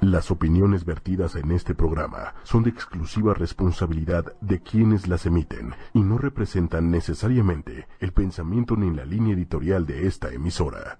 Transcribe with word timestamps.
Las 0.00 0.30
opiniones 0.30 0.86
vertidas 0.86 1.34
en 1.34 1.50
este 1.50 1.74
programa 1.74 2.34
son 2.42 2.62
de 2.62 2.70
exclusiva 2.70 3.34
responsabilidad 3.34 4.32
de 4.40 4.62
quienes 4.62 5.06
las 5.06 5.26
emiten 5.26 5.74
y 5.92 6.00
no 6.00 6.16
representan 6.16 6.90
necesariamente 6.90 7.86
el 8.00 8.12
pensamiento 8.12 8.76
ni 8.76 8.96
la 8.96 9.04
línea 9.04 9.34
editorial 9.34 9.84
de 9.84 10.06
esta 10.06 10.30
emisora. 10.30 10.98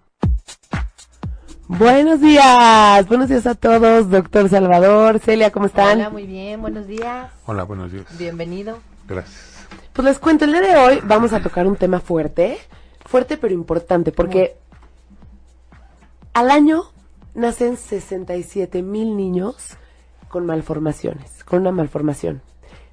Buenos 1.66 2.20
días, 2.20 3.08
buenos 3.08 3.30
días 3.30 3.46
a 3.46 3.54
todos, 3.54 4.10
doctor 4.10 4.50
Salvador, 4.50 5.18
Celia, 5.18 5.50
¿cómo 5.50 5.64
están? 5.64 5.98
Hola, 5.98 6.10
muy 6.10 6.26
bien, 6.26 6.60
buenos 6.60 6.86
días. 6.86 7.32
Hola, 7.46 7.62
buenos 7.62 7.90
días. 7.90 8.04
Bienvenido. 8.18 8.80
Gracias. 9.08 9.66
Pues 9.94 10.04
les 10.04 10.18
cuento, 10.18 10.44
el 10.44 10.52
día 10.52 10.60
de 10.60 10.76
hoy 10.76 11.00
vamos 11.04 11.32
a 11.32 11.40
tocar 11.40 11.66
un 11.66 11.76
tema 11.76 12.00
fuerte, 12.00 12.58
fuerte 13.06 13.38
pero 13.38 13.54
importante, 13.54 14.12
porque 14.12 14.56
al 16.34 16.50
año 16.50 16.84
nacen 17.34 17.76
67 17.76 18.82
mil 18.82 19.16
niños 19.16 19.76
con 20.28 20.46
malformaciones, 20.46 21.44
con 21.44 21.60
una 21.60 21.72
malformación. 21.72 22.42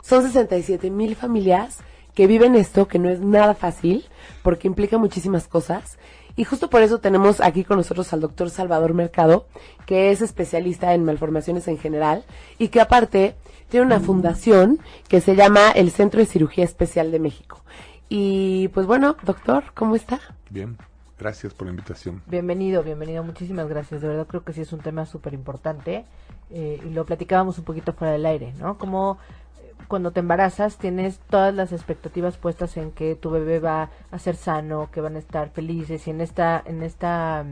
Son 0.04 0.24
67 0.24 0.90
mil 0.90 1.16
familias 1.16 1.80
que 2.14 2.28
viven 2.28 2.56
esto, 2.56 2.88
que 2.88 2.98
no 2.98 3.10
es 3.10 3.20
nada 3.20 3.54
fácil, 3.54 4.06
porque 4.42 4.68
implica 4.68 4.98
muchísimas 4.98 5.48
cosas. 5.48 6.00
Y 6.36 6.46
justo 6.46 6.70
por 6.70 6.82
eso 6.82 7.00
tenemos 7.00 7.42
aquí 7.42 7.64
con 7.64 7.78
nosotros 7.78 8.12
al 8.14 8.22
doctor 8.22 8.50
Salvador 8.50 8.94
Mercado, 8.94 9.48
que 9.86 10.12
es 10.12 10.22
especialista 10.22 10.94
en 10.94 11.04
malformaciones 11.04 11.68
en 11.68 11.78
general 11.78 12.24
y 12.58 12.70
que 12.70 12.82
aparte 12.82 13.36
tiene 13.70 13.86
una 13.86 14.00
fundación 14.00 14.80
que 15.08 15.22
se 15.22 15.36
llama 15.36 15.72
el 15.72 15.92
Centro 15.92 16.20
de 16.20 16.26
Cirugía 16.26 16.64
Especial 16.64 17.12
de 17.12 17.20
México. 17.20 17.64
Y 18.10 18.70
pues 18.70 18.86
bueno, 18.86 19.18
doctor, 19.24 19.66
¿cómo 19.74 19.96
está? 19.96 20.20
Bien, 20.50 20.78
gracias 21.18 21.54
por 21.54 21.68
la 21.68 21.72
invitación. 21.72 22.22
Bienvenido, 22.28 22.84
bienvenido, 22.84 23.24
muchísimas 23.24 23.68
gracias. 23.68 24.02
De 24.02 24.08
verdad 24.08 24.28
creo 24.28 24.44
que 24.44 24.54
sí 24.54 24.62
es 24.62 24.74
un 24.74 24.80
tema 24.80 25.06
súper 25.06 25.34
importante 25.34 26.06
eh, 26.52 26.80
y 26.84 26.90
lo 26.90 27.06
platicábamos 27.06 27.58
un 27.58 27.66
poquito 27.66 27.94
fuera 27.94 28.14
del 28.14 28.26
aire, 28.26 28.54
¿no? 28.60 28.78
Como 28.78 29.18
eh, 29.62 29.74
cuando 29.88 30.12
te 30.12 30.20
embarazas 30.20 30.78
tienes 30.78 31.20
todas 31.30 31.54
las 31.54 31.72
expectativas 31.72 32.38
puestas 32.38 32.78
en 32.78 32.92
que 32.92 33.16
tu 33.16 33.30
bebé 33.30 33.60
va 33.60 33.90
a 34.12 34.20
ser 34.20 34.36
sano, 34.36 34.90
que 34.92 35.02
van 35.02 35.16
a 35.16 35.20
estar 35.20 35.50
felices 35.50 36.08
y 36.08 36.12
en 36.12 36.22
esta 36.22 36.62
en 36.66 36.84
esta 36.84 37.46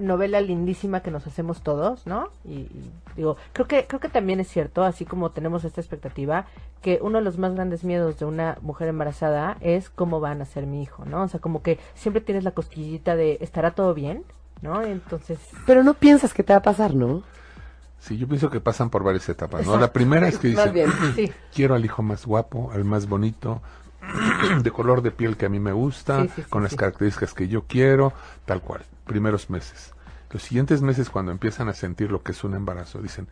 novela 0.00 0.40
lindísima 0.40 1.00
que 1.00 1.10
nos 1.10 1.26
hacemos 1.26 1.62
todos, 1.62 2.06
¿no? 2.06 2.28
Y, 2.44 2.52
y 2.54 2.90
digo, 3.16 3.36
creo 3.52 3.66
que 3.68 3.86
creo 3.86 4.00
que 4.00 4.08
también 4.08 4.40
es 4.40 4.48
cierto, 4.48 4.82
así 4.82 5.04
como 5.04 5.30
tenemos 5.30 5.64
esta 5.64 5.80
expectativa, 5.80 6.46
que 6.82 6.98
uno 7.00 7.18
de 7.18 7.24
los 7.24 7.38
más 7.38 7.54
grandes 7.54 7.84
miedos 7.84 8.18
de 8.18 8.24
una 8.24 8.58
mujer 8.60 8.88
embarazada 8.88 9.56
es 9.60 9.90
cómo 9.90 10.20
van 10.20 10.42
a 10.42 10.44
ser 10.44 10.66
mi 10.66 10.82
hijo, 10.82 11.04
¿no? 11.04 11.22
O 11.22 11.28
sea, 11.28 11.40
como 11.40 11.62
que 11.62 11.78
siempre 11.94 12.20
tienes 12.20 12.44
la 12.44 12.50
cosquillita 12.50 13.16
de 13.16 13.38
estará 13.40 13.70
todo 13.70 13.94
bien, 13.94 14.24
¿no? 14.62 14.82
Entonces, 14.82 15.38
Pero 15.66 15.82
no 15.82 15.94
piensas 15.94 16.34
que 16.34 16.42
te 16.42 16.52
va 16.52 16.58
a 16.58 16.62
pasar, 16.62 16.94
¿no? 16.94 17.22
Sí, 18.00 18.18
yo 18.18 18.28
pienso 18.28 18.50
que 18.50 18.60
pasan 18.60 18.90
por 18.90 19.02
varias 19.02 19.26
etapas, 19.30 19.60
¿no? 19.60 19.72
Exacto. 19.74 19.80
La 19.80 19.92
primera 19.92 20.28
es 20.28 20.38
que 20.38 20.48
dicen, 20.48 20.72
bien. 20.74 20.92
sí. 21.14 21.32
quiero 21.54 21.74
al 21.74 21.84
hijo 21.84 22.02
más 22.02 22.26
guapo, 22.26 22.70
al 22.72 22.84
más 22.84 23.08
bonito, 23.08 23.62
de 24.62 24.70
color 24.70 25.00
de 25.00 25.10
piel 25.10 25.36
que 25.38 25.46
a 25.46 25.48
mí 25.48 25.58
me 25.60 25.72
gusta, 25.72 26.22
Sí, 26.22 26.28
sí, 26.36 26.42
sí, 26.42 26.50
con 26.50 26.62
las 26.62 26.72
sí. 26.72 26.76
características 26.76 27.32
que 27.32 27.48
yo 27.48 27.62
quiero, 27.66 28.12
tal 28.44 28.60
cual. 28.60 28.82
Primeros 29.06 29.50
meses. 29.50 29.94
Los 30.30 30.42
siguientes 30.42 30.82
meses, 30.82 31.10
cuando 31.10 31.30
empiezan 31.30 31.68
a 31.68 31.74
sentir 31.74 32.10
lo 32.10 32.22
que 32.22 32.32
es 32.32 32.42
un 32.42 32.54
embarazo, 32.54 33.00
dicen, 33.00 33.28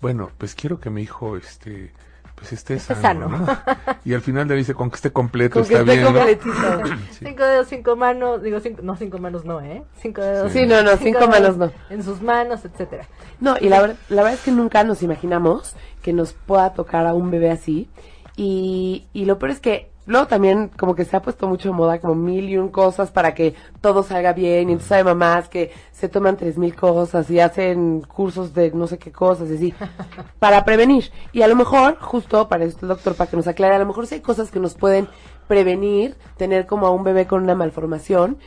bueno, 0.00 0.30
pues 0.36 0.54
quiero 0.54 0.80
que 0.80 0.90
mi 0.90 1.02
hijo, 1.02 1.36
este, 1.36 1.92
pues 2.34 2.52
esté 2.52 2.74
Esté 2.74 2.94
sano, 2.94 3.30
sano. 3.30 3.46
¿no? 3.46 3.58
Y 4.04 4.14
al 4.14 4.20
final 4.20 4.48
le 4.48 4.56
dice, 4.56 4.74
con 4.74 4.90
que 4.90 4.96
esté 4.96 5.12
completo, 5.12 5.60
Con 5.60 5.68
que 5.68 5.74
está 5.74 5.92
esté 5.92 6.02
bien, 6.02 6.12
¿no? 6.12 6.18
completito. 6.18 6.96
Sí. 7.12 7.24
Cinco 7.26 7.44
dedos, 7.44 7.66
cinco 7.68 7.96
manos, 7.96 8.42
digo, 8.42 8.60
cinco, 8.60 8.82
no 8.82 8.96
cinco 8.96 9.18
manos 9.18 9.44
no, 9.44 9.60
¿eh? 9.60 9.84
Cinco 10.00 10.20
dedos. 10.20 10.52
Sí, 10.52 10.66
no, 10.66 10.82
no, 10.82 10.96
cinco 10.96 11.26
manos 11.28 11.56
no. 11.56 11.70
En 11.88 12.02
sus 12.02 12.20
manos, 12.20 12.64
etcétera. 12.64 13.06
No, 13.40 13.54
y 13.60 13.68
la, 13.68 13.78
la 13.80 14.22
verdad 14.22 14.34
es 14.34 14.40
que 14.42 14.50
nunca 14.50 14.82
nos 14.84 15.02
imaginamos 15.02 15.74
que 16.02 16.12
nos 16.12 16.32
pueda 16.32 16.74
tocar 16.74 17.06
a 17.06 17.14
un 17.14 17.30
bebé 17.30 17.50
así. 17.50 17.88
Y, 18.36 19.06
y 19.12 19.24
lo 19.26 19.38
peor 19.38 19.52
es 19.52 19.60
que 19.60 19.91
luego 20.06 20.26
también 20.26 20.68
como 20.68 20.94
que 20.94 21.04
se 21.04 21.16
ha 21.16 21.22
puesto 21.22 21.46
mucho 21.46 21.68
de 21.68 21.74
moda 21.74 22.00
como 22.00 22.14
mil 22.14 22.48
y 22.48 22.56
un 22.56 22.68
cosas 22.68 23.10
para 23.10 23.34
que 23.34 23.54
todo 23.80 24.02
salga 24.02 24.32
bien. 24.32 24.68
Y 24.68 24.72
entonces 24.72 24.92
hay 24.92 25.04
mamás 25.04 25.48
que 25.48 25.72
se 25.92 26.08
toman 26.08 26.36
tres 26.36 26.58
mil 26.58 26.74
cosas 26.74 27.30
y 27.30 27.40
hacen 27.40 28.02
cursos 28.02 28.54
de 28.54 28.70
no 28.72 28.86
sé 28.86 28.98
qué 28.98 29.12
cosas 29.12 29.50
y 29.50 29.54
así 29.54 29.74
para 30.38 30.64
prevenir. 30.64 31.10
Y 31.32 31.42
a 31.42 31.48
lo 31.48 31.56
mejor, 31.56 31.98
justo 31.98 32.48
para 32.48 32.64
esto 32.64 32.86
el 32.86 32.88
doctor, 32.88 33.14
para 33.14 33.30
que 33.30 33.36
nos 33.36 33.46
aclare, 33.46 33.76
a 33.76 33.78
lo 33.78 33.86
mejor 33.86 34.06
sí 34.06 34.16
hay 34.16 34.20
cosas 34.20 34.50
que 34.50 34.60
nos 34.60 34.74
pueden 34.74 35.08
prevenir 35.48 36.16
tener 36.36 36.66
como 36.66 36.86
a 36.86 36.90
un 36.90 37.04
bebé 37.04 37.26
con 37.26 37.42
una 37.42 37.54
malformación, 37.54 38.38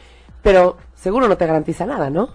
pero 0.42 0.78
seguro 0.96 1.28
no 1.28 1.38
te 1.38 1.46
garantiza 1.46 1.86
nada, 1.86 2.10
¿no? 2.10 2.30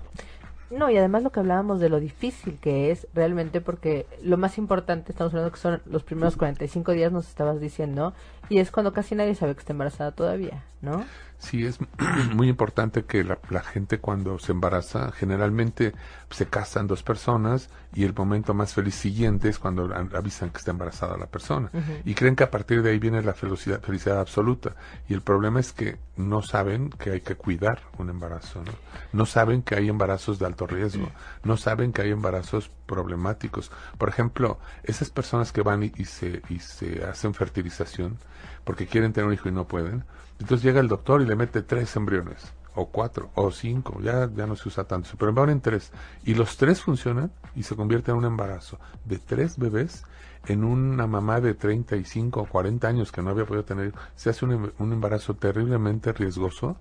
No, 0.70 0.88
y 0.88 0.97
además 0.97 1.25
lo 1.25 1.30
que 1.30 1.41
hablábamos 1.41 1.80
de 1.80 1.88
lo 1.88 1.98
difícil 1.98 2.59
que 2.60 2.92
es 2.92 3.09
realmente, 3.12 3.60
porque 3.60 4.06
lo 4.22 4.36
más 4.36 4.56
importante, 4.56 5.10
estamos 5.10 5.32
hablando 5.32 5.53
que 5.53 5.59
son 5.59 5.82
los 5.84 6.04
primeros 6.04 6.36
45 6.36 6.92
días, 6.92 7.10
nos 7.10 7.26
estabas 7.26 7.60
diciendo, 7.60 8.14
y 8.50 8.59
es 8.59 8.71
cuando 8.71 8.93
casi 8.93 9.15
nadie 9.15 9.34
sabe 9.34 9.55
que 9.55 9.61
está 9.61 9.72
embarazada 9.72 10.12
todavía, 10.12 10.66
¿no? 10.83 11.11
Sí, 11.38 11.65
es 11.65 11.78
muy 12.34 12.49
importante 12.50 13.05
que 13.06 13.25
la, 13.25 13.38
la 13.49 13.62
gente 13.62 13.99
cuando 13.99 14.38
se 14.38 14.53
embaraza, 14.53 15.11
generalmente 15.12 15.94
se 16.31 16.47
casan 16.47 16.87
dos 16.87 17.03
personas 17.03 17.71
y 17.94 18.05
el 18.05 18.15
momento 18.15 18.53
más 18.53 18.75
feliz 18.75 18.94
siguiente 18.94 19.49
es 19.49 19.59
cuando 19.59 19.84
an- 19.94 20.10
avisan 20.15 20.50
que 20.50 20.59
está 20.59 20.72
embarazada 20.72 21.16
la 21.16 21.27
persona. 21.27 21.72
Y 22.05 22.15
creen 22.15 22.37
que 22.37 22.44
a 22.44 22.50
partir 22.50 22.83
de 22.83 22.91
ahí 22.91 22.99
viene 22.99 23.22
la 23.22 23.33
felicidad, 23.33 23.81
felicidad 23.81 24.21
absoluta. 24.21 24.77
Y 25.09 25.15
el 25.15 25.22
problema 25.22 25.60
es 25.60 25.72
que 25.72 25.99
no 26.16 26.43
saben 26.43 26.91
que 26.91 27.10
hay 27.12 27.21
que 27.22 27.37
cuidar 27.37 27.81
un 27.99 28.10
embarazo, 28.10 28.62
¿no? 28.62 28.72
No 29.12 29.25
saben 29.27 29.62
que 29.62 29.77
hay 29.77 29.89
embarazos 29.89 30.39
de 30.39 30.47
alto 30.47 30.66
riesgo, 30.66 31.09
no 31.44 31.56
saben 31.56 31.93
que 31.93 32.03
hay 32.03 32.10
embarazos 32.10 32.71
problemáticos. 32.87 33.72
Por 33.97 34.10
ejemplo, 34.10 34.59
esas 34.84 35.09
personas 35.10 35.53
que 35.53 35.62
van 35.62 35.84
y, 35.84 35.93
y 35.97 36.05
se, 36.05 36.43
y 36.50 36.59
se 36.59 37.03
hacen 37.05 37.33
fertilización 37.34 38.19
porque 38.65 38.87
quieren 38.87 39.12
tener 39.12 39.28
un 39.28 39.34
hijo 39.34 39.49
y 39.49 39.53
no 39.53 39.67
pueden, 39.67 40.05
entonces 40.39 40.62
llega 40.65 40.81
el 40.81 40.89
doctor 40.89 41.23
y 41.23 41.27
le 41.27 41.37
mete 41.37 41.62
tres 41.62 41.95
embriones, 41.97 42.53
o 42.75 42.87
cuatro, 42.87 43.31
o 43.34 43.51
cinco, 43.51 44.01
ya, 44.01 44.31
ya 44.34 44.47
no 44.47 44.56
se 44.56 44.69
usa 44.69 44.84
tanto, 44.84 45.11
pero 45.19 45.34
ponen 45.34 45.61
tres, 45.61 45.93
y 46.25 46.34
los 46.34 46.56
tres 46.56 46.83
funcionan 46.83 47.31
y 47.55 47.62
se 47.62 47.77
convierte 47.77 48.11
en 48.11 48.19
un 48.19 48.25
embarazo 48.25 48.78
de 49.05 49.19
tres 49.19 49.59
bebés 49.59 50.05
en 50.47 50.65
una 50.65 51.06
mamá 51.06 51.41
de 51.41 51.55
35 51.55 52.41
o 52.41 52.47
40 52.47 52.89
años 52.89 53.12
que 53.12 53.23
no 53.23 53.31
había 53.31 53.45
podido 53.45 53.65
tener, 53.65 53.93
se 54.17 54.31
hace 54.31 54.45
un, 54.45 54.53
em- 54.53 54.72
un 54.78 54.93
embarazo 54.93 55.34
terriblemente 55.34 56.12
riesgoso, 56.12 56.77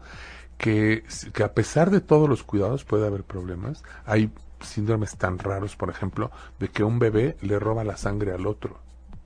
que, 0.57 1.03
que 1.33 1.43
a 1.43 1.53
pesar 1.53 1.89
de 1.89 2.01
todos 2.01 2.27
los 2.29 2.43
cuidados 2.43 2.83
puede 2.83 3.07
haber 3.07 3.23
problemas. 3.23 3.83
Hay 4.05 4.31
síndromes 4.61 5.17
tan 5.17 5.39
raros, 5.39 5.75
por 5.75 5.89
ejemplo, 5.89 6.31
de 6.59 6.69
que 6.69 6.83
un 6.83 6.99
bebé 6.99 7.37
le 7.41 7.59
roba 7.59 7.83
la 7.83 7.97
sangre 7.97 8.33
al 8.33 8.45
otro 8.45 8.79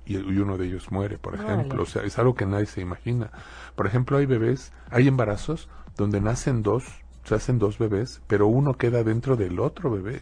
y, 0.06 0.18
uno 0.18 0.58
de 0.58 0.68
ellos 0.68 0.92
muere, 0.92 1.18
por 1.18 1.36
ejemplo. 1.36 1.84
O 1.84 1.86
sea, 1.86 2.04
es 2.04 2.18
algo 2.20 2.36
que 2.36 2.46
nadie 2.46 2.66
se 2.66 2.82
imagina. 2.82 3.32
Por 3.76 3.88
ejemplo, 3.88 4.18
hay 4.18 4.26
bebés, 4.26 4.72
hay 4.90 5.08
embarazos 5.08 5.70
donde 5.98 6.22
nacen 6.22 6.64
dos, 6.64 6.86
se 7.24 7.36
hacen 7.36 7.60
dos 7.60 7.78
bebés, 7.78 8.22
pero 8.28 8.48
uno 8.48 8.76
queda 8.76 9.04
dentro 9.04 9.36
del 9.36 9.60
otro 9.60 9.92
bebé. 9.92 10.22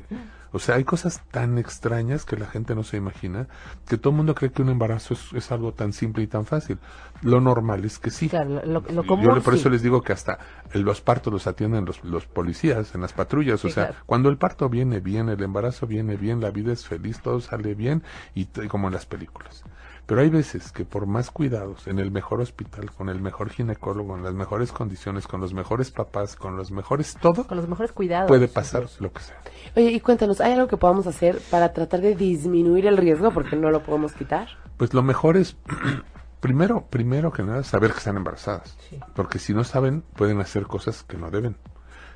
O 0.51 0.59
sea, 0.59 0.75
hay 0.75 0.83
cosas 0.83 1.21
tan 1.31 1.57
extrañas 1.57 2.25
que 2.25 2.35
la 2.35 2.45
gente 2.45 2.75
no 2.75 2.83
se 2.83 2.97
imagina, 2.97 3.47
que 3.87 3.97
todo 3.97 4.11
el 4.11 4.17
mundo 4.17 4.35
cree 4.35 4.51
que 4.51 4.61
un 4.61 4.69
embarazo 4.69 5.13
es, 5.13 5.33
es 5.33 5.51
algo 5.51 5.73
tan 5.73 5.93
simple 5.93 6.23
y 6.23 6.27
tan 6.27 6.45
fácil. 6.45 6.77
Lo 7.21 7.39
normal 7.39 7.85
es 7.85 7.99
que 7.99 8.09
sí. 8.09 8.29
Claro, 8.29 8.61
lo, 8.65 8.83
Yo 8.83 9.41
por 9.41 9.53
eso 9.53 9.63
sí. 9.63 9.69
les 9.69 9.81
digo 9.81 10.01
que 10.01 10.13
hasta 10.13 10.39
los 10.73 11.01
partos 11.01 11.31
los 11.31 11.47
atienden 11.47 11.85
los, 11.85 12.03
los 12.03 12.25
policías 12.25 12.93
en 12.95 13.01
las 13.01 13.13
patrullas. 13.13 13.63
o 13.63 13.69
sea, 13.69 13.87
claro. 13.87 14.03
cuando 14.05 14.29
el 14.29 14.37
parto 14.37 14.67
viene 14.69 14.99
bien, 14.99 15.29
el 15.29 15.41
embarazo 15.41 15.87
viene 15.87 16.17
bien, 16.17 16.41
la 16.41 16.51
vida 16.51 16.73
es 16.73 16.85
feliz, 16.85 17.21
todo 17.21 17.39
sale 17.39 17.73
bien, 17.75 18.03
y 18.35 18.45
como 18.67 18.87
en 18.87 18.93
las 18.93 19.05
películas. 19.05 19.63
Pero 20.05 20.21
hay 20.21 20.29
veces 20.29 20.71
que 20.71 20.83
por 20.83 21.05
más 21.05 21.31
cuidados, 21.31 21.87
en 21.87 21.99
el 21.99 22.11
mejor 22.11 22.41
hospital, 22.41 22.91
con 22.91 23.07
el 23.09 23.21
mejor 23.21 23.49
ginecólogo, 23.49 24.17
en 24.17 24.23
las 24.23 24.33
mejores 24.33 24.71
condiciones, 24.71 25.27
con 25.27 25.39
los 25.39 25.53
mejores 25.53 25.91
papás, 25.91 26.35
con 26.35 26.57
los 26.57 26.71
mejores 26.71 27.15
todo, 27.21 27.47
Con 27.47 27.57
los 27.57 27.67
mejores 27.67 27.91
cuidados. 27.91 28.27
puede 28.27 28.47
pasar 28.47 28.85
lo 28.99 29.11
que 29.13 29.21
sea. 29.21 29.41
Oye, 29.75 29.91
y 29.91 29.99
cuéntanos, 29.99 30.41
¿hay 30.41 30.53
algo 30.53 30.67
que 30.67 30.77
podamos 30.77 31.07
hacer 31.07 31.39
para 31.49 31.71
tratar 31.71 32.01
de 32.01 32.15
disminuir 32.15 32.87
el 32.87 32.97
riesgo? 32.97 33.31
Porque 33.31 33.55
no 33.55 33.69
lo 33.71 33.83
podemos 33.83 34.13
quitar. 34.13 34.49
Pues 34.77 34.93
lo 34.93 35.01
mejor 35.03 35.37
es, 35.37 35.55
primero, 36.41 36.85
primero 36.89 37.31
que 37.31 37.43
nada, 37.43 37.63
saber 37.63 37.91
que 37.91 37.99
están 37.99 38.17
embarazadas. 38.17 38.75
Sí. 38.89 38.99
Porque 39.15 39.39
si 39.39 39.53
no 39.53 39.63
saben, 39.63 40.03
pueden 40.15 40.41
hacer 40.41 40.63
cosas 40.63 41.03
que 41.03 41.17
no 41.17 41.29
deben. 41.31 41.55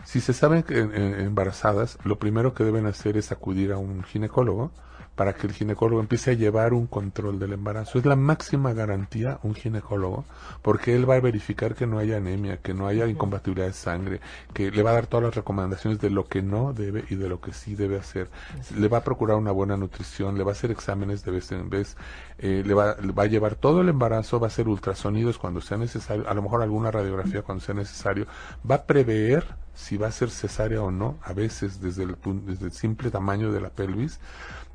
Si 0.03 0.19
se 0.21 0.33
saben 0.33 0.63
que 0.63 0.79
eh, 0.79 1.23
embarazadas, 1.23 1.97
lo 2.03 2.17
primero 2.19 2.53
que 2.53 2.63
deben 2.63 2.85
hacer 2.85 3.17
es 3.17 3.31
acudir 3.31 3.71
a 3.71 3.77
un 3.77 4.03
ginecólogo 4.03 4.71
para 5.15 5.33
que 5.33 5.47
el 5.47 5.53
ginecólogo 5.53 6.01
empiece 6.01 6.31
a 6.31 6.33
llevar 6.33 6.73
un 6.73 6.87
control 6.87 7.39
del 7.39 7.53
embarazo. 7.53 7.97
Es 7.97 8.05
la 8.05 8.15
máxima 8.15 8.73
garantía 8.73 9.39
un 9.43 9.55
ginecólogo, 9.55 10.25
porque 10.61 10.95
él 10.95 11.09
va 11.09 11.15
a 11.15 11.19
verificar 11.21 11.73
que 11.73 11.87
no 11.87 11.99
haya 11.99 12.17
anemia, 12.17 12.57
que 12.57 12.73
no 12.73 12.87
haya 12.87 13.07
incompatibilidad 13.07 13.67
de 13.67 13.73
sangre, 13.73 14.19
que 14.53 14.71
le 14.71 14.83
va 14.83 14.91
a 14.91 14.93
dar 14.93 15.07
todas 15.07 15.25
las 15.25 15.35
recomendaciones 15.35 15.99
de 15.99 16.09
lo 16.09 16.27
que 16.27 16.41
no 16.41 16.73
debe 16.73 17.05
y 17.09 17.15
de 17.15 17.29
lo 17.29 17.39
que 17.39 17.53
sí 17.53 17.75
debe 17.75 17.97
hacer. 17.97 18.29
Le 18.77 18.87
va 18.87 18.99
a 18.99 19.03
procurar 19.03 19.37
una 19.37 19.51
buena 19.51 19.77
nutrición, 19.77 20.37
le 20.37 20.43
va 20.43 20.51
a 20.51 20.53
hacer 20.53 20.71
exámenes 20.71 21.23
de 21.23 21.31
vez 21.31 21.51
en 21.51 21.69
vez, 21.69 21.95
eh, 22.37 22.63
le, 22.65 22.73
va, 22.73 22.95
le 23.01 23.13
va 23.13 23.23
a 23.23 23.27
llevar 23.27 23.55
todo 23.55 23.81
el 23.81 23.89
embarazo, 23.89 24.39
va 24.39 24.47
a 24.47 24.49
hacer 24.49 24.67
ultrasonidos 24.67 25.37
cuando 25.37 25.61
sea 25.61 25.77
necesario, 25.77 26.27
a 26.27 26.33
lo 26.33 26.41
mejor 26.41 26.61
alguna 26.61 26.91
radiografía 26.91 27.41
cuando 27.41 27.63
sea 27.63 27.75
necesario, 27.75 28.27
va 28.69 28.75
a 28.75 28.83
prever 28.83 29.45
si 29.75 29.97
va 29.97 30.07
a 30.07 30.11
ser 30.11 30.29
cesárea 30.29 30.81
o 30.81 30.89
no, 30.89 31.19
a 31.21 31.33
veces 31.33 31.81
desde 31.81 32.03
el, 32.03 32.15
desde 32.45 32.65
el 32.65 32.71
simple 32.71 33.11
tamaño 33.11 33.51
de 33.51 33.59
la 33.59 33.69
pelvis, 33.69 34.19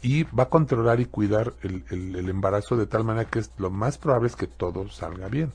y 0.03 0.25
va 0.25 0.45
a 0.45 0.49
controlar 0.51 1.01
y 1.01 1.07
cuidar 1.07 1.57
el, 1.63 1.85
el- 1.91 2.17
el 2.17 2.29
embarazo 2.29 2.77
de 2.77 2.87
tal 2.87 3.05
manera 3.05 3.29
que 3.31 3.41
es, 3.41 3.53
lo 3.59 3.71
más 3.71 3.99
probable 3.99 4.29
es 4.29 4.37
que 4.37 4.47
todo 4.49 4.89
salga 4.91 5.29
bien. 5.29 5.55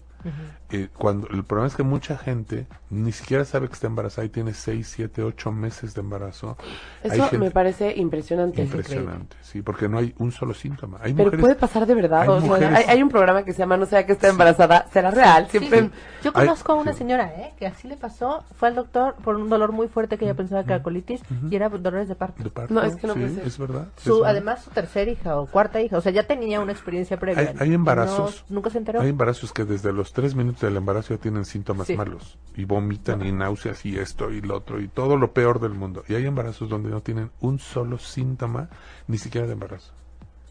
Eh, 0.72 0.90
cuando 0.98 1.28
el 1.30 1.44
problema 1.44 1.68
es 1.68 1.76
que 1.76 1.84
mucha 1.84 2.18
gente 2.18 2.66
ni 2.90 3.12
siquiera 3.12 3.46
sabe 3.46 3.68
que 3.68 3.74
está 3.74 3.88
embarazada 3.88 4.26
y 4.26 4.30
tiene 4.30 4.54
6, 4.54 4.88
7, 4.96 5.22
8 5.24 5.52
meses 5.52 5.94
de 5.94 6.02
embarazo. 6.02 6.58
Eso 7.04 7.24
gente- 7.24 7.38
me 7.38 7.52
parece 7.52 7.94
impresionante. 7.96 8.64
impresionante, 8.64 9.36
sí, 9.42 9.62
porque 9.62 9.88
no 9.88 9.98
hay 10.00 10.14
un 10.18 10.32
solo 10.32 10.54
síntoma. 10.54 10.98
Hay 11.02 11.14
Pero 11.14 11.26
mujeres, 11.26 11.42
puede 11.42 11.56
pasar 11.56 11.86
de 11.86 11.96
verdad. 11.96 12.22
hay 12.24 12.28
o 12.30 12.40
sea, 12.40 12.48
mujeres- 12.50 12.76
hay, 12.78 12.84
hay 12.88 13.04
un 13.04 13.10
programa 13.10 13.44
que 13.44 13.54
se 13.54 13.60
llama 13.60 13.78
No 13.78 13.86
sea 13.86 14.06
que 14.06 14.14
está 14.14 14.28
embarazada. 14.30 14.88
¿Será 14.92 15.12
real? 15.12 15.46
Sí, 15.52 15.60
Siempre. 15.60 15.82
sí. 15.82 15.92
Yo 16.24 16.32
Hay- 16.34 16.46
conozco 16.48 16.72
a 16.72 16.76
una 16.76 16.92
sí. 16.94 17.00
señora, 17.00 17.28
¿eh? 17.28 17.54
Que 17.58 17.68
así 17.68 17.88
le 17.88 17.98
pasó. 17.98 18.44
Fue 18.58 18.68
al 18.70 18.76
doctor 18.76 19.16
por 19.24 19.36
un 19.36 19.50
dolor 19.50 19.72
muy 19.72 19.88
fuerte 19.88 20.18
que 20.18 20.26
ella 20.26 20.34
pensaba 20.34 20.64
que 20.64 20.74
era 20.74 20.82
colitis 20.84 21.22
y 21.50 21.56
era 21.56 21.70
dolores 21.70 22.08
de 22.08 22.16
parto. 22.16 22.44
de 22.44 22.50
parto, 22.50 22.74
No, 22.74 22.82
es 22.82 22.96
que 22.96 23.06
no 23.08 23.14
sí, 23.14 23.20
puede 23.20 23.36
ser. 23.36 23.46
es 23.48 23.58
verdad. 23.58 23.88
Su, 23.98 24.26
además, 24.26 24.64
su 24.64 24.72
tercera 24.72 25.10
hija 25.12 25.40
o 25.40 25.46
cuarta 25.46 25.80
hija. 25.82 25.98
O 25.98 26.02
sea, 26.02 26.12
ya 26.12 26.24
tenía 26.24 26.60
una 26.60 26.72
experiencia 26.72 27.18
previa. 27.20 27.54
Hay, 27.60 27.74
embarazos. 27.74 28.44
no- 28.50 28.56
nunca 28.56 28.70
se 28.72 28.80
enteró. 28.80 29.02
Hay 29.02 29.10
embarazos 29.10 29.54
que 29.54 29.64
desde 29.66 29.94
los 29.94 30.12
tres 30.16 30.34
minutos 30.34 30.62
del 30.62 30.78
embarazo 30.78 31.14
ya 31.14 31.20
tienen 31.20 31.46
síntomas 31.46 31.88
Sí. 31.88 31.96
malos. 31.96 32.38
Y 32.56 32.64
vomitan 32.66 33.24
y 33.26 33.32
náuseas 33.34 33.86
y 33.86 34.00
esto 34.00 34.32
y 34.32 34.42
lo 34.42 34.56
otro 34.58 34.80
y 34.80 34.88
todo 34.88 35.18
lo 35.18 35.34
peor 35.34 35.60
del 35.60 35.74
mundo. 35.74 36.04
Y 36.08 36.16
hay 36.16 36.26
embarazos 36.26 36.70
donde 36.70 36.90
no 36.90 37.02
tienen 37.02 37.30
un 37.42 37.60
solo 37.60 38.00
síntoma 38.00 38.70
ni 39.08 39.18
siquiera 39.18 39.46
de 39.46 39.54
embarazo. 39.54 39.92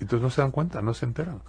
Entonces 0.01 0.23
no 0.23 0.31
se 0.31 0.43
dan 0.43 0.51
cuenta, 0.51 0.83
no 0.83 0.93
se 0.93 1.07
enteran. 1.07 1.41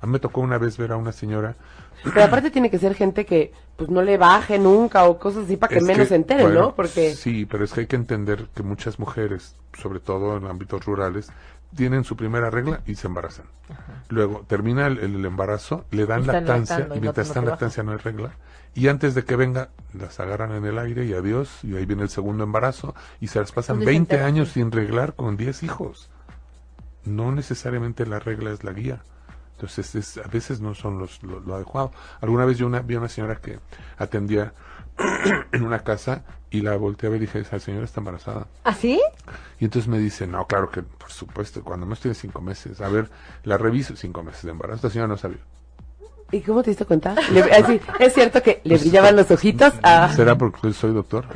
A 0.00 0.06
mí 0.06 0.12
me 0.12 0.18
tocó 0.18 0.40
una 0.40 0.58
vez 0.58 0.76
ver 0.76 0.92
a 0.92 0.96
una 0.96 1.12
señora. 1.12 1.56
Pero 2.02 2.24
aparte 2.24 2.50
tiene 2.50 2.70
que 2.70 2.78
ser 2.78 2.94
gente 2.94 3.24
que 3.24 3.52
pues 3.76 3.88
no 3.88 4.02
le 4.02 4.18
baje 4.18 4.58
nunca 4.58 5.04
o 5.04 5.18
cosas 5.18 5.44
así 5.44 5.56
para 5.56 5.70
que 5.70 5.78
Es 5.78 5.84
menos 5.84 6.08
se 6.08 6.16
enteren, 6.16 6.46
bueno, 6.46 6.60
¿no? 6.60 6.74
Porque 6.74 7.14
Sí, 7.14 7.46
pero 7.46 7.64
es 7.64 7.72
que 7.72 7.80
hay 7.80 7.86
que 7.86 7.96
entender 7.96 8.48
que 8.54 8.62
muchas 8.62 8.98
mujeres, 8.98 9.56
sobre 9.72 10.00
todo 10.00 10.36
en 10.36 10.46
ámbitos 10.46 10.84
rurales, 10.84 11.30
tienen 11.74 12.04
su 12.04 12.16
primera 12.16 12.50
regla 12.50 12.80
y 12.86 12.94
se 12.96 13.06
embarazan. 13.06 13.46
Luego 14.08 14.44
termina 14.46 14.86
el, 14.86 14.98
el 14.98 15.24
embarazo, 15.24 15.84
le 15.90 16.06
dan 16.06 16.20
Están 16.20 16.34
lactancia 16.46 16.78
lactando 16.78 16.96
y 16.96 17.00
mientras 17.00 17.26
no 17.26 17.30
está 17.30 17.38
en 17.40 17.44
te 17.44 17.50
lactancia 17.50 17.82
no 17.82 17.92
hay 17.92 17.98
regla. 17.98 18.30
Y 18.74 18.88
antes 18.88 19.14
de 19.14 19.24
que 19.24 19.36
venga, 19.36 19.68
las 19.92 20.18
agarran 20.20 20.52
en 20.52 20.64
el 20.64 20.78
aire 20.78 21.04
y 21.04 21.12
adiós, 21.14 21.62
y 21.62 21.76
ahí 21.76 21.84
viene 21.86 22.02
el 22.02 22.08
segundo 22.08 22.44
embarazo 22.44 22.94
y 23.20 23.26
se 23.28 23.38
las 23.40 23.52
pasan 23.52 23.76
Pues 23.76 23.80
ni 23.80 23.92
se 23.92 23.98
20 23.98 24.14
enteran, 24.14 24.26
años 24.26 24.48
sin 24.50 24.70
reglar 24.72 25.14
con 25.14 25.36
10 25.36 25.62
hijos. 25.62 26.10
No 27.04 27.32
necesariamente 27.32 28.06
la 28.06 28.18
regla 28.18 28.52
es 28.52 28.64
la 28.64 28.72
guía. 28.72 29.02
Entonces, 29.54 29.94
es- 29.94 30.18
a 30.18 30.28
veces 30.28 30.60
no 30.60 30.74
son 30.74 30.98
los, 30.98 31.22
lo, 31.22 31.40
lo 31.40 31.54
adecuado. 31.54 31.92
Alguna 32.20 32.44
vez 32.44 32.58
yo 32.58 32.66
una, 32.66 32.80
vi 32.80 32.94
a 32.94 32.98
una 32.98 33.08
señora 33.08 33.36
que 33.36 33.58
atendía 33.98 34.52
en 35.52 35.64
una 35.64 35.80
casa 35.80 36.24
y 36.52 36.60
la 36.60 36.76
volteé 36.76 37.08
a 37.08 37.10
ver 37.10 37.22
y 37.22 37.26
dije, 37.26 37.40
esa 37.40 37.58
señora 37.58 37.84
está 37.84 38.00
embarazada. 38.00 38.46
¿Ah, 38.64 38.74
sí? 38.74 39.00
Y 39.58 39.64
entonces 39.64 39.88
me 39.88 39.98
dice, 39.98 40.26
no, 40.26 40.46
claro 40.46 40.70
que 40.70 40.82
por 40.82 41.10
supuesto, 41.10 41.64
cuando 41.64 41.86
más 41.86 41.98
tiene 41.98 42.14
cinco 42.14 42.40
meses. 42.40 42.80
A 42.80 42.88
ver, 42.88 43.10
la 43.44 43.56
reviso, 43.58 43.96
cinco 43.96 44.22
meses 44.22 44.42
de 44.44 44.50
embarazo. 44.50 44.76
Esta 44.76 44.90
señora 44.90 45.08
no 45.08 45.16
sabía. 45.16 45.38
¿y 46.30 46.40
cómo 46.40 46.62
te 46.62 46.70
diste 46.70 46.86
cuenta? 46.86 47.14
Le- 47.30 47.42
así, 47.52 47.78
es 47.98 48.14
cierto 48.14 48.42
que 48.42 48.60
le 48.64 48.78
brillaban 48.78 49.14
los 49.16 49.30
ojitos 49.30 49.74
a 49.82 50.08
¿Será 50.14 50.36
porque 50.38 50.72
soy 50.72 50.92
doctor? 50.94 51.26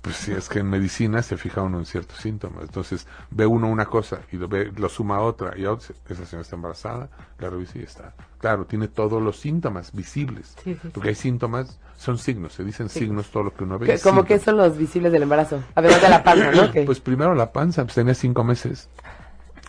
Pues 0.00 0.16
sí, 0.16 0.32
es 0.32 0.48
que 0.48 0.58
en 0.60 0.68
medicina 0.70 1.22
se 1.22 1.36
fija 1.36 1.62
uno 1.62 1.78
en 1.78 1.86
ciertos 1.86 2.18
síntomas. 2.18 2.62
Entonces 2.62 3.06
ve 3.30 3.46
uno 3.46 3.68
una 3.68 3.86
cosa 3.86 4.20
y 4.32 4.36
lo, 4.36 4.48
ve, 4.48 4.72
lo 4.76 4.88
suma 4.88 5.16
a 5.16 5.20
otra 5.20 5.56
y 5.56 5.64
a 5.64 5.72
otra. 5.72 5.94
Esa 6.08 6.24
señora 6.26 6.42
está 6.42 6.56
embarazada, 6.56 7.08
la 7.38 7.50
revisa 7.50 7.78
y 7.78 7.82
está. 7.82 8.12
Claro, 8.38 8.64
tiene 8.64 8.88
todos 8.88 9.22
los 9.22 9.38
síntomas 9.38 9.92
visibles. 9.92 10.54
Sí, 10.64 10.74
sí, 10.74 10.78
sí. 10.82 10.88
Porque 10.92 11.10
hay 11.10 11.14
síntomas, 11.14 11.78
son 12.02 12.18
signos, 12.18 12.52
se 12.52 12.64
dicen 12.64 12.88
signos 12.88 13.30
todo 13.30 13.44
lo 13.44 13.54
que 13.54 13.62
uno 13.62 13.78
ve. 13.78 13.98
como 14.00 14.24
que 14.24 14.38
son 14.38 14.56
los 14.56 14.76
visibles 14.76 15.12
del 15.12 15.22
embarazo, 15.22 15.62
además 15.74 16.02
de 16.02 16.08
la 16.08 16.24
panza, 16.24 16.50
¿no? 16.50 16.72
Pues 16.86 17.00
primero 17.00 17.34
la 17.34 17.52
panza, 17.52 17.84
pues 17.84 17.94
tenía 17.94 18.14
cinco 18.14 18.42
meses. 18.42 18.88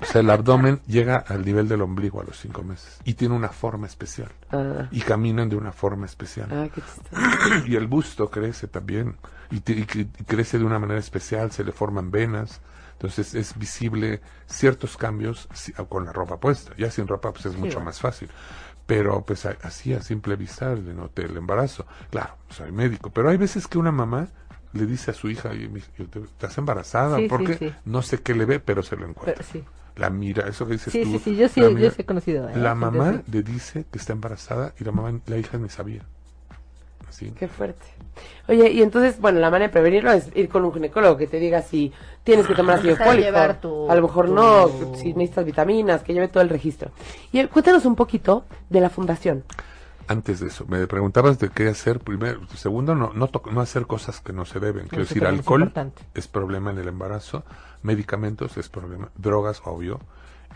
O 0.01 0.05
sea, 0.05 0.21
el 0.21 0.29
abdomen 0.31 0.81
llega 0.87 1.17
al 1.17 1.45
nivel 1.45 1.67
del 1.67 1.81
ombligo 1.81 2.19
a 2.19 2.23
los 2.23 2.37
cinco 2.37 2.63
meses 2.63 2.99
y 3.05 3.13
tiene 3.13 3.35
una 3.35 3.49
forma 3.49 3.85
especial 3.85 4.29
ah, 4.51 4.87
y 4.91 4.99
caminan 5.01 5.47
de 5.47 5.55
una 5.55 5.71
forma 5.71 6.07
especial 6.07 6.49
ah, 6.51 6.67
qué 6.73 6.81
y 7.71 7.75
el 7.75 7.87
busto 7.87 8.29
crece 8.29 8.67
también 8.67 9.15
y, 9.51 9.61
crece 9.61 10.57
de 10.57 10.65
una 10.65 10.79
manera 10.79 10.99
especial, 10.99 11.51
se 11.51 11.63
le 11.63 11.71
forman 11.71 12.09
venas. 12.09 12.59
Entonces 12.93 13.35
es 13.35 13.57
visible 13.57 14.21
ciertos 14.47 14.97
cambios 14.97 15.47
con 15.89 16.05
la 16.05 16.13
ropa 16.13 16.37
puesta. 16.37 16.73
Ya 16.77 16.89
sin 16.89 17.07
ropa 17.07 17.31
pues 17.31 17.45
es 17.45 17.55
mucho 17.55 17.79
más 17.79 17.99
fácil. 17.99 18.29
Pero 18.85 19.21
pues 19.25 19.45
así 19.45 19.93
a 19.93 20.01
simple 20.01 20.35
vista 20.35 20.73
le 20.75 20.93
noté 20.93 21.23
el 21.25 21.37
embarazo. 21.37 21.85
Claro, 22.09 22.35
soy 22.49 22.71
médico, 22.71 23.09
pero 23.11 23.29
hay 23.29 23.37
veces 23.37 23.67
que 23.67 23.77
una 23.77 23.91
mamá 23.91 24.27
le 24.73 24.85
dice 24.85 25.11
a 25.11 25.13
su 25.13 25.29
hija, 25.29 25.53
"Y 25.53 25.67
mi- 25.69 25.81
yo 25.97 26.07
te- 26.07 26.19
¿estás 26.19 26.57
embarazada? 26.57 27.17
Sí, 27.17 27.27
porque 27.29 27.53
sí. 27.57 27.71
no 27.85 28.01
sé 28.01 28.21
qué 28.21 28.33
le 28.35 28.45
ve, 28.45 28.59
pero 28.59 28.83
se 28.83 28.95
lo 28.97 29.07
encuentra. 29.07 29.43
Pero. 29.51 29.63
La 29.95 30.09
mira, 30.09 30.47
eso 30.47 30.65
que 30.65 30.73
dices 30.73 30.91
tú. 30.91 30.99
sí, 31.11 31.19
sí, 31.19 31.35
yo 31.35 31.47
sí, 31.47 31.61
yo 31.61 31.67
he 31.97 32.05
conocido. 32.05 32.49
¿eh? 32.49 32.57
La 32.57 32.73
mamá 32.73 33.21
le 33.31 33.43
dice 33.43 33.85
que 33.91 33.99
está 33.99 34.13
embarazada 34.13 34.73
y 34.79 34.83
la 34.83 34.91
mamá, 34.91 35.19
la 35.27 35.37
hija 35.37 35.57
ni 35.59 35.69
sabía. 35.69 36.03
Así. 37.13 37.31
Qué 37.37 37.47
fuerte. 37.47 37.85
Oye, 38.47 38.71
y 38.71 38.81
entonces, 38.81 39.19
bueno, 39.21 39.39
la 39.39 39.49
manera 39.49 39.67
de 39.67 39.71
prevenirlo 39.73 40.11
es 40.11 40.29
ir 40.35 40.49
con 40.49 40.65
un 40.65 40.73
ginecólogo 40.73 41.15
que 41.17 41.27
te 41.27 41.37
diga 41.39 41.61
si 41.61 41.91
tienes 42.23 42.45
que 42.47 42.55
tomar 42.55 42.75
ácido 42.75 42.91
Empezar 42.91 43.07
a 43.07 43.11
fólico. 43.11 43.25
llevar 43.27 43.61
tu- 43.61 43.89
a 43.91 43.95
lo 43.95 44.01
mejor 44.01 44.25
tu- 44.27 44.33
no, 44.33 44.67
si 44.95 45.13
necesitas 45.13 45.45
vitaminas, 45.45 46.03
que 46.03 46.13
lleve 46.13 46.27
todo 46.27 46.41
el 46.43 46.49
registro. 46.49 46.91
Y 47.31 47.39
eh, 47.39 47.47
cuéntanos 47.47 47.85
un 47.85 47.95
poquito 47.95 48.45
de 48.69 48.81
la 48.81 48.89
fundación. 48.89 49.43
Antes 50.07 50.41
de 50.41 50.47
eso, 50.47 50.65
me 50.67 50.85
preguntabas 50.87 51.39
de 51.39 51.49
qué 51.49 51.67
hacer 51.69 51.99
primero. 51.99 52.41
Segundo, 52.55 52.93
no, 52.93 53.13
no, 53.13 53.27
to- 53.27 53.43
no 53.51 53.61
hacer 53.61 53.85
cosas 53.87 54.19
que 54.19 54.33
no 54.33 54.43
se 54.45 54.59
deben. 54.59 54.87
Quiero 54.87 55.05
decir, 55.05 55.23
es 55.23 55.29
alcohol 55.29 55.61
importante. 55.61 56.01
es 56.13 56.27
problema 56.27 56.71
en 56.71 56.79
el 56.79 56.87
embarazo, 56.89 57.43
medicamentos 57.83 58.57
es 58.57 58.69
problema, 58.69 59.09
drogas, 59.15 59.61
obvio. 59.65 59.99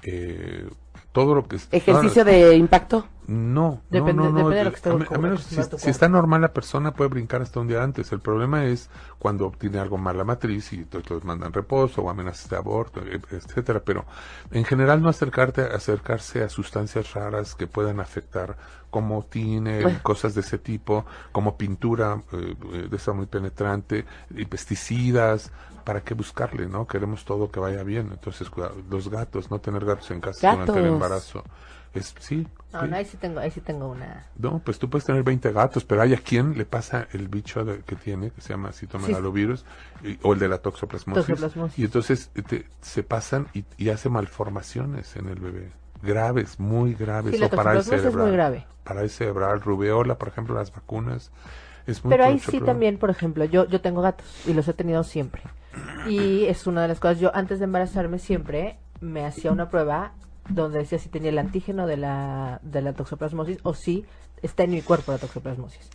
Eh, 0.04 0.68
todo 1.12 1.34
lo 1.34 1.48
que 1.48 1.56
es- 1.56 1.68
Ejercicio 1.72 2.24
no, 2.26 2.32
de 2.32 2.56
impacto. 2.56 3.08
No, 3.28 3.82
Depende- 3.90 4.14
no, 4.14 4.32
no, 4.32 4.32
no, 4.44 4.50
depende 4.50 4.56
de 4.60 4.64
lo 4.64 4.72
que 4.72 4.76
esté 4.78 4.90
a 5.16 5.18
menos 5.18 5.44
si, 5.44 5.56
si 5.80 5.90
está 5.90 6.08
normal 6.08 6.40
la 6.42 6.54
persona 6.54 6.94
puede 6.94 7.10
brincar 7.10 7.42
hasta 7.42 7.60
un 7.60 7.68
día 7.68 7.84
antes. 7.84 8.12
El 8.14 8.22
problema 8.22 8.64
es 8.66 8.90
cuando 9.20 9.52
tiene 9.52 9.80
algo 9.80 9.98
mal 9.98 10.18
la 10.18 10.24
matriz 10.24 10.72
y 10.72 10.78
entonces 10.78 11.12
los 11.12 11.26
mandan 11.26 11.52
reposo 11.52 12.02
o 12.04 12.10
amenazas 12.10 12.50
de 12.50 12.56
aborto, 12.56 13.02
e- 13.02 13.20
etcétera. 13.32 13.82
Pero 13.84 14.06
en 14.52 14.64
general 14.64 15.02
no 15.02 15.10
acercarte, 15.10 15.62
acercarse 15.62 16.42
a 16.42 16.48
sustancias 16.50 17.14
raras 17.14 17.54
que 17.56 17.68
puedan 17.68 18.00
afectar, 18.00 18.58
como 18.90 19.24
tine, 19.26 19.92
cosas 20.04 20.34
de 20.34 20.42
ese 20.42 20.58
tipo, 20.58 21.06
como 21.34 21.58
pintura 21.58 22.24
eh, 22.32 22.56
eh, 22.74 22.88
de 22.90 22.96
esa 22.96 23.12
muy 23.12 23.26
penetrante, 23.26 24.06
y 24.30 24.46
pesticidas. 24.46 25.52
¿Para 25.88 26.02
qué 26.02 26.14
buscarle, 26.14 26.68
no? 26.68 26.86
Queremos 26.86 27.24
todo 27.24 27.50
que 27.50 27.62
vaya 27.62 27.82
bien. 27.82 28.10
Entonces, 28.12 28.50
cuidado, 28.50 28.76
los 28.90 29.08
gatos, 29.10 29.50
no 29.50 29.60
tener 29.60 29.86
gatos 29.86 30.12
en 30.12 30.20
casa 30.20 30.52
durante 30.52 30.78
el 30.82 30.86
embarazo. 30.88 31.46
Es, 31.94 32.14
sí, 32.20 32.46
No, 32.74 32.82
sí. 32.82 32.88
no, 32.90 32.96
ahí 32.98 33.06
sí 33.06 33.16
tengo, 33.16 33.40
ahí 33.40 33.50
sí 33.52 33.62
tengo 33.62 33.88
una. 33.88 34.26
No, 34.38 34.60
pues 34.60 34.80
tú 34.80 34.90
puedes 34.90 35.06
tener 35.06 35.24
20 35.24 35.50
gatos, 35.54 35.86
pero 35.86 36.02
hay 36.02 36.14
a 36.14 36.18
quien 36.18 36.58
le 36.58 36.66
pasa 36.66 37.08
el 37.14 37.30
bicho 37.30 37.64
de- 37.64 37.80
que 37.84 37.96
tiene, 37.96 38.32
que 38.32 38.42
se 38.42 38.50
llama 38.50 38.74
citomegalovirus, 38.74 39.64
y- 40.04 40.20
o 40.24 40.34
el 40.34 40.40
de 40.40 40.50
la 40.50 40.58
toxoplasmosis. 40.58 41.26
Toxoplasmosis. 41.26 41.80
Y 41.80 41.86
entonces 41.86 42.32
te- 42.50 42.66
se 42.82 43.04
pasan 43.04 43.48
y, 43.54 43.64
y 43.78 43.88
hace 43.88 44.10
malformaciones 44.10 45.16
en 45.16 45.30
el 45.30 45.40
bebé. 45.40 45.72
Graves, 46.04 46.60
muy 46.60 46.96
graves. 46.96 47.38
Sí, 47.38 47.42
o 47.42 47.50
parálisis 47.50 47.90
toxoplasmosis 47.92 47.94
es 47.94 48.04
muy 48.04 48.12
cerebral. 48.12 48.32
grave. 48.34 48.68
Parálisis 48.84 49.18
cerebral, 49.20 49.62
rubeola, 49.62 50.18
por 50.18 50.28
ejemplo, 50.28 50.54
las 50.54 50.74
vacunas. 50.74 51.32
Es 51.88 52.04
muy 52.04 52.12
Pero 52.12 52.26
ahí 52.26 52.38
sí 52.40 52.48
problema. 52.48 52.66
también, 52.66 52.98
por 52.98 53.10
ejemplo, 53.10 53.46
yo, 53.46 53.66
yo 53.70 53.80
tengo 53.80 54.02
gatos 54.02 54.26
y 54.46 54.54
los 54.54 54.68
he 54.68 54.74
tenido 54.74 55.06
siempre. 55.06 55.42
Y 56.08 56.46
es 56.46 56.68
una 56.68 56.82
de 56.84 56.88
las 56.88 57.00
cosas, 57.00 57.20
yo 57.20 57.36
antes 57.36 57.60
de 57.60 57.66
embarazarme 57.66 58.20
siempre 58.20 58.78
me 59.02 59.26
hacía 59.26 59.52
una 59.52 59.70
prueba 59.70 60.14
donde 60.50 60.80
decía 60.80 60.98
si 61.00 61.10
tenía 61.10 61.30
el 61.30 61.38
antígeno 61.38 61.86
de 61.88 61.98
la, 61.98 62.60
de 62.64 62.82
la 62.82 62.94
toxoplasmosis 62.94 63.60
o 63.64 63.74
si 63.74 64.06
está 64.42 64.64
en 64.64 64.72
mi 64.72 64.82
cuerpo 64.82 65.12
la 65.12 65.18
toxoplasmosis. 65.18 65.90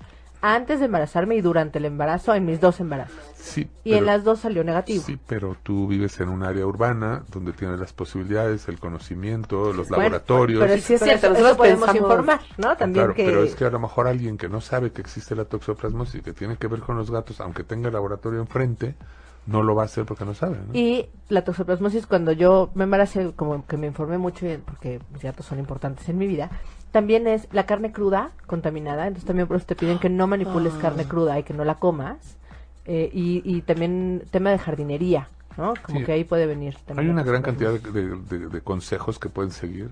Antes 0.44 0.80
de 0.80 0.86
embarazarme 0.86 1.36
y 1.36 1.40
durante 1.40 1.78
el 1.78 1.84
embarazo, 1.84 2.34
en 2.34 2.44
mis 2.44 2.60
dos 2.60 2.80
embarazos. 2.80 3.16
Sí, 3.36 3.70
Y 3.84 3.90
pero- 3.90 3.98
en 3.98 4.06
las 4.06 4.24
dos 4.24 4.40
salió 4.40 4.64
negativo. 4.64 5.04
Sí, 5.06 5.16
pero 5.24 5.56
tú 5.62 5.86
vives 5.86 6.18
en 6.18 6.28
un 6.30 6.42
área 6.42 6.66
urbana 6.66 7.22
donde 7.32 7.52
tienes 7.52 7.78
las 7.78 7.92
posibilidades, 7.92 8.66
el 8.68 8.80
conocimiento, 8.80 9.72
los 9.72 9.88
Bueno, 9.88 10.02
laboratorios. 10.02 10.60
Pero, 10.60 10.74
Sí, 10.82 10.94
es 10.94 11.00
cierto, 11.02 11.14
eso, 11.14 11.28
nosotros 11.28 11.48
eso 11.50 11.56
podemos 11.56 11.88
pensamos- 11.88 12.02
informar, 12.10 12.40
¿no? 12.58 12.76
También 12.76 13.04
Claro, 13.04 13.14
que... 13.14 13.24
pero 13.24 13.44
es 13.44 13.54
que 13.54 13.64
a 13.66 13.70
lo 13.70 13.78
mejor 13.78 14.08
alguien 14.08 14.36
que 14.36 14.48
no 14.48 14.60
sabe 14.60 14.90
que 14.90 15.00
existe 15.00 15.36
la 15.36 15.44
toxoplasmosis 15.44 16.16
y 16.16 16.22
que 16.22 16.32
tiene 16.32 16.56
que 16.56 16.66
ver 16.66 16.80
con 16.80 16.96
los 16.96 17.08
gatos, 17.12 17.40
aunque 17.40 17.62
tenga 17.62 17.86
el 17.88 17.94
laboratorio 17.94 18.40
enfrente, 18.40 18.96
no 19.46 19.62
lo 19.62 19.74
va 19.74 19.82
a 19.82 19.84
hacer 19.86 20.04
porque 20.04 20.24
no 20.24 20.34
sabe. 20.34 20.56
¿no? 20.66 20.74
Y 20.74 21.08
la 21.28 21.42
toxoplasmosis, 21.44 22.06
cuando 22.06 22.32
yo 22.32 22.70
me 22.74 22.84
embaracé, 22.84 23.32
como 23.34 23.66
que 23.66 23.76
me 23.76 23.86
informé 23.88 24.18
mucho, 24.18 24.46
porque 24.64 25.00
mis 25.12 25.22
gatos 25.22 25.46
son 25.46 25.58
importantes 25.58 26.08
en 26.08 26.18
mi 26.18 26.26
vida, 26.26 26.50
también 26.92 27.26
es 27.26 27.48
la 27.52 27.66
carne 27.66 27.90
cruda 27.92 28.30
contaminada. 28.46 29.06
Entonces 29.06 29.26
también 29.26 29.48
por 29.48 29.56
eso 29.56 29.66
te 29.66 29.74
piden 29.76 29.98
que 29.98 30.08
no 30.10 30.26
manipules 30.26 30.74
Ah. 30.76 30.82
carne 30.82 31.04
cruda 31.06 31.38
y 31.38 31.42
que 31.42 31.54
no 31.54 31.64
la 31.64 31.76
comas. 31.76 32.36
Eh, 32.84 33.10
y, 33.12 33.42
y 33.44 33.62
también 33.62 34.24
tema 34.30 34.50
de 34.50 34.58
jardinería, 34.58 35.28
¿no? 35.56 35.74
Como 35.86 36.00
Sí. 36.00 36.04
que 36.04 36.12
ahí 36.12 36.24
puede 36.24 36.46
venir 36.46 36.76
también. 36.84 37.06
Hay 37.08 37.12
una 37.12 37.22
gran 37.22 37.40
cantidad 37.42 37.72
de, 37.72 37.78
de- 37.92 38.16
de- 38.38 38.48
de 38.48 38.60
consejos 38.60 39.18
que 39.20 39.28
pueden 39.28 39.52
seguir, 39.52 39.90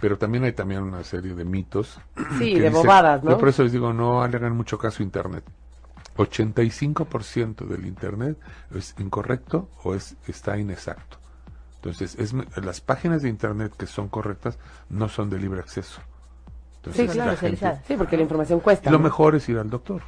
pero 0.00 0.18
también 0.18 0.44
hay 0.44 0.52
también 0.52 0.82
una 0.82 1.02
serie 1.04 1.34
de 1.34 1.44
mitos. 1.44 1.98
Sí, 2.38 2.52
que 2.54 2.60
de 2.60 2.68
dicen- 2.70 2.72
bobadas, 2.72 3.24
¿no? 3.24 3.30
Yo 3.32 3.38
por 3.38 3.48
eso 3.48 3.62
les 3.62 3.72
digo, 3.72 3.92
no 3.92 4.26
le 4.28 4.36
hagan 4.36 4.54
mucho 4.56 4.76
caso 4.78 5.02
a 5.02 5.04
Internet. 5.04 5.42
85% 6.18 7.66
del 7.66 7.86
Internet 7.86 8.38
es 8.74 8.94
incorrecto 8.98 9.70
o 9.84 9.94
es, 9.94 10.16
está 10.26 10.58
inexacto. 10.58 11.18
Entonces, 11.76 12.16
es, 12.16 12.34
las 12.62 12.80
páginas 12.80 13.22
de 13.22 13.28
Internet 13.28 13.72
que 13.76 13.86
son 13.86 14.08
correctas 14.08 14.58
no 14.90 15.08
son 15.08 15.30
de 15.30 15.38
libre 15.38 15.60
acceso. 15.60 16.00
sí, 16.92 17.06
claro, 17.06 17.36
sí, 17.86 17.94
porque 17.96 18.16
la 18.16 18.22
información 18.22 18.60
cuesta. 18.60 18.90
Lo 18.90 18.98
mejor 18.98 19.36
es 19.36 19.48
ir 19.48 19.58
al 19.58 19.70
doctor, 19.70 20.02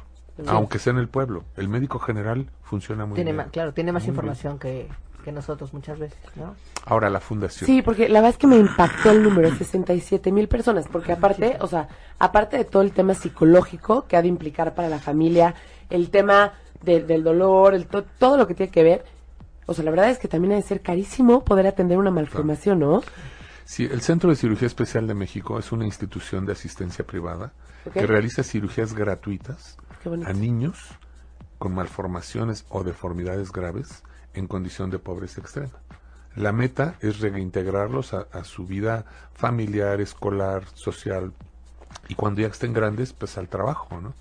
aunque 0.47 0.79
sea 0.79 0.91
en 0.91 0.99
el 0.99 1.07
pueblo. 1.07 1.45
El 1.55 1.69
médico 1.69 1.97
general 1.97 2.49
funciona 2.61 3.05
muy 3.05 3.15
tiene 3.15 3.31
bien. 3.31 3.49
claro, 3.49 3.73
tiene 3.73 3.93
más 3.93 4.05
información 4.05 4.59
que, 4.59 4.89
que 5.21 5.31
nosotros 5.31 5.73
muchas 5.73 5.99
veces, 5.99 6.19
¿no? 6.35 6.55
Ahora 6.85 7.09
la 7.09 7.19
fundación. 7.19 7.65
Sí, 7.65 7.81
porque 7.81 8.09
la 8.09 8.19
verdad 8.19 8.31
es 8.31 8.37
que 8.37 8.47
me 8.47 8.57
impactó 8.57 9.11
el 9.11 9.23
número, 9.23 9.53
67 9.55 10.31
mil 10.31 10.47
personas, 10.47 10.87
porque 10.91 11.11
aparte, 11.11 11.57
o 11.61 11.67
sea, 11.67 11.87
aparte 12.19 12.57
de 12.57 12.65
todo 12.65 12.81
el 12.81 12.91
tema 12.91 13.13
psicológico 13.13 14.05
que 14.07 14.17
ha 14.17 14.21
de 14.21 14.27
implicar 14.27 14.73
para 14.73 14.89
la 14.89 14.99
familia, 14.99 15.55
el 15.89 16.09
tema 16.09 16.53
del 16.81 17.23
dolor, 17.23 17.73
el 17.73 17.87
todo 17.87 18.37
lo 18.37 18.47
que 18.47 18.55
tiene 18.55 18.71
que 18.71 18.83
ver, 18.83 19.05
o 19.65 19.73
sea, 19.73 19.85
la 19.85 19.91
verdad 19.91 20.09
es 20.09 20.19
que 20.19 20.27
también 20.27 20.53
ha 20.53 20.55
de 20.55 20.63
ser 20.63 20.81
carísimo 20.81 21.45
poder 21.45 21.67
atender 21.67 21.97
una 21.97 22.11
malformación, 22.11 22.79
¿no? 22.79 23.03
Sí, 23.65 23.87
el 23.89 24.01
Centro 24.01 24.29
de 24.29 24.35
Cirugía 24.35 24.67
Especial 24.67 25.07
de 25.07 25.13
México 25.13 25.57
es 25.59 25.71
una 25.71 25.85
institución 25.85 26.45
de 26.45 26.51
asistencia 26.51 27.05
privada 27.05 27.53
que 27.93 28.05
realiza 28.05 28.43
cirugías 28.43 28.93
gratuitas 28.93 29.77
a 30.25 30.33
niños 30.33 30.77
con 31.57 31.73
malformaciones 31.73 32.65
o 32.69 32.83
deformidades 32.83 33.51
graves 33.51 34.03
en 34.33 34.47
condición 34.47 34.89
de 34.89 34.99
pobreza 34.99 35.41
extrema. 35.41 35.79
La 36.35 36.53
meta 36.53 36.95
es 37.01 37.19
reintegrarlos 37.19 38.13
a, 38.13 38.43
su 38.45 38.65
vida 38.65 39.05
familiar, 39.33 39.99
escolar, 39.99 40.63
social, 40.75 41.33
y 42.07 42.15
cuando 42.15 42.41
ya 42.41 42.47
estén 42.47 42.73
grandes, 42.73 43.13
pues 43.13 43.37
al 43.37 43.47
trabajo, 43.47 44.01
¿no? 44.01 44.13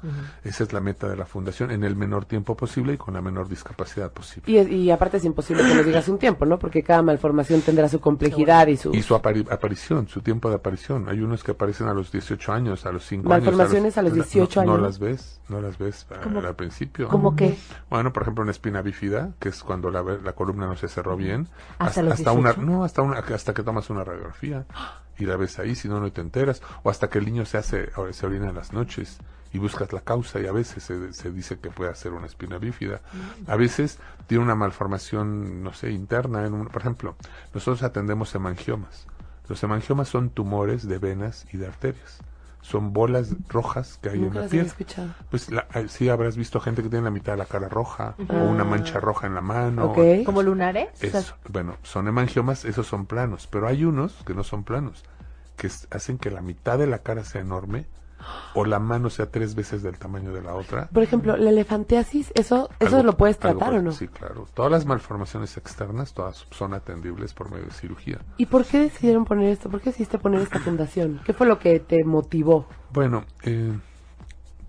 Esa 0.44 0.64
es 0.64 0.72
la 0.72 0.80
meta 0.80 1.08
de 1.08 1.16
la 1.16 1.26
fundación, 1.26 1.70
en 1.70 1.82
el 1.84 1.96
menor 1.96 2.24
tiempo 2.24 2.56
posible 2.56 2.94
y 2.94 2.96
con 2.96 3.14
la 3.14 3.20
menor 3.20 3.48
discapacidad 3.48 4.12
posible. 4.12 4.44
Y, 4.46 4.74
y 4.74 4.90
aparte 4.90 5.16
es 5.16 5.24
imposible 5.24 5.64
que 5.64 5.74
nos 5.74 5.86
digas 5.86 6.08
un 6.08 6.18
tiempo, 6.18 6.44
¿no? 6.46 6.58
Porque 6.58 6.82
cada 6.82 7.02
malformación 7.02 7.62
tendrá 7.62 7.88
su 7.88 8.00
complejidad 8.00 8.66
y 8.68 8.76
su... 8.76 8.94
Y 8.94 9.02
su 9.02 9.14
aparición, 9.14 10.08
su 10.08 10.20
tiempo 10.20 10.48
de 10.48 10.56
aparición. 10.56 11.08
Hay 11.08 11.20
unos 11.20 11.42
que 11.42 11.52
aparecen 11.52 11.88
a 11.88 11.94
los 11.94 12.12
18 12.12 12.52
años, 12.52 12.86
a 12.86 12.92
los 12.92 13.04
5 13.06 13.32
años. 13.32 13.44
Malformaciones 13.44 13.98
a 13.98 14.02
los, 14.02 14.14
18 14.14 14.60
años. 14.60 14.76
No 14.76 14.80
las 14.80 14.98
ves, 14.98 15.40
no 15.48 15.60
las 15.60 15.78
ves 15.78 16.06
al 16.10 16.54
principio. 16.54 17.08
¿Cómo 17.08 17.34
qué? 17.34 17.56
Bueno, 17.88 18.12
por 18.12 18.22
ejemplo, 18.22 18.42
una 18.42 18.52
espina 18.52 18.82
bífida, 18.82 19.32
que 19.38 19.48
es 19.48 19.62
cuando 19.62 19.90
la, 19.90 20.02
la 20.02 20.32
columna 20.32 20.66
no 20.66 20.76
se 20.76 20.88
cerró 20.88 21.16
bien. 21.16 21.48
Hasta, 21.78 22.00
hasta, 22.02 22.14
hasta 22.14 22.32
una, 22.32 22.52
no, 22.52 22.84
hasta 22.84 23.02
una, 23.02 23.18
hasta 23.18 23.54
que 23.54 23.62
tomas 23.62 23.90
una 23.90 24.04
radiografía 24.04 24.64
y 25.20 25.26
la 25.26 25.36
ves 25.36 25.58
ahí, 25.58 25.74
si 25.74 25.88
no, 25.88 26.00
no 26.00 26.10
te 26.10 26.20
enteras, 26.20 26.62
o 26.82 26.90
hasta 26.90 27.08
que 27.08 27.18
el 27.18 27.26
niño 27.26 27.44
se 27.44 27.58
hace, 27.58 27.90
se 28.12 28.26
orina 28.26 28.48
en 28.48 28.54
las 28.54 28.72
noches 28.72 29.18
y 29.52 29.58
buscas 29.58 29.92
la 29.92 30.00
causa 30.00 30.40
y 30.40 30.46
a 30.46 30.52
veces 30.52 30.82
se, 30.82 31.12
se 31.12 31.30
dice 31.30 31.58
que 31.58 31.70
puede 31.70 31.94
ser 31.94 32.12
una 32.12 32.26
espina 32.26 32.58
bífida. 32.58 33.00
A 33.46 33.56
veces 33.56 33.98
tiene 34.26 34.44
una 34.44 34.54
malformación, 34.54 35.62
no 35.62 35.72
sé, 35.74 35.90
interna. 35.90 36.46
En 36.46 36.66
por 36.66 36.80
ejemplo, 36.80 37.16
nosotros 37.52 37.82
atendemos 37.82 38.34
hemangiomas. 38.34 39.06
Los 39.48 39.62
hemangiomas 39.62 40.08
son 40.08 40.30
tumores 40.30 40.86
de 40.86 40.98
venas 40.98 41.46
y 41.52 41.56
de 41.56 41.66
arterias. 41.66 42.20
Son 42.62 42.92
bolas 42.92 43.34
rojas 43.48 43.98
que 44.02 44.10
hay 44.10 44.18
en 44.18 44.34
la 44.34 44.46
piel. 44.46 44.70
Pues 45.30 45.50
la, 45.50 45.66
eh, 45.74 45.86
sí 45.88 46.08
habrás 46.08 46.36
visto 46.36 46.60
gente 46.60 46.82
que 46.82 46.88
tiene 46.88 47.04
la 47.04 47.10
mitad 47.10 47.32
de 47.32 47.38
la 47.38 47.46
cara 47.46 47.68
roja 47.68 48.14
o 48.28 48.34
una 48.34 48.64
mancha 48.64 49.00
roja 49.00 49.26
en 49.26 49.34
la 49.34 49.40
mano. 49.40 49.94
¿Como 50.24 50.42
lunares? 50.42 50.88
bueno, 51.48 51.76
son 51.82 52.08
hemangiomas, 52.08 52.64
esos 52.64 52.86
son 52.86 53.06
planos, 53.06 53.46
pero 53.46 53.66
hay 53.66 53.84
unos 53.84 54.12
que 54.24 54.34
no 54.34 54.44
son 54.44 54.64
planos 54.64 55.04
que 55.56 55.70
hacen 55.90 56.16
que 56.16 56.30
la 56.30 56.40
mitad 56.40 56.78
de 56.78 56.86
la 56.86 57.00
cara 57.00 57.22
sea 57.22 57.42
enorme 57.42 57.84
o 58.54 58.64
la 58.64 58.78
mano 58.78 59.10
sea 59.10 59.30
tres 59.30 59.54
veces 59.54 59.82
del 59.82 59.98
tamaño 59.98 60.32
de 60.32 60.42
la 60.42 60.54
otra. 60.54 60.88
Por 60.88 61.02
ejemplo, 61.02 61.36
la 61.36 61.50
elefantiasis, 61.50 62.32
¿eso 62.34 62.68
eso 62.78 63.02
lo 63.02 63.16
puedes 63.16 63.38
tratar 63.38 63.74
o 63.74 63.82
no? 63.82 63.92
Sí, 63.92 64.08
claro. 64.08 64.46
Todas 64.54 64.70
las 64.70 64.86
malformaciones 64.86 65.56
externas, 65.56 66.12
todas 66.12 66.46
son 66.50 66.74
atendibles 66.74 67.34
por 67.34 67.50
medio 67.50 67.66
de 67.66 67.72
cirugía. 67.72 68.18
¿Y 68.36 68.46
por 68.46 68.64
qué 68.64 68.80
decidieron 68.80 69.24
poner 69.24 69.50
esto? 69.50 69.70
¿Por 69.70 69.80
qué 69.80 69.90
decidiste 69.90 70.18
poner 70.18 70.42
esta 70.42 70.58
fundación? 70.60 71.20
¿Qué 71.24 71.32
fue 71.32 71.46
lo 71.46 71.58
que 71.58 71.80
te 71.80 72.04
motivó? 72.04 72.66
Bueno, 72.92 73.24
eh, 73.44 73.72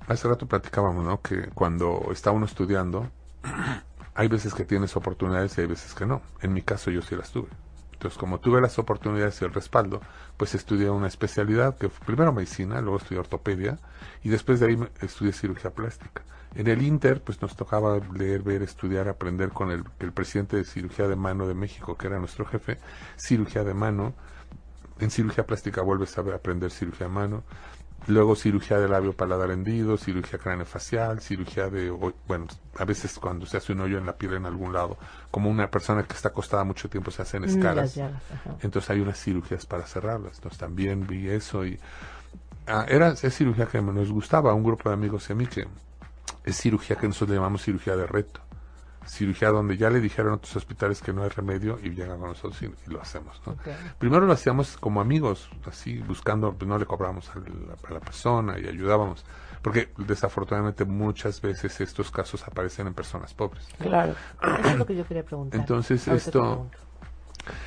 hace 0.08 0.27
rato 0.27 0.48
platicábamos, 0.48 1.05
¿no? 1.05 1.22
Que 1.22 1.50
cuando 1.53 2.10
está 2.12 2.31
uno 2.31 2.46
estudiando, 2.46 3.10
hay 4.15 4.27
veces 4.27 4.53
que 4.53 4.65
tienes 4.65 4.96
oportunidades 4.96 5.58
y 5.58 5.62
hay 5.62 5.67
veces 5.67 5.93
que 5.93 6.05
no. 6.05 6.22
En 6.41 6.53
mi 6.53 6.62
caso 6.62 6.91
yo 6.91 7.01
sí 7.01 7.15
las 7.15 7.31
tuve. 7.31 7.48
Entonces, 8.01 8.17
como 8.17 8.39
tuve 8.39 8.60
las 8.62 8.79
oportunidades 8.79 9.39
y 9.43 9.46
el 9.46 9.53
respaldo, 9.53 10.01
pues 10.36 10.55
estudié 10.55 10.89
una 10.89 11.05
especialidad, 11.05 11.77
que 11.77 11.88
fue 11.88 12.03
primero 12.03 12.34
medicina, 12.34 12.81
luego 12.81 12.98
estudié 12.98 13.20
ortopedia, 13.20 13.77
y 14.24 14.29
después 14.29 14.60
de 14.60 14.65
ahí 14.65 14.88
estudié 15.01 15.31
cirugía 15.34 15.70
plástica. 15.70 16.24
En 16.55 16.65
el 16.65 16.81
Inter, 16.81 17.22
pues 17.22 17.39
nos 17.43 17.55
tocaba 17.55 18.00
leer, 18.17 18.41
ver, 18.41 18.63
estudiar, 18.63 19.08
aprender 19.08 19.50
con 19.50 19.70
el, 19.70 19.84
el 20.00 20.13
presidente 20.13 20.58
de 20.58 20.63
cirugía 20.63 21.08
de 21.08 21.15
mano 21.15 21.46
de 21.48 21.53
México, 21.53 21.96
que 21.96 22.08
era 22.08 22.17
nuestro 22.17 22.43
jefe, 22.43 22.79
cirugía 23.17 23.63
de 23.63 23.75
mano. 23.75 24.15
En 25.00 25.12
cirugía 25.12 25.46
plástica 25.46 25.84
vuelves 25.84 26.17
a 26.17 26.22
aprender 26.22 26.72
cirugía 26.72 27.05
de 27.05 27.13
mano 27.13 27.43
luego 28.08 28.36
cirugía 28.36 28.79
de 28.79 28.88
labio 28.88 29.13
paladar 29.13 29.51
hendido, 29.51 29.98
cirugía 29.98 30.39
craneofacial, 30.39 31.22
cirugía 31.22 31.70
de, 31.70 31.89
bueno, 32.27 32.48
a 32.77 32.86
veces 32.86 33.17
cuando 33.20 33.46
se 33.46 33.58
hace 33.58 33.74
un 33.74 33.81
hoyo 33.81 33.98
en 33.98 34.05
la 34.05 34.15
piel 34.15 34.34
en 34.34 34.46
algún 34.46 34.74
lado, 34.74 34.98
como 35.29 35.50
una 35.50 35.70
persona 35.70 36.03
que 36.03 36.13
está 36.13 36.29
acostada 36.29 36.63
mucho 36.63 36.89
tiempo 36.89 37.12
se 37.12 37.22
hacen 37.22 37.43
escalas. 37.43 38.00
Entonces 38.62 38.89
hay 38.89 39.00
unas 39.00 39.20
cirugías 39.20 39.65
para 39.65 39.86
cerrarlas. 39.86 40.38
Entonces 40.38 40.60
también 40.60 41.05
vi 41.08 41.29
eso 41.29 41.65
y 41.65 41.79
ah, 42.67 42.86
era 42.88 43.10
es 43.10 43.36
cirugía 43.36 43.67
que 43.67 43.81
nos 43.81 44.12
gustaba, 44.12 44.53
un 44.53 44.63
grupo 44.63 44.89
de 44.89 44.96
amigos 44.96 45.29
y 45.29 45.34
a 45.34 45.36
mí 45.36 45.48
que 45.48 45.67
es 46.43 46.58
cirugía 46.58 46.96
que 46.96 47.08
nosotros 47.08 47.29
le 47.29 47.36
llamamos 47.36 47.62
cirugía 47.62 47.96
de 47.96 48.08
reto 48.08 48.41
cirugía 49.05 49.50
donde 49.50 49.77
ya 49.77 49.89
le 49.89 50.00
dijeron 50.00 50.34
a 50.34 50.36
otros 50.36 50.55
hospitales 50.55 51.01
que 51.01 51.13
no 51.13 51.24
hay 51.24 51.29
remedio 51.29 51.79
y 51.81 51.89
llegan 51.89 52.20
con 52.20 52.29
nosotros 52.29 52.62
y, 52.62 52.91
lo 52.91 53.01
hacemos. 53.01 53.41
¿no? 53.46 53.55
Primero 53.98 54.25
lo 54.25 54.34
hacíamos 54.34 54.77
como 54.77 55.01
amigos, 55.01 55.50
así 55.65 55.98
buscando, 56.00 56.53
pues 56.53 56.67
no 56.67 56.77
le 56.77 56.86
cobrábamos 56.86 57.29
a 57.29 57.39
la, 57.91 58.00
persona 58.00 58.60
y 58.60 58.67
ayudábamos, 58.67 59.25
porque 59.62 59.89
desafortunadamente 59.98 60.86
muchas 60.86 61.41
veces 61.41 61.79
estos 61.81 62.12
casos 62.12 62.48
aparecen 62.48 62.88
en 62.88 62.93
personas 62.93 63.34
pobres. 63.34 63.67
Claro, 63.79 64.15
eso 64.41 64.70
es 64.70 64.77
lo 64.77 64.86
que 64.86 64.96
yo 64.96 65.05
quería 65.05 65.24
preguntar. 65.24 65.60
Entonces 65.60 66.08
esto... 66.08 66.67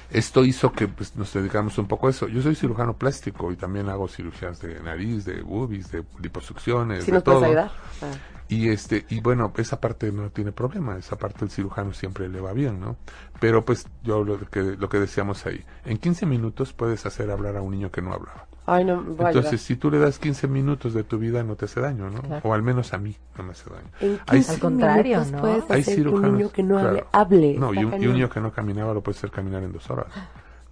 Esto 0.09 0.45
hizo 0.45 0.71
que 0.71 0.87
pues, 0.87 1.17
nos 1.17 1.33
dedicamos 1.33 1.77
un 1.79 1.89
poco 1.89 2.07
a 2.07 2.11
eso. 2.11 2.29
Yo 2.29 2.41
soy 2.41 2.55
cirujano 2.55 2.95
plástico 2.95 3.51
y 3.51 3.57
también 3.57 3.89
hago 3.89 4.07
cirugías 4.07 4.61
de 4.61 4.79
nariz, 4.81 5.25
de 5.25 5.43
bubis, 5.43 5.91
de 5.91 6.05
liposucciones, 6.21 7.05
de 7.05 7.21
todo. 7.21 7.45
ayudar? 7.45 7.73
Ah. 8.01 8.07
Y 8.49 8.69
este 8.69 9.07
y 9.09 9.21
bueno, 9.21 9.53
esa 9.57 9.81
parte 9.81 10.13
no 10.13 10.31
tiene 10.31 10.53
problema, 10.53 10.97
esa 10.99 11.17
parte 11.17 11.45
el 11.45 11.51
cirujano 11.51 11.93
siempre 11.93 12.29
le 12.29 12.41
va 12.41 12.53
bien, 12.53 12.79
¿no? 12.79 12.97
Pero 13.41 13.65
pues 13.65 13.87
yo 14.03 14.23
lo 14.23 14.39
que 14.39 14.61
lo 14.63 14.89
que 14.89 14.99
decíamos 15.01 15.47
ahí, 15.47 15.65
en 15.85 15.97
15 15.97 16.27
minutos 16.27 16.73
puedes 16.73 17.07
hacer 17.07 17.31
hablar 17.31 17.57
a 17.57 17.63
un 17.63 17.73
niño 17.73 17.91
que 17.91 18.03
no 18.03 18.13
hablaba. 18.13 18.47
Ay, 18.67 18.85
no, 18.85 19.05
Entonces, 19.19 19.61
si 19.61 19.77
tú 19.77 19.91
le 19.91 19.99
das 19.99 20.19
15 20.19 20.49
minutos 20.49 20.95
de 20.95 21.05
tu 21.05 21.19
vida 21.19 21.43
no 21.43 21.55
te 21.55 21.67
hace 21.67 21.81
daño, 21.81 22.09
¿no? 22.09 22.23
O 22.43 22.55
al 22.55 22.63
menos 22.63 22.95
a 22.95 22.99
mí 22.99 23.15
no 23.37 23.45
me 23.45 23.53
hace 23.53 23.69
daño. 23.69 23.89
En 24.01 24.19
15 24.19 24.53
al 24.53 24.59
contrario, 24.59 25.25
¿no? 25.27 25.41
Puedes 25.41 25.65
hacer 25.65 25.77
Hay 25.77 25.83
cirujanos, 25.83 26.31
un 26.31 26.37
niño 26.39 26.51
que 26.51 26.63
no 26.63 26.79
hable, 26.79 27.05
hable. 27.13 27.59
No, 27.59 27.75
y 27.75 27.85
un, 27.85 28.03
y 28.03 28.07
un 28.07 28.15
niño 28.15 28.31
que 28.31 28.41
no 28.41 28.53
caminaba 28.53 28.95
lo 28.95 29.03
puedes 29.03 29.19
hacer 29.19 29.31
caminar 29.31 29.63
en 29.63 29.73
dos 29.73 29.91
horas. 29.91 30.07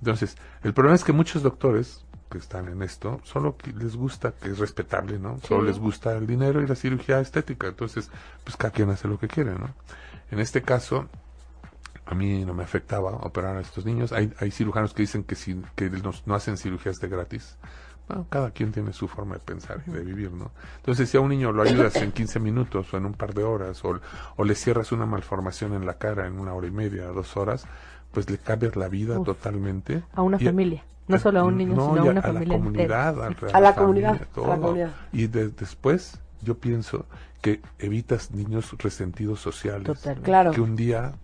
Entonces, 0.00 0.36
el 0.62 0.72
problema 0.72 0.94
es 0.94 1.04
que 1.04 1.12
muchos 1.12 1.42
doctores 1.42 2.04
que 2.32 2.38
están 2.38 2.68
en 2.68 2.82
esto, 2.82 3.20
solo 3.24 3.56
que 3.58 3.72
les 3.72 3.94
gusta, 3.94 4.32
que 4.32 4.48
es 4.48 4.58
respetable, 4.58 5.18
¿no? 5.18 5.38
Solo 5.46 5.64
les 5.64 5.78
gusta 5.78 6.16
el 6.16 6.26
dinero 6.26 6.62
y 6.62 6.66
la 6.66 6.74
cirugía 6.74 7.20
estética. 7.20 7.66
Entonces, 7.68 8.10
pues 8.42 8.56
cada 8.56 8.72
quien 8.72 8.88
hace 8.88 9.06
lo 9.06 9.18
que 9.18 9.28
quiere, 9.28 9.52
¿no? 9.52 9.68
En 10.30 10.40
este 10.40 10.62
caso, 10.62 11.08
a 12.06 12.14
mí 12.14 12.44
no 12.46 12.54
me 12.54 12.62
afectaba 12.62 13.10
operar 13.10 13.56
a 13.56 13.60
estos 13.60 13.84
niños. 13.84 14.12
Hay, 14.12 14.32
hay 14.38 14.50
cirujanos 14.50 14.94
que 14.94 15.02
dicen 15.02 15.24
que, 15.24 15.34
si, 15.34 15.60
que 15.76 15.90
no, 15.90 16.34
hacen 16.34 16.56
cirugías 16.56 17.00
de 17.00 17.08
gratis. 17.08 17.58
Bueno, 18.08 18.26
cada 18.30 18.50
quien 18.50 18.72
tiene 18.72 18.94
su 18.94 19.08
forma 19.08 19.34
de 19.34 19.40
pensar 19.40 19.82
y 19.86 19.90
de 19.90 20.00
vivir, 20.00 20.32
¿no? 20.32 20.50
Entonces, 20.78 21.10
si 21.10 21.18
a 21.18 21.20
un 21.20 21.28
niño 21.28 21.52
lo 21.52 21.62
ayudas 21.62 21.94
en 21.96 22.12
15 22.12 22.40
minutos 22.40 22.92
o 22.94 22.96
en 22.96 23.04
un 23.04 23.12
par 23.12 23.34
de 23.34 23.44
horas, 23.44 23.84
o, 23.84 24.00
o 24.36 24.44
le 24.44 24.54
cierras 24.54 24.90
una 24.90 25.04
malformación 25.04 25.74
en 25.74 25.84
la 25.84 25.98
cara 25.98 26.26
en 26.26 26.40
una 26.40 26.54
hora 26.54 26.66
y 26.66 26.72
media, 26.72 27.04
dos 27.08 27.36
horas, 27.36 27.66
pues 28.10 28.28
le 28.30 28.38
cambias 28.38 28.74
la 28.74 28.88
vida 28.88 29.22
totalmente. 29.22 30.02
A 30.14 30.22
una 30.22 30.38
familia. 30.38 30.82
No 31.08 31.18
solo 31.18 31.40
a 31.40 31.44
un 31.44 31.56
niño, 31.56 31.72
sino 31.72 32.02
a 32.02 32.04
una 32.04 32.20
a 32.20 32.22
familia. 32.22 32.56
La 32.56 32.62
comunidad, 32.62 33.24
a, 33.24 33.60
la, 33.60 33.74
comunidad, 33.74 34.10
a 34.12 34.40
la 34.40 34.56
comunidad. 34.56 34.90
Y 35.12 35.26
después 35.26 36.20
yo 36.42 36.58
pienso 36.58 37.06
que 37.40 37.60
evitas 37.78 38.30
niños 38.30 38.72
resentidos 38.78 39.40
sociales. 39.40 39.84
Totalmente. 39.84 40.24
Claro. 40.24 40.50
Que 40.52 40.60
un 40.60 40.76
día 40.76 41.14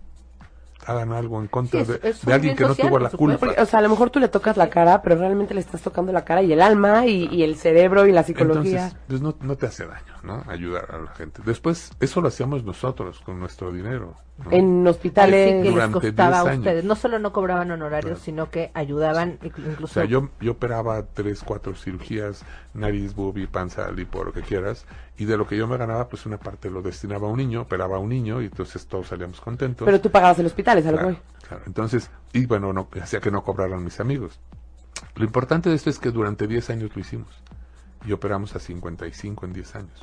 hagan 0.89 1.11
algo 1.13 1.39
en 1.39 1.47
contra 1.47 1.83
de, 1.83 2.13
alguien 2.31 2.55
que 2.55 2.63
no 2.63 2.75
tuvo 2.75 2.99
la 2.99 3.09
culpa. 3.09 3.47
o 3.57 3.65
sea, 3.65 3.79
a 3.79 3.81
lo 3.81 3.89
mejor 3.89 4.09
tú 4.09 4.19
le 4.19 4.27
tocas 4.27 4.57
la 4.57 4.69
cara, 4.69 5.01
pero 5.01 5.15
realmente 5.17 5.53
le 5.53 5.59
estás 5.59 5.81
tocando 5.81 6.11
la 6.11 6.25
cara 6.25 6.41
y 6.41 6.51
el 6.51 6.61
alma 6.61 7.05
y, 7.05 7.43
el 7.43 7.55
cerebro 7.55 8.07
y 8.07 8.11
la 8.11 8.23
psicología. 8.23 8.87
Entonces, 8.87 8.97
pues 9.07 9.21
no, 9.21 9.55
te 9.55 9.67
hace 9.67 9.85
daño, 9.85 10.13
¿no? 10.23 10.43
Ayudar 10.47 10.89
a 10.93 10.97
la 10.99 11.11
gente. 11.11 11.41
Después, 11.45 11.91
eso 11.99 12.21
lo 12.21 12.27
hacíamos 12.29 12.63
nosotros 12.63 13.19
con 13.19 13.39
nuestro 13.39 13.71
dinero. 13.71 14.15
En 14.51 14.87
hospitales. 14.87 15.47
que 15.47 15.63
les 15.63 15.73
Durante 15.73 15.99
costaba 15.99 16.39
a 16.39 16.41
10 16.43 16.47
años. 16.53 16.59
ustedes. 16.59 16.83
No 16.85 16.95
solo 16.95 17.19
no 17.19 17.33
cobraban 17.33 17.71
honorarios, 17.71 18.19
Claro. 18.19 18.23
sino 18.23 18.49
que 18.49 18.71
ayudaban, 18.73 19.37
O 19.41 19.45
incluso. 19.45 19.87
sea, 19.87 20.05
yo, 20.05 20.29
yo 20.39 20.53
operaba 20.53 21.03
tres, 21.13 21.43
cuatro 21.43 21.75
cirugías, 21.75 22.43
nariz, 22.73 23.13
boobie, 23.15 23.47
panza, 23.47 23.91
lipo, 23.91 24.23
lo 24.23 24.31
que 24.31 24.41
quieras, 24.41 24.85
y 25.19 25.25
de 25.25 25.35
lo 25.35 25.45
que 25.45 25.57
yo 25.57 25.67
me 25.67 25.75
ganaba, 25.75 26.07
pues 26.07 26.25
una 26.25 26.37
parte 26.37 26.71
lo 26.71 26.81
destinaba 26.81 27.27
a 27.27 27.29
un 27.29 27.37
niño, 27.37 27.63
operaba 27.63 27.97
a 27.97 27.99
un 27.99 28.07
niño, 28.07 28.41
y 28.41 28.45
entonces 28.45 28.87
todos 28.87 29.07
salíamos 29.07 29.41
contentos. 29.41 29.85
Pero 29.85 29.99
tú 29.99 30.09
pagabas 30.09 30.39
el 30.39 30.45
hospital, 30.45 30.77
es 30.77 30.85
a 30.85 30.91
lo 30.91 30.97
que 30.97 31.03
Claro, 31.03 31.19
claro. 31.45 31.63
Entonces, 31.67 32.09
y 32.31 32.45
bueno, 32.45 32.71
no, 32.71 32.87
hacía 33.01 33.19
que 33.19 33.29
no 33.29 33.43
cobraran 33.43 33.83
mis 33.83 33.99
amigos. 33.99 34.39
Lo 35.15 35.25
importante 35.25 35.69
de 35.69 35.75
esto 35.75 35.89
es 35.89 35.99
que 35.99 36.11
durante 36.11 36.47
10 36.47 36.69
años 36.69 36.91
lo 36.95 37.01
hicimos. 37.01 37.27
Y 38.05 38.13
operamos 38.13 38.55
a 38.55 38.59
55 38.59 39.45
en 39.45 39.51
10 39.51 39.75
años. 39.75 39.99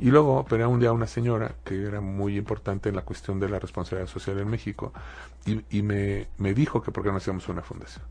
Y 0.00 0.10
luego 0.10 0.38
operé 0.38 0.64
un 0.64 0.80
día 0.80 0.88
a 0.88 0.92
una 0.92 1.06
señora 1.06 1.54
que 1.62 1.82
era 1.82 2.00
muy 2.00 2.38
importante 2.38 2.88
en 2.88 2.96
la 2.96 3.02
cuestión 3.02 3.38
de 3.38 3.50
la 3.50 3.58
responsabilidad 3.58 4.10
social 4.10 4.38
en 4.38 4.48
México 4.48 4.94
y, 5.44 5.62
y 5.78 5.82
me, 5.82 6.26
me 6.38 6.54
dijo 6.54 6.82
que 6.82 6.90
por 6.90 7.04
qué 7.04 7.10
no 7.10 7.18
hacíamos 7.18 7.46
una 7.48 7.62
fundación. 7.62 8.04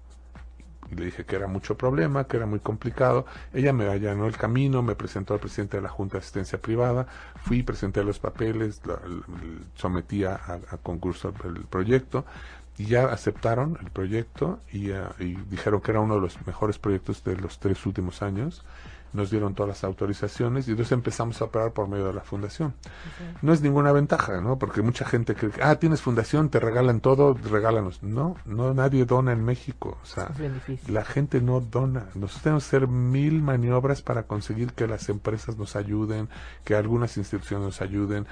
Le 0.96 1.06
dije 1.06 1.26
que 1.26 1.36
era 1.36 1.48
mucho 1.48 1.78
problema, 1.78 2.26
que 2.28 2.38
era 2.38 2.46
muy 2.46 2.60
complicado. 2.60 3.26
Ella 3.54 3.74
me 3.74 3.88
allanó 3.90 4.28
el 4.28 4.38
camino, 4.38 4.82
me 4.84 4.96
presentó 4.96 5.34
al 5.34 5.40
presidente 5.40 5.78
de 5.78 5.84
la 5.84 5.90
Junta 5.90 6.14
de 6.14 6.20
Asistencia 6.20 6.60
Privada, 6.62 7.08
fui, 7.44 7.64
presenté 7.64 8.04
los 8.04 8.20
papeles, 8.20 8.82
la- 8.86 9.00
sometí 9.76 10.24
a, 10.24 10.36
a 10.36 10.78
concurso 10.78 11.34
el 11.46 11.66
proyecto 11.66 12.26
y 12.78 12.86
ya 12.88 13.06
aceptaron 13.06 13.78
el 13.82 13.92
proyecto 13.92 14.60
y, 14.72 14.92
ah, 14.92 15.14
y 15.20 15.36
dijeron 15.50 15.82
que 15.82 15.92
era 15.92 16.00
uno 16.00 16.16
de 16.16 16.22
los 16.22 16.38
mejores 16.48 16.80
proyectos 16.80 17.24
de 17.24 17.36
los 17.38 17.60
tres 17.60 17.86
últimos 17.86 18.22
años. 18.22 18.64
Nos 19.14 19.30
dieron 19.30 19.54
todas 19.54 19.70
las 19.70 19.84
autorizaciones 19.84 20.68
y 20.68 20.72
entonces 20.72 20.92
empezamos 20.92 21.42
a 21.42 21.46
operar 21.46 21.72
por 21.72 21.88
medio 21.88 22.08
de 22.08 22.14
la 22.14 22.22
fundación. 22.22 22.74
No 23.42 23.54
es 23.54 23.62
ninguna 23.62 23.92
ventaja, 23.92 24.42
¿no? 24.42 24.58
Porque 24.58 24.82
mucha 24.82 25.06
gente 25.06 25.36
cree 25.36 25.52
que, 25.52 25.64
ah, 25.64 25.76
tienes 25.76 26.02
fundación, 26.02 26.50
te 26.50 26.60
regalan 26.60 27.00
todo, 27.00 27.34
regálanos. 27.34 28.02
No, 28.04 28.36
no, 28.46 28.74
nadie 28.74 29.06
dona 29.06 29.32
en 29.32 29.44
México. 29.44 29.98
O 30.02 30.06
sea, 30.06 30.32
la 30.88 31.06
gente 31.06 31.42
no 31.42 31.60
dona. 31.60 32.06
Nosotros 32.16 32.42
tenemos 32.42 32.64
que 32.64 32.78
hacer 32.78 32.88
mil 32.88 33.42
maniobras 33.42 34.02
para 34.02 34.24
conseguir 34.24 34.74
que 34.74 34.88
las 34.88 35.10
empresas 35.10 35.58
nos 35.58 35.76
ayuden, 35.76 36.30
que 36.64 36.76
algunas 36.76 37.18
instituciones 37.18 37.66
nos 37.66 37.82
ayuden, 37.82 38.26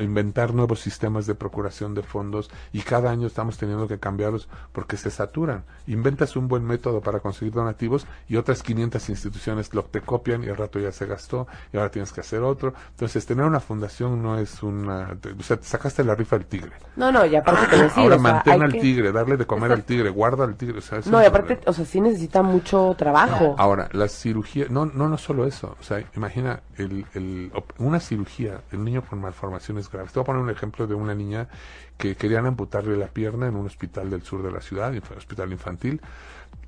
inventar 0.00 0.54
nuevos 0.54 0.80
sistemas 0.80 1.26
de 1.26 1.34
procuración 1.34 1.94
de 1.94 2.02
fondos 2.02 2.50
y 2.72 2.80
cada 2.80 3.10
año 3.10 3.26
estamos 3.26 3.58
teniendo 3.58 3.88
que 3.88 3.98
cambiarlos 3.98 4.48
porque 4.72 4.96
se 4.96 5.10
saturan. 5.10 5.64
Inventas 5.86 6.36
un 6.36 6.48
buen 6.48 6.64
método 6.64 7.00
para 7.00 7.20
conseguir 7.20 7.52
donativos 7.54 8.06
y 8.28 8.36
otras 8.36 8.62
500 8.62 9.08
instituciones 9.08 9.69
lo 9.72 9.84
te 9.84 10.00
copian 10.00 10.42
y 10.44 10.48
al 10.48 10.56
rato 10.56 10.78
ya 10.78 10.92
se 10.92 11.06
gastó 11.06 11.46
y 11.72 11.76
ahora 11.76 11.90
tienes 11.90 12.12
que 12.12 12.20
hacer 12.20 12.40
otro. 12.42 12.74
Entonces, 12.90 13.24
tener 13.26 13.44
una 13.44 13.60
fundación 13.60 14.22
no 14.22 14.38
es 14.38 14.62
una... 14.62 15.16
o 15.38 15.42
sea, 15.42 15.56
te 15.56 15.64
sacaste 15.64 16.04
la 16.04 16.14
rifa 16.14 16.36
del 16.36 16.46
tigre. 16.46 16.72
No, 16.96 17.10
no, 17.12 17.24
y 17.26 17.36
aparte 17.36 17.66
te 17.76 17.82
decía, 17.84 18.02
ahora 18.02 18.16
o 18.16 18.20
sea, 18.20 18.32
mantén 18.32 18.62
al 18.62 18.72
que- 18.72 18.80
tigre, 18.80 19.12
darle 19.12 19.36
de 19.36 19.46
comer 19.46 19.72
al 19.72 19.84
tigre, 19.84 20.10
guarda 20.10 20.44
al 20.44 20.56
tigre. 20.56 20.78
O 20.78 20.82
sea, 20.82 21.00
No, 21.06 21.22
y 21.22 21.26
aparte, 21.26 21.54
problema. 21.56 21.70
o 21.70 21.72
sea, 21.72 21.84
sí 21.84 22.00
necesita 22.00 22.42
mucho 22.42 22.94
trabajo. 22.98 23.54
Ahora, 23.58 23.88
la 23.92 24.08
cirugía, 24.08 24.66
no, 24.70 24.86
no, 24.86 25.08
no 25.08 25.18
solo 25.18 25.46
eso, 25.46 25.76
o 25.78 25.82
sea, 25.82 26.02
imagina 26.16 26.60
el, 26.76 27.06
el, 27.14 27.52
una 27.78 28.00
cirugía, 28.00 28.60
el 28.72 28.84
niño 28.84 29.02
con 29.02 29.20
malformaciones 29.20 29.90
graves. 29.90 30.12
Te 30.12 30.18
voy 30.18 30.24
a 30.24 30.26
poner 30.26 30.42
un 30.42 30.50
ejemplo 30.50 30.86
de 30.86 30.94
una 30.94 31.14
niña 31.14 31.48
que 31.96 32.16
querían 32.16 32.46
amputarle 32.46 32.96
la 32.96 33.06
pierna 33.08 33.46
en 33.46 33.56
un 33.56 33.66
hospital 33.66 34.08
del 34.10 34.22
sur 34.22 34.42
de 34.42 34.50
la 34.50 34.60
ciudad, 34.60 34.92
hospital 35.16 35.52
infantil, 35.52 36.00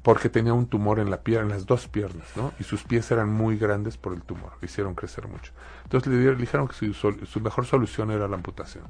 porque 0.03 0.29
tenía 0.29 0.53
un 0.53 0.67
tumor 0.67 0.99
en 0.99 1.11
la 1.11 1.21
pierna, 1.23 1.47
en 1.47 1.51
las 1.51 1.67
dos 1.67 1.87
piernas, 1.89 2.27
¿no? 2.37 2.53
Y 2.59 2.65
sus 2.65 2.83
pies 2.83 3.11
eran 3.13 3.33
muy 3.33 3.57
grandes 3.57 3.97
por 3.97 4.13
el 4.15 4.23
tumor, 4.23 4.53
le 4.61 4.67
hicieron 4.67 4.95
crecer 4.95 5.29
mucho. 5.29 5.53
Entonces 5.85 6.13
le, 6.13 6.35
dijeron 6.35 6.67
que 6.69 6.75
su, 6.75 6.93
su 7.25 7.41
mejor 7.41 7.67
solución 7.67 8.11
era 8.11 8.27
la 8.27 8.35
amputación. 8.37 8.85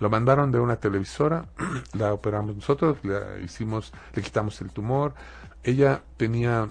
Lo 0.00 0.10
mandaron 0.10 0.50
de 0.52 0.60
una 0.60 0.76
televisora, 0.76 1.46
la 1.94 2.12
operamos 2.12 2.56
nosotros, 2.56 2.98
le 3.02 3.42
hicimos, 3.42 3.92
le 4.14 4.22
quitamos 4.22 4.60
el 4.60 4.70
tumor. 4.70 5.14
Ella 5.62 6.02
tenía 6.16 6.68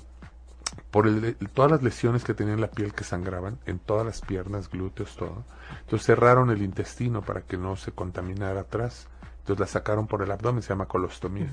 por 0.91 1.08
el- 1.08 1.36
todas 1.53 1.72
las 1.72 1.84
lesiones 1.84 2.24
que 2.24 2.34
tenía 2.34 2.53
en 2.53 2.62
la 2.62 2.72
piel 2.72 2.93
que 2.93 3.03
sangraban, 3.03 3.60
en 3.65 3.79
todas 3.79 4.05
las 4.05 4.22
piernas, 4.22 4.69
glúteos, 4.69 5.15
todo. 5.15 5.43
Entonces 5.81 6.05
cerraron 6.05 6.50
el 6.51 6.62
intestino 6.62 7.22
para 7.22 7.41
que 7.41 7.58
no 7.58 7.75
se 7.75 7.91
contaminara 7.91 8.62
atrás. 8.62 9.08
Entonces 9.49 9.59
la 9.73 9.79
sacaron 9.79 10.05
por 10.05 10.21
el 10.21 10.29
abdomen, 10.31 10.61
se 10.61 10.69
llama 10.69 10.85
colostomía. 10.85 11.49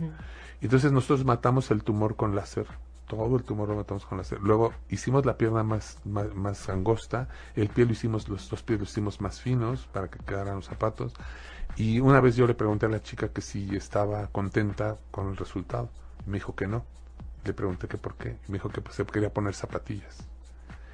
Entonces 0.61 0.93
nosotros 0.93 1.25
matamos 1.25 1.71
el 1.71 1.83
tumor 1.83 2.15
con 2.15 2.37
láser. 2.37 2.67
Todo 3.07 3.37
el 3.37 3.43
tumor 3.45 3.69
lo 3.69 3.77
matamos 3.77 4.05
con 4.05 4.19
láser. 4.19 4.39
Luego 4.41 4.75
hicimos 4.91 5.25
la 5.25 5.39
pierna 5.39 5.63
más, 5.63 5.99
más, 6.05 6.35
más 6.35 6.69
angosta, 6.69 7.29
el 7.55 7.69
pie 7.71 7.87
lo 7.87 7.93
hicimos, 7.93 8.29
los 8.29 8.51
dos 8.51 8.63
pies 8.63 8.81
lo 8.81 8.85
hicimos 8.85 9.21
más 9.23 9.41
finos 9.41 9.87
para 9.93 10.09
que 10.09 10.19
quedaran 10.19 10.57
los 10.57 10.67
zapatos. 10.67 11.15
Y 11.77 12.01
una 12.01 12.21
vez 12.21 12.37
yo 12.37 12.47
le 12.47 12.53
pregunté 12.55 12.85
a 12.85 12.89
la 12.91 13.03
chica 13.03 13.29
que 13.29 13.41
si 13.41 13.75
estaba 13.75 14.27
contenta 14.27 14.99
con 15.11 15.29
el 15.31 15.37
resultado. 15.39 15.89
Me 16.27 16.35
dijo 16.35 16.55
que 16.55 16.67
no. 16.67 16.85
Le 17.45 17.55
pregunté 17.55 17.89
que 17.89 17.97
por 17.97 18.15
qué. 18.17 18.37
Me 18.49 18.55
dijo 18.55 18.69
que 18.69 18.83
pues, 18.83 18.97
se 18.97 19.07
quería 19.07 19.33
poner 19.33 19.55
zapatillas. 19.55 20.19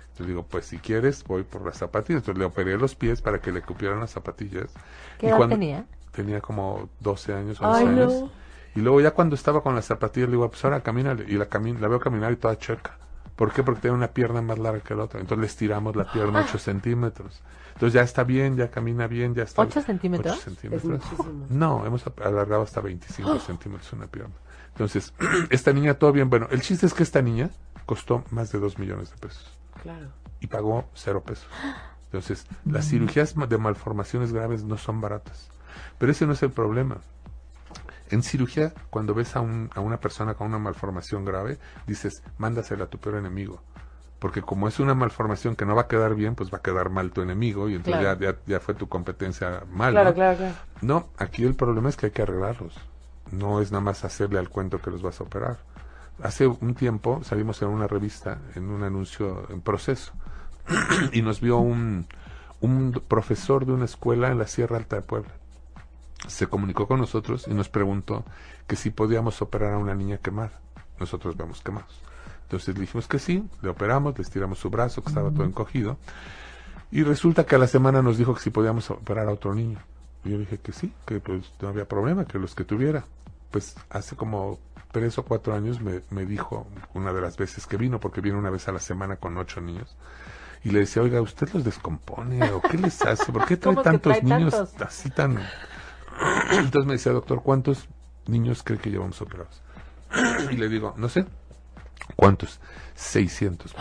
Entonces 0.02 0.26
digo, 0.28 0.44
pues 0.44 0.66
si 0.66 0.78
quieres, 0.78 1.24
voy 1.24 1.42
por 1.42 1.64
las 1.64 1.78
zapatillas. 1.78 2.20
Entonces 2.22 2.38
le 2.38 2.44
operé 2.44 2.76
los 2.78 2.94
pies 2.94 3.22
para 3.22 3.40
que 3.40 3.50
le 3.50 3.62
cupieran 3.62 3.98
las 3.98 4.10
zapatillas. 4.10 4.70
¿Qué 5.18 5.26
Y 5.26 5.28
edad 5.30 5.38
cuando- 5.38 5.54
tenía? 5.56 5.86
Tenía 6.12 6.40
como 6.40 6.88
12 7.00 7.34
años, 7.34 7.60
11 7.60 7.80
Ay, 7.80 7.86
años. 7.88 8.12
no. 8.12 8.30
Y 8.74 8.80
luego 8.80 9.00
ya 9.00 9.10
cuando 9.10 9.34
estaba 9.34 9.62
con 9.62 9.74
las 9.74 9.84
zapatillas 9.86 10.28
le 10.28 10.36
digo, 10.36 10.48
pues 10.50 10.64
ahora 10.64 10.82
camina. 10.82 11.16
Y 11.26 11.32
la, 11.32 11.48
cami- 11.50 11.78
la 11.78 11.88
veo 11.88 12.00
caminar 12.00 12.32
y 12.32 12.36
toda 12.36 12.56
chueca. 12.58 12.96
¿Por 13.36 13.52
qué? 13.52 13.62
Porque 13.62 13.80
tiene 13.82 13.96
una 13.96 14.08
pierna 14.08 14.40
más 14.42 14.58
larga 14.58 14.80
que 14.80 14.94
la 14.94 15.04
otra. 15.04 15.20
Entonces 15.20 15.40
le 15.40 15.46
estiramos 15.46 15.96
la 15.96 16.10
pierna 16.10 16.44
8 16.46 16.58
centímetros. 16.58 17.40
Entonces 17.74 17.94
ya 17.94 18.02
está 18.02 18.24
bien, 18.24 18.56
ya 18.56 18.70
camina 18.70 19.06
bien, 19.06 19.34
ya 19.34 19.42
está. 19.44 19.62
¿Ocho 19.62 19.80
centímetros? 19.82 20.34
8 20.36 20.38
Es 20.38 20.44
centímetros. 20.82 21.02
No, 21.50 21.84
hemos 21.86 22.04
alargado 22.22 22.62
hasta 22.62 22.80
25 22.80 23.38
centímetros 23.40 23.92
una 23.94 24.06
pierna. 24.06 24.34
Entonces, 24.68 25.12
esta 25.50 25.72
niña 25.72 25.94
todo 25.94 26.12
bien. 26.12 26.28
Bueno, 26.30 26.46
el 26.50 26.60
chiste 26.60 26.86
es 26.86 26.94
que 26.94 27.02
esta 27.02 27.20
niña 27.22 27.50
costó 27.86 28.22
más 28.30 28.52
de 28.52 28.58
2 28.60 28.78
millones 28.78 29.10
de 29.10 29.16
pesos 29.16 29.50
Claro. 29.82 30.08
y 30.40 30.46
pagó 30.46 30.84
cero 30.94 31.22
pesos. 31.26 31.46
Entonces, 32.06 32.46
las 32.66 32.86
cirugías 32.88 33.34
de 33.48 33.58
malformaciones 33.58 34.32
graves 34.34 34.64
no 34.64 34.76
son 34.76 35.00
baratas. 35.00 35.48
Pero 35.98 36.12
ese 36.12 36.26
no 36.26 36.32
es 36.32 36.42
el 36.42 36.50
problema. 36.50 36.98
En 38.10 38.22
cirugía, 38.22 38.72
cuando 38.90 39.14
ves 39.14 39.36
a, 39.36 39.40
un- 39.40 39.70
a 39.74 39.80
una 39.80 39.98
persona 39.98 40.34
con 40.34 40.48
una 40.48 40.58
malformación 40.58 41.24
grave, 41.24 41.58
dices, 41.86 42.22
mándasela 42.38 42.84
a 42.84 42.86
tu 42.88 42.98
peor 42.98 43.16
enemigo. 43.16 43.62
Porque 44.18 44.42
como 44.42 44.68
es 44.68 44.78
una 44.78 44.94
malformación 44.94 45.56
que 45.56 45.64
no 45.66 45.74
va 45.74 45.82
a 45.82 45.88
quedar 45.88 46.14
bien, 46.14 46.34
pues 46.34 46.52
va 46.52 46.58
a 46.58 46.62
quedar 46.62 46.90
mal 46.90 47.10
tu 47.10 47.22
enemigo 47.22 47.68
y 47.68 47.74
entonces 47.74 48.00
Claro. 48.02 48.20
ya, 48.20 48.32
ya, 48.32 48.38
ya 48.46 48.60
fue 48.60 48.74
tu 48.74 48.88
competencia 48.88 49.64
mal. 49.72 49.92
Claro, 49.92 50.10
¿no? 50.10 50.14
claro, 50.14 50.36
claro. 50.36 50.54
No, 50.82 51.08
aquí 51.18 51.44
el 51.44 51.54
problema 51.54 51.88
es 51.88 51.96
que 51.96 52.06
hay 52.06 52.12
que 52.12 52.22
arreglarlos. 52.22 52.74
No 53.32 53.60
es 53.60 53.72
nada 53.72 53.82
más 53.82 54.04
hacerle 54.04 54.38
al 54.38 54.48
cuento 54.50 54.80
que 54.80 54.90
los 54.90 55.02
vas 55.02 55.20
a 55.20 55.24
operar. 55.24 55.56
Hace 56.22 56.46
un 56.46 56.74
tiempo 56.74 57.22
salimos 57.24 57.62
en 57.62 57.68
una 57.68 57.86
revista, 57.88 58.38
en 58.54 58.68
un 58.68 58.82
anuncio 58.84 59.46
en 59.50 59.60
proceso, 59.62 60.12
y 61.12 61.22
nos 61.22 61.40
vio 61.40 61.56
un, 61.56 62.06
un 62.60 63.02
profesor 63.08 63.64
de 63.66 63.72
una 63.72 63.86
escuela 63.86 64.30
en 64.30 64.38
la 64.38 64.46
Sierra 64.46 64.76
Alta 64.76 64.96
de 64.96 65.02
Puebla. 65.02 65.30
Se 66.28 66.46
comunicó 66.46 66.86
con 66.86 67.00
nosotros 67.00 67.46
y 67.48 67.54
nos 67.54 67.68
preguntó 67.68 68.24
que 68.66 68.76
si 68.76 68.90
podíamos 68.90 69.42
operar 69.42 69.74
a 69.74 69.78
una 69.78 69.94
niña 69.94 70.18
quemada. 70.18 70.60
Nosotros 70.98 71.36
vemos 71.36 71.60
quemados. 71.62 72.00
Entonces 72.44 72.74
le 72.74 72.82
dijimos 72.82 73.08
que 73.08 73.18
sí, 73.18 73.48
le 73.62 73.70
operamos, 73.70 74.16
le 74.16 74.22
estiramos 74.22 74.58
su 74.58 74.70
brazo, 74.70 75.02
que 75.02 75.08
estaba 75.08 75.30
todo 75.30 75.44
encogido. 75.44 75.96
Y 76.90 77.02
resulta 77.02 77.44
que 77.44 77.56
a 77.56 77.58
la 77.58 77.66
semana 77.66 78.02
nos 78.02 78.18
dijo 78.18 78.34
que 78.34 78.40
si 78.40 78.50
podíamos 78.50 78.90
operar 78.90 79.26
a 79.26 79.32
otro 79.32 79.54
niño. 79.54 79.78
Y 80.24 80.30
yo 80.30 80.38
dije 80.38 80.58
que 80.58 80.72
sí, 80.72 80.92
que 81.06 81.18
pues 81.18 81.50
no 81.60 81.68
había 81.68 81.88
problema, 81.88 82.26
que 82.26 82.38
los 82.38 82.54
que 82.54 82.64
tuviera. 82.64 83.04
Pues 83.50 83.74
hace 83.90 84.16
como 84.16 84.58
tres 84.92 85.18
o 85.18 85.24
cuatro 85.24 85.54
años 85.54 85.80
me, 85.80 86.02
me 86.10 86.26
dijo 86.26 86.66
una 86.94 87.12
de 87.12 87.22
las 87.22 87.36
veces 87.36 87.66
que 87.66 87.76
vino, 87.76 87.98
porque 87.98 88.20
viene 88.20 88.38
una 88.38 88.50
vez 88.50 88.68
a 88.68 88.72
la 88.72 88.78
semana 88.78 89.16
con 89.16 89.36
ocho 89.38 89.60
niños. 89.60 89.96
Y 90.64 90.70
le 90.70 90.80
decía, 90.80 91.02
oiga, 91.02 91.20
¿usted 91.20 91.48
los 91.54 91.64
descompone? 91.64 92.50
¿O 92.52 92.60
qué 92.60 92.78
les 92.78 93.02
hace? 93.02 93.32
¿Por 93.32 93.46
qué 93.46 93.56
trae 93.56 93.74
¿Cómo 93.74 93.82
que 93.82 93.90
tantos 93.90 94.18
trae 94.18 94.22
niños 94.22 94.52
tantos? 94.52 94.82
así 94.82 95.10
tan...? 95.10 95.38
Entonces 96.52 96.86
me 96.86 96.92
decía, 96.94 97.12
doctor, 97.12 97.42
¿cuántos 97.42 97.86
niños 98.26 98.62
cree 98.62 98.78
que 98.78 98.90
llevamos 98.90 99.20
operados? 99.22 99.60
Y 100.50 100.56
le 100.56 100.68
digo, 100.68 100.94
no 100.96 101.08
sé. 101.08 101.24
¿Cuántos? 102.16 102.60
600. 102.94 103.74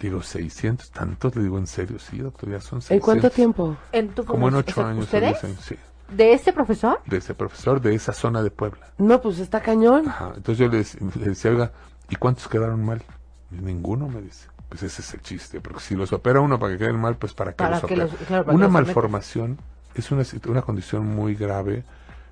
Le 0.00 0.08
digo, 0.10 0.20
¿600? 0.22 0.90
¿Tantos? 0.90 1.36
Le 1.36 1.42
digo, 1.42 1.58
¿en 1.58 1.66
serio? 1.66 1.98
Sí, 1.98 2.18
doctor, 2.18 2.50
ya 2.50 2.60
son 2.60 2.80
600. 2.80 2.90
¿En 2.94 3.00
cuánto 3.00 3.30
tiempo? 3.30 3.76
¿En 3.92 4.08
tu 4.10 4.24
Como 4.24 4.48
en 4.48 4.54
ocho 4.54 4.72
O 4.72 4.74
sea, 4.74 4.88
años 4.90 5.00
o 5.00 5.04
¿Ustedes? 5.04 5.30
diez 5.40 5.44
años, 5.44 5.60
sí. 5.64 5.76
¿De 6.08 6.32
ese 6.32 6.52
profesor? 6.52 7.00
De 7.06 7.16
ese 7.18 7.34
profesor, 7.34 7.80
de 7.80 7.94
esa 7.94 8.12
zona 8.12 8.42
de 8.42 8.50
Puebla. 8.50 8.92
No, 8.98 9.20
pues 9.20 9.38
está 9.38 9.60
cañón. 9.60 10.08
Ajá. 10.08 10.32
Entonces 10.36 10.58
yo 10.58 10.68
le, 10.68 10.80
dec- 10.80 11.14
le 11.16 11.26
decía, 11.28 11.50
oiga, 11.50 11.72
¿y 12.10 12.16
cuántos 12.16 12.46
quedaron 12.48 12.84
mal? 12.84 13.02
Y 13.50 13.56
ninguno, 13.56 14.08
me 14.08 14.20
dice. 14.20 14.48
Pues 14.68 14.82
ese 14.82 15.02
es 15.02 15.14
el 15.14 15.22
chiste, 15.22 15.60
porque 15.60 15.80
si 15.80 15.94
los 15.94 16.12
opera 16.12 16.40
uno 16.40 16.58
para 16.58 16.72
que 16.72 16.78
queden 16.78 17.00
mal, 17.00 17.16
pues 17.16 17.32
para 17.32 17.52
qué 17.52 17.56
Para 17.56 17.70
los 17.76 17.80
que 17.80 17.94
opera. 17.94 18.04
los- 18.04 18.14
claro, 18.26 18.44
para 18.44 18.52
que 18.52 18.56
una 18.56 18.68
malformación 18.68 19.58
es 19.94 20.10
una, 20.10 20.22
una 20.48 20.62
condición 20.62 21.06
muy 21.06 21.34
grave 21.34 21.84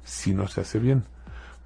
si 0.04 0.34
no 0.34 0.48
se 0.48 0.60
hace 0.62 0.78
bien. 0.78 1.04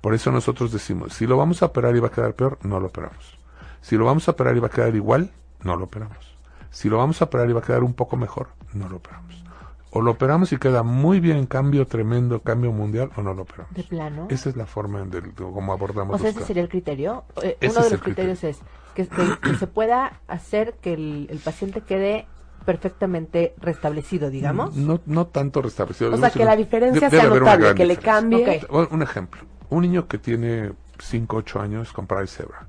Por 0.01 0.15
eso 0.15 0.31
nosotros 0.31 0.73
decimos, 0.73 1.13
si 1.15 1.27
lo 1.27 1.37
vamos 1.37 1.63
a 1.63 1.67
operar 1.67 1.97
y 1.97 2.01
va 2.01 2.09
a 2.09 2.13
quedar 2.13 2.35
peor, 2.35 2.59
no 2.63 2.79
lo 2.81 2.87
operamos. 2.89 3.39
Si 3.81 3.97
lo 3.97 4.05
vamos 4.05 4.29
a 4.29 4.33
operar 4.33 4.57
y 4.57 4.61
va 4.61 4.67
a 4.69 4.71
quedar 4.71 4.95
igual, 4.95 5.31
no 5.63 5.77
lo 5.77 5.85
operamos. 5.85 6.37
Si 6.71 6.89
lo 6.89 6.99
vamos 6.99 7.21
a 7.23 7.25
operar 7.27 7.49
y 7.49 7.53
va 7.53 7.61
a 7.61 7.65
quedar 7.65 7.83
un 7.83 7.95
poco 7.95 8.17
mejor, 8.17 8.49
no 8.75 8.89
lo 8.89 8.97
operamos. 8.97 9.43
O 9.91 10.03
lo 10.03 10.11
operamos 10.11 10.53
y 10.53 10.59
queda 10.59 10.83
muy 10.83 11.21
bien, 11.21 11.47
cambio 11.47 11.87
tremendo, 11.87 12.41
cambio 12.43 12.71
mundial, 12.73 13.11
o 13.17 13.23
no 13.23 13.33
lo 13.33 13.43
operamos. 13.43 13.73
De 13.75 13.83
plano. 13.83 14.27
Esa 14.29 14.51
es 14.51 14.57
la 14.57 14.67
forma 14.67 15.01
en 15.01 15.11
del, 15.11 15.33
como 15.33 15.73
abordamos 15.73 16.17
O 16.17 16.19
sea, 16.19 16.29
ese 16.29 16.35
casos. 16.35 16.47
sería 16.49 16.63
el 16.63 16.69
criterio. 16.69 17.25
Eh, 17.43 17.57
Uno 17.63 17.83
de 17.83 17.91
los 17.91 18.01
criterios 18.03 18.45
es 18.45 18.59
que, 18.95 19.07
que- 19.09 19.39
que 19.43 19.55
se 19.55 19.67
pueda 19.67 20.21
hacer 20.29 20.75
que 20.83 20.93
el, 20.93 21.29
el 21.31 21.39
paciente 21.39 21.81
quede 21.81 22.27
perfectamente 22.67 23.55
restablecido, 23.59 24.29
digamos. 24.29 24.77
No, 24.77 25.01
no 25.07 25.29
tanto 25.29 25.63
restablecido. 25.63 26.13
O 26.13 26.19
sea, 26.19 26.31
que 26.31 26.45
la 26.45 26.57
diferencia 26.57 27.09
Debe 27.09 27.23
sea 27.23 27.31
notable, 27.31 27.75
que 27.75 27.87
le 27.87 27.97
cambie. 27.97 28.67
Un 28.69 29.03
ejemplo. 29.03 29.41
Un 29.71 29.83
niño 29.83 30.07
que 30.07 30.19
tiene 30.19 30.73
5, 30.99 31.37
8 31.37 31.61
años 31.61 31.93
con 31.93 32.07
parálisis 32.07 32.37
cerebral. 32.37 32.67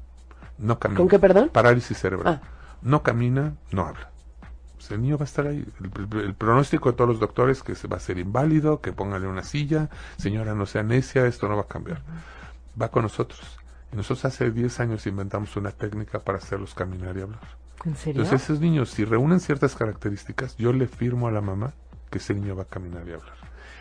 No 0.58 0.80
camina. 0.80 0.98
¿Con 0.98 1.10
qué, 1.10 1.20
perdón? 1.20 1.50
Parálisis 1.50 1.98
cerebral. 1.98 2.42
Ah. 2.42 2.48
No 2.82 3.04
camina, 3.04 3.56
no 3.72 3.86
habla. 3.86 4.12
Pues 4.76 4.92
el 4.92 5.02
niño 5.02 5.18
va 5.18 5.24
a 5.24 5.26
estar 5.26 5.48
ahí. 5.48 5.66
El 6.14 6.34
pronóstico 6.36 6.92
de 6.92 6.96
todos 6.96 7.10
los 7.10 7.20
doctores 7.20 7.64
que 7.64 7.76
se 7.76 7.88
va 7.88 7.98
a 7.98 8.00
ser 8.00 8.20
inválido, 8.20 8.80
que 8.80 8.94
póngale 8.94 9.28
una 9.28 9.44
silla, 9.44 9.90
señora 10.18 10.54
no 10.56 10.66
sea 10.66 10.84
necia, 10.84 11.26
esto 11.26 11.48
no 11.50 11.56
va 11.56 11.64
a 11.64 11.68
cambiar. 11.68 12.02
Va 12.80 12.90
con 12.90 13.04
nosotros. 13.04 13.58
Y 13.92 13.96
nosotros 13.96 14.26
hace 14.26 14.52
10 14.52 14.80
años 14.80 15.08
inventamos 15.08 15.56
una 15.58 15.72
técnica 15.72 16.20
para 16.20 16.38
hacerlos 16.38 16.74
caminar 16.74 17.18
y 17.18 17.22
hablar. 17.22 17.67
¿En 17.86 17.96
serio? 17.96 18.22
Entonces 18.22 18.44
esos 18.50 18.60
niños, 18.60 18.90
si 18.90 19.06
reúnen 19.06 19.40
ciertas 19.40 19.76
características, 19.76 20.58
yo 20.58 20.74
le 20.74 20.88
firmo 20.88 21.28
a 21.28 21.32
la 21.32 21.42
mamá 21.42 21.74
que 22.10 22.18
ese 22.18 22.34
niño 22.34 22.56
va 22.56 22.64
a 22.64 22.68
caminar 22.68 23.08
y 23.08 23.14
hablar. 23.14 23.36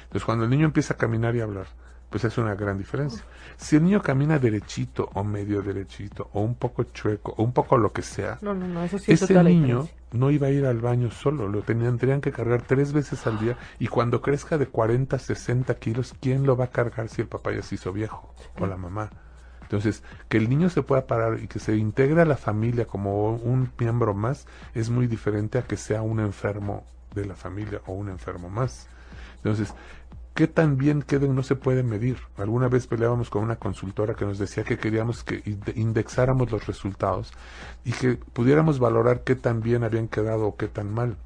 Entonces 0.04 0.24
cuando 0.24 0.44
el 0.44 0.50
niño 0.50 0.66
empieza 0.66 0.94
a 0.94 0.96
caminar 0.96 1.34
y 1.34 1.40
hablar, 1.40 1.66
pues 2.10 2.24
es 2.24 2.38
una 2.38 2.54
gran 2.54 2.78
diferencia. 2.78 3.24
Si 3.56 3.76
el 3.76 3.84
niño 3.84 4.02
camina 4.02 4.38
derechito 4.38 5.10
o 5.14 5.24
medio 5.24 5.62
derechito 5.62 6.30
o 6.32 6.40
un 6.40 6.54
poco 6.54 6.84
chueco 6.84 7.34
o 7.36 7.42
un 7.42 7.52
poco 7.52 7.76
lo 7.78 7.92
que 7.92 8.02
sea, 8.02 8.38
no, 8.42 8.54
no, 8.54 8.68
no, 8.68 8.84
eso 8.84 8.98
sí 8.98 9.12
es 9.12 9.22
ese 9.22 9.42
niño 9.42 9.88
no 10.12 10.30
iba 10.30 10.46
a 10.46 10.50
ir 10.50 10.66
al 10.66 10.80
baño 10.80 11.10
solo, 11.10 11.48
lo 11.48 11.62
tenían, 11.62 11.98
tendrían 11.98 12.20
que 12.20 12.32
cargar 12.32 12.62
tres 12.62 12.92
veces 12.92 13.26
al 13.26 13.38
día 13.38 13.56
y 13.78 13.88
cuando 13.88 14.20
crezca 14.20 14.58
de 14.58 14.66
40, 14.66 15.18
60 15.18 15.74
kilos, 15.76 16.14
¿quién 16.20 16.46
lo 16.46 16.56
va 16.56 16.66
a 16.66 16.70
cargar 16.70 17.08
si 17.08 17.22
el 17.22 17.28
papá 17.28 17.52
ya 17.52 17.62
se 17.62 17.74
hizo 17.74 17.92
viejo 17.92 18.34
o 18.58 18.66
la 18.66 18.76
mamá? 18.76 19.10
Entonces, 19.66 20.02
que 20.28 20.38
el 20.38 20.48
niño 20.48 20.70
se 20.70 20.82
pueda 20.82 21.06
parar 21.06 21.40
y 21.42 21.48
que 21.48 21.58
se 21.58 21.76
integre 21.76 22.22
a 22.22 22.24
la 22.24 22.36
familia 22.36 22.86
como 22.86 23.34
un 23.34 23.70
miembro 23.78 24.14
más 24.14 24.46
es 24.74 24.90
muy 24.90 25.06
diferente 25.06 25.58
a 25.58 25.62
que 25.62 25.76
sea 25.76 26.02
un 26.02 26.20
enfermo 26.20 26.84
de 27.14 27.24
la 27.26 27.34
familia 27.34 27.80
o 27.86 27.92
un 27.92 28.08
enfermo 28.08 28.48
más. 28.48 28.86
Entonces, 29.36 29.74
¿qué 30.34 30.46
tan 30.46 30.76
bien 30.76 31.02
queden 31.02 31.34
no 31.34 31.42
se 31.42 31.56
puede 31.56 31.82
medir? 31.82 32.18
Alguna 32.36 32.68
vez 32.68 32.86
peleábamos 32.86 33.28
con 33.30 33.42
una 33.42 33.56
consultora 33.56 34.14
que 34.14 34.24
nos 34.24 34.38
decía 34.38 34.64
que 34.64 34.78
queríamos 34.78 35.24
que 35.24 35.42
inde- 35.44 35.72
indexáramos 35.76 36.50
los 36.52 36.66
resultados 36.66 37.32
y 37.84 37.92
que 37.92 38.14
pudiéramos 38.16 38.78
valorar 38.78 39.22
qué 39.24 39.34
tan 39.34 39.60
bien 39.62 39.82
habían 39.82 40.08
quedado 40.08 40.46
o 40.46 40.56
qué 40.56 40.68
tan 40.68 40.92
mal. 40.92 41.16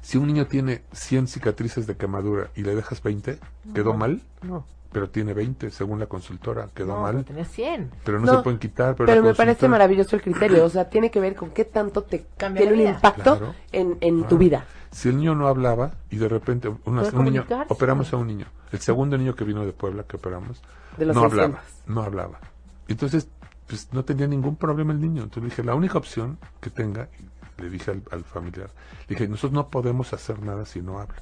Si 0.00 0.18
un 0.18 0.26
niño 0.26 0.46
tiene 0.46 0.82
100 0.92 1.28
cicatrices 1.28 1.86
de 1.86 1.96
quemadura 1.96 2.48
y 2.56 2.62
le 2.62 2.74
dejas 2.74 3.02
20, 3.02 3.38
¿quedó 3.74 3.94
mal? 3.94 4.22
No, 4.42 4.64
Pero 4.96 5.10
tiene 5.10 5.34
20, 5.34 5.70
según 5.72 5.98
la 6.00 6.06
consultora, 6.06 6.70
quedó 6.72 6.94
no, 6.94 7.02
mal. 7.02 7.12
pero 7.16 7.24
tenía 7.26 7.44
100. 7.44 7.90
Pero 8.02 8.18
no, 8.18 8.24
No, 8.24 8.36
se 8.38 8.42
pueden 8.42 8.58
quitar. 8.58 8.94
Pero, 8.96 9.22
me 9.22 9.34
parece 9.34 9.68
maravilloso 9.68 10.16
el 10.16 10.22
criterio. 10.22 10.64
O 10.64 10.70
sea, 10.70 10.88
tiene 10.88 11.10
que 11.10 11.20
ver 11.20 11.34
con 11.36 11.50
qué 11.50 11.66
tanto 11.66 12.02
te 12.04 12.24
Cambia 12.38 12.62
tiene 12.62 12.82
un 12.82 12.88
impacto 12.94 13.36
Claro. 13.36 13.54
en, 13.72 13.98
en 14.00 14.20
tu 14.20 14.20
Claro. 14.22 14.38
vida. 14.38 14.64
Si 14.90 15.10
el 15.10 15.18
niño 15.18 15.34
no 15.34 15.48
hablaba 15.48 15.90
y 16.08 16.16
de 16.16 16.30
repente 16.30 16.68
una- 16.86 17.02
Puede 17.02 17.14
un 17.18 17.24
niño, 17.26 17.44
operamos 17.68 18.10
a 18.14 18.16
un 18.16 18.26
niño, 18.26 18.46
el 18.72 18.78
segundo 18.80 19.18
niño 19.18 19.34
que 19.34 19.44
vino 19.44 19.66
de 19.66 19.72
Puebla 19.74 20.04
que 20.04 20.16
operamos, 20.16 20.62
De 20.96 21.04
los 21.04 21.14
no 21.14 21.20
600. 21.28 21.44
hablaba, 21.44 21.62
no 21.86 22.02
hablaba. 22.02 22.40
Entonces, 22.88 23.28
pues 23.66 23.90
no 23.92 24.02
tenía 24.02 24.26
ningún 24.26 24.56
problema 24.56 24.94
el 24.94 25.00
niño. 25.02 25.24
Entonces 25.24 25.42
le 25.42 25.48
dije, 25.50 25.62
la 25.62 25.74
única 25.74 25.98
opción 25.98 26.38
que 26.62 26.70
tenga, 26.70 27.10
le 27.58 27.68
dije 27.68 27.90
al, 27.90 28.02
al 28.12 28.24
familiar, 28.24 28.70
le 29.08 29.14
dije, 29.14 29.28
nosotros 29.28 29.52
no 29.52 29.68
podemos 29.68 30.14
hacer 30.14 30.40
nada 30.42 30.64
si 30.64 30.80
no 30.80 30.98
habla. 31.00 31.16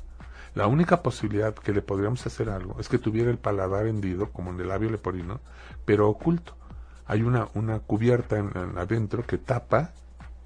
La 0.55 0.67
única 0.69 1.03
posibilidad 1.03 1.55
que 1.55 1.73
le 1.73 1.83
podríamos 1.83 2.25
hacer 2.27 2.49
algo 2.49 2.77
es 2.79 2.89
que 2.89 2.99
tuviera 2.99 3.31
el 3.31 3.39
paladar 3.39 3.87
hendido, 3.87 4.31
como 4.31 4.51
en 4.51 4.61
el 4.61 4.69
labio 4.69 4.91
leporino, 4.91 5.41
pero 5.85 6.09
oculto. 6.09 6.55
Hay 7.07 7.23
una, 7.23 7.49
una 7.55 7.81
cubierta 7.81 8.39
en, 8.39 8.51
en 8.57 8.79
adentro 8.79 9.25
que 9.27 9.37
tapa 9.39 9.93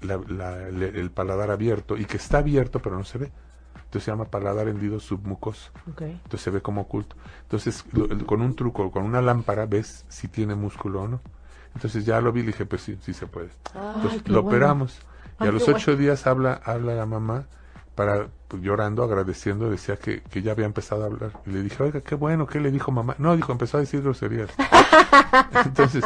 la- 0.01 0.67
el 0.67 1.11
paladar 1.11 1.51
abierto 1.51 1.97
y 1.97 2.05
que 2.05 2.17
está 2.17 2.39
abierto 2.39 2.79
pero 2.79 2.97
no 2.97 3.03
se 3.03 3.17
ve. 3.17 3.31
Entonces 3.75 4.03
se 4.03 4.11
llama 4.11 4.25
paladar 4.25 4.67
hendido 4.67 4.99
submucoso. 4.99 5.71
Entonces 6.23 6.41
se 6.41 6.51
ve 6.51 6.61
como 6.61 6.81
oculto. 6.81 7.15
Entonces, 7.43 7.83
lo- 7.91 8.07
con 8.27 8.41
un 8.41 8.55
truco, 8.55 8.91
con 8.91 9.03
una 9.03 9.21
lámpara, 9.21 9.65
ves 9.65 10.05
si 10.09 10.27
tiene 10.27 10.53
músculo 10.55 11.01
o 11.03 11.07
no. 11.07 11.21
Entonces 11.75 12.05
ya 12.05 12.21
lo 12.21 12.31
vi 12.31 12.41
y 12.41 12.45
dije, 12.47 12.65
pues 12.65 12.81
sí, 12.81 12.97
sí 13.01 13.13
se 13.13 13.25
puede. 13.27 13.49
Entonces 13.95 14.27
lo 14.27 14.43
bueno. 14.43 14.47
operamos. 14.47 14.99
Y 15.39 15.43
Ay, 15.43 15.49
a 15.49 15.51
los 15.51 15.67
ocho 15.67 15.95
días 15.95 16.27
habla, 16.27 16.61
habla 16.65 16.93
la 16.95 17.05
mamá 17.05 17.45
para 17.99 18.27
pues, 18.47 18.63
llorando, 18.63 19.03
agradeciendo, 19.03 19.69
decía 19.69 19.97
que, 19.97 20.21
que 20.21 20.41
ya 20.41 20.53
había 20.53 20.65
empezado 20.65 21.03
a 21.03 21.07
hablar. 21.07 21.31
Y 21.45 21.49
le 21.49 21.61
dije, 21.63 21.83
oiga, 21.83 21.99
qué 21.99 22.15
bueno, 22.15 22.47
¿qué 22.47 22.61
le 22.61 22.71
dijo 22.71 22.93
mamá? 22.93 23.13
No, 23.17 23.35
dijo, 23.35 23.51
empezó 23.51 23.75
a 23.75 23.81
decir 23.81 24.01
groserías. 24.01 24.49
Entonces, 25.65 26.05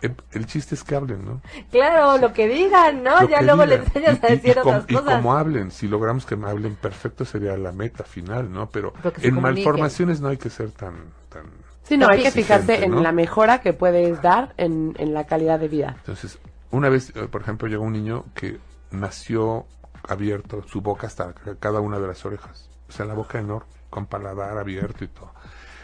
el, 0.00 0.14
el 0.30 0.46
chiste 0.46 0.76
es 0.76 0.84
que 0.84 0.94
hablen, 0.94 1.24
¿no? 1.24 1.40
Claro, 1.72 2.18
lo 2.18 2.32
que 2.32 2.46
digan, 2.46 3.02
¿no? 3.02 3.20
Lo 3.22 3.28
ya 3.28 3.42
luego 3.42 3.66
le 3.66 3.78
digan. 3.80 3.86
enseñas 3.96 4.20
Y- 4.22 4.26
a 4.26 4.28
y- 4.28 4.36
decir 4.36 4.54
y 4.56 4.58
otras 4.60 4.84
y 4.86 4.94
cosas. 4.94 5.16
como 5.16 5.36
hablen, 5.36 5.72
si 5.72 5.88
logramos 5.88 6.24
que 6.24 6.36
me 6.36 6.48
hablen 6.48 6.76
perfecto 6.76 7.24
sería 7.24 7.56
la 7.56 7.72
meta 7.72 8.04
final, 8.04 8.52
¿no? 8.52 8.70
Pero, 8.70 8.92
en 9.20 9.40
malformaciones 9.40 10.20
no 10.20 10.28
hay 10.28 10.36
que 10.36 10.50
ser 10.50 10.70
tan... 10.70 10.94
tan 11.30 11.46
Sí, 11.82 11.96
no, 11.96 12.06
hay 12.06 12.22
que 12.22 12.30
fijarse 12.30 12.84
en 12.84 13.02
la 13.02 13.10
mejora 13.10 13.60
que 13.60 13.72
puedes 13.72 14.22
dar 14.22 14.54
en, 14.56 14.94
en 14.98 15.14
la 15.14 15.24
calidad 15.26 15.58
de 15.58 15.66
vida. 15.66 15.96
Entonces, 15.98 16.38
una 16.70 16.88
vez, 16.90 17.10
eh, 17.16 17.26
por 17.28 17.40
ejemplo, 17.40 17.66
llegó 17.66 17.82
un 17.82 17.94
niño 17.94 18.24
que 18.34 18.58
nació 18.92 19.66
abierto, 20.06 20.62
su 20.66 20.80
boca 20.80 21.06
hasta 21.06 21.32
ca- 21.32 21.56
cada 21.56 21.80
una 21.80 21.98
de 21.98 22.06
las 22.08 22.24
orejas. 22.24 22.68
O 22.88 22.92
sea, 22.92 23.06
la 23.06 23.14
boca 23.14 23.38
enorme, 23.38 23.68
con 23.90 24.06
paladar 24.06 24.58
abierto 24.58 25.04
y 25.04 25.08
todo. 25.08 25.32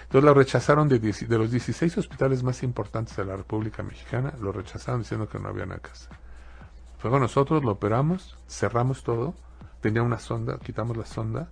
Entonces 0.04 0.24
lo 0.24 0.34
rechazaron 0.34 0.88
de, 0.88 0.98
de 1.00 1.38
los 1.38 1.50
16 1.50 1.98
hospitales 1.98 2.42
más 2.42 2.62
importantes 2.62 3.16
de 3.16 3.24
la 3.24 3.36
República 3.36 3.82
Mexicana, 3.82 4.32
lo 4.40 4.52
rechazaron 4.52 5.00
diciendo 5.02 5.28
que 5.28 5.38
no 5.38 5.48
había 5.48 5.66
nada 5.66 5.80
que 5.80 5.90
hacer. 5.90 6.12
Luego 7.02 7.18
nosotros 7.18 7.64
lo 7.64 7.72
operamos, 7.72 8.36
cerramos 8.48 9.02
todo, 9.02 9.34
tenía 9.80 10.02
una 10.02 10.18
sonda, 10.18 10.58
quitamos 10.58 10.96
la 10.96 11.04
sonda, 11.04 11.50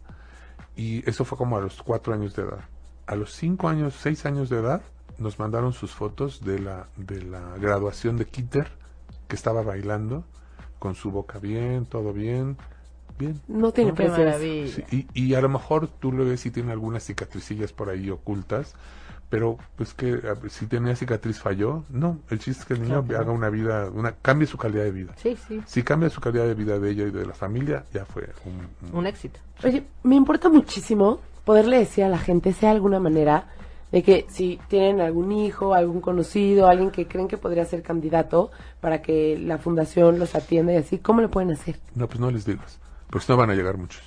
y 0.76 1.08
eso 1.08 1.24
fue 1.24 1.36
como 1.36 1.56
a 1.58 1.60
los 1.60 1.82
cuatro 1.82 2.14
años 2.14 2.34
de 2.34 2.42
edad. 2.42 2.60
A 3.06 3.16
los 3.16 3.32
cinco 3.34 3.68
años, 3.68 3.94
seis 4.00 4.24
años 4.24 4.48
de 4.48 4.58
edad, 4.60 4.82
nos 5.18 5.38
mandaron 5.38 5.72
sus 5.72 5.92
fotos 5.92 6.42
de 6.44 6.58
la, 6.58 6.86
de 6.96 7.22
la 7.22 7.56
graduación 7.58 8.16
de 8.16 8.26
Kitter, 8.26 8.70
que 9.28 9.36
estaba 9.36 9.62
bailando, 9.62 10.24
con 10.82 10.96
su 10.96 11.12
boca 11.12 11.38
bien, 11.38 11.86
todo 11.86 12.12
bien, 12.12 12.56
bien. 13.16 13.40
No 13.46 13.70
tiene. 13.70 13.92
Sí, 14.90 15.06
y, 15.14 15.26
y 15.28 15.34
a 15.34 15.40
lo 15.40 15.48
mejor 15.48 15.86
tú 15.86 16.10
lo 16.10 16.24
ves 16.24 16.44
y 16.44 16.50
tiene 16.50 16.72
algunas 16.72 17.04
cicatricillas 17.06 17.72
por 17.72 17.88
ahí 17.88 18.10
ocultas, 18.10 18.74
pero 19.30 19.58
pues 19.76 19.94
que 19.94 20.14
a 20.14 20.48
si 20.48 20.66
tenía 20.66 20.96
cicatriz 20.96 21.38
falló, 21.38 21.84
no, 21.88 22.18
el 22.30 22.40
chiste 22.40 22.62
es 22.62 22.66
que 22.66 22.74
el 22.74 22.82
niño 22.82 23.04
haga 23.16 23.30
una 23.30 23.48
vida, 23.48 23.90
una 23.94 24.10
cambie 24.20 24.48
su 24.48 24.58
calidad 24.58 24.82
de 24.82 24.90
vida. 24.90 25.12
Sí, 25.22 25.36
sí, 25.46 25.62
Si 25.66 25.84
cambia 25.84 26.10
su 26.10 26.20
calidad 26.20 26.46
de 26.46 26.54
vida 26.54 26.80
de 26.80 26.90
ella 26.90 27.04
y 27.04 27.10
de 27.12 27.26
la 27.26 27.34
familia, 27.34 27.84
ya 27.94 28.04
fue 28.04 28.28
un, 28.44 28.88
un- 28.90 28.98
un 28.98 29.06
éxito. 29.06 29.38
Oye, 29.62 29.84
me 30.02 30.16
importa 30.16 30.48
muchísimo 30.48 31.20
poderle 31.44 31.78
decir 31.78 32.02
a 32.02 32.08
la 32.08 32.18
gente, 32.18 32.52
sea 32.52 32.72
alguna 32.72 32.98
manera, 32.98 33.46
de 33.92 34.02
que 34.02 34.26
si 34.28 34.58
tienen 34.68 35.00
algún 35.00 35.30
hijo, 35.32 35.74
algún 35.74 36.00
conocido, 36.00 36.66
alguien 36.66 36.90
que 36.90 37.06
creen 37.06 37.28
que 37.28 37.36
podría 37.36 37.64
ser 37.64 37.82
candidato 37.82 38.50
para 38.80 39.02
que 39.02 39.38
la 39.38 39.58
fundación 39.58 40.18
los 40.18 40.34
atienda 40.34 40.72
y 40.72 40.76
así, 40.76 40.98
¿cómo 40.98 41.20
lo 41.20 41.30
pueden 41.30 41.52
hacer? 41.52 41.78
No, 41.94 42.08
pues 42.08 42.18
no 42.18 42.30
les 42.30 42.44
digas, 42.46 42.80
porque 43.08 43.26
si 43.26 43.32
no 43.32 43.38
van 43.38 43.50
a 43.50 43.54
llegar 43.54 43.76
muchos. 43.76 44.02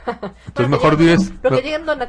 Entonces 0.46 0.68
mejor 0.68 0.96
diles, 0.96 1.32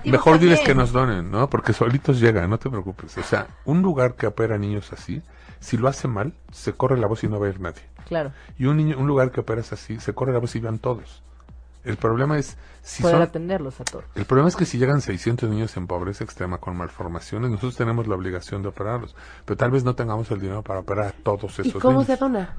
mejor 0.06 0.40
diles 0.40 0.60
que 0.62 0.76
nos 0.76 0.92
donen, 0.92 1.32
¿no? 1.32 1.50
Porque 1.50 1.74
solitos 1.74 2.20
llegan, 2.20 2.50
no 2.50 2.60
te 2.60 2.70
preocupes. 2.70 3.18
O 3.18 3.24
sea, 3.24 3.48
un 3.66 3.82
lugar 3.82 4.16
que 4.16 4.28
opera 4.28 4.58
niños 4.58 4.92
así, 4.94 5.22
si 5.60 5.78
lo 5.78 5.88
hace 5.88 6.08
mal, 6.08 6.34
se 6.52 6.74
corre 6.74 6.98
la 7.00 7.08
voz 7.08 7.24
y 7.24 7.28
no 7.28 7.40
va 7.40 7.48
a 7.48 7.50
ir 7.50 7.60
nadie. 7.60 7.82
Claro, 8.08 8.34
Y 8.58 8.66
un 8.66 8.78
niño, 8.78 8.98
un 8.98 9.08
lugar 9.08 9.32
que 9.32 9.40
operas 9.40 9.72
así, 9.72 10.00
se 10.00 10.14
corre 10.14 10.34
la 10.34 10.40
voz 10.40 10.56
y 10.56 10.60
van 10.60 10.80
todos. 10.80 11.24
El 11.84 11.98
problema 11.98 12.38
es 12.38 12.58
si 12.84 13.02
poder 13.02 13.16
son, 13.18 13.24
atenderlos 13.24 13.80
a 13.82 13.84
todos. 13.84 14.06
el 14.16 14.26
problema 14.26 14.50
es 14.50 14.56
que 14.56 14.66
si 14.66 14.78
llegan 14.78 15.02
600 15.02 15.50
niños 15.50 15.76
en 15.78 15.88
pobreza 15.88 16.24
extrema 16.24 16.58
con 16.60 16.78
malformaciones, 16.78 17.50
nosotros 17.50 17.76
tenemos 17.76 18.08
la 18.08 18.16
obligación 18.16 18.62
de 18.62 18.68
operarlos, 18.70 19.16
pero 19.46 19.58
tal 19.58 19.72
vez 19.72 19.84
no 19.84 19.96
tengamos 19.96 20.30
el 20.32 20.40
dinero 20.40 20.62
para 20.62 20.80
operar 20.82 21.06
a 21.08 21.12
todos 21.12 21.58
¿Y 21.60 21.62
esos 21.70 21.82
cómo 21.82 21.94
niños. 22.02 22.08
se 22.08 22.18
dona? 22.18 22.56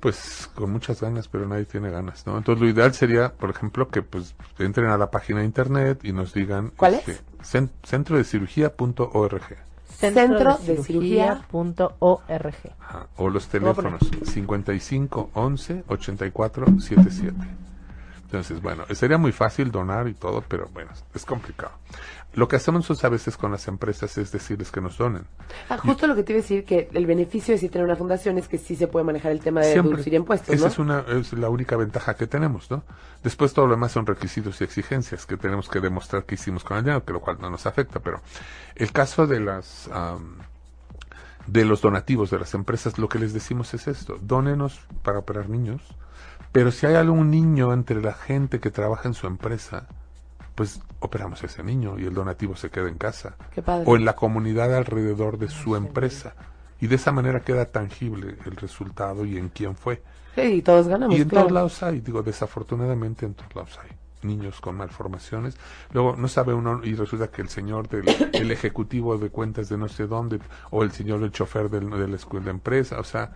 Pues 0.00 0.50
con 0.56 0.70
muchas 0.72 1.00
ganas, 1.00 1.28
pero 1.28 1.46
nadie 1.46 1.64
tiene 1.64 1.88
ganas, 1.90 2.26
¿no? 2.26 2.36
Entonces 2.36 2.60
lo 2.62 2.68
ideal 2.68 2.92
sería, 2.92 3.32
por 3.32 3.50
ejemplo, 3.50 3.88
que 3.88 4.02
pues 4.02 4.34
entren 4.58 4.86
a 4.88 4.98
la 4.98 5.10
página 5.12 5.40
de 5.40 5.44
internet 5.46 6.00
y 6.04 6.12
nos 6.12 6.34
digan 6.34 6.72
¿Cuál 6.76 6.94
es? 6.94 7.22
cen- 7.42 7.70
centro 7.84 8.16
de 8.16 8.24
cirugía.org 8.24 9.42
Centro 9.88 10.56
de 10.58 10.82
cirugía.org. 10.82 12.54
Ajá, 12.80 13.06
o 13.16 13.28
los 13.30 13.46
teléfonos 13.46 14.00
55 14.24 15.30
11 15.34 15.84
84 15.86 16.66
77. 16.80 17.36
Entonces, 18.32 18.62
bueno, 18.62 18.86
sería 18.94 19.18
muy 19.18 19.30
fácil 19.30 19.70
donar 19.70 20.08
y 20.08 20.14
todo, 20.14 20.42
pero 20.48 20.66
bueno, 20.72 20.90
es 21.14 21.26
complicado. 21.26 21.72
Lo 22.32 22.48
que 22.48 22.56
hacemos 22.56 22.78
nosotros 22.78 23.04
a 23.04 23.10
veces 23.10 23.36
con 23.36 23.52
las 23.52 23.68
empresas 23.68 24.16
es 24.16 24.32
decirles 24.32 24.70
que 24.70 24.80
nos 24.80 24.96
donen. 24.96 25.26
Ah, 25.68 25.76
justo 25.76 26.06
lo 26.06 26.14
que 26.14 26.22
te 26.22 26.32
iba 26.32 26.38
a 26.38 26.42
decir, 26.42 26.64
que 26.64 26.88
el 26.94 27.04
beneficio 27.04 27.52
de 27.52 27.58
si 27.58 27.68
tener 27.68 27.84
una 27.84 27.94
fundación 27.94 28.38
es 28.38 28.48
que 28.48 28.56
sí 28.56 28.74
se 28.74 28.86
puede 28.86 29.04
manejar 29.04 29.32
el 29.32 29.40
tema 29.40 29.60
de 29.60 29.72
Siempre. 29.72 29.92
reducir 29.92 30.14
impuestos, 30.14 30.48
Esa 30.48 30.68
es, 30.68 30.78
una, 30.78 31.00
es 31.00 31.34
la 31.34 31.50
única 31.50 31.76
ventaja 31.76 32.14
que 32.14 32.26
tenemos, 32.26 32.70
¿no? 32.70 32.84
Después 33.22 33.52
todo 33.52 33.66
lo 33.66 33.74
demás 33.74 33.92
son 33.92 34.06
requisitos 34.06 34.62
y 34.62 34.64
exigencias 34.64 35.26
que 35.26 35.36
tenemos 35.36 35.68
que 35.68 35.80
demostrar 35.80 36.24
que 36.24 36.36
hicimos 36.36 36.64
con 36.64 36.78
el 36.78 36.84
dinero, 36.84 37.04
que 37.04 37.12
lo 37.12 37.20
cual 37.20 37.36
no 37.38 37.50
nos 37.50 37.66
afecta, 37.66 38.00
pero 38.00 38.22
el 38.76 38.92
caso 38.92 39.26
de 39.26 39.40
las 39.40 39.90
de 41.46 41.64
los 41.66 41.82
donativos 41.82 42.30
de 42.30 42.38
las 42.38 42.54
empresas, 42.54 42.98
lo 42.98 43.10
que 43.10 43.18
les 43.18 43.34
decimos 43.34 43.74
es 43.74 43.88
esto, 43.88 44.18
dónenos 44.22 44.80
para 45.02 45.18
operar 45.18 45.50
niños, 45.50 45.82
pero 46.52 46.70
si 46.70 46.86
hay 46.86 46.94
algún 46.94 47.30
niño 47.30 47.72
entre 47.72 48.00
la 48.02 48.12
gente 48.12 48.60
que 48.60 48.70
trabaja 48.70 49.08
en 49.08 49.14
su 49.14 49.26
empresa, 49.26 49.86
pues 50.54 50.80
operamos 51.00 51.42
a 51.42 51.46
ese 51.46 51.62
niño 51.62 51.98
y 51.98 52.04
el 52.04 52.14
donativo 52.14 52.56
se 52.56 52.70
queda 52.70 52.88
en 52.88 52.98
casa 52.98 53.34
Qué 53.54 53.62
padre. 53.62 53.84
o 53.86 53.96
en 53.96 54.04
la 54.04 54.14
comunidad 54.14 54.74
alrededor 54.76 55.38
de 55.38 55.48
su 55.48 55.76
empresa. 55.76 56.34
Y 56.80 56.88
de 56.88 56.96
esa 56.96 57.12
manera 57.12 57.40
queda 57.40 57.64
tangible 57.66 58.36
el 58.44 58.56
resultado 58.56 59.24
y 59.24 59.38
en 59.38 59.48
quién 59.48 59.76
fue. 59.76 60.02
Sí, 60.34 60.40
y 60.42 60.62
todos 60.62 60.88
ganamos, 60.88 61.16
Y 61.16 61.22
en 61.22 61.28
claro. 61.28 61.44
todos 61.46 61.52
lados 61.54 61.82
hay, 61.82 62.00
digo, 62.00 62.22
desafortunadamente 62.22 63.24
en 63.26 63.34
todos 63.34 63.54
lados 63.54 63.78
hay 63.82 63.90
niños 64.26 64.60
con 64.60 64.76
malformaciones. 64.76 65.56
Luego 65.92 66.16
no 66.16 66.28
sabe 66.28 66.54
uno 66.54 66.80
y 66.84 66.94
resulta 66.94 67.28
que 67.28 67.42
el 67.42 67.48
señor 67.48 67.88
del 67.88 68.04
el 68.32 68.50
ejecutivo 68.50 69.16
de 69.16 69.30
cuentas 69.30 69.68
de 69.68 69.78
no 69.78 69.88
sé 69.88 70.06
dónde 70.06 70.38
o 70.70 70.82
el 70.82 70.92
señor 70.92 71.20
del 71.20 71.32
chofer 71.32 71.70
del, 71.70 71.88
de 71.90 72.08
la 72.08 72.16
escuela 72.16 72.46
de 72.46 72.50
empresa, 72.52 72.98
o 73.00 73.04
sea, 73.04 73.32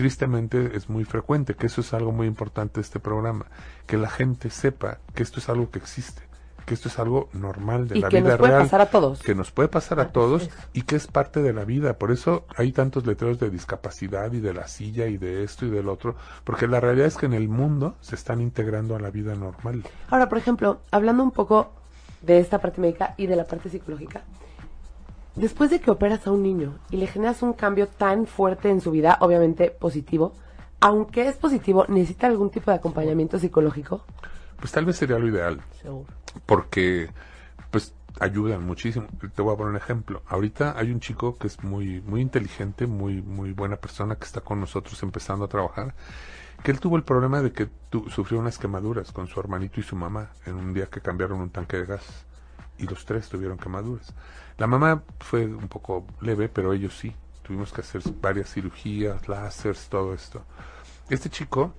tristemente 0.00 0.74
es 0.74 0.88
muy 0.88 1.04
frecuente, 1.04 1.52
que 1.52 1.66
eso 1.66 1.82
es 1.82 1.92
algo 1.92 2.10
muy 2.10 2.26
importante 2.26 2.76
de 2.76 2.80
este 2.80 3.00
programa, 3.00 3.44
que 3.86 3.98
la 3.98 4.08
gente 4.08 4.48
sepa 4.48 4.96
que 5.14 5.22
esto 5.22 5.40
es 5.40 5.50
algo 5.50 5.70
que 5.70 5.78
existe, 5.78 6.22
que 6.64 6.72
esto 6.72 6.88
es 6.88 6.98
algo 6.98 7.28
normal 7.34 7.86
de 7.86 7.98
Y 7.98 8.00
la 8.00 8.08
que 8.08 8.22
vida 8.22 8.30
nos 8.30 8.38
puede 8.38 8.50
real 8.50 8.62
pasar 8.62 8.80
a 8.80 8.86
todos. 8.86 9.20
que 9.20 9.34
nos 9.34 9.50
puede 9.50 9.68
pasar 9.68 10.00
a 10.00 10.08
todos 10.08 10.44
es. 10.44 10.50
y 10.72 10.82
que 10.84 10.96
es 10.96 11.06
parte 11.06 11.42
de 11.42 11.52
la 11.52 11.66
vida. 11.66 11.98
Por 11.98 12.12
eso 12.12 12.46
hay 12.56 12.72
tantos 12.72 13.04
letreros 13.04 13.38
de 13.38 13.50
discapacidad 13.50 14.32
y 14.32 14.40
de 14.40 14.54
la 14.54 14.68
silla 14.68 15.06
y 15.06 15.18
de 15.18 15.44
esto 15.44 15.66
y 15.66 15.68
del 15.68 15.90
otro, 15.90 16.16
porque 16.44 16.66
la 16.66 16.80
realidad 16.80 17.06
es 17.06 17.18
que 17.18 17.26
en 17.26 17.34
el 17.34 17.50
mundo 17.50 17.96
se 18.00 18.14
están 18.14 18.40
integrando 18.40 18.96
a 18.96 19.00
la 19.00 19.10
vida 19.10 19.34
normal. 19.34 19.82
Ahora, 20.08 20.30
por 20.30 20.38
ejemplo, 20.38 20.80
hablando 20.90 21.22
un 21.22 21.30
poco 21.30 21.74
de 22.22 22.38
esta 22.38 22.58
parte 22.58 22.80
médica 22.80 23.12
y 23.18 23.26
de 23.26 23.36
la 23.36 23.44
parte 23.44 23.68
psicológica, 23.68 24.22
después 25.40 25.70
de 25.70 25.80
que 25.80 25.90
operas 25.90 26.26
a 26.26 26.30
un 26.32 26.42
niño 26.42 26.78
y 26.90 26.96
le 26.98 27.06
generas 27.06 27.42
un 27.42 27.52
cambio 27.54 27.88
tan 27.88 28.26
fuerte 28.26 28.70
en 28.70 28.80
su 28.80 28.90
vida, 28.90 29.18
obviamente 29.20 29.70
positivo, 29.70 30.34
aunque 30.80 31.28
es 31.28 31.36
positivo, 31.36 31.84
necesita 31.88 32.26
algún 32.26 32.50
tipo 32.50 32.70
de 32.70 32.76
acompañamiento 32.78 33.38
psicológico. 33.38 34.04
Pues 34.58 34.72
tal 34.72 34.84
vez 34.84 34.96
sería 34.96 35.18
lo 35.18 35.26
ideal, 35.28 35.60
Seguro. 35.82 36.06
porque 36.46 37.08
pues 37.70 37.94
ayudan 38.18 38.64
muchísimo. 38.66 39.06
Te 39.34 39.42
voy 39.42 39.54
a 39.54 39.56
poner 39.56 39.70
un 39.70 39.76
ejemplo. 39.76 40.22
Ahorita 40.26 40.74
hay 40.78 40.90
un 40.90 41.00
chico 41.00 41.36
que 41.38 41.46
es 41.46 41.62
muy 41.62 42.00
muy 42.02 42.20
inteligente, 42.20 42.86
muy 42.86 43.22
muy 43.22 43.52
buena 43.52 43.76
persona 43.76 44.16
que 44.16 44.24
está 44.24 44.40
con 44.40 44.60
nosotros 44.60 45.02
empezando 45.02 45.44
a 45.44 45.48
trabajar, 45.48 45.94
que 46.62 46.70
él 46.72 46.80
tuvo 46.80 46.96
el 46.96 47.02
problema 47.04 47.40
de 47.42 47.52
que 47.52 47.66
tu- 47.88 48.08
sufrió 48.10 48.38
unas 48.40 48.58
quemaduras 48.58 49.12
con 49.12 49.26
su 49.28 49.38
hermanito 49.40 49.80
y 49.80 49.82
su 49.82 49.96
mamá 49.96 50.30
en 50.46 50.56
un 50.56 50.74
día 50.74 50.86
que 50.86 51.00
cambiaron 51.00 51.40
un 51.40 51.50
tanque 51.50 51.78
de 51.78 51.86
gas 51.86 52.26
y 52.80 52.86
los 52.86 53.04
tres 53.04 53.28
tuvieron 53.28 53.58
quemaduras. 53.58 54.12
La 54.58 54.66
mamá 54.66 55.02
fue 55.20 55.46
un 55.46 55.68
poco 55.68 56.06
leve, 56.20 56.48
pero 56.48 56.72
ellos 56.72 56.96
sí. 56.98 57.14
Tuvimos 57.42 57.72
que 57.72 57.80
hacer 57.80 58.02
varias 58.20 58.52
cirugías, 58.52 59.28
láseres, 59.28 59.88
todo 59.88 60.14
esto. 60.14 60.42
Este 61.08 61.28
chico 61.28 61.74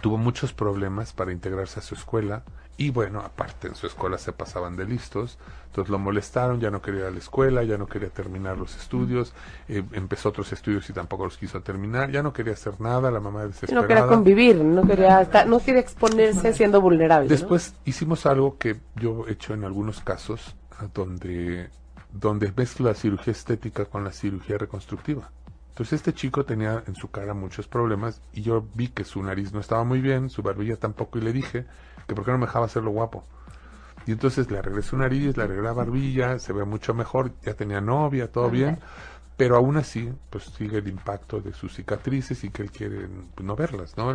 tuvo 0.00 0.16
muchos 0.16 0.52
problemas 0.52 1.12
para 1.12 1.32
integrarse 1.32 1.80
a 1.80 1.82
su 1.82 1.94
escuela 1.94 2.42
y 2.80 2.90
bueno, 2.90 3.20
aparte 3.20 3.66
en 3.66 3.74
su 3.74 3.88
escuela 3.88 4.18
se 4.18 4.32
pasaban 4.32 4.76
de 4.76 4.86
listos, 4.86 5.36
entonces 5.66 5.90
lo 5.90 5.98
molestaron, 5.98 6.60
ya 6.60 6.70
no 6.70 6.80
quería 6.80 7.00
ir 7.00 7.06
a 7.06 7.10
la 7.10 7.18
escuela, 7.18 7.64
ya 7.64 7.76
no 7.76 7.88
quería 7.88 8.08
terminar 8.08 8.56
los 8.56 8.76
estudios, 8.76 9.34
eh, 9.68 9.82
empezó 9.92 10.28
otros 10.28 10.52
estudios 10.52 10.88
y 10.88 10.92
tampoco 10.92 11.24
los 11.24 11.36
quiso 11.36 11.60
terminar, 11.60 12.12
ya 12.12 12.22
no 12.22 12.32
quería 12.32 12.52
hacer 12.52 12.80
nada, 12.80 13.10
la 13.10 13.18
mamá 13.18 13.42
No 13.42 13.48
desesperada. 13.48 13.86
quería 13.88 14.06
convivir, 14.06 14.56
no 14.64 14.86
quería 14.86 15.20
estar, 15.20 15.48
no 15.48 15.58
quería 15.58 15.80
exponerse 15.80 16.54
siendo 16.54 16.80
vulnerable. 16.80 17.26
¿no? 17.26 17.30
Después 17.30 17.74
hicimos 17.84 18.26
algo 18.26 18.58
que 18.58 18.76
yo 18.94 19.26
he 19.26 19.32
hecho 19.32 19.54
en 19.54 19.64
algunos 19.64 20.00
casos, 20.00 20.54
a 20.78 20.86
donde, 20.86 21.70
donde 22.12 22.52
mezclo 22.56 22.86
la 22.86 22.94
cirugía 22.94 23.32
estética 23.32 23.86
con 23.86 24.04
la 24.04 24.12
cirugía 24.12 24.56
reconstructiva. 24.56 25.32
Entonces 25.70 25.94
este 25.94 26.12
chico 26.12 26.44
tenía 26.44 26.84
en 26.86 26.94
su 26.94 27.10
cara 27.10 27.34
muchos 27.34 27.66
problemas 27.66 28.20
y 28.32 28.42
yo 28.42 28.64
vi 28.74 28.86
que 28.86 29.02
su 29.02 29.20
nariz 29.20 29.52
no 29.52 29.58
estaba 29.58 29.82
muy 29.82 30.00
bien, 30.00 30.30
su 30.30 30.42
barbilla 30.42 30.76
tampoco 30.76 31.18
y 31.18 31.22
le 31.22 31.32
dije 31.32 31.66
que 32.08 32.16
por 32.16 32.26
qué 32.26 32.32
no 32.32 32.38
me 32.38 32.46
dejaba 32.46 32.66
hacerlo 32.66 32.92
guapo. 32.92 33.24
Y 34.06 34.12
entonces 34.12 34.50
le 34.50 34.58
arreglé 34.58 34.82
su 34.82 34.96
nariz, 34.96 35.36
le 35.36 35.44
arreglé 35.44 35.62
la 35.64 35.72
barbilla, 35.72 36.38
se 36.38 36.52
ve 36.52 36.64
mucho 36.64 36.94
mejor, 36.94 37.32
ya 37.42 37.54
tenía 37.54 37.80
novia, 37.80 38.32
todo 38.32 38.50
bien, 38.50 38.80
pero 39.36 39.56
aún 39.56 39.76
así, 39.76 40.12
pues 40.30 40.44
sigue 40.44 40.78
el 40.78 40.88
impacto 40.88 41.40
de 41.40 41.52
sus 41.52 41.74
cicatrices 41.74 42.44
y 42.44 42.50
que 42.50 42.62
él 42.62 42.70
quiere 42.72 43.08
pues, 43.34 43.46
no 43.46 43.56
verlas, 43.56 43.96
¿no? 43.96 44.10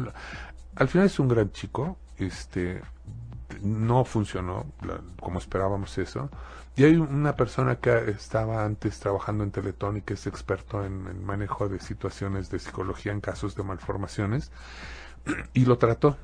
Al 0.75 0.87
final 0.87 1.07
es 1.07 1.19
un 1.19 1.27
gran 1.29 1.51
chico, 1.51 1.97
este, 2.17 2.81
no 3.61 4.05
funcionó 4.05 4.65
la- 4.81 5.01
como 5.19 5.39
esperábamos 5.39 5.97
eso. 5.97 6.29
Y 6.75 6.85
hay 6.85 6.95
una 6.95 7.35
persona 7.35 7.75
que 7.77 8.09
estaba 8.11 8.65
antes 8.65 8.99
trabajando 8.99 9.43
en 9.43 9.51
Teletón 9.51 9.97
y 9.97 10.01
que 10.01 10.15
es 10.15 10.25
experto 10.27 10.83
en, 10.85 11.07
en 11.07 11.23
manejo 11.23 11.69
de 11.69 11.79
situaciones 11.79 12.49
de 12.49 12.59
psicología 12.59 13.11
en 13.11 13.21
casos 13.21 13.55
de 13.55 13.63
malformaciones 13.63 14.51
y 15.53 15.65
lo 15.65 15.77
trató. 15.77 16.17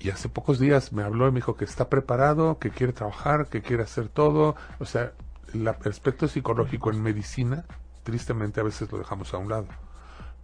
Y 0.00 0.10
hace 0.10 0.28
pocos 0.28 0.58
días 0.58 0.92
me 0.92 1.02
habló 1.02 1.28
y 1.28 1.30
me 1.30 1.36
dijo 1.36 1.56
que 1.56 1.64
está 1.66 1.88
preparado, 1.88 2.58
que 2.58 2.70
quiere 2.70 2.92
trabajar, 2.92 3.46
que 3.48 3.60
quiere 3.62 3.82
hacer 3.82 4.08
todo. 4.08 4.56
O 4.78 4.86
sea, 4.86 5.12
el 5.52 5.68
aspecto 5.68 6.26
psicológico 6.26 6.90
en 6.90 7.02
medicina, 7.02 7.64
tristemente 8.02 8.60
a 8.60 8.62
veces 8.64 8.90
lo 8.90 8.98
dejamos 8.98 9.32
a 9.34 9.38
un 9.38 9.50
lado. 9.50 9.66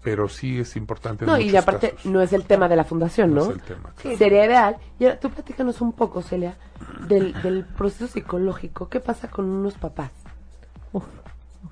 Pero 0.03 0.29
sí 0.29 0.61
es 0.61 0.77
importante 0.77 1.25
en 1.25 1.31
No, 1.31 1.39
y 1.39 1.57
aparte 1.57 1.93
casos. 1.93 2.07
no 2.07 2.21
es 2.21 2.33
el 2.35 2.45
tema 2.45 2.69
de 2.69 2.77
la 2.77 2.85
fundación, 2.85 3.35
No 3.35 3.37
¿no? 3.37 3.43
es 3.51 3.57
el 3.57 3.63
tema, 3.63 3.93
Sí, 4.03 4.17
Sería 4.17 4.45
ideal. 4.45 4.77
Y 4.99 5.07
ahora 5.07 5.19
tú 5.19 5.31
platícanos 5.31 5.81
un 5.81 5.93
poco, 5.95 6.23
Celia, 6.23 6.57
del, 7.09 7.33
del 7.43 7.65
proceso 7.65 8.07
psicológico. 8.07 8.89
¿Qué 8.89 9.01
pasa 9.01 9.29
con 9.29 9.47
unos 9.47 9.75
papás? 9.75 10.11
Uf. 10.93 11.05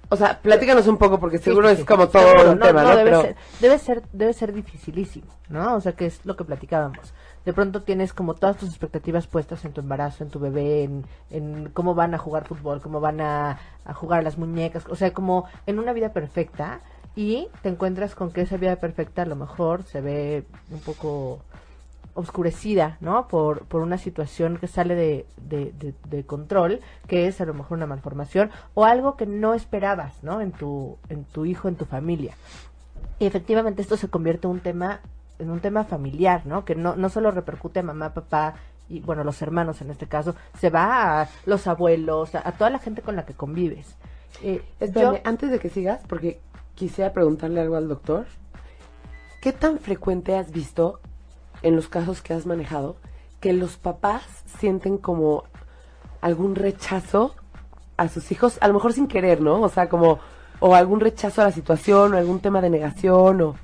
O 0.09 0.16
sea, 0.16 0.40
platícanos 0.40 0.87
un 0.87 0.97
poco 0.99 1.20
porque 1.20 1.38
seguro 1.38 1.68
Sí, 1.68 1.77
sí, 1.77 1.81
es 1.83 1.87
como 1.87 2.09
todo 2.09 2.23
seguro, 2.29 2.53
un 2.53 2.59
tema, 2.61 2.83
¿no? 2.83 2.97
debe, 2.97 3.05
Pero 3.11 3.20
ser, 3.23 3.37
debe 3.61 3.79
ser 3.79 4.03
debe 4.12 4.33
ser 4.33 4.53
dificilísimo, 4.53 5.27
¿no? 5.49 5.77
O 5.77 5.81
sea, 5.81 5.92
que 5.92 6.07
es 6.07 6.20
lo 6.25 6.37
que 6.37 6.44
platicábamos. 6.44 7.12
De 7.44 7.52
pronto 7.52 7.83
tienes 7.83 8.12
como 8.14 8.35
todas 8.35 8.57
tus 8.57 8.68
expectativas 8.70 9.26
puestas 9.26 9.64
en 9.64 9.72
tu 9.72 9.80
embarazo, 9.83 10.24
en 10.24 10.30
tu 10.30 10.38
bebé, 10.38 10.85
en, 10.85 11.04
en 11.30 11.68
cómo 11.74 11.94
van 11.94 12.14
a 12.14 12.18
jugar 12.18 12.46
fútbol, 12.46 12.80
cómo 12.80 13.00
van 13.00 13.20
a, 13.20 13.59
a 13.85 13.92
jugar 13.94 14.20
a 14.20 14.22
las 14.22 14.38
muñecas, 14.38 14.85
o 14.88 14.96
sea, 14.96 15.12
como 15.12 15.44
en 15.66 15.78
una 15.78 15.92
vida 15.92 16.12
perfecta 16.12 16.80
y 17.14 17.48
te 17.62 17.68
encuentras 17.68 18.14
con 18.14 18.30
que 18.33 18.40
esa 18.42 18.57
vida 18.57 18.76
perfecta 18.76 19.22
a 19.22 19.26
lo 19.26 19.37
mejor 19.37 19.83
se 19.85 20.00
ve 20.00 20.44
un 20.70 20.80
poco 20.80 21.40
oscurecida, 22.14 22.96
¿no? 23.00 23.26
Por, 23.28 23.64
por 23.66 23.83
una 23.83 23.98
situación 23.98 24.57
que 24.59 24.68
sale 24.68 24.94
de, 24.94 25.26
de, 25.37 25.72
de- 25.78 25.94
de 26.09 26.24
control, 26.24 26.80
que 27.09 27.26
es 27.26 27.40
a 27.40 27.44
lo 27.44 27.54
mejor 27.54 27.76
una 27.76 27.87
malformación 27.87 28.50
o 28.74 28.85
algo 28.85 29.16
que 29.16 29.26
no 29.26 29.52
esperabas, 29.52 30.22
¿no? 30.22 30.40
En 30.40 30.52
tu, 30.52 30.96
en 31.09 31.24
tu 31.24 31.44
hijo, 31.44 31.68
en 31.68 31.74
tu 31.74 31.85
familia. 31.87 32.35
Y 33.18 33.26
efectivamente 33.26 33.83
esto 33.83 33.96
se 33.96 34.09
convierte 34.09 34.46
en 34.46 34.52
un 34.52 34.61
tema, 34.61 35.00
en 35.38 35.51
un 35.51 35.61
tema 35.61 35.85
familiar, 35.85 36.42
¿no? 36.47 36.64
Que 36.64 36.75
no, 36.75 36.97
no 36.97 37.09
solo 37.09 37.31
repercute 37.31 37.81
a 37.81 37.83
mamá, 37.83 38.14
papá 38.14 38.55
y, 38.88 39.01
bueno, 39.01 39.25
los 39.25 39.40
hermanos 39.42 39.81
en 39.81 39.90
este 39.90 40.07
caso, 40.07 40.35
se 40.59 40.70
va 40.70 41.23
a 41.23 41.29
los 41.47 41.66
abuelos, 41.66 42.35
a, 42.35 42.47
a 42.47 42.53
toda 42.53 42.70
la 42.70 42.79
gente 42.79 43.03
con 43.03 43.16
la 43.16 43.25
que 43.25 43.35
convives. 43.35 43.97
Eh, 44.42 44.62
Espérame, 44.81 45.14
yo- 45.16 45.20
antes 45.25 45.51
de 45.51 45.59
que 45.59 45.70
sigas, 45.70 46.01
porque 46.09 46.40
quisiera 46.75 47.12
preguntarle 47.12 47.61
algo 47.61 47.77
al 47.77 47.88
doctor. 47.88 48.27
¿Qué 49.40 49.53
tan 49.53 49.79
frecuente 49.79 50.37
has 50.37 50.51
visto 50.51 51.01
en 51.62 51.77
los 51.77 51.88
casos 51.88 52.20
que 52.23 52.33
has 52.35 52.47
manejado 52.47 52.97
que 53.40 53.53
los 53.53 53.77
papás 53.77 54.23
sienten 54.59 54.97
como 54.99 55.44
algún 56.20 56.55
rechazo 56.55 57.35
a 57.97 58.09
sus 58.09 58.33
hijos, 58.33 58.57
a 58.62 58.68
lo 58.68 58.75
mejor 58.75 58.92
sin 58.94 59.07
querer, 59.07 59.40
¿no? 59.42 59.61
O 59.61 59.68
sea, 59.68 59.88
como 59.88 60.18
o 60.61 60.75
algún 60.75 61.01
rechazo 61.01 61.42
a 61.42 61.44
la 61.44 61.53
situación 61.53 62.14
o 62.14 62.16
algún 62.16 62.40
tema 62.40 62.61
de 62.62 62.70
negación 62.70 63.40
o 63.42 63.55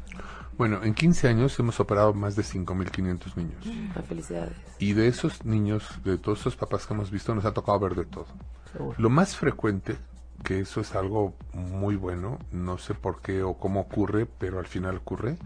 Bueno, 0.61 0.81
en 0.83 0.93
15 0.93 1.27
años 1.27 1.59
hemos 1.59 1.81
operado 1.81 2.13
más 2.13 2.37
de 2.37 2.43
5.500 2.43 3.35
niños. 3.35 3.65
Ah, 3.97 4.03
felicidades. 4.07 4.53
Y 4.79 4.93
de 4.93 5.09
esos 5.09 5.47
niños, 5.47 5.89
de 6.05 6.19
todos 6.19 6.41
esos 6.41 6.55
papás 6.55 6.87
que 6.87 6.93
hemos 6.93 7.11
visto, 7.11 7.35
nos 7.35 7.47
ha 7.47 7.55
tocado 7.55 7.79
ver 7.81 7.95
de 7.95 8.05
todo. 8.05 8.27
Seguro. 8.71 8.95
Lo 8.99 9.09
más 9.09 9.37
frecuente, 9.37 9.97
que 10.45 10.61
eso 10.61 10.83
es 10.83 10.95
algo 10.95 11.33
muy 11.55 11.97
bueno, 11.97 12.39
no 12.53 12.77
sé 12.77 12.93
por 12.93 13.23
qué 13.23 13.43
o 13.43 13.55
cómo 13.55 13.81
ocurre, 13.81 14.27
pero 14.27 14.59
al 14.59 14.67
final 14.67 14.99
ocurre, 14.99 15.39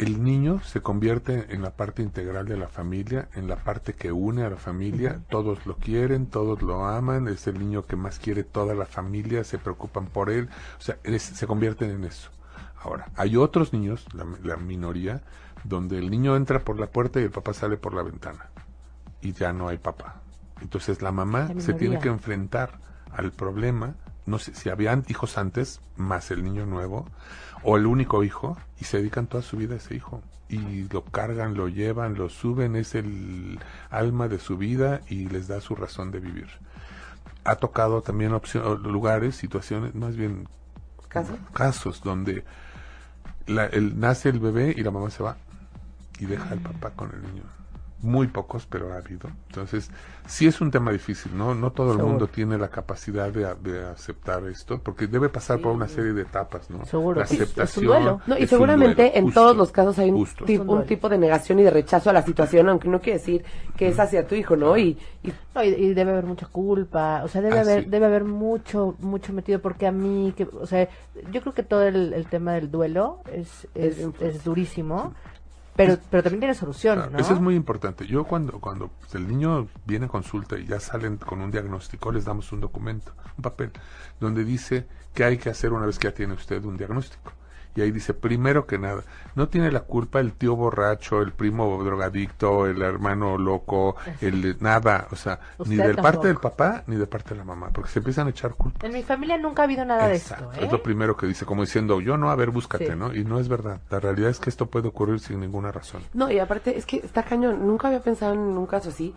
el 0.00 0.24
niño 0.24 0.60
se 0.64 0.80
convierte 0.80 1.54
en 1.54 1.62
la 1.62 1.70
parte 1.76 2.02
integral 2.02 2.46
de 2.46 2.56
la 2.56 2.66
familia, 2.66 3.28
en 3.36 3.46
la 3.46 3.54
parte 3.54 3.92
que 3.92 4.10
une 4.10 4.42
a 4.42 4.50
la 4.50 4.56
familia, 4.56 5.20
todos 5.30 5.64
lo 5.66 5.76
quieren, 5.76 6.26
todos 6.26 6.62
lo 6.62 6.84
aman, 6.84 7.28
es 7.28 7.46
el 7.46 7.60
niño 7.60 7.86
que 7.86 7.94
más 7.94 8.18
quiere 8.18 8.42
toda 8.42 8.74
la 8.74 8.86
familia, 8.86 9.44
se 9.44 9.58
preocupan 9.58 10.06
por 10.06 10.30
él, 10.30 10.48
o 10.80 10.82
sea, 10.82 10.98
es- 11.04 11.22
se 11.22 11.46
convierten 11.46 11.90
en 11.90 12.02
eso. 12.04 12.28
Ahora, 12.86 13.08
hay 13.16 13.36
otros 13.36 13.72
niños, 13.72 14.06
la, 14.14 14.24
la 14.44 14.56
minoría, 14.56 15.22
donde 15.64 15.98
el 15.98 16.08
niño 16.08 16.36
entra 16.36 16.60
por 16.60 16.78
la 16.78 16.86
puerta 16.86 17.20
y 17.20 17.24
el 17.24 17.30
papá 17.30 17.52
sale 17.52 17.76
por 17.76 17.94
la 17.94 18.02
ventana. 18.02 18.48
Y 19.20 19.32
ya 19.32 19.52
no 19.52 19.68
hay 19.68 19.78
papá. 19.78 20.20
Entonces 20.60 21.02
la 21.02 21.10
mamá 21.10 21.50
La 21.52 21.60
se 21.60 21.74
tiene 21.74 21.98
que 21.98 22.08
enfrentar 22.08 22.78
al 23.10 23.32
problema, 23.32 23.94
no 24.24 24.38
sé 24.38 24.54
si 24.54 24.68
habían 24.68 25.04
hijos 25.08 25.36
antes, 25.36 25.80
más 25.96 26.30
el 26.30 26.44
niño 26.44 26.64
nuevo, 26.64 27.06
o 27.64 27.76
el 27.76 27.86
único 27.86 28.22
hijo, 28.22 28.56
y 28.80 28.84
se 28.84 28.98
dedican 28.98 29.26
toda 29.26 29.42
su 29.42 29.56
vida 29.56 29.74
a 29.74 29.78
ese 29.78 29.96
hijo. 29.96 30.22
Y 30.48 30.88
lo 30.88 31.04
cargan, 31.04 31.54
lo 31.54 31.66
llevan, 31.66 32.14
lo 32.14 32.28
suben, 32.28 32.76
es 32.76 32.94
el 32.94 33.58
alma 33.90 34.28
de 34.28 34.38
su 34.38 34.56
vida 34.56 35.00
y 35.08 35.28
les 35.28 35.48
da 35.48 35.60
su 35.60 35.74
razón 35.74 36.12
de 36.12 36.20
vivir. 36.20 36.46
Ha 37.42 37.56
tocado 37.56 38.00
también 38.02 38.32
lugares, 38.84 39.34
situaciones, 39.34 39.94
más 39.96 40.14
bien 40.14 40.48
¿Caso? 41.08 41.36
casos 41.52 42.00
donde 42.02 42.44
la- 43.46 43.66
el, 43.66 43.98
nace 43.98 44.28
el 44.30 44.40
bebé 44.40 44.74
y 44.76 44.82
la 44.82 44.90
mamá 44.90 45.10
se 45.10 45.22
va 45.22 45.36
y 46.18 46.26
deja 46.26 46.50
al 46.50 46.60
papá 46.60 46.90
con 46.92 47.12
el 47.14 47.22
niño. 47.22 47.44
Muy 48.02 48.26
pocos, 48.26 48.66
pero 48.66 48.92
ha 48.92 48.98
habido. 48.98 49.30
Entonces, 49.48 49.90
sí 50.26 50.46
es 50.46 50.60
un 50.60 50.70
tema 50.70 50.92
difícil, 50.92 51.36
¿no? 51.36 51.54
No 51.54 51.72
todo 51.72 51.86
el 51.88 51.92
Seguro. 51.96 52.08
mundo 52.10 52.26
tiene 52.28 52.58
la 52.58 52.68
capacidad 52.68 53.30
de, 53.32 53.54
de 53.62 53.86
aceptar 53.86 54.44
esto, 54.44 54.78
porque 54.82 55.06
debe 55.06 55.30
pasar 55.30 55.60
por 55.60 55.72
una 55.72 55.88
serie 55.88 56.12
de 56.12 56.22
etapas, 56.22 56.68
¿no? 56.68 56.84
Seguro. 56.84 57.20
La 57.20 57.24
Es- 57.24 57.32
es 57.32 57.38
un 57.38 57.42
aceptación. 57.44 57.86
duelo. 57.86 58.20
No, 58.26 58.34
y 58.34 58.42
es 58.42 58.42
un 58.44 58.48
seguramente 58.58 59.02
duelo, 59.02 59.16
en 59.16 59.24
justo, 59.24 59.40
todos 59.40 59.56
los 59.56 59.72
casos 59.72 59.98
hay 59.98 60.10
un, 60.10 60.18
justo. 60.18 60.44
ti- 60.44 60.54
Es 60.54 60.60
un 60.60 60.84
tipo 60.84 61.08
de 61.08 61.16
negación 61.16 61.58
y 61.58 61.62
de 61.62 61.70
rechazo 61.70 62.10
a 62.10 62.12
la 62.12 62.20
situación, 62.22 62.68
aunque 62.68 62.86
no 62.88 63.00
quiere 63.00 63.18
decir 63.18 63.44
que 63.78 63.88
es 63.88 63.98
hacia 63.98 64.26
tu 64.26 64.34
hijo, 64.34 64.56
¿no? 64.56 64.76
Y, 64.76 64.98
y 65.22 65.32
No, 65.54 65.64
y, 65.64 65.68
y 65.68 65.94
debe 65.94 66.10
haber 66.12 66.26
mucha 66.26 66.46
culpa, 66.48 67.22
o 67.24 67.28
sea, 67.28 67.40
debe 67.40 67.58
Ah, 67.58 67.62
haber 67.62 67.84
sí. 67.84 67.90
debe 67.90 68.04
haber 68.06 68.24
mucho 68.24 68.94
mucho 69.00 69.32
metido 69.32 69.60
porque 69.60 69.86
a 69.86 69.92
mí 69.92 70.34
que 70.36 70.44
o 70.44 70.66
sea, 70.66 70.86
yo 71.32 71.40
creo 71.40 71.54
que 71.54 71.62
todo 71.62 71.82
el, 71.82 72.12
el 72.12 72.26
tema 72.26 72.52
del 72.52 72.70
duelo 72.70 73.20
es 73.32 73.66
Es 73.74 73.96
es, 73.98 74.02
fuerte. 74.02 74.38
Pero 75.76 75.98
pero 76.10 76.22
también 76.22 76.40
tiene 76.40 76.54
solución, 76.54 76.96
Claro, 76.96 77.10
¿no? 77.12 77.18
Eso 77.18 77.34
es 77.34 77.40
muy 77.40 77.54
importante. 77.54 78.06
Yo 78.06 78.24
cuando, 78.24 78.60
cuando 78.60 78.90
el 79.14 79.28
niño 79.28 79.68
viene 79.84 80.06
a 80.06 80.08
consulta 80.08 80.58
y 80.58 80.66
ya 80.66 80.80
salen 80.80 81.16
con 81.18 81.40
un 81.40 81.50
diagnóstico, 81.50 82.10
les 82.12 82.24
damos 82.24 82.50
un 82.52 82.60
documento, 82.60 83.12
un 83.36 83.42
papel, 83.42 83.70
donde 84.20 84.44
dice 84.44 84.86
qué 85.14 85.24
hay 85.24 85.38
que 85.38 85.50
hacer 85.50 85.72
una 85.72 85.86
vez 85.86 85.98
que 85.98 86.08
ya 86.08 86.14
tiene 86.14 86.34
usted 86.34 86.64
un 86.64 86.76
diagnóstico. 86.76 87.32
Y 87.76 87.82
ahí 87.82 87.90
dice, 87.90 88.14
primero 88.14 88.66
que 88.66 88.78
nada, 88.78 89.02
no 89.34 89.48
tiene 89.48 89.70
la 89.70 89.80
culpa 89.80 90.18
el 90.20 90.32
tío 90.32 90.56
borracho, 90.56 91.20
el 91.20 91.32
primo 91.32 91.82
drogadicto, 91.84 92.66
el 92.66 92.80
hermano 92.82 93.36
loco, 93.36 93.96
el 94.20 94.56
nada, 94.60 95.08
o 95.10 95.16
sea, 95.16 95.38
ni 95.66 95.76
de 95.76 95.94
parte 95.94 96.26
del 96.28 96.38
papá 96.38 96.82
ni 96.86 96.96
de 96.96 97.06
parte 97.06 97.30
de 97.30 97.36
la 97.36 97.44
mamá, 97.44 97.68
porque 97.72 97.90
se 97.90 97.98
empiezan 97.98 98.26
a 98.28 98.30
echar 98.30 98.54
culpa. 98.54 98.86
En 98.86 98.92
mi 98.92 99.02
familia 99.02 99.36
nunca 99.36 99.62
ha 99.62 99.64
habido 99.66 99.84
nada 99.84 100.12
Exacto, 100.12 100.46
de 100.46 100.50
esto, 100.52 100.62
¿eh? 100.62 100.66
Es 100.66 100.72
lo 100.72 100.82
primero 100.82 101.16
que 101.16 101.26
dice, 101.26 101.44
como 101.44 101.62
diciendo, 101.62 102.00
yo 102.00 102.16
no, 102.16 102.30
a 102.30 102.34
ver, 102.34 102.50
búscate, 102.50 102.86
Sí. 102.86 102.92
¿no? 102.96 103.14
Y 103.14 103.24
no 103.24 103.38
es 103.38 103.48
verdad. 103.48 103.80
La 103.90 104.00
realidad 104.00 104.30
es 104.30 104.38
que 104.40 104.48
esto 104.50 104.66
puede 104.66 104.88
ocurrir 104.88 105.20
sin 105.20 105.40
ninguna 105.40 105.70
razón. 105.70 106.02
No, 106.14 106.30
y 106.30 106.38
aparte 106.38 106.78
es 106.78 106.86
que 106.86 106.96
está 106.98 107.22
cañón. 107.24 107.66
Nunca 107.66 107.88
había 107.88 108.00
pensado 108.00 108.32
en 108.34 108.40
un 108.40 108.66
caso 108.66 108.88
así. 108.88 109.14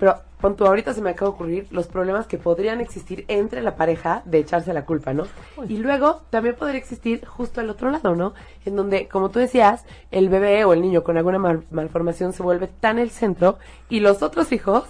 Pero, 0.00 0.16
pon 0.40 0.56
tú, 0.56 0.64
ahorita 0.66 0.94
se 0.94 1.02
me 1.02 1.10
acaba 1.10 1.30
de 1.30 1.34
ocurrir 1.34 1.66
los 1.70 1.86
problemas 1.86 2.26
que 2.26 2.38
podrían 2.38 2.80
existir 2.80 3.26
entre 3.28 3.60
la 3.62 3.76
pareja 3.76 4.22
de 4.24 4.38
echarse 4.38 4.72
la 4.72 4.86
culpa, 4.86 5.12
¿no? 5.12 5.24
Y 5.68 5.76
luego 5.76 6.22
también 6.30 6.56
podría 6.56 6.78
existir 6.78 7.24
justo 7.26 7.60
al 7.60 7.68
otro 7.70 7.90
lado, 7.90 8.16
¿no? 8.16 8.32
En 8.64 8.74
donde, 8.76 9.06
como 9.08 9.28
tú 9.28 9.38
decías, 9.38 9.84
el 10.10 10.30
bebé 10.30 10.64
o 10.64 10.72
el 10.72 10.80
niño 10.80 11.04
con 11.04 11.18
alguna 11.18 11.38
mal- 11.38 11.64
malformación 11.70 12.32
se 12.32 12.42
vuelve 12.42 12.66
tan 12.66 12.98
el 12.98 13.10
centro 13.10 13.58
y 13.90 14.00
los 14.00 14.22
otros 14.22 14.50
hijos 14.52 14.84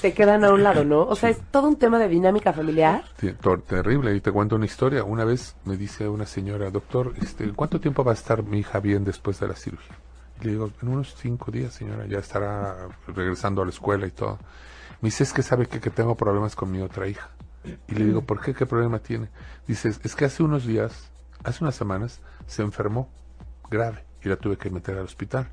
se 0.00 0.14
quedan 0.14 0.44
a 0.44 0.52
un 0.52 0.62
lado, 0.64 0.84
¿no? 0.84 1.02
O 1.02 1.14
sea, 1.14 1.28
es 1.30 1.38
todo 1.52 1.68
un 1.68 1.76
tema 1.76 1.98
de 1.98 2.08
dinámica 2.08 2.52
familiar. 2.52 3.04
Tor- 3.40 3.62
Terrible, 3.62 4.16
y 4.16 4.20
te 4.20 4.32
cuento 4.32 4.56
una 4.56 4.64
historia. 4.64 5.04
Una 5.04 5.24
vez 5.24 5.54
me 5.64 5.76
dice 5.76 6.08
una 6.08 6.24
señora, 6.26 6.70
doctor, 6.70 7.12
este, 7.20 7.52
¿cuánto 7.52 7.78
tiempo 7.80 8.02
va 8.02 8.12
a 8.12 8.14
estar 8.14 8.42
mi 8.42 8.58
hija 8.60 8.80
bien 8.80 9.04
después 9.04 9.38
de 9.38 9.46
la 9.48 9.54
cirugía? 9.54 9.94
Le 10.42 10.52
digo, 10.52 10.70
en 10.80 10.88
unos 10.88 11.14
cinco 11.16 11.50
días, 11.50 11.74
señora, 11.74 12.06
ya 12.06 12.18
estará 12.18 12.88
regresando 13.08 13.62
a 13.62 13.64
la 13.64 13.70
escuela 13.70 14.06
y 14.06 14.10
todo. 14.10 14.38
Me 15.00 15.08
dice, 15.08 15.24
es 15.24 15.32
que 15.32 15.42
sabe 15.42 15.66
que, 15.66 15.80
que 15.80 15.90
tengo 15.90 16.16
problemas 16.16 16.56
con 16.56 16.70
mi 16.70 16.80
otra 16.80 17.06
hija. 17.06 17.30
Y 17.88 17.94
le 17.94 18.06
digo, 18.06 18.22
¿por 18.22 18.40
qué? 18.40 18.54
¿Qué 18.54 18.64
problema 18.64 19.00
tiene? 19.00 19.28
Dice, 19.66 19.88
es 19.88 20.16
que 20.16 20.24
hace 20.24 20.42
unos 20.42 20.64
días, 20.64 21.10
hace 21.44 21.62
unas 21.62 21.74
semanas, 21.74 22.20
se 22.46 22.62
enfermó 22.62 23.10
grave 23.70 24.04
y 24.22 24.28
la 24.28 24.36
tuve 24.36 24.56
que 24.56 24.70
meter 24.70 24.96
al 24.96 25.04
hospital. 25.04 25.50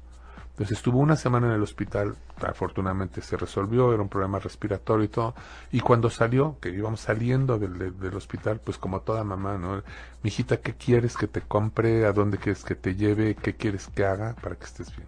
Entonces 0.57 0.77
estuvo 0.79 0.97
una 0.97 1.15
semana 1.15 1.45
en 1.47 1.53
el 1.53 1.61
hospital, 1.61 2.15
afortunadamente 2.41 3.21
se 3.21 3.37
resolvió, 3.37 3.93
era 3.93 4.01
un 4.01 4.09
problema 4.09 4.39
respiratorio 4.39 5.05
y 5.05 5.07
todo. 5.07 5.35
Y 5.71 5.81
cuando 5.81 6.09
salió, 6.09 6.57
que 6.59 6.69
íbamos 6.69 7.01
saliendo 7.01 7.59
del, 7.59 7.77
del- 7.77 7.99
del 7.99 8.15
hospital, 8.15 8.59
pues 8.63 8.79
como 8.79 9.01
toda 9.01 9.23
mamá, 9.23 9.59
¿no? 9.59 9.83
Mijita, 10.23 10.57
¿qué 10.57 10.73
quieres 10.73 11.15
que 11.15 11.27
te 11.27 11.41
compre? 11.41 12.07
¿A 12.07 12.11
dónde 12.11 12.39
quieres 12.39 12.63
que 12.63 12.73
te 12.73 12.95
lleve? 12.95 13.35
¿Qué 13.35 13.55
quieres 13.55 13.87
que 13.93 14.03
haga 14.03 14.33
para 14.41 14.55
que 14.55 14.65
estés 14.65 14.95
bien? 14.95 15.07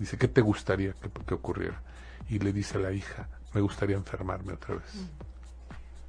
Dice, 0.00 0.18
¿qué 0.18 0.26
te 0.26 0.40
gustaría 0.40 0.92
que, 0.94 1.08
que 1.24 1.34
ocurriera? 1.34 1.80
Y 2.28 2.40
le 2.40 2.52
dice 2.52 2.78
a 2.78 2.80
la 2.80 2.90
hija, 2.90 3.28
me 3.54 3.60
gustaría 3.60 3.94
enfermarme 3.96 4.54
otra 4.54 4.74
vez. 4.74 5.06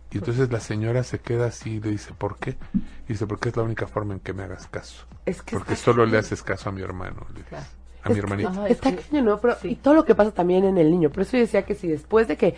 Y 0.10 0.18
entonces 0.18 0.52
la 0.52 0.60
señora 0.60 1.04
se 1.04 1.20
queda 1.20 1.46
así 1.46 1.76
y 1.76 1.80
le 1.82 1.92
dice, 1.92 2.14
¿por 2.14 2.38
qué? 2.38 2.58
Y 3.08 3.14
dice, 3.14 3.28
porque 3.28 3.50
es 3.50 3.56
la 3.58 3.62
única 3.64 3.86
forma 3.86 4.16
en 4.16 4.20
que 4.22 4.34
me 4.34 4.42
hagas 4.42 4.66
caso. 4.68 5.06
Es 5.26 5.44
que 5.44 5.56
Porque 5.56 5.76
solo 5.76 6.06
le 6.08 6.18
haces 6.18 6.42
caso 6.42 6.70
a 6.70 6.72
mi 6.72 6.82
hermano, 6.82 7.28
le 7.30 7.36
dice. 7.36 7.50
Claro. 7.50 7.66
A 8.04 8.10
mi 8.10 8.14
Es 8.16 8.20
que- 8.22 8.26
hermanito. 8.26 8.52
Ay, 8.62 8.72
Está 8.72 8.90
sí. 8.90 8.96
cañón, 8.98 9.26
¿no? 9.26 9.38
Pero, 9.40 9.56
Sí. 9.62 9.70
Y 9.70 9.76
todo 9.76 9.94
lo 9.94 10.06
que 10.06 10.16
pasa 10.16 10.32
también 10.32 10.64
en 10.66 10.78
el 10.78 10.90
niño. 10.92 11.10
Por 11.10 11.22
eso 11.24 11.34
yo 11.34 11.40
decía 11.40 11.64
que 11.64 11.76
si 11.76 11.88
después 11.88 12.28
de 12.28 12.38
que 12.38 12.56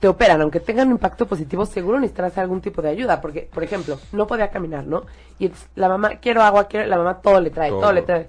te 0.00 0.08
operan, 0.08 0.40
aunque 0.42 0.58
tengan 0.60 0.88
un 0.88 0.94
impacto 0.94 1.26
positivo, 1.26 1.64
seguro 1.64 1.98
necesitarás 2.00 2.36
algún 2.38 2.60
tipo 2.60 2.82
de 2.82 2.88
ayuda. 2.90 3.20
Porque, 3.20 3.48
por 3.52 3.62
ejemplo, 3.62 3.98
no 4.12 4.26
podía 4.26 4.50
caminar, 4.50 4.84
¿no? 4.86 5.04
Y 5.38 5.46
entonces 5.46 5.68
la 5.76 5.88
mamá, 5.88 6.16
quiero 6.20 6.42
agua, 6.42 6.64
quiero, 6.68 6.86
la 6.88 6.96
mamá 6.98 7.20
todo 7.20 7.40
le 7.40 7.50
trae, 7.50 7.70
todo, 7.70 7.80
Todo. 7.80 7.92
le 7.92 8.02
trae. 8.02 8.26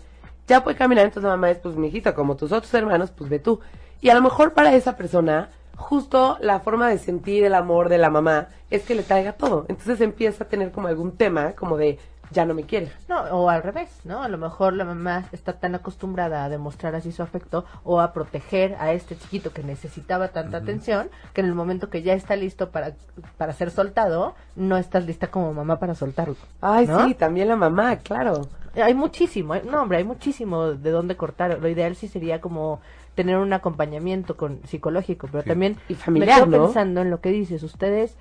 Ya 0.48 0.64
puede 0.64 0.78
caminar, 0.78 1.06
entonces 1.06 1.24
la 1.24 1.36
mamá 1.36 1.50
es, 1.52 1.58
pues, 1.58 1.76
mijito, 1.76 2.14
como 2.14 2.36
tus 2.36 2.52
otros 2.52 2.74
hermanos, 2.74 3.12
pues 3.12 3.30
ve 3.30 3.40
tú. 3.40 3.60
Y 4.02 4.10
a 4.10 4.14
lo 4.14 4.22
mejor 4.22 4.54
para 4.54 4.74
esa 4.76 4.96
persona, 4.98 5.50
justo 5.76 6.38
la 6.42 6.60
forma 6.60 6.90
de 6.90 6.98
sentir 7.00 7.44
el 7.46 7.56
amor 7.56 7.90
de 7.90 7.98
la 7.98 8.10
mamá 8.10 8.50
es 8.70 8.84
que 8.84 8.94
le 8.96 9.04
traiga 9.04 9.34
todo. 9.34 9.66
Entonces 9.70 10.00
empieza 10.02 10.44
a 10.44 10.48
tener 10.48 10.72
como 10.72 10.88
algún 10.90 11.14
tema, 11.18 11.54
como 11.54 11.78
de, 11.78 11.98
ya 12.34 12.46
no 12.46 12.54
me 12.54 12.64
quiere. 12.64 12.92
No, 13.08 13.22
o 13.22 13.50
al 13.50 13.64
revés, 13.64 13.90
¿no? 14.04 14.22
A 14.24 14.28
lo 14.28 14.38
mejor 14.38 14.74
la 14.74 14.84
mamá 14.84 15.26
está 15.32 15.54
tan 15.54 15.76
acostumbrada 15.76 16.44
a 16.44 16.50
demostrar 16.50 16.96
así 16.96 17.12
su 17.12 17.24
afecto 17.24 17.66
o 17.84 18.02
a 18.02 18.12
proteger 18.14 18.76
a 18.80 18.92
este 18.92 19.18
chiquito 19.18 19.52
que 19.54 19.64
necesitaba 19.64 20.30
tanta 20.30 20.58
atención 20.58 21.10
que 21.34 21.42
en 21.42 21.48
el 21.48 21.56
momento 21.56 21.90
que 21.90 22.02
ya 22.02 22.14
está 22.14 22.36
listo 22.36 22.70
para, 22.72 22.94
para 23.38 23.54
ser 23.54 23.72
soltado, 23.72 24.36
no 24.56 24.78
estás 24.78 25.06
lista 25.06 25.28
como 25.28 25.54
mamá 25.54 25.80
para 25.80 25.96
soltarlo. 25.96 26.36
Ay, 26.62 26.88
¿no? 26.88 27.06
sí, 27.08 27.14
también 27.14 27.48
la 27.48 27.56
mamá, 27.56 27.96
claro. 27.98 28.48
Hay 28.76 28.96
muchísimo, 28.96 29.54
¿eh? 29.54 29.62
no 29.70 29.82
hombre, 29.84 30.00
hay 30.00 30.04
muchísimo 30.04 30.72
de 30.72 30.90
dónde 30.92 31.16
cortar. 31.16 31.60
Lo 31.62 31.68
ideal 31.70 31.96
sí 31.96 32.08
sería 32.08 32.42
como 32.42 32.82
tener 33.14 33.38
un 33.38 33.54
acompañamiento 33.54 34.36
con 34.36 34.60
psicológico, 34.66 35.28
pero 35.32 35.44
Sí. 35.44 35.50
también 35.50 35.78
Y 35.88 35.94
familiar, 35.94 36.40
me 36.48 36.52
quedo 36.52 36.58
¿no? 36.60 36.66
pensando 36.66 37.02
en 37.02 37.12
lo 37.12 37.22
que 37.22 37.30
dices. 37.30 37.62
Ustedes 37.62 38.16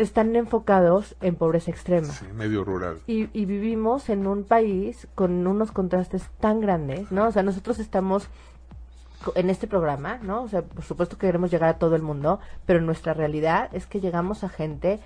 están 0.00 0.34
enfocados 0.36 1.16
en 1.20 1.36
pobreza 1.36 1.70
extrema. 1.70 2.08
Sí, 2.08 2.26
medio 2.34 2.64
rural. 2.64 2.98
Y, 3.06 3.28
y 3.38 3.44
vivimos 3.44 4.08
en 4.08 4.26
un 4.26 4.44
país 4.44 5.06
con 5.14 5.46
unos 5.46 5.72
contrastes 5.72 6.28
tan 6.40 6.60
grandes, 6.60 7.10
¿no? 7.12 7.28
O 7.28 7.32
sea, 7.32 7.42
nosotros 7.42 7.78
estamos 7.78 8.28
en 9.34 9.50
este 9.50 9.66
programa, 9.66 10.18
¿no? 10.22 10.42
O 10.42 10.48
sea, 10.48 10.62
por 10.62 10.84
supuesto 10.84 11.18
que 11.18 11.26
queremos 11.26 11.50
llegar 11.50 11.68
a 11.68 11.78
todo 11.78 11.94
el 11.94 12.02
mundo, 12.02 12.40
pero 12.66 12.80
nuestra 12.80 13.12
realidad 13.14 13.68
es 13.72 13.86
que 13.86 14.00
llegamos 14.00 14.44
a 14.44 14.48
gente 14.48 14.98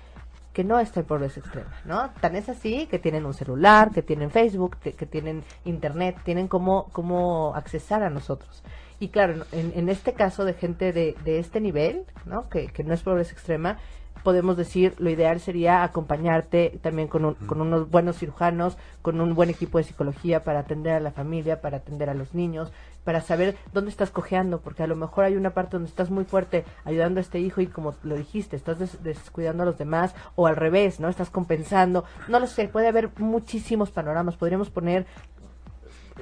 que 0.53 0.63
no 0.63 0.79
está 0.79 1.01
en 1.01 1.05
pobreza 1.05 1.41
extrema, 1.41 1.73
¿no? 1.83 2.11
Tan 2.21 2.37
es 2.37 2.47
así 2.47 2.87
que 2.87 2.97
tienen 2.97 3.25
un 3.25 3.33
celular, 3.33 3.91
que 3.91 4.01
tienen 4.01 4.31
Facebook, 4.31 4.77
que, 4.77 4.93
que 4.93 5.05
tienen 5.05 5.43
internet, 5.65 6.15
tienen 6.23 6.47
cómo, 6.47 6.87
cómo 6.93 7.53
accesar 7.55 8.03
a 8.03 8.09
nosotros. 8.09 8.63
Y 8.97 9.09
claro, 9.09 9.45
en, 9.51 9.73
en 9.75 9.89
este 9.89 10.13
caso 10.13 10.45
de 10.45 10.53
gente 10.53 10.93
de, 10.93 11.17
de 11.25 11.39
este 11.39 11.59
nivel, 11.59 12.05
¿no? 12.25 12.47
Que, 12.47 12.67
que 12.67 12.85
no 12.85 12.93
es 12.93 13.03
pobreza 13.03 13.33
extrema, 13.33 13.79
podemos 14.23 14.57
decir, 14.57 14.93
lo 14.97 15.09
ideal 15.09 15.39
sería 15.39 15.83
acompañarte 15.83 16.79
también 16.81 17.07
con, 17.07 17.25
un- 17.25 17.33
con 17.35 17.61
unos 17.61 17.89
buenos 17.89 18.17
cirujanos, 18.17 18.77
con 19.01 19.21
un 19.21 19.35
buen 19.35 19.49
equipo 19.49 19.77
de 19.77 19.83
psicología 19.83 20.43
para 20.43 20.59
atender 20.59 20.93
a 20.93 20.99
la 20.99 21.11
familia, 21.11 21.61
para 21.61 21.77
atender 21.77 22.09
a 22.09 22.13
los 22.15 22.33
niños, 22.33 22.71
para 23.03 23.21
saber 23.21 23.55
dónde 23.71 23.91
estás 23.91 24.09
cojeando, 24.09 24.61
porque 24.61 24.81
a 24.81 24.87
lo 24.87 24.95
mejor 24.95 25.25
hay 25.25 25.35
una 25.35 25.51
parte 25.51 25.73
donde 25.77 25.89
estás 25.89 26.09
muy 26.09 26.23
fuerte 26.25 26.65
ayudando 26.85 27.19
a 27.19 27.21
este 27.21 27.39
hijo 27.39 27.61
y 27.61 27.67
como 27.67 27.93
lo 28.03 28.15
dijiste, 28.15 28.55
estás 28.55 28.79
des- 28.79 29.03
descuidando 29.03 29.61
a 29.61 29.65
los 29.67 29.77
demás, 29.77 30.15
o 30.35 30.47
al 30.47 30.55
revés, 30.55 30.99
¿no? 30.99 31.07
Estás 31.07 31.29
compensando. 31.29 32.03
No 32.27 32.39
lo 32.39 32.47
sé, 32.47 32.67
puede 32.67 32.87
haber 32.87 33.09
muchísimos 33.19 33.91
panoramas. 33.91 34.37
Podríamos 34.37 34.71
poner, 34.71 35.05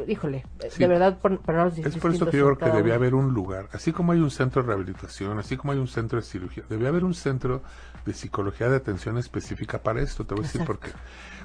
híjole, 0.07 0.45
Sí. 0.69 0.79
de 0.79 0.87
verdad, 0.87 1.19
pon- 1.19 1.37
panoramas 1.37 1.77
Es 1.77 1.97
por 1.97 2.13
eso 2.13 2.25
que 2.29 2.37
yo 2.37 2.55
creo 2.55 2.57
que 2.57 2.77
uno. 2.77 2.93
haber 2.93 3.15
un 3.15 3.33
lugar, 3.33 3.69
así 3.73 3.91
como 3.91 4.11
hay 4.11 4.19
un 4.19 4.31
centro 4.31 4.61
de 4.61 4.67
rehabilitación, 4.69 5.37
así 5.39 5.55
como 5.57 5.73
hay 5.73 5.79
un 5.79 5.87
centro 5.87 6.19
de 6.19 6.25
cirugía, 6.25 6.63
debe 6.69 6.87
haber 6.87 7.03
un 7.03 7.13
centro 7.13 7.61
de 8.05 8.13
psicología 8.13 8.69
de 8.69 8.77
atención 8.77 9.17
específica 9.17 9.81
para 9.81 10.01
esto. 10.01 10.25
Te 10.25 10.33
voy 10.35 10.43
a 10.43 10.47
decir 10.47 10.65
por 10.65 10.79
qué. 10.79 10.91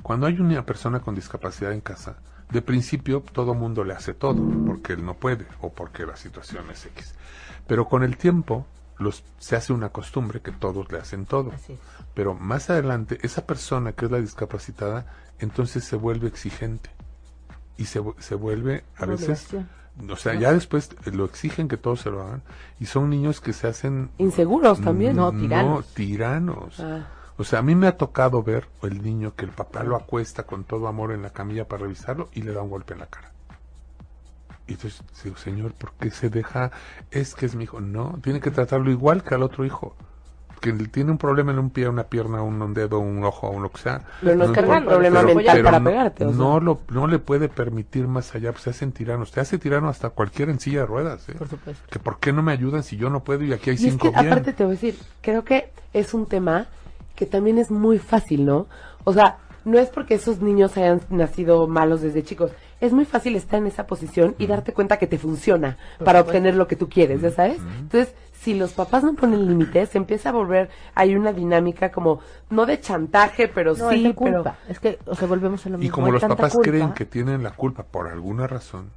Cuando 0.02 0.26
hay 0.26 0.40
una 0.40 0.64
persona 0.64 1.00
con 1.00 1.14
discapacidad 1.14 1.72
en 1.72 1.80
casa, 1.80 2.16
de 2.50 2.62
principio 2.62 3.22
todo 3.32 3.54
mundo 3.54 3.84
le 3.84 3.92
hace 3.94 4.14
todo, 4.14 4.42
porque 4.66 4.94
él 4.94 5.04
no 5.04 5.14
puede 5.14 5.46
o 5.60 5.70
porque 5.72 6.06
la 6.06 6.16
situación 6.16 6.64
es 6.70 6.86
X. 6.86 7.14
Pero 7.66 7.86
con 7.86 8.02
el 8.02 8.16
tiempo 8.16 8.66
los, 8.98 9.22
se 9.38 9.54
hace 9.54 9.72
una 9.72 9.90
costumbre 9.90 10.40
que 10.40 10.50
todos 10.50 10.90
le 10.90 10.98
hacen 10.98 11.26
todo. 11.26 11.52
Pero 12.14 12.34
más 12.34 12.70
adelante, 12.70 13.18
esa 13.22 13.46
persona 13.46 13.92
que 13.92 14.06
es 14.06 14.10
la 14.10 14.18
discapacitada, 14.18 15.06
entonces 15.38 15.84
se 15.84 15.94
vuelve 15.96 16.26
exigente. 16.26 16.90
Y 17.78 17.86
se, 17.86 18.02
se 18.18 18.34
vuelve 18.34 18.84
a 18.96 19.06
veces 19.06 19.48
o 20.10 20.16
sea 20.16 20.34
ya 20.34 20.52
después 20.52 20.90
lo 21.12 21.24
exigen 21.24 21.68
que 21.68 21.76
todos 21.76 22.02
se 22.02 22.10
lo 22.10 22.22
hagan 22.22 22.42
y 22.78 22.86
son 22.86 23.08
niños 23.08 23.40
que 23.40 23.52
se 23.52 23.66
hacen 23.66 24.10
Inseguros 24.18 24.80
también. 24.80 25.16
No, 25.16 25.32
no 25.32 25.40
tiranos. 25.40 25.86
tiranos. 25.94 26.80
Ah. 26.80 27.06
o 27.36 27.44
sea 27.44 27.60
a 27.60 27.62
mí 27.62 27.74
me 27.74 27.86
ha 27.86 27.96
tocado 27.96 28.42
ver 28.42 28.68
el 28.82 29.02
niño 29.02 29.34
que 29.34 29.44
el 29.44 29.52
papá 29.52 29.82
lo 29.84 29.96
acuesta 29.96 30.42
con 30.42 30.64
todo 30.64 30.88
amor 30.88 31.12
en 31.12 31.22
la 31.22 31.30
camilla 31.30 31.66
para 31.66 31.82
revisarlo 31.82 32.28
y 32.34 32.42
le 32.42 32.52
da 32.52 32.62
un 32.62 32.70
golpe 32.70 32.92
en 32.92 33.00
la 33.00 33.06
cara. 33.06 33.32
Y 34.66 34.72
entonces 34.72 35.02
digo 35.24 35.36
señor 35.36 35.72
¿por 35.72 35.92
qué 35.92 36.10
se 36.10 36.28
deja 36.28 36.70
es 37.10 37.34
que 37.34 37.46
es 37.46 37.54
mi 37.54 37.64
hijo 37.64 37.80
no 37.80 38.18
tiene 38.22 38.40
que 38.40 38.50
tratarlo 38.50 38.90
igual 38.90 39.22
que 39.22 39.34
al 39.34 39.42
otro 39.42 39.64
hijo 39.64 39.96
que 40.58 40.72
tiene 40.72 41.10
un 41.10 41.18
problema 41.18 41.52
en 41.52 41.58
un 41.58 41.70
pie, 41.70 41.88
una 41.88 42.04
pierna, 42.04 42.42
un, 42.42 42.60
un 42.60 42.74
dedo, 42.74 42.98
un 42.98 43.22
ojo, 43.24 43.48
un 43.50 43.62
lo 43.62 43.70
que 43.70 43.78
sea. 43.80 44.02
Pero 44.20 44.36
no 44.36 44.44
es 44.44 44.50
que 44.50 44.60
un 44.60 44.84
problema 44.84 45.20
pero- 45.22 45.34
mental 45.34 45.54
pero 45.56 45.64
para 45.64 45.78
no, 45.78 45.84
pegarte, 45.84 46.24
o 46.24 46.28
sea. 46.30 46.38
No, 46.38 46.60
lo, 46.60 46.80
no 46.90 47.06
le 47.06 47.18
puede 47.18 47.48
permitir 47.48 48.06
más 48.08 48.34
allá, 48.34 48.52
pues 48.52 48.64
se 48.64 48.70
hacen 48.70 48.92
tiranos. 48.92 49.30
Te 49.32 49.40
hace 49.40 49.58
tirano 49.58 49.88
hasta 49.88 50.10
cualquiera 50.10 50.50
en 50.52 50.60
silla 50.60 50.80
de 50.80 50.86
ruedas. 50.86 51.28
¿eh? 51.28 51.34
Por 51.36 51.48
supuesto. 51.48 51.82
Que 51.90 51.98
por 51.98 52.18
qué 52.18 52.32
no 52.32 52.42
me 52.42 52.52
ayudan 52.52 52.82
si 52.82 52.96
yo 52.96 53.10
no 53.10 53.24
puedo 53.24 53.44
y 53.44 53.52
aquí 53.52 53.70
hay 53.70 53.76
Y 53.76 53.86
es 53.86 53.92
cinco 53.92 54.10
que 54.12 54.18
bien. 54.20 54.32
aparte 54.32 54.52
te 54.52 54.64
voy 54.64 54.72
a 54.72 54.74
decir, 54.74 54.96
creo 55.20 55.44
que 55.44 55.70
es 55.92 56.14
un 56.14 56.26
tema 56.26 56.66
que 57.14 57.26
también 57.26 57.58
es 57.58 57.70
muy 57.70 57.98
fácil, 57.98 58.44
¿no? 58.44 58.66
O 59.04 59.12
sea, 59.12 59.38
no 59.64 59.78
es 59.78 59.88
porque 59.88 60.14
esos 60.14 60.40
niños 60.40 60.76
hayan 60.76 61.00
nacido 61.10 61.66
malos 61.66 62.00
desde 62.00 62.22
chicos. 62.22 62.52
Es 62.80 62.92
muy 62.92 63.04
fácil 63.04 63.34
estar 63.34 63.58
en 63.58 63.66
esa 63.66 63.86
posición 63.88 64.36
y 64.38 64.46
darte 64.46 64.72
cuenta 64.72 64.98
que 64.98 65.08
te 65.08 65.18
funciona 65.18 65.76
Por 65.98 66.04
para 66.04 66.20
supuesto. 66.20 66.38
obtener 66.38 66.54
lo 66.54 66.68
que 66.68 66.76
tú 66.76 66.88
quieres, 66.88 67.20
¿ya 67.20 67.32
sabes? 67.32 67.58
Entonces, 67.80 68.14
si 68.48 68.54
los 68.54 68.72
papás 68.72 69.04
no 69.04 69.14
ponen 69.14 69.46
límites, 69.46 69.90
se 69.90 69.98
empieza 69.98 70.30
a 70.30 70.32
volver, 70.32 70.70
hay 70.94 71.14
una 71.14 71.34
dinámica 71.34 71.90
como, 71.90 72.20
no 72.48 72.64
de 72.64 72.80
chantaje, 72.80 73.46
pero 73.46 73.74
No, 73.74 73.90
sí, 73.90 73.96
es 73.96 74.02
de 74.04 74.14
pero... 74.14 74.36
culpa. 74.36 74.56
Es 74.68 74.80
que, 74.80 74.98
o 75.04 75.14
sea, 75.14 75.28
volvemos 75.28 75.66
a 75.66 75.68
lo 75.68 75.76
Y 75.76 75.80
mismo. 75.80 75.94
como 75.94 76.06
hay 76.06 76.12
los 76.14 76.22
papás 76.24 76.54
culpa. 76.54 76.70
creen 76.70 76.92
que 76.94 77.04
tienen 77.04 77.42
la 77.42 77.50
culpa 77.50 77.82
por 77.82 78.08
alguna 78.08 78.46
razón, 78.46 78.90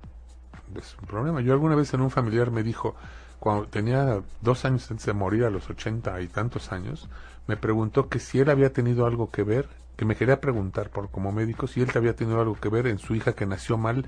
es 0.80 0.96
un 1.02 1.06
problema. 1.06 1.42
Yo 1.42 1.52
alguna 1.52 1.76
vez 1.76 1.94
en 1.94 2.00
un 2.00 2.10
familiar 2.10 2.50
me 2.50 2.64
dijo, 2.64 2.96
cuando 3.40 3.66
tenía 3.68 4.22
dos 4.40 4.64
años 4.64 4.90
antes 4.90 5.06
de 5.06 5.12
morir, 5.14 5.44
a 5.44 5.50
los 5.50 5.70
ochenta 5.70 6.22
y 6.22 6.28
tantos 6.30 6.72
años, 6.72 7.10
me 7.46 7.58
preguntó 7.58 8.08
que 8.08 8.20
si 8.20 8.40
él 8.40 8.50
había 8.50 8.72
tenido 8.72 9.06
algo 9.06 9.30
que 9.32 9.44
ver, 9.44 9.68
que 9.98 10.06
me 10.06 10.16
quería 10.16 10.40
preguntar 10.40 10.90
por 10.92 11.12
como 11.12 11.34
médico, 11.34 11.68
si 11.68 11.82
él 11.82 11.90
había 11.94 12.16
tenido 12.16 12.40
algo 12.40 12.56
que 12.56 12.70
ver 12.70 12.88
en 12.88 13.00
su 13.00 13.16
hija 13.16 13.34
que 13.34 13.46
nació 13.46 13.78
mal 13.78 14.06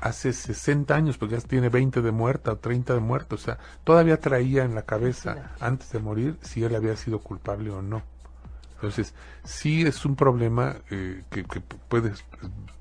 hace 0.00 0.32
60 0.32 0.94
años, 0.94 1.18
porque 1.18 1.36
ya 1.36 1.40
tiene 1.40 1.68
20 1.68 2.02
de 2.02 2.10
muerta 2.10 2.52
o 2.52 2.56
30 2.56 2.94
de 2.94 3.00
muerta, 3.00 3.34
o 3.34 3.38
sea, 3.38 3.58
todavía 3.84 4.18
traía 4.18 4.64
en 4.64 4.74
la 4.74 4.82
cabeza 4.82 5.52
antes 5.60 5.92
de 5.92 5.98
morir 6.00 6.36
si 6.42 6.64
él 6.64 6.74
había 6.74 6.96
sido 6.96 7.20
culpable 7.20 7.70
o 7.70 7.82
no. 7.82 8.02
Entonces, 8.74 9.14
sí 9.44 9.82
es 9.82 10.04
un 10.04 10.16
problema 10.16 10.76
eh, 10.90 11.22
que, 11.30 11.44
que 11.44 11.60
puede 11.60 12.12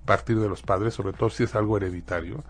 partir 0.05 0.39
de 0.39 0.49
los 0.49 0.63
padres, 0.63 0.95
sobre 0.95 1.13
todo 1.13 1.29
si 1.29 1.43
es 1.43 1.53
algo 1.53 1.77
hereditario, 1.77 2.43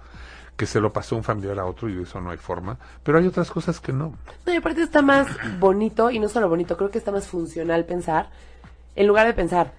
que 0.55 0.65
se 0.65 0.79
lo 0.79 0.93
pasó 0.93 1.15
un 1.15 1.23
familiar 1.23 1.59
a 1.59 1.65
otro 1.65 1.89
y 1.89 1.95
de 1.95 2.03
eso 2.03 2.21
no 2.21 2.29
hay 2.29 2.37
forma, 2.37 2.77
pero 3.03 3.17
hay 3.17 3.27
otras 3.27 3.49
cosas 3.51 3.79
que 3.79 3.91
no. 3.91 4.13
No, 4.45 4.53
y 4.53 4.57
aparte 4.57 4.83
está 4.83 5.01
más 5.01 5.27
bonito, 5.59 6.11
y 6.11 6.19
no 6.19 6.29
solo 6.29 6.47
bonito, 6.47 6.77
creo 6.77 6.91
que 6.91 6.97
está 6.97 7.11
más 7.11 7.27
funcional 7.27 7.83
pensar, 7.85 8.29
en 8.95 9.07
lugar 9.07 9.27
de 9.27 9.33
pensar, 9.33 9.73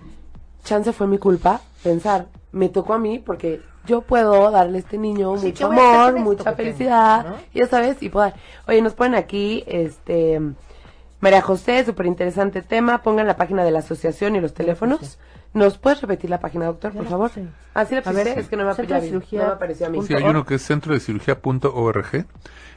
chance 0.64 0.92
fue 0.92 1.06
mi 1.06 1.18
culpa, 1.18 1.60
pensar, 1.82 2.26
me 2.52 2.68
tocó 2.68 2.94
a 2.94 2.98
mí 2.98 3.18
porque 3.18 3.60
yo 3.86 4.02
puedo 4.02 4.50
darle 4.50 4.78
a 4.78 4.80
este 4.80 4.98
niño 4.98 5.36
Sí, 5.38 5.46
mucho 5.48 5.58
¿qué 5.68 5.74
voy 5.74 5.84
a 5.84 5.90
hacer 6.02 6.16
amor, 6.16 6.20
mucha 6.20 6.44
tengo? 6.44 6.56
felicidad, 6.56 7.26
¿no? 7.26 7.36
ya 7.54 7.66
sabes, 7.66 8.02
y 8.02 8.08
poder. 8.10 8.34
Oye, 8.68 8.80
nos 8.82 8.94
ponen 8.94 9.14
aquí, 9.16 9.64
este, 9.66 10.40
María 11.20 11.40
José, 11.42 11.84
súper 11.84 12.06
interesante 12.06 12.62
tema, 12.62 13.02
pongan 13.02 13.26
la 13.26 13.36
página 13.36 13.64
de 13.64 13.70
la 13.70 13.78
asociación 13.80 14.36
y 14.36 14.40
los 14.40 14.54
teléfonos. 14.54 15.18
¿Nos 15.54 15.76
puedes 15.78 16.00
repetir 16.00 16.30
la 16.30 16.40
página, 16.40 16.64
doctor, 16.66 16.92
Ya 16.92 16.98
por 17.00 17.08
favor? 17.08 17.28
puse. 17.28 17.46
Ah, 17.74 17.84
sí 17.84 17.94
la 17.94 18.02
pusiste, 18.02 18.24
ver, 18.30 18.38
es 18.38 18.48
que 18.48 18.56
no 18.56 18.64
me, 18.64 18.74
Centro 18.74 18.90
ya 18.90 18.96
de 18.96 19.02
vi, 19.02 19.08
Cirugía 19.08 19.40
no 19.42 19.46
me 19.48 19.52
apareció 19.54 19.86
a 19.86 19.90
mí. 19.90 19.96
punto 19.98 20.08
Sí, 20.08 20.14
hay 20.14 20.22
org. 20.22 20.30
uno 20.30 20.44
que 20.46 20.54
es 20.54 20.62
centro 20.62 20.94
de 20.94 21.00
cirugía.org 21.00 22.26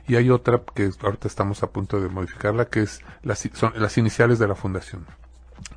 y 0.07 0.15
hay 0.17 0.29
otra 0.29 0.61
que 0.73 0.89
ahorita 1.01 1.27
estamos 1.27 1.63
a 1.63 1.67
punto 1.67 2.01
de 2.01 2.09
modificarla, 2.09 2.65
que 2.65 2.81
es 2.81 3.01
las, 3.23 3.47
son 3.53 3.73
las 3.77 3.97
iniciales 3.97 4.39
de 4.39 4.47
la 4.47 4.55
fundación, 4.55 5.05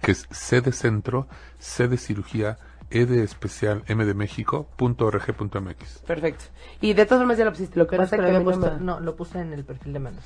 que 0.02 0.10
es 0.12 0.26
C 0.30 0.60
de 0.60 0.72
centro, 0.72 1.26
C 1.60 1.86
de 1.88 1.96
cirugía, 1.98 2.58
E 2.90 3.04
de 3.06 3.22
especial, 3.22 3.82
M 3.86 4.04
de 4.04 4.14
México, 4.14 4.66
punto 4.76 5.06
org 5.06 5.34
punto 5.34 5.60
MX. 5.60 5.98
Perfecto. 6.06 6.44
Y 6.80 6.94
de 6.94 7.04
todas 7.04 7.20
formas 7.20 7.36
ya 7.38 7.44
lo 7.44 7.50
pusiste, 7.52 7.78
lo 7.78 7.86
que 7.86 7.96
pasa 7.96 8.16
que 8.16 8.22
es 8.22 8.28
lo 8.28 8.32
que 8.32 8.36
había 8.36 8.38
no 8.56 8.60
puesto- 8.60 8.78
no, 8.80 9.00
lo 9.00 9.14
puse 9.16 9.40
en 9.40 9.52
el 9.52 9.64
perfil 9.64 9.92
de 9.92 9.98
mano. 9.98 10.16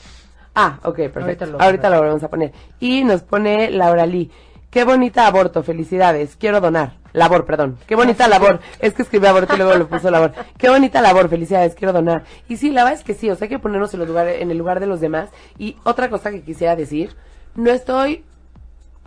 Ah, 0.55 0.79
ok, 0.85 0.97
perfecto. 1.11 1.45
Ahorita 1.45 1.65
Ahorita 1.65 1.89
lo- 1.89 1.95
lo, 1.97 2.01
volvemos 2.03 2.23
a 2.23 2.29
poner. 2.29 2.53
Y 2.79 3.05
nos 3.05 3.23
pone 3.23 3.71
Laura 3.71 4.07
Lee. 4.07 4.31
Qué 4.71 4.85
bonita 4.85 5.27
aborto, 5.27 5.63
felicidades. 5.63 6.37
Quiero 6.37 6.61
donar. 6.61 6.95
Labor, 7.13 7.45
perdón. 7.45 7.77
Qué 7.87 7.95
bonita 7.95 8.27
labor. 8.29 8.61
Es 8.79 8.95
que 8.95 9.03
escribió 9.03 9.29
aborto 9.29 9.55
y 9.55 9.59
luego 9.59 9.75
lo 9.75 9.87
puso 9.89 10.11
labor. 10.11 10.33
Qué 10.57 10.71
bonita 10.71 11.03
labor, 11.03 11.29
felicidades, 11.29 11.75
quiero 11.75 11.93
donar. 11.93 12.25
Y 12.49 12.57
sí, 12.57 12.71
la 12.71 12.85
verdad 12.85 12.99
es 13.01 13.05
que 13.05 13.13
sí, 13.13 13.29
o 13.31 13.35
sea, 13.37 13.47
hay 13.47 13.49
que 13.51 13.59
ponernos 13.59 13.93
en, 13.93 14.01
los 14.01 14.09
lugar, 14.09 14.29
en 14.29 14.51
el 14.51 14.57
lugar 14.57 14.81
de 14.81 14.87
los 14.87 15.01
demás. 15.01 15.29
Y 15.59 15.77
otra 15.85 16.09
cosa 16.09 16.31
que 16.31 16.43
quisiera 16.43 16.75
decir, 16.75 17.15
no 17.55 17.71
estoy, 17.71 18.25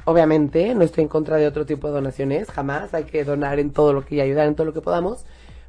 obviamente, 0.06 0.74
no 0.74 0.84
estoy 0.84 1.03
en 1.03 1.10
contra 1.10 1.38
de 1.38 1.47
otro 1.47 1.66
tipo 1.66 1.88
de 1.88 1.93
donaciones, 1.93 2.49
jamás. 2.49 2.93
Hay 2.93 3.03
que 3.03 3.24
donar 3.24 3.60
en 3.60 3.72
todo 3.72 3.93
lo 3.93 4.06
que 4.06 4.16
y 4.16 4.22
ayudar 4.22 4.47
en 4.47 4.56
todo 4.56 4.66
lo 4.66 4.74
que 4.74 4.82
podamos. 4.82 5.26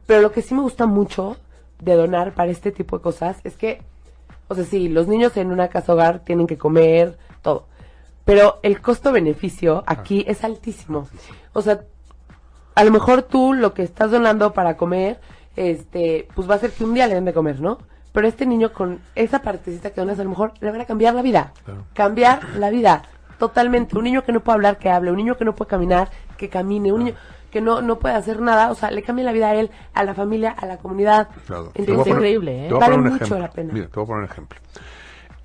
Pero 0.06 0.22
lo 0.22 0.32
que 0.32 0.42
sí 0.42 0.54
me 0.54 0.62
gusta 0.62 0.86
mucho 0.86 1.36
de 1.80 1.94
donar 1.94 2.32
para 2.34 2.50
este 2.50 2.72
tipo 2.72 2.96
de 2.96 3.02
cosas 3.02 3.38
es 3.44 3.56
que 3.56 3.82
o 4.48 4.54
sea, 4.54 4.64
sí, 4.64 4.88
los 4.88 5.08
niños 5.08 5.36
en 5.36 5.50
una 5.50 5.68
casa 5.68 5.92
hogar 5.92 6.20
tienen 6.20 6.46
que 6.46 6.56
comer, 6.58 7.18
todo. 7.42 7.66
Pero 8.24 8.58
el 8.62 8.80
costo-beneficio 8.80 9.84
aquí 9.86 10.24
es 10.26 10.44
altísimo. 10.44 11.08
O 11.52 11.62
sea, 11.62 11.80
a 12.74 12.84
lo 12.84 12.90
mejor 12.90 13.22
tú 13.22 13.54
lo 13.54 13.74
que 13.74 13.82
estás 13.82 14.10
donando 14.10 14.52
para 14.52 14.76
comer, 14.76 15.18
este, 15.56 16.28
pues 16.34 16.48
va 16.48 16.56
a 16.56 16.58
ser 16.58 16.72
que 16.72 16.84
un 16.84 16.94
día 16.94 17.06
le 17.06 17.14
den 17.14 17.24
de 17.24 17.32
comer, 17.32 17.60
¿no? 17.60 17.78
Pero 18.12 18.28
este 18.28 18.46
niño 18.46 18.72
con 18.72 19.00
esa 19.14 19.42
partecita 19.42 19.90
que 19.90 20.00
donas 20.00 20.18
a 20.18 20.24
lo 20.24 20.30
mejor 20.30 20.52
le 20.60 20.70
van 20.70 20.80
a 20.80 20.86
cambiar 20.86 21.14
la 21.14 21.22
vida. 21.22 21.52
Claro. 21.64 21.84
Cambiar 21.92 22.56
la 22.56 22.70
vida. 22.70 23.02
Totalmente. 23.38 23.96
Un 23.96 24.04
niño 24.04 24.24
que 24.24 24.32
no 24.32 24.40
puede 24.40 24.54
hablar, 24.56 24.78
que 24.78 24.90
hable. 24.90 25.10
Un 25.10 25.16
niño 25.18 25.36
que 25.36 25.44
no 25.44 25.54
puede 25.54 25.68
caminar, 25.68 26.10
que 26.36 26.48
camine. 26.48 26.92
Un 26.92 27.04
niño 27.04 27.14
que 27.50 27.60
no, 27.60 27.80
no 27.82 27.98
puede 27.98 28.14
hacer 28.14 28.40
nada. 28.40 28.70
O 28.70 28.74
sea, 28.74 28.90
le 28.90 29.02
cambia 29.02 29.24
la 29.24 29.32
vida 29.32 29.48
a 29.50 29.54
él, 29.54 29.70
a 29.94 30.04
la 30.04 30.14
familia, 30.14 30.50
a 30.50 30.66
la 30.66 30.78
comunidad. 30.78 31.28
Claro. 31.46 31.70
Entonces, 31.74 32.04
poner- 32.04 32.16
increíble, 32.16 32.66
¿eh? 32.68 32.72
Vale 32.72 32.98
mucho 32.98 33.14
ejemplo. 33.16 33.38
la 33.38 33.50
pena. 33.50 33.72
Mira, 33.72 33.86
te 33.88 33.94
voy 33.94 34.04
a 34.04 34.06
poner 34.06 34.24
un 34.24 34.30
ejemplo. 34.30 34.58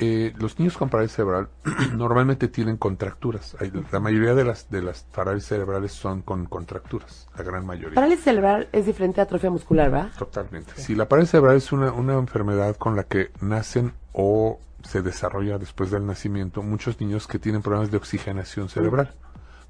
Eh, 0.03 0.33
los 0.39 0.57
niños 0.57 0.77
con 0.77 0.89
parálisis 0.89 1.17
cerebral 1.17 1.49
normalmente 1.93 2.47
tienen 2.47 2.75
contracturas. 2.77 3.55
Hay- 3.59 3.71
la 3.91 3.99
mayoría 3.99 4.33
de 4.33 4.43
las 4.43 4.67
de 4.71 4.81
las 4.81 5.03
parálisis 5.03 5.49
cerebrales 5.49 5.91
son 5.91 6.23
con 6.23 6.45
contracturas, 6.47 7.29
la 7.37 7.43
gran 7.43 7.65
mayoría. 7.67 7.93
Parálisis 7.93 8.23
cerebral 8.23 8.67
es 8.71 8.87
diferente 8.87 9.21
a 9.21 9.25
atrofia 9.25 9.51
muscular, 9.51 9.91
¿verdad? 9.91 10.09
Totalmente. 10.17 10.71
Si 10.75 10.95
la 10.95 11.07
parálisis 11.07 11.31
cerebral 11.31 11.57
es 11.57 11.71
una, 11.71 11.91
una 11.91 12.13
enfermedad 12.15 12.75
con 12.77 12.95
la 12.95 13.03
que 13.03 13.29
nacen 13.41 13.93
o 14.13 14.57
se 14.87 15.01
desarrolla 15.01 15.57
después 15.57 15.91
del 15.91 16.05
nacimiento 16.05 16.61
muchos 16.61 16.99
niños 16.99 17.27
que 17.27 17.39
tienen 17.39 17.61
problemas 17.61 17.91
de 17.91 17.97
oxigenación 17.97 18.69
cerebral 18.69 19.13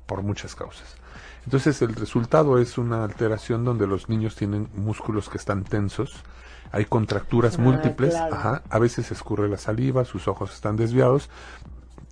por 0.06 0.24
muchas 0.24 0.56
causas. 0.56 0.96
Entonces 1.46 1.82
el 1.82 1.96
resultado 1.96 2.60
es 2.60 2.78
una 2.78 3.04
alteración 3.04 3.66
donde 3.66 3.88
los 3.88 4.10
niños 4.10 4.36
tienen 4.36 4.70
músculos 4.76 5.30
que 5.30 5.38
están 5.38 5.64
tensos, 5.64 6.24
hay 6.72 6.86
contracturas 6.86 7.58
Ah, 7.58 7.62
múltiples, 7.62 8.14
claro. 8.14 8.36
ajá, 8.36 8.64
a 8.70 8.80
veces 8.80 9.12
escurre 9.12 9.50
la 9.50 9.58
saliva, 9.58 10.06
sus 10.06 10.28
ojos 10.28 10.54
están 10.54 10.76
desviados 10.78 11.30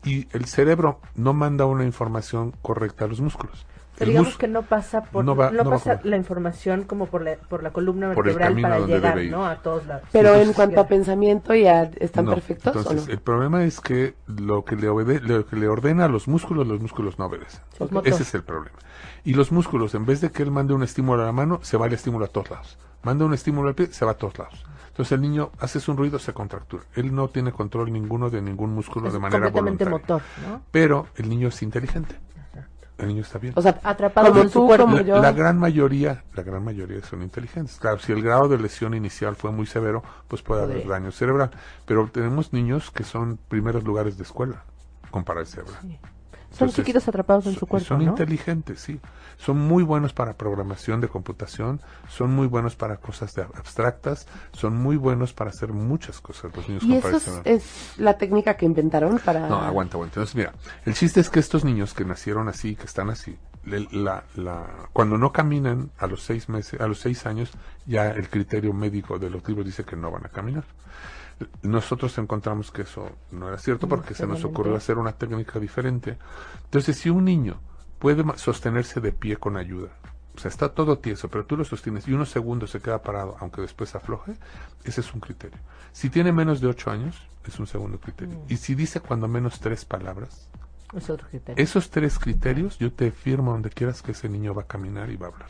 y 0.03 0.27
el 0.35 0.45
cerebro 0.45 0.99
no 1.15 1.33
manda 1.33 1.65
una 1.65 1.85
información 1.85 2.53
correcta 2.61 3.05
a 3.05 3.07
los 3.07 3.21
músculos. 3.21 3.65
Pero 3.99 4.09
digamos 4.11 4.37
que 4.37 4.47
no 4.47 4.61
pasa 4.63 5.01
por 5.03 5.23
no 5.25 5.35
va- 5.35 5.51
pasa 5.51 5.99
la 6.03 6.15
información 6.15 6.83
como 6.85 7.05
por 7.05 7.21
la, 7.21 7.35
por 7.35 7.61
la 7.61 7.71
columna 7.71 8.07
vertebral 8.07 8.59
para 8.61 8.79
donde 8.79 8.95
llegar. 8.95 9.17
¿no? 9.25 9.45
A 9.45 9.57
todos 9.57 9.85
lados. 9.85 10.07
Pero 10.11 10.33
Sí, 10.35 10.41
en 10.41 10.53
cuanto 10.53 10.79
a 10.79 10.87
pensamiento, 10.87 11.53
¿ya 11.53 11.83
están 11.99 12.25
No. 12.25 12.33
perfectos 12.33 12.75
Entonces, 12.75 13.03
o 13.03 13.05
no? 13.07 13.11
el 13.13 13.19
problema 13.19 13.63
es 13.65 13.79
que 13.81 14.15
lo 14.27 14.63
que 14.65 14.75
le 14.75 14.87
obede- 14.89 15.19
lo 15.21 15.45
que 15.45 15.55
le 15.57 15.67
ordena 15.67 16.05
a 16.05 16.07
los 16.07 16.27
músculos, 16.27 16.65
los 16.65 16.79
músculos 16.81 17.19
no 17.19 17.25
obedecen. 17.25 17.61
Ese 18.05 18.23
es 18.23 18.33
el 18.33 18.43
problema. 18.43 18.77
Y 19.25 19.33
los 19.33 19.51
músculos, 19.51 19.93
en 19.95 20.05
vez 20.05 20.21
de 20.21 20.31
que 20.31 20.43
él 20.43 20.51
mande 20.51 20.73
un 20.73 20.81
estímulo 20.83 21.21
a 21.21 21.25
la 21.25 21.31
mano, 21.33 21.59
se 21.61 21.77
va 21.77 21.87
el 21.87 21.93
estímulo 21.93 22.25
a 22.25 22.29
todos 22.29 22.49
lados. 22.49 22.77
Manda 23.03 23.25
un 23.25 23.33
estímulo 23.33 23.69
al 23.69 23.75
pie, 23.75 23.87
se 23.87 24.05
va 24.05 24.11
a 24.11 24.15
todos 24.15 24.37
lados. 24.37 24.65
Entonces 24.89 25.13
el 25.13 25.21
niño 25.21 25.51
hace 25.59 25.79
un 25.89 25.95
ruido, 25.95 26.19
se 26.19 26.33
contractura. 26.33 26.83
Él 26.95 27.15
no 27.15 27.29
tiene 27.29 27.53
control 27.53 27.91
ninguno 27.93 28.29
de 28.29 28.41
ningún 28.41 28.73
músculo 28.73 29.07
Es 29.07 29.13
de 29.13 29.19
manera 29.19 29.39
completamente 29.51 29.85
voluntaria. 29.85 30.15
motor, 30.15 30.49
¿no? 30.49 30.61
Pero 30.71 31.07
el 31.15 31.29
niño 31.29 31.47
es 31.47 31.61
inteligente. 31.63 32.15
El 32.99 33.07
niño 33.07 33.21
está 33.21 33.39
bien. 33.39 33.53
O 33.55 33.61
sea, 33.61 33.79
Atrapado 33.83 34.29
como 34.29 34.41
en 34.41 34.49
su 34.49 34.65
cuerpo. 34.65 34.85
como 34.85 34.97
la, 34.97 35.03
yo. 35.03 35.21
la 35.21 35.31
gran 35.31 35.57
mayoría, 35.57 36.23
la 36.35 36.43
gran 36.43 36.63
mayoría 36.63 37.01
son 37.03 37.21
inteligentes. 37.23 37.77
Claro, 37.77 37.99
si 37.99 38.11
el 38.11 38.21
grado 38.21 38.49
de 38.49 38.57
lesión 38.57 38.93
inicial 38.93 39.35
fue 39.35 39.51
muy 39.51 39.65
severo, 39.65 40.03
pues 40.27 40.41
puede 40.41 40.63
haber 40.63 40.85
daño 40.85 41.11
cerebral. 41.11 41.49
Pero 41.85 42.09
tenemos 42.11 42.51
niños 42.51 42.91
que 42.91 43.03
son 43.03 43.39
primeros 43.47 43.83
lugares 43.83 44.17
de 44.17 44.23
escuela 44.23 44.63
con 45.11 45.23
parálisis 45.23 45.55
cerebral. 45.55 45.99
Son 46.59 46.67
Entonces, 46.67 46.75
chiquitos 46.85 47.07
atrapados 47.07 47.45
en 47.45 47.53
son- 47.53 47.59
su 47.59 47.67
cuerpo, 47.67 47.87
Son 47.87 48.03
¿no? 48.05 48.11
inteligentes, 48.11 48.79
sí. 48.81 48.99
Son 49.37 49.57
muy 49.57 49.83
buenos 49.83 50.11
para 50.13 50.33
programación 50.35 50.99
de 50.99 51.07
computación, 51.07 51.79
son 52.09 52.31
muy 52.35 52.47
buenos 52.47 52.75
para 52.75 52.97
cosas 52.97 53.33
de 53.35 53.43
abstractas, 53.43 54.27
son 54.51 54.75
muy 54.75 54.97
buenos 54.97 55.33
para 55.33 55.49
hacer 55.51 55.71
muchas 55.71 56.19
cosas 56.19 56.53
los 56.55 56.67
niños 56.67 56.83
¿Y 56.83 56.95
eso 56.97 57.41
es 57.45 57.93
la 57.97 58.17
técnica 58.17 58.55
que 58.57 58.65
inventaron 58.65 59.19
para...? 59.19 59.47
No, 59.47 59.55
aguanta, 59.61 59.95
aguanta. 59.95 60.19
Entonces, 60.19 60.35
mira, 60.35 60.53
el 60.85 60.93
chiste 60.93 61.21
es 61.21 61.29
que 61.29 61.39
estos 61.39 61.63
niños 61.63 61.93
que 61.93 62.03
nacieron 62.03 62.49
así, 62.49 62.75
que 62.75 62.83
están 62.85 63.09
así, 63.09 63.37
la, 63.63 64.23
la, 64.35 64.65
cuando 64.93 65.17
no 65.17 65.31
caminan 65.31 65.91
a 65.97 66.07
los 66.07 66.23
seis 66.23 66.49
meses, 66.49 66.79
a 66.81 66.87
los 66.87 66.99
seis 66.99 67.25
años, 67.25 67.51
ya 67.85 68.09
el 68.09 68.29
criterio 68.29 68.73
médico 68.73 69.17
de 69.19 69.29
los 69.29 69.47
libros 69.47 69.65
dice 69.65 69.83
que 69.85 69.95
no 69.95 70.11
van 70.11 70.25
a 70.25 70.29
caminar. 70.29 70.63
Nosotros 71.61 72.17
encontramos 72.17 72.71
que 72.71 72.81
eso 72.81 73.09
no 73.31 73.47
era 73.47 73.57
cierto 73.57 73.87
porque 73.87 74.13
se 74.13 74.27
nos 74.27 74.43
ocurrió 74.43 74.75
hacer 74.75 74.97
una 74.97 75.13
técnica 75.13 75.59
diferente. 75.59 76.17
Entonces, 76.65 76.97
si 76.97 77.09
un 77.09 77.25
niño 77.25 77.59
puede 77.99 78.23
sostenerse 78.37 78.99
de 78.99 79.11
pie 79.11 79.37
con 79.37 79.55
ayuda, 79.57 79.89
o 80.35 80.39
sea, 80.39 80.49
está 80.49 80.69
todo 80.69 80.99
tieso, 80.99 81.29
pero 81.29 81.45
tú 81.45 81.57
lo 81.57 81.65
sostienes 81.65 82.07
y 82.07 82.13
unos 82.13 82.29
segundos 82.29 82.71
se 82.71 82.81
queda 82.81 83.01
parado, 83.01 83.35
aunque 83.39 83.61
después 83.61 83.95
afloje, 83.95 84.33
ese 84.83 85.01
es 85.01 85.13
un 85.13 85.19
criterio. 85.19 85.59
Si 85.91 86.09
tiene 86.09 86.31
menos 86.31 86.61
de 86.61 86.67
ocho 86.67 86.91
años, 86.91 87.21
es 87.45 87.59
un 87.59 87.67
segundo 87.67 87.99
criterio. 87.99 88.37
Mm. 88.37 88.53
Y 88.53 88.57
si 88.57 88.75
dice 88.75 88.99
cuando 88.99 89.27
menos 89.27 89.59
tres 89.59 89.85
palabras, 89.85 90.49
es 90.95 91.09
otro 91.09 91.27
criterio. 91.27 91.61
esos 91.61 91.89
tres 91.89 92.19
criterios, 92.19 92.77
yo 92.79 92.91
te 92.91 93.11
firmo 93.11 93.51
donde 93.51 93.69
quieras 93.69 94.01
que 94.01 94.11
ese 94.11 94.29
niño 94.29 94.53
va 94.53 94.63
a 94.63 94.67
caminar 94.67 95.09
y 95.09 95.17
va 95.17 95.27
a 95.27 95.29
hablar 95.29 95.49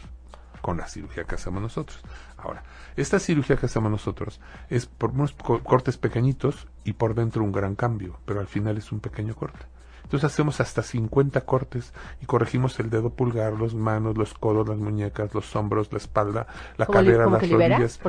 con 0.62 0.78
la 0.78 0.88
cirugía 0.88 1.24
que 1.24 1.36
hacemos 1.36 1.62
nosotros. 1.62 2.02
Ahora, 2.38 2.64
esta 2.96 3.20
cirugía 3.20 3.58
que 3.58 3.66
hacemos 3.66 3.92
nosotros 3.92 4.40
es 4.70 4.86
por 4.86 5.12
unos 5.12 5.34
cortes 5.34 5.98
pequeñitos 5.98 6.68
y 6.84 6.94
por 6.94 7.16
dentro 7.16 7.44
un 7.44 7.52
gran 7.52 7.76
cambio, 7.76 8.20
pero 8.26 8.40
al 8.40 8.48
final 8.48 8.78
es 8.78 8.92
un 8.92 9.00
pequeño 9.00 9.36
corte. 9.36 9.66
Entonces 10.10 10.32
hacemos 10.32 10.60
hasta 10.60 10.82
50 10.82 11.42
cortes 11.42 11.94
y 12.20 12.26
corregimos 12.26 12.80
el 12.80 12.90
dedo 12.90 13.12
pulgar, 13.12 13.54
los 13.54 13.76
manos, 13.76 14.18
los 14.18 14.34
codos, 14.34 14.68
las 14.68 14.80
muñecas, 14.80 15.36
los 15.36 15.56
hombros, 15.56 15.92
la 15.92 16.00
espalda, 16.00 16.48
la 16.78 16.88
cadera, 16.88 17.28
las 17.30 17.48
rodillas. 17.48 18.00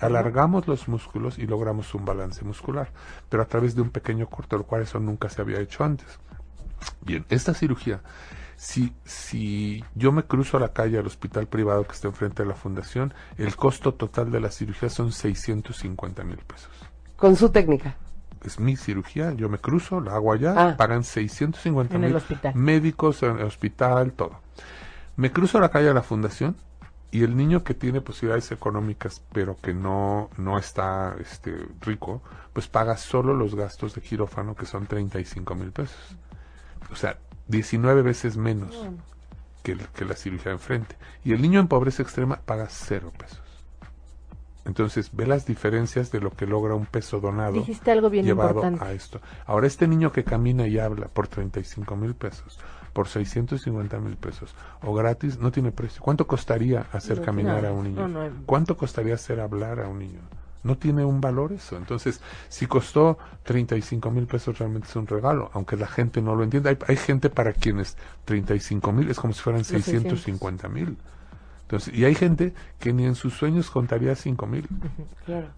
alargamos 0.00 0.66
los 0.66 0.88
músculos 0.88 1.38
y 1.38 1.46
logramos 1.46 1.94
un 1.94 2.06
balance 2.06 2.42
muscular, 2.42 2.90
pero 3.28 3.42
a 3.42 3.46
través 3.46 3.74
de 3.74 3.82
un 3.82 3.90
pequeño 3.90 4.30
corte, 4.30 4.56
lo 4.56 4.62
cual 4.62 4.80
eso 4.80 4.98
nunca 4.98 5.28
se 5.28 5.42
había 5.42 5.60
hecho 5.60 5.84
antes. 5.84 6.18
Bien, 7.02 7.26
esta 7.28 7.52
cirugía 7.52 8.00
si, 8.56 8.92
si 9.04 9.84
yo 9.94 10.12
me 10.12 10.24
cruzo 10.24 10.56
a 10.56 10.60
la 10.60 10.72
calle 10.72 10.98
al 10.98 11.06
hospital 11.06 11.46
privado 11.46 11.86
que 11.86 11.92
está 11.92 12.08
enfrente 12.08 12.42
de 12.42 12.48
la 12.48 12.54
fundación, 12.54 13.12
el 13.36 13.54
costo 13.54 13.94
total 13.94 14.30
de 14.30 14.40
la 14.40 14.50
cirugía 14.50 14.88
son 14.88 15.12
650 15.12 16.24
mil 16.24 16.38
pesos. 16.38 16.70
¿Con 17.16 17.36
su 17.36 17.50
técnica? 17.50 17.96
Es 18.42 18.58
mi 18.58 18.76
cirugía, 18.76 19.32
yo 19.32 19.48
me 19.48 19.58
cruzo, 19.58 20.00
la 20.00 20.14
hago 20.14 20.32
allá, 20.32 20.54
ah. 20.56 20.76
pagan 20.76 21.04
650 21.04 21.98
mil. 21.98 22.16
Médicos, 22.54 23.22
en 23.22 23.38
el 23.38 23.46
hospital, 23.46 24.12
todo. 24.12 24.40
Me 25.16 25.32
cruzo 25.32 25.58
a 25.58 25.60
la 25.60 25.70
calle 25.70 25.90
a 25.90 25.94
la 25.94 26.02
fundación 26.02 26.56
y 27.10 27.22
el 27.22 27.36
niño 27.36 27.64
que 27.64 27.74
tiene 27.74 28.00
posibilidades 28.00 28.52
económicas 28.52 29.22
pero 29.32 29.56
que 29.56 29.72
no, 29.72 30.30
no 30.36 30.58
está 30.58 31.16
este, 31.20 31.56
rico, 31.80 32.22
pues 32.52 32.68
paga 32.68 32.96
solo 32.96 33.34
los 33.34 33.54
gastos 33.54 33.94
de 33.94 34.02
quirófano 34.02 34.54
que 34.54 34.66
son 34.66 34.86
35 34.86 35.54
mil 35.54 35.72
pesos. 35.72 36.16
O 36.90 36.96
sea, 36.96 37.18
19 37.48 38.02
veces 38.02 38.36
menos 38.36 38.88
que, 39.62 39.76
que, 39.94 40.04
la 40.04 40.14
cirugía 40.14 40.52
enfrente. 40.52 40.96
Y 41.24 41.32
el 41.32 41.42
niño 41.42 41.60
en 41.60 41.68
pobreza 41.68 42.02
extrema 42.02 42.40
paga 42.44 42.66
cero 42.68 43.12
pesos. 43.16 43.40
Entonces, 44.66 45.10
ve 45.12 45.26
las 45.26 45.46
diferencias 45.46 46.10
de 46.10 46.20
lo 46.20 46.30
que 46.32 46.44
logra 46.44 46.74
un 46.74 46.86
peso 46.86 47.20
donado 47.20 47.52
Dijiste 47.52 47.92
algo 47.92 48.10
bien 48.10 48.24
llevado 48.24 48.62
a 48.80 48.92
esto. 48.92 49.20
Ahora, 49.46 49.68
este 49.68 49.86
niño 49.86 50.10
que 50.10 50.24
camina 50.24 50.66
y 50.66 50.78
habla 50.80 51.06
por 51.06 51.28
35 51.28 51.94
mil 51.94 52.14
pesos, 52.14 52.58
por 52.92 53.06
650 53.06 54.00
mil 54.00 54.16
pesos, 54.16 54.56
o 54.82 54.92
gratis, 54.92 55.38
no 55.38 55.52
tiene 55.52 55.70
precio. 55.70 56.02
¿Cuánto 56.02 56.26
costaría 56.26 56.86
hacer 56.90 57.22
caminar 57.22 57.64
a 57.64 57.72
un 57.72 57.84
niño? 57.84 58.32
¿Cuánto 58.44 58.76
costaría 58.76 59.14
hacer 59.14 59.38
hablar 59.38 59.78
a 59.78 59.88
un 59.88 60.00
niño? 60.00 60.20
No 60.66 60.76
tiene 60.76 61.04
un 61.04 61.20
valor 61.20 61.52
eso. 61.52 61.76
Entonces, 61.76 62.20
si 62.48 62.66
costó 62.66 63.18
35 63.44 64.10
mil 64.10 64.26
pesos, 64.26 64.58
realmente 64.58 64.88
es 64.88 64.96
un 64.96 65.06
regalo, 65.06 65.50
aunque 65.54 65.76
la 65.76 65.86
gente 65.86 66.20
no 66.20 66.34
lo 66.34 66.44
entienda. 66.44 66.70
Hay, 66.70 66.78
hay 66.86 66.96
gente 66.96 67.30
para 67.30 67.52
quienes 67.52 67.96
35 68.24 68.92
mil 68.92 69.10
es 69.10 69.18
como 69.18 69.32
si 69.32 69.40
fueran 69.40 69.64
650 69.64 70.68
mil. 70.68 70.98
Entonces, 71.62 71.94
y 71.94 72.04
hay 72.04 72.14
gente 72.14 72.52
que 72.78 72.92
ni 72.92 73.06
en 73.06 73.14
sus 73.14 73.34
sueños 73.34 73.70
contaría 73.70 74.14
5 74.14 74.46
mil. 74.46 74.68
Claro. 75.24 75.48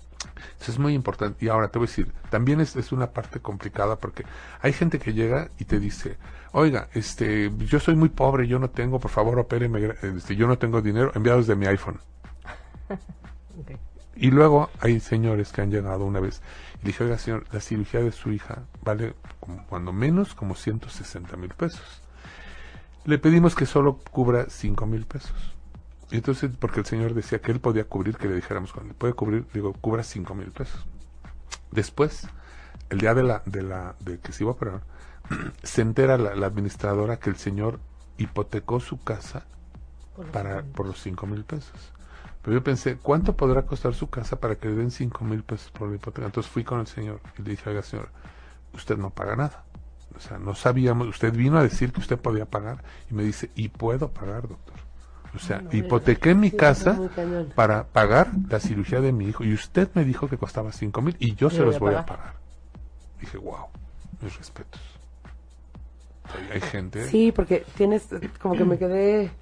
Eso 0.60 0.72
es 0.72 0.78
muy 0.78 0.94
importante. 0.94 1.44
Y 1.44 1.48
ahora 1.48 1.68
te 1.68 1.78
voy 1.78 1.86
a 1.86 1.90
decir, 1.90 2.12
también 2.30 2.60
es, 2.60 2.76
es, 2.76 2.92
una 2.92 3.10
parte 3.10 3.40
complicada 3.40 3.96
porque 3.96 4.24
hay 4.60 4.72
gente 4.72 4.98
que 4.98 5.12
llega 5.12 5.50
y 5.58 5.64
te 5.64 5.78
dice, 5.78 6.16
oiga, 6.52 6.88
este, 6.94 7.52
yo 7.58 7.78
soy 7.78 7.94
muy 7.94 8.08
pobre, 8.08 8.48
yo 8.48 8.58
no 8.58 8.70
tengo, 8.70 8.98
por 8.98 9.10
favor, 9.10 9.38
opéreme, 9.38 9.94
este, 10.02 10.36
yo 10.36 10.46
no 10.46 10.58
tengo 10.58 10.82
dinero, 10.82 11.12
enviados 11.14 11.46
de 11.46 11.56
mi 11.56 11.66
iPhone. 11.66 12.00
Y 14.20 14.32
luego 14.32 14.68
hay 14.80 14.98
señores 14.98 15.52
que 15.52 15.62
han 15.62 15.70
llegado 15.70 16.04
una 16.04 16.18
vez 16.18 16.42
y 16.82 16.86
dije, 16.86 17.04
oiga 17.04 17.18
señor, 17.18 17.46
la 17.52 17.60
cirugía 17.60 18.00
de 18.00 18.10
su 18.10 18.32
hija 18.32 18.64
vale 18.82 19.14
como, 19.38 19.64
cuando 19.66 19.92
menos 19.92 20.34
como 20.34 20.56
160 20.56 21.36
mil 21.36 21.50
pesos. 21.50 22.02
Le 23.04 23.18
pedimos 23.18 23.54
que 23.54 23.64
solo 23.64 24.00
cubra 24.10 24.46
5 24.48 24.86
mil 24.86 25.06
pesos. 25.06 25.54
Y 26.10 26.16
entonces, 26.16 26.50
porque 26.58 26.80
el 26.80 26.86
señor 26.86 27.14
decía 27.14 27.40
que 27.40 27.52
él 27.52 27.60
podía 27.60 27.84
cubrir, 27.84 28.16
que 28.16 28.26
le 28.26 28.34
dijéramos, 28.34 28.72
cuando 28.72 28.92
puede 28.94 29.12
cubrir, 29.12 29.46
digo, 29.54 29.72
cubra 29.74 30.02
5 30.02 30.34
mil 30.34 30.50
pesos. 30.50 30.84
Después, 31.70 32.26
el 32.90 32.98
día 32.98 33.14
de 33.14 33.22
la, 33.22 33.42
de 33.46 33.62
la, 33.62 33.94
de 34.00 34.18
que 34.18 34.32
se 34.32 34.42
iba 34.42 34.50
a 34.50 34.54
operar, 34.54 34.80
se 35.62 35.80
entera 35.80 36.18
la, 36.18 36.44
administradora 36.44 37.20
que 37.20 37.30
el 37.30 37.36
señor 37.36 37.78
hipotecó 38.16 38.80
su 38.80 39.00
casa 39.00 39.46
para, 40.32 40.64
por 40.64 40.86
los 40.86 41.00
5 41.00 41.24
mil 41.26 41.44
pesos. 41.44 41.92
Pero 42.48 42.60
yo 42.60 42.64
pensé, 42.64 42.96
¿cuánto 42.96 43.36
podrá 43.36 43.66
costar 43.66 43.92
su 43.92 44.08
casa 44.08 44.40
para 44.40 44.54
que 44.54 44.68
le 44.68 44.76
den 44.76 44.90
cinco 44.90 45.22
mil 45.22 45.42
pesos 45.42 45.70
por 45.70 45.86
la 45.86 45.96
hipoteca? 45.96 46.24
Entonces 46.24 46.50
fui 46.50 46.64
con 46.64 46.80
el 46.80 46.86
señor 46.86 47.20
y 47.38 47.42
le 47.42 47.50
dije, 47.50 47.68
oiga 47.68 47.82
señor, 47.82 48.08
usted 48.72 48.96
no 48.96 49.10
paga 49.10 49.36
nada. 49.36 49.64
O 50.16 50.18
sea, 50.18 50.38
no 50.38 50.54
sabíamos, 50.54 51.08
usted 51.08 51.30
vino 51.30 51.58
a 51.58 51.62
decir 51.62 51.92
que 51.92 52.00
usted 52.00 52.16
podía 52.16 52.46
pagar 52.46 52.82
y 53.10 53.12
me 53.12 53.22
dice, 53.22 53.50
y 53.54 53.68
puedo 53.68 54.08
pagar, 54.08 54.48
doctor. 54.48 54.76
O 55.34 55.38
sea, 55.38 55.62
hipotequé 55.72 56.34
mi 56.34 56.50
casa 56.50 56.98
para 57.54 57.84
pagar 57.84 58.30
la 58.48 58.60
cirugía 58.60 59.02
de 59.02 59.12
mi 59.12 59.26
hijo 59.26 59.44
y 59.44 59.52
usted 59.52 59.90
me 59.92 60.06
dijo 60.06 60.26
que 60.26 60.38
costaba 60.38 60.72
cinco 60.72 61.02
mil 61.02 61.16
y 61.18 61.34
yo 61.34 61.50
se 61.50 61.60
los 61.60 61.78
voy 61.78 61.96
a 61.96 62.06
pagar. 62.06 62.32
Dije, 63.20 63.36
wow, 63.36 63.66
mis 64.22 64.34
respetos. 64.38 64.80
hay 66.50 66.62
gente. 66.62 67.04
Sí, 67.08 67.30
porque 67.30 67.66
tienes, 67.76 68.08
como 68.40 68.56
que 68.56 68.64
me 68.64 68.78
quedé 68.78 69.32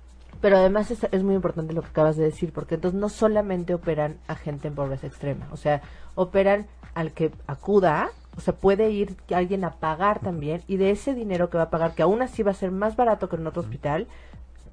pero 0.47 0.59
además 0.59 0.93
es, 0.93 1.01
es, 1.11 1.25
muy 1.25 1.35
importante 1.35 1.75
lo 1.75 1.83
que 1.83 1.89
acabas 1.89 2.17
de 2.17 2.23
decir, 2.23 2.53
porque 2.53 2.77
entonces 2.77 3.01
no 3.01 3.09
solamente 3.09 3.75
operan 3.75 4.19
a 4.29 4.37
gente 4.37 4.69
en 4.69 4.77
pobreza 4.77 5.09
extrema, 5.09 5.49
o 5.51 5.57
sea, 5.57 5.83
operan 6.15 6.69
al 6.95 7.11
que 7.11 7.33
acuda, 7.49 8.11
o 8.37 8.41
sea, 8.41 8.55
puede 8.55 8.93
ir 8.93 9.17
alguien 9.35 9.65
a 9.65 9.73
pagar 9.73 10.21
también, 10.21 10.63
y 10.69 10.77
de 10.77 10.93
ese 10.93 11.15
dinero 11.15 11.51
que 11.51 11.59
va 11.59 11.65
a 11.65 11.71
pagar, 11.71 11.97
que 11.97 12.05
aún 12.05 12.23
así 12.23 12.45
va 12.45 12.53
a 12.53 12.55
ser 12.55 12.71
más 12.71 12.95
barato 12.95 13.29
que 13.29 13.35
en 13.35 13.45
otro 13.45 13.61
hospital, 13.61 14.07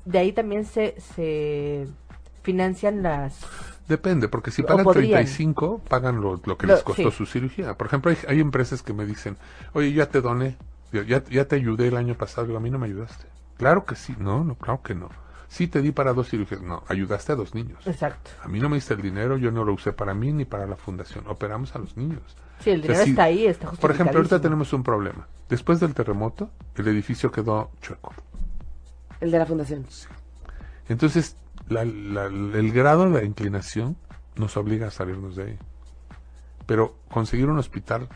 de 0.06 0.20
ahí 0.20 0.32
también 0.32 0.66
se, 0.66 0.94
se 1.16 1.88
financian 2.44 3.02
las... 3.02 3.40
Depende, 3.88 4.28
porque 4.28 4.52
si 4.52 4.62
pagan 4.62 4.86
35, 4.86 5.82
pagan 5.90 6.22
lo, 6.22 6.40
lo 6.46 6.56
que 6.56 6.68
les 6.68 6.84
costó 6.84 7.10
su 7.10 7.26
cirugía. 7.26 7.74
Por 7.80 7.88
ejemplo, 7.88 8.12
hay, 8.12 8.18
hay, 8.28 8.40
empresas 8.42 8.84
que 8.84 8.94
me 8.94 9.08
dicen, 9.08 9.38
oye, 9.74 9.92
ya 9.92 10.06
te 10.06 10.22
doné, 10.22 10.56
ya, 10.92 11.24
ya 11.24 11.46
te 11.46 11.56
ayudé 11.56 11.88
el 11.88 11.98
año 11.98 12.14
pasado, 12.14 12.46
digo, 12.46 12.60
a 12.60 12.62
mí 12.62 12.70
no 12.70 12.78
me 12.78 12.86
ayudaste. 12.86 13.26
Claro 13.58 13.86
que 13.86 13.96
sí, 13.96 14.14
no, 14.20 14.44
no, 14.44 14.54
claro 14.54 14.84
que 14.84 14.94
no 14.94 15.10
sí 15.48 15.68
te 15.68 15.82
di 15.82 15.92
para 15.92 16.14
dos 16.14 16.30
cirugías. 16.30 16.62
No, 16.62 16.84
ayudaste 16.88 17.32
a 17.32 17.36
dos 17.36 17.54
niños. 17.56 17.86
Exacto. 17.86 18.32
A 18.42 18.48
mí 18.48 18.60
no 18.60 18.70
me 18.70 18.76
diste 18.76 18.94
el 18.94 19.02
dinero, 19.02 19.38
yo 19.38 19.52
no 19.52 19.64
lo 19.64 19.74
usé 19.74 19.94
para 19.94 20.14
mí 20.14 20.32
ni 20.34 20.46
para 20.46 20.66
la 20.66 20.76
fundación. 20.76 21.26
Operamos 21.28 21.76
a 21.76 21.80
los 21.80 21.98
niños. 21.98 22.22
Sí, 22.60 22.72
el 22.72 22.82
dinero 22.82 23.02
está 23.02 23.24
ahí, 23.24 23.46
está 23.46 23.72
Por 23.72 23.92
ejemplo, 23.92 24.18
ahorita 24.18 24.40
tenemos 24.40 24.72
un 24.74 24.84
problema. 24.84 25.28
Después 25.50 25.80
del 25.80 25.94
terremoto, 25.94 26.50
el 26.76 26.88
edificio 26.88 27.32
quedó 27.32 27.72
chueco. 27.82 28.14
El 29.20 29.32
de 29.32 29.40
la 29.40 29.46
fundación. 29.46 29.86
Sí. 29.90 30.08
Entonces, 30.90 31.38
el 31.70 32.72
grado 32.74 33.10
de 33.10 33.22
la 33.22 33.24
inclinación 33.24 33.98
nos 34.36 34.58
obliga 34.58 34.88
a 34.88 34.92
salirnos 34.92 35.36
de 35.36 35.44
ahí. 35.44 35.60
Pero 36.66 36.96
conseguir 37.10 37.50
un 37.50 37.58
hospital 37.58 38.08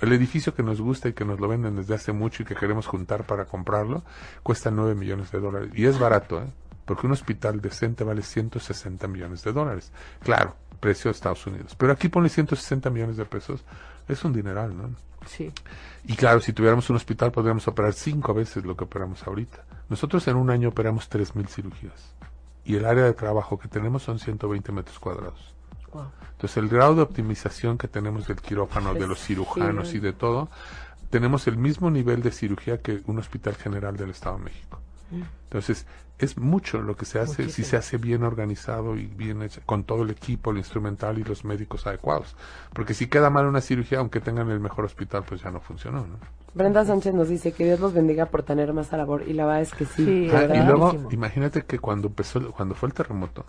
el 0.00 0.12
edificio 0.12 0.54
que 0.54 0.62
nos 0.62 0.80
gusta 0.80 1.08
y 1.08 1.12
que 1.12 1.24
nos 1.24 1.40
lo 1.40 1.48
venden 1.48 1.76
desde 1.76 1.94
hace 1.94 2.12
mucho 2.12 2.42
y 2.42 2.46
que 2.46 2.54
queremos 2.54 2.86
juntar 2.86 3.24
para 3.24 3.44
comprarlo, 3.44 4.02
cuesta 4.42 4.70
9 4.70 4.94
millones 4.94 5.30
de 5.30 5.40
dólares. 5.40 5.70
Y 5.74 5.86
es 5.86 5.98
barato, 5.98 6.40
¿eh? 6.40 6.46
Porque 6.84 7.06
un 7.06 7.12
hospital 7.12 7.60
decente 7.60 8.04
vale 8.04 8.22
160 8.22 9.08
millones 9.08 9.42
de 9.42 9.52
dólares. 9.52 9.92
Claro, 10.22 10.54
precio 10.80 11.10
de 11.10 11.14
Estados 11.14 11.46
Unidos. 11.46 11.74
Pero 11.76 11.92
aquí 11.92 12.08
pone 12.08 12.28
160 12.28 12.90
millones 12.90 13.16
de 13.16 13.24
pesos. 13.24 13.64
Es 14.06 14.24
un 14.24 14.32
dineral, 14.32 14.76
¿no? 14.76 14.90
Sí. 15.26 15.50
Y 16.04 16.14
claro, 16.14 16.40
si 16.40 16.52
tuviéramos 16.52 16.90
un 16.90 16.96
hospital 16.96 17.32
podríamos 17.32 17.66
operar 17.66 17.94
cinco 17.94 18.34
veces 18.34 18.64
lo 18.64 18.76
que 18.76 18.84
operamos 18.84 19.26
ahorita. 19.26 19.64
Nosotros 19.88 20.26
en 20.28 20.36
un 20.36 20.50
año 20.50 20.70
operamos 20.70 21.10
3.000 21.10 21.48
cirugías. 21.48 22.14
Y 22.64 22.76
el 22.76 22.84
área 22.84 23.04
de 23.04 23.12
trabajo 23.12 23.58
que 23.58 23.68
tenemos 23.68 24.02
son 24.02 24.18
120 24.18 24.72
metros 24.72 24.98
cuadrados. 24.98 25.53
Entonces, 26.32 26.56
el 26.56 26.68
grado 26.68 26.94
de 26.96 27.02
optimización 27.02 27.78
que 27.78 27.88
tenemos 27.88 28.26
del 28.26 28.40
quirófano, 28.40 28.94
de 28.94 29.06
los 29.06 29.20
cirujanos 29.20 29.94
y 29.94 30.00
de 30.00 30.12
todo, 30.12 30.48
tenemos 31.10 31.46
el 31.46 31.56
mismo 31.56 31.90
nivel 31.90 32.22
de 32.22 32.32
cirugía 32.32 32.78
que 32.78 33.02
un 33.06 33.18
hospital 33.18 33.54
general 33.54 33.96
del 33.96 34.10
Estado 34.10 34.38
de 34.38 34.44
México. 34.44 34.80
Entonces, 35.44 35.86
es 36.18 36.38
mucho 36.38 36.80
lo 36.80 36.96
que 36.96 37.04
se 37.04 37.18
hace 37.18 37.48
si 37.48 37.64
se 37.64 37.76
hace 37.76 37.98
bien 37.98 38.22
organizado 38.22 38.96
y 38.96 39.06
bien 39.06 39.42
hecho, 39.42 39.60
con 39.66 39.84
todo 39.84 40.02
el 40.02 40.10
equipo, 40.10 40.50
el 40.50 40.58
instrumental 40.58 41.18
y 41.18 41.24
los 41.24 41.44
médicos 41.44 41.86
adecuados. 41.86 42.36
Porque 42.72 42.94
si 42.94 43.08
queda 43.08 43.30
mal 43.30 43.46
una 43.46 43.60
cirugía, 43.60 43.98
aunque 43.98 44.20
tengan 44.20 44.50
el 44.50 44.60
mejor 44.60 44.84
hospital, 44.84 45.24
pues 45.26 45.42
ya 45.42 45.50
no 45.50 45.60
funcionó, 45.60 46.00
¿no? 46.00 46.18
Brenda 46.54 46.84
Sánchez 46.84 47.14
nos 47.14 47.28
dice 47.28 47.50
que 47.50 47.64
Dios 47.64 47.80
los 47.80 47.92
bendiga 47.92 48.26
por 48.26 48.44
tener 48.44 48.72
más 48.72 48.92
a 48.92 48.96
labor. 48.96 49.24
Y 49.26 49.32
la 49.32 49.44
verdad 49.44 49.62
es 49.62 49.74
que 49.74 49.84
sí. 49.86 50.04
Sí, 50.04 50.30
Ah, 50.32 50.46
y 50.54 50.64
luego, 50.64 51.08
imagínate 51.10 51.62
que 51.62 51.80
cuando 51.80 52.06
empezó, 52.08 52.52
cuando 52.52 52.76
fue 52.76 52.88
el 52.88 52.94
terremoto, 52.94 53.44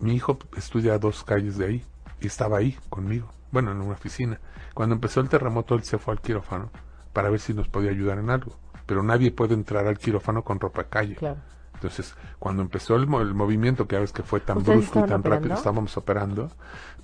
mi 0.00 0.14
hijo 0.14 0.38
estudia 0.56 0.94
a 0.94 0.98
dos 0.98 1.24
calles 1.24 1.58
de 1.58 1.66
ahí 1.66 1.84
y 2.20 2.26
estaba 2.26 2.58
ahí 2.58 2.76
conmigo, 2.90 3.30
bueno, 3.52 3.72
en 3.72 3.80
una 3.80 3.94
oficina. 3.94 4.40
Cuando 4.74 4.94
empezó 4.94 5.20
el 5.20 5.28
terremoto, 5.28 5.74
él 5.74 5.82
se 5.84 5.98
fue 5.98 6.12
al 6.14 6.20
quirófano 6.20 6.70
para 7.12 7.30
ver 7.30 7.40
si 7.40 7.54
nos 7.54 7.68
podía 7.68 7.90
ayudar 7.90 8.18
en 8.18 8.30
algo. 8.30 8.56
Pero 8.86 9.02
nadie 9.02 9.30
puede 9.32 9.54
entrar 9.54 9.86
al 9.86 9.98
quirófano 9.98 10.42
con 10.44 10.60
ropa 10.60 10.84
calle. 10.84 11.16
Claro. 11.16 11.36
Entonces, 11.74 12.14
cuando 12.38 12.62
empezó 12.62 12.96
el, 12.96 13.06
mo- 13.06 13.20
el 13.20 13.34
movimiento, 13.34 13.86
que 13.86 13.96
a 13.96 14.00
veces 14.00 14.12
que 14.12 14.22
fue 14.22 14.40
tan 14.40 14.58
¿Ustedes 14.58 14.78
brusco 14.78 14.98
y 14.98 15.02
tan 15.02 15.22
rápido, 15.22 15.54
estábamos 15.58 15.96
operando, 15.96 16.50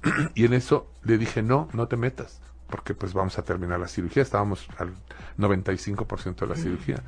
y 0.35 0.45
en 0.47 0.53
eso 0.55 0.91
le 1.03 1.17
dije, 1.19 1.43
no, 1.43 1.69
no 1.73 1.87
te 1.87 1.97
metas, 1.97 2.41
porque 2.69 2.95
pues 2.95 3.13
vamos 3.13 3.39
a 3.39 3.43
terminar 3.43 3.79
la 3.79 3.87
cirugía, 3.87 4.23
estábamos 4.23 4.67
al 4.79 4.95
95% 5.39 6.37
de 6.41 6.47
la 6.47 6.57
cirugía. 6.57 7.03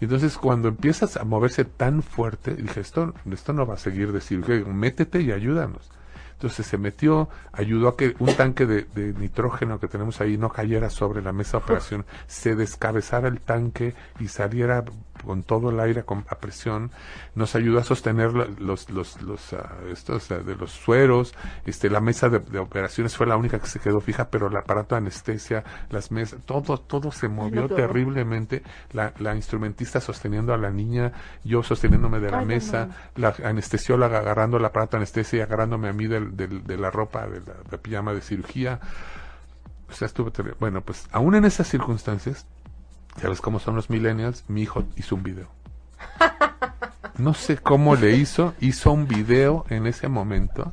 Entonces, 0.00 0.38
cuando 0.38 0.68
empiezas 0.68 1.16
a 1.16 1.24
moverse 1.24 1.64
tan 1.64 2.02
fuerte, 2.02 2.54
dije, 2.54 2.80
esto, 2.80 3.14
esto 3.30 3.52
no 3.52 3.66
va 3.66 3.74
a 3.74 3.78
seguir 3.78 4.12
de 4.12 4.20
cirugía, 4.20 4.64
métete 4.64 5.20
y 5.20 5.32
ayúdanos. 5.32 5.90
Entonces 6.32 6.66
se 6.66 6.78
metió, 6.78 7.28
ayudó 7.52 7.88
a 7.88 7.96
que 7.98 8.14
un 8.18 8.34
tanque 8.34 8.64
de, 8.64 8.86
de 8.94 9.12
nitrógeno 9.12 9.78
que 9.78 9.88
tenemos 9.88 10.22
ahí 10.22 10.38
no 10.38 10.48
cayera 10.48 10.88
sobre 10.88 11.20
la 11.20 11.32
mesa 11.32 11.58
de 11.58 11.64
operación, 11.64 12.06
se 12.28 12.56
descabezara 12.56 13.28
el 13.28 13.40
tanque 13.40 13.94
y 14.18 14.28
saliera 14.28 14.82
con 15.24 15.42
todo 15.42 15.70
el 15.70 15.80
aire 15.80 16.04
a 16.28 16.38
presión. 16.38 16.90
Nos 17.34 17.54
ayudó 17.54 17.78
a 17.80 17.84
sostener 17.84 18.32
los, 18.32 18.90
los, 18.90 19.20
los, 19.22 19.52
ah, 19.52 19.72
estos 19.90 20.30
ah, 20.30 20.38
de 20.38 20.56
los 20.56 20.70
sueros. 20.72 21.34
Este, 21.66 21.90
la 21.90 22.00
mesa 22.00 22.28
de, 22.28 22.38
de 22.40 22.58
operaciones 22.58 23.16
fue 23.16 23.26
la 23.26 23.36
única 23.36 23.58
que 23.58 23.66
se 23.66 23.80
quedó 23.80 24.00
fija, 24.00 24.28
pero 24.30 24.48
el 24.48 24.56
aparato 24.56 24.94
de 24.94 24.98
anestesia, 25.00 25.64
las 25.90 26.10
mesas, 26.10 26.40
todo, 26.44 26.78
todo 26.78 27.12
se 27.12 27.28
movió 27.28 27.68
terriblemente. 27.68 28.62
La, 28.92 29.12
la 29.18 29.34
instrumentista 29.34 30.00
sosteniendo 30.00 30.52
a 30.54 30.56
la 30.56 30.70
niña, 30.70 31.12
yo 31.44 31.62
sosteniéndome 31.62 32.20
de 32.20 32.30
la 32.30 32.38
Ay, 32.40 32.46
mesa, 32.46 32.86
no. 32.86 32.94
la 33.16 33.34
anestesióloga 33.44 34.18
agarrando 34.18 34.56
el 34.56 34.64
aparato 34.64 34.92
de 34.96 34.98
anestesia 34.98 35.38
y 35.38 35.42
agarrándome 35.42 35.88
a 35.88 35.92
mí 35.92 36.06
del- 36.06 36.36
del- 36.36 36.64
de 36.64 36.76
la 36.76 36.90
ropa, 36.90 37.26
de 37.26 37.40
la, 37.40 37.54
de 37.70 37.78
pijama 37.78 38.12
de 38.14 38.20
cirugía. 38.20 38.80
O 39.88 39.92
sea, 39.92 40.08
terri- 40.08 40.54
Bueno, 40.60 40.80
pues 40.82 41.06
aún 41.12 41.34
en 41.34 41.44
esas 41.44 41.66
circunstancias, 41.68 42.46
ya 43.22 43.28
ves 43.28 43.40
cómo 43.40 43.60
son 43.60 43.76
los 43.76 43.90
millennials, 43.90 44.44
mi 44.48 44.62
hijo 44.62 44.84
hizo 44.96 45.14
un 45.14 45.22
video. 45.22 45.48
No 47.18 47.34
sé 47.34 47.58
cómo 47.58 47.96
le 47.96 48.12
hizo, 48.12 48.54
hizo 48.60 48.92
un 48.92 49.06
video 49.06 49.66
en 49.68 49.86
ese 49.86 50.08
momento 50.08 50.72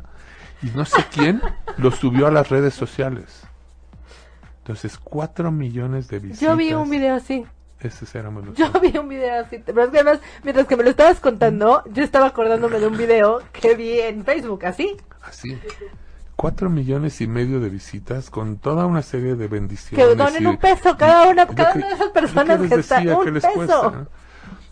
y 0.61 0.67
no 0.67 0.85
sé 0.85 1.03
quién 1.11 1.41
lo 1.77 1.91
subió 1.91 2.27
a 2.27 2.31
las 2.31 2.49
redes 2.49 2.73
sociales. 2.73 3.43
Entonces, 4.59 4.97
cuatro 4.97 5.51
millones 5.51 6.07
de 6.07 6.19
visitas. 6.19 6.41
Yo 6.41 6.55
vi 6.55 6.73
un 6.73 6.89
video 6.89 7.15
así. 7.15 7.45
Esos 7.79 8.13
éramos 8.15 8.43
Yo 8.43 8.65
nosotros. 8.65 8.81
vi 8.81 8.97
un 8.97 9.07
video 9.07 9.41
así. 9.41 9.61
Pero 9.65 9.83
es 9.83 9.89
que 9.89 9.99
además, 9.99 10.19
mientras 10.43 10.67
que 10.67 10.75
me 10.75 10.83
lo 10.83 10.89
estabas 10.89 11.19
contando, 11.19 11.83
yo 11.91 12.03
estaba 12.03 12.27
acordándome 12.27 12.79
de 12.79 12.87
un 12.87 12.97
video 12.97 13.41
que 13.51 13.75
vi 13.75 13.99
en 13.99 14.23
Facebook, 14.25 14.65
así. 14.65 14.97
Así. 15.21 15.57
Cuatro 16.37 16.69
millones 16.69 17.19
y 17.19 17.27
medio 17.27 17.59
de 17.59 17.67
visitas 17.67 18.29
con 18.29 18.57
toda 18.57 18.85
una 18.85 19.01
serie 19.01 19.35
de 19.35 19.47
Que 19.49 19.53
bendiciones. 19.55 20.15
donen 20.17 20.43
y- 20.43 20.45
un 20.45 20.57
peso 20.57 20.95
cada 20.95 21.27
una, 21.27 21.45
cada 21.47 21.73
que- 21.73 21.79
una 21.79 21.87
de 21.89 21.93
esas 21.95 22.09
personas 22.09 22.59
que 22.59 22.75
está 22.75 22.95
decía 22.99 23.17
un 23.17 23.25
que 23.25 23.31
les 23.31 23.43
peso. 23.43 23.55
cuesta, 23.55 23.89
¿no? 23.91 24.07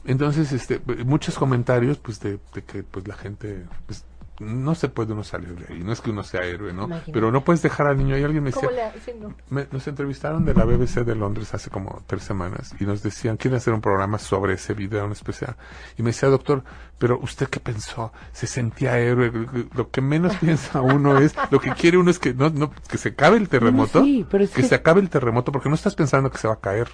Entonces, 0.06 0.52
este, 0.54 0.80
muchos 1.04 1.36
comentarios, 1.36 1.98
pues, 1.98 2.20
de, 2.20 2.40
de 2.54 2.64
que, 2.64 2.84
pues, 2.84 3.08
la 3.08 3.16
gente, 3.16 3.66
pues, 3.88 4.06
no 4.40 4.76
se 4.76 4.90
puede 4.90 5.14
uno 5.14 5.24
salir 5.24 5.56
de 5.56 5.74
ahí. 5.74 5.84
No 5.84 5.92
es 5.94 6.02
que 6.02 6.10
uno 6.12 6.24
sea 6.24 6.42
héroe, 6.44 6.74
¿no? 6.74 6.84
Imagínate. 6.86 7.12
Pero 7.14 7.32
no 7.32 7.44
puedes 7.44 7.62
dejar 7.62 7.88
al 7.88 7.98
niño. 7.98 8.18
Y 8.18 8.24
alguien 8.24 8.44
me 8.44 8.50
decía, 8.52 8.68
¿Cómo 8.70 8.72
le 8.76 9.02
sí, 9.02 9.12
no. 9.20 9.34
me- 9.50 9.68
nos 9.72 9.88
entrevistaron 9.88 10.44
de 10.46 10.54
la 10.54 10.66
BBC 10.66 11.04
de 11.06 11.16
Londres 11.16 11.54
hace 11.54 11.70
como 11.70 12.04
tres 12.08 12.24
semanas 12.24 12.74
y 12.80 12.86
nos 12.86 13.02
decían, 13.04 13.38
quieren 13.38 13.58
hacer 13.58 13.74
un 13.74 13.82
programa 13.82 14.18
sobre 14.20 14.54
ese 14.54 14.74
video 14.74 15.06
en 15.06 15.12
especial. 15.14 15.56
Y 15.98 16.04
me 16.04 16.10
decía, 16.10 16.30
doctor, 16.30 16.64
pero 16.98 17.20
¿usted 17.20 17.48
qué 17.48 17.60
pensó? 17.60 18.12
¿Se 18.34 18.48
sentía 18.48 18.98
héroe? 19.00 19.32
Lo 19.76 19.90
que 19.90 20.02
menos 20.02 20.36
piensa 20.42 20.82
uno 20.82 21.18
es, 21.20 21.34
lo 21.52 21.60
que 21.60 21.72
quiere 21.74 21.98
uno 21.98 22.12
es 22.12 22.20
que 22.20 22.34
no, 22.34 22.50
no, 22.50 22.72
que 22.90 22.98
se 22.98 23.10
acabe 23.10 23.38
el 23.38 23.50
terremoto, 23.50 24.04
sí, 24.04 24.26
pero 24.30 24.44
es 24.44 24.52
que, 24.52 24.62
que- 24.62 24.68
se 24.68 24.76
acabe 24.76 25.02
el 25.02 25.10
terremoto, 25.10 25.52
porque 25.52 25.70
no 25.70 25.76
estás 25.76 25.96
pensando 25.96 26.30
que 26.30 26.38
se 26.38 26.48
va 26.48 26.56
a 26.56 26.60
caer. 26.60 26.90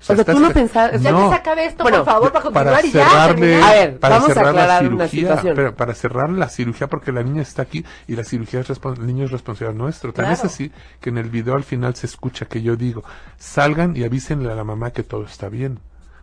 O 0.00 0.02
sea, 0.02 0.16
estás- 0.16 0.34
tú 0.34 0.40
no 0.40 0.50
pensabas- 0.50 1.00
Ya 1.02 1.12
No. 1.12 1.24
que 1.24 1.28
se 1.28 1.40
acabe 1.40 1.66
esto, 1.66 1.82
Bueno, 1.82 1.98
por 1.98 2.06
favor, 2.06 2.32
para 2.32 2.42
continuar 2.42 2.74
para 2.74 2.86
y 2.86 2.90
ya. 2.90 3.08
cerrarle. 3.10 3.62
A 3.62 3.70
ver, 3.70 3.98
para 3.98 4.14
vamos 4.16 4.30
a 4.30 4.34
cerrar 4.34 4.54
la 4.54 4.62
aclarar 4.62 4.82
una 4.92 5.08
cirugía, 5.08 5.28
situación. 5.28 5.56
pero 5.56 5.76
para 5.76 5.94
cerrar 5.94 6.30
la 6.30 6.48
cirugía 6.48 6.86
porque 6.88 7.12
la 7.12 7.22
niña 7.22 7.42
está 7.42 7.62
aquí 7.62 7.84
y 8.08 8.16
la 8.16 8.24
cirugía 8.24 8.60
es 8.60 8.70
el 8.70 9.06
niño 9.06 9.24
es 9.26 9.30
responsabilidad 9.30 9.78
nuestro. 9.78 10.12
Tan 10.14 10.32
es 10.32 10.42
así 10.44 10.72
que 11.00 11.10
en 11.10 11.18
el 11.18 11.28
video 11.28 11.54
al 11.54 11.64
final 11.64 11.94
se 11.96 12.06
escucha 12.06 12.46
que 12.46 12.62
yo 12.62 12.76
digo, 12.76 13.04
salgan 13.36 13.94
y 13.96 14.04
avísenle 14.04 14.50
a 14.50 14.54
la 14.54 14.64
mamá 14.64 14.90
que 14.90 15.02
todo 15.02 15.24
está 15.24 15.48
bien. 15.50 15.80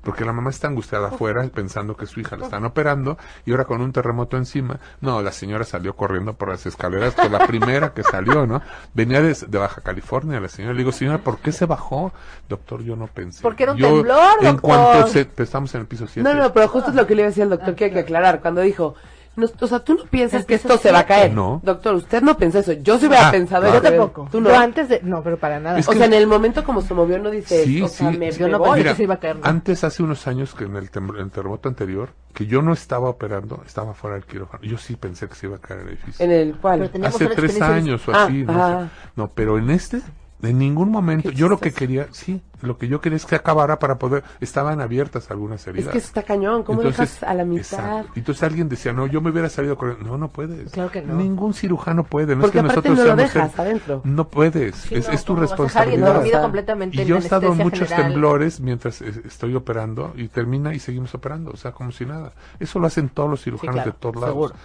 Porque 0.08 0.24
la 0.24 0.32
mamá 0.32 0.52
está 0.52 0.70
angustiada 0.70 1.10
afuera 1.10 1.46
pensando 1.54 1.98
que 1.98 2.06
su 2.06 2.22
hija 2.22 2.38
la 2.38 2.46
están 2.46 2.64
operando 2.64 3.18
y 3.46 3.52
ahora 3.52 3.66
con 3.66 3.82
un 3.82 3.92
terremoto 3.92 4.38
encima. 4.38 4.80
No, 5.02 5.22
la 5.22 5.34
señora 5.34 5.66
salió 5.66 5.98
corriendo 5.98 6.32
por 6.34 6.48
las 6.48 6.66
escaleras, 6.66 7.14
por 7.14 7.30
la 7.30 7.46
primera 7.46 7.94
que 7.94 8.04
salió, 8.04 8.48
¿no? 8.48 8.62
Venía 8.94 9.22
de, 9.22 9.36
de 9.48 9.58
Baja 9.58 9.82
California 9.82 10.40
la 10.40 10.48
señora. 10.48 10.74
Le 10.76 10.78
digo, 10.80 10.94
señora, 10.94 11.18
¿por 11.18 11.40
qué 11.40 11.52
se 11.52 11.66
bajó? 11.66 12.14
Doctor, 12.48 12.84
yo 12.84 12.96
no 12.96 13.08
pensé. 13.08 13.42
Porque 13.42 13.64
era 13.64 13.74
un 13.74 13.78
Yo, 13.80 13.96
temblor, 13.96 14.38
En 14.40 14.46
doctor. 14.54 14.62
cuanto 14.62 15.08
se, 15.08 15.26
pues, 15.26 15.50
estamos 15.50 15.76
en 15.76 15.82
el 15.82 15.88
piso 15.88 16.08
7. 16.08 16.22
No, 16.24 16.34
no, 16.42 16.54
pero 16.54 16.70
justo 16.70 16.92
es 16.92 16.96
lo 16.96 17.06
que 17.06 17.14
le 17.14 17.24
iba 17.24 17.28
a 17.28 17.32
decir 17.32 17.44
al 17.44 17.50
doctor 17.50 17.76
que 17.76 17.84
hay 17.84 17.92
que 17.92 18.00
aclarar. 18.00 18.40
Cuando 18.42 18.62
dijo, 18.62 18.96
no, 19.38 19.48
o 19.62 19.68
sea, 19.68 19.80
tú 19.80 19.94
no 19.94 20.04
piensas 20.06 20.46
que 20.46 20.56
esto 20.56 20.78
se 20.78 20.92
va 20.92 21.00
a 21.00 21.06
caer. 21.06 21.32
No. 21.34 21.62
Doctor, 21.64 21.96
usted 21.96 22.22
no 22.22 22.36
pensó 22.38 22.60
eso. 22.60 22.74
Yo 22.74 22.98
sí 23.00 23.06
hubiera 23.08 23.30
Ah, 23.30 23.32
pensado 23.32 23.62
claro. 23.62 23.82
Yo 23.82 23.88
eso. 23.88 23.98
tampoco. 23.98 24.28
Tú 24.32 24.42
no. 24.42 24.50
Yo 24.50 24.58
antes 24.58 24.90
de... 24.90 25.00
No, 25.04 25.22
pero 25.24 25.38
para 25.38 25.60
nada. 25.60 25.80
Es 25.80 25.88
o 25.88 25.94
sea, 25.94 26.06
en 26.08 26.14
el 26.14 26.28
momento 26.28 26.64
como 26.64 26.82
se 26.82 26.94
movió 26.94 27.18
no 27.20 27.30
dice, 27.30 27.64
Sí, 27.64 27.82
o 27.82 27.88
sea, 27.88 28.12
sí. 28.12 28.18
me, 28.18 28.32
Yo 28.32 28.48
me 28.48 28.52
no 28.54 28.64
pensé 28.64 28.78
Mira, 28.80 28.92
que 28.92 28.98
se 28.98 29.04
iba 29.04 29.14
a 29.14 29.20
caer, 29.20 29.36
¿no? 29.38 29.46
antes, 29.46 29.84
hace 29.84 30.04
unos 30.04 30.28
años, 30.28 30.54
que 30.56 30.64
en 30.66 30.76
el, 30.76 30.90
el 31.20 31.32
terremoto 31.32 31.70
anterior, 31.70 32.10
que 32.34 32.46
yo 32.48 32.62
no 32.62 32.74
estaba 32.74 33.10
operando, 33.10 33.62
estaba 33.66 33.94
fuera 33.94 34.16
del 34.16 34.26
quirófano. 34.26 34.64
Yo 34.64 34.78
sí 34.78 34.96
pensé 34.96 35.28
que 35.28 35.36
se 35.36 35.46
iba 35.48 35.56
a 35.56 35.60
caer 35.60 35.82
el 35.82 35.88
edificio. 35.90 36.26
En 36.26 36.32
el 36.32 36.56
cual. 36.58 36.90
Hace 37.04 37.28
tres 37.28 37.62
años 37.62 38.08
o 38.08 38.12
Ah, 38.14 38.26
así, 38.26 38.44
no 38.44 38.82
sé. 38.84 38.90
No, 39.16 39.32
pero 39.34 39.58
en 39.58 39.70
este, 39.70 40.02
en 40.42 40.58
ningún 40.60 40.92
momento. 40.92 41.32
Yo 41.32 41.50
lo 41.50 41.60
que 41.60 41.72
quería, 41.74 42.08
sí, 42.12 42.42
lo 42.62 42.78
que 42.78 42.88
yo 42.88 43.02
quería 43.02 43.16
es 43.18 43.26
que 43.26 43.36
acabara 43.36 43.80
para 43.80 43.98
poder. 43.98 44.24
Estaban 44.40 44.82
abiertas 44.82 45.30
algunas 45.32 45.62
Es 45.62 45.68
heridas. 45.68 45.92
que 45.92 45.98
eso 45.98 46.08
está 46.08 46.24
cañón. 46.24 46.64
¿Cómo 46.64 46.82
dejas 46.84 47.24
a 47.24 47.34
la 47.34 47.44
mitad? 47.44 47.62
exacto. 47.80 48.12
Entonces 48.16 48.44
alguien 48.44 48.70
decía, 48.70 48.94
no, 48.94 49.08
yo 49.08 49.20
me 49.22 49.32
hubiera 49.32 49.50
salido 49.50 49.78
corriendo. 49.78 50.06
No, 50.12 50.18
no 50.18 50.28
puedes. 50.30 50.72
Claro 50.72 50.92
que 50.92 51.02
no. 51.02 51.16
Ningún 51.16 51.54
cirujano 51.54 52.04
puede. 52.04 52.36
No 52.36 52.42
Porque 52.42 52.60
es 52.60 52.64
que 52.64 52.70
aparte 52.72 52.90
nosotros 52.90 52.98
no 52.98 53.04
lo 53.16 53.18
seamos 53.28 53.34
dejas 53.34 53.54
el- 53.56 53.60
adentro. 53.62 54.02
No 54.04 54.28
puedes. 54.30 54.76
Sí, 54.76 54.96
es, 54.96 55.08
no, 55.08 55.14
es 55.14 55.24
tu 55.24 55.34
¿cómo 55.36 55.42
vas 55.48 55.52
a 55.52 55.56
dejar 55.64 55.78
a 55.78 55.84
alguien 55.84 56.00
responsabilidad. 56.02 56.42
completamente 56.42 57.02
Y 57.02 57.06
yo 57.06 57.16
he 57.16 57.20
estado 57.20 57.52
en 57.52 57.58
muchos 57.58 57.88
general? 57.90 58.12
temblores 58.12 58.60
mientras 58.60 59.02
estoy 59.02 59.56
operando 59.56 60.14
y 60.16 60.28
termina 60.28 60.74
y 60.74 60.80
seguimos 60.80 61.14
operando, 61.16 61.52
o 61.52 61.58
sea, 61.58 61.72
como 61.72 61.92
si 61.92 62.06
nada. 62.06 62.32
Eso 62.60 62.80
lo 62.80 62.88
hacen 62.88 63.10
todos 63.10 63.30
los 63.30 63.42
cirujanos 63.44 63.74
claro, 63.76 63.92
de 63.92 63.98
todos 64.00 64.16
lados. 64.16 64.30
seguro. 64.30 64.56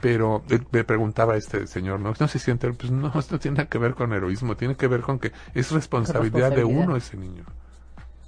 Pero 0.00 0.42
eh, 0.48 0.60
me 0.72 0.84
preguntaba 0.84 1.36
este 1.36 1.66
señor, 1.66 2.00
¿no? 2.00 2.14
¿No 2.18 2.28
se 2.28 2.38
siente? 2.38 2.72
Pues 2.72 2.90
no, 2.90 3.12
esto 3.18 3.38
tiene 3.38 3.58
nada 3.58 3.68
que 3.68 3.78
ver 3.78 3.94
con 3.94 4.12
heroísmo, 4.12 4.56
tiene 4.56 4.74
que 4.76 4.88
ver 4.88 5.02
con 5.02 5.18
que 5.18 5.32
es 5.54 5.70
responsabilidad, 5.72 6.50
de 6.50 6.64
uno 6.84 6.96
ese 6.96 7.16
niño. 7.16 7.44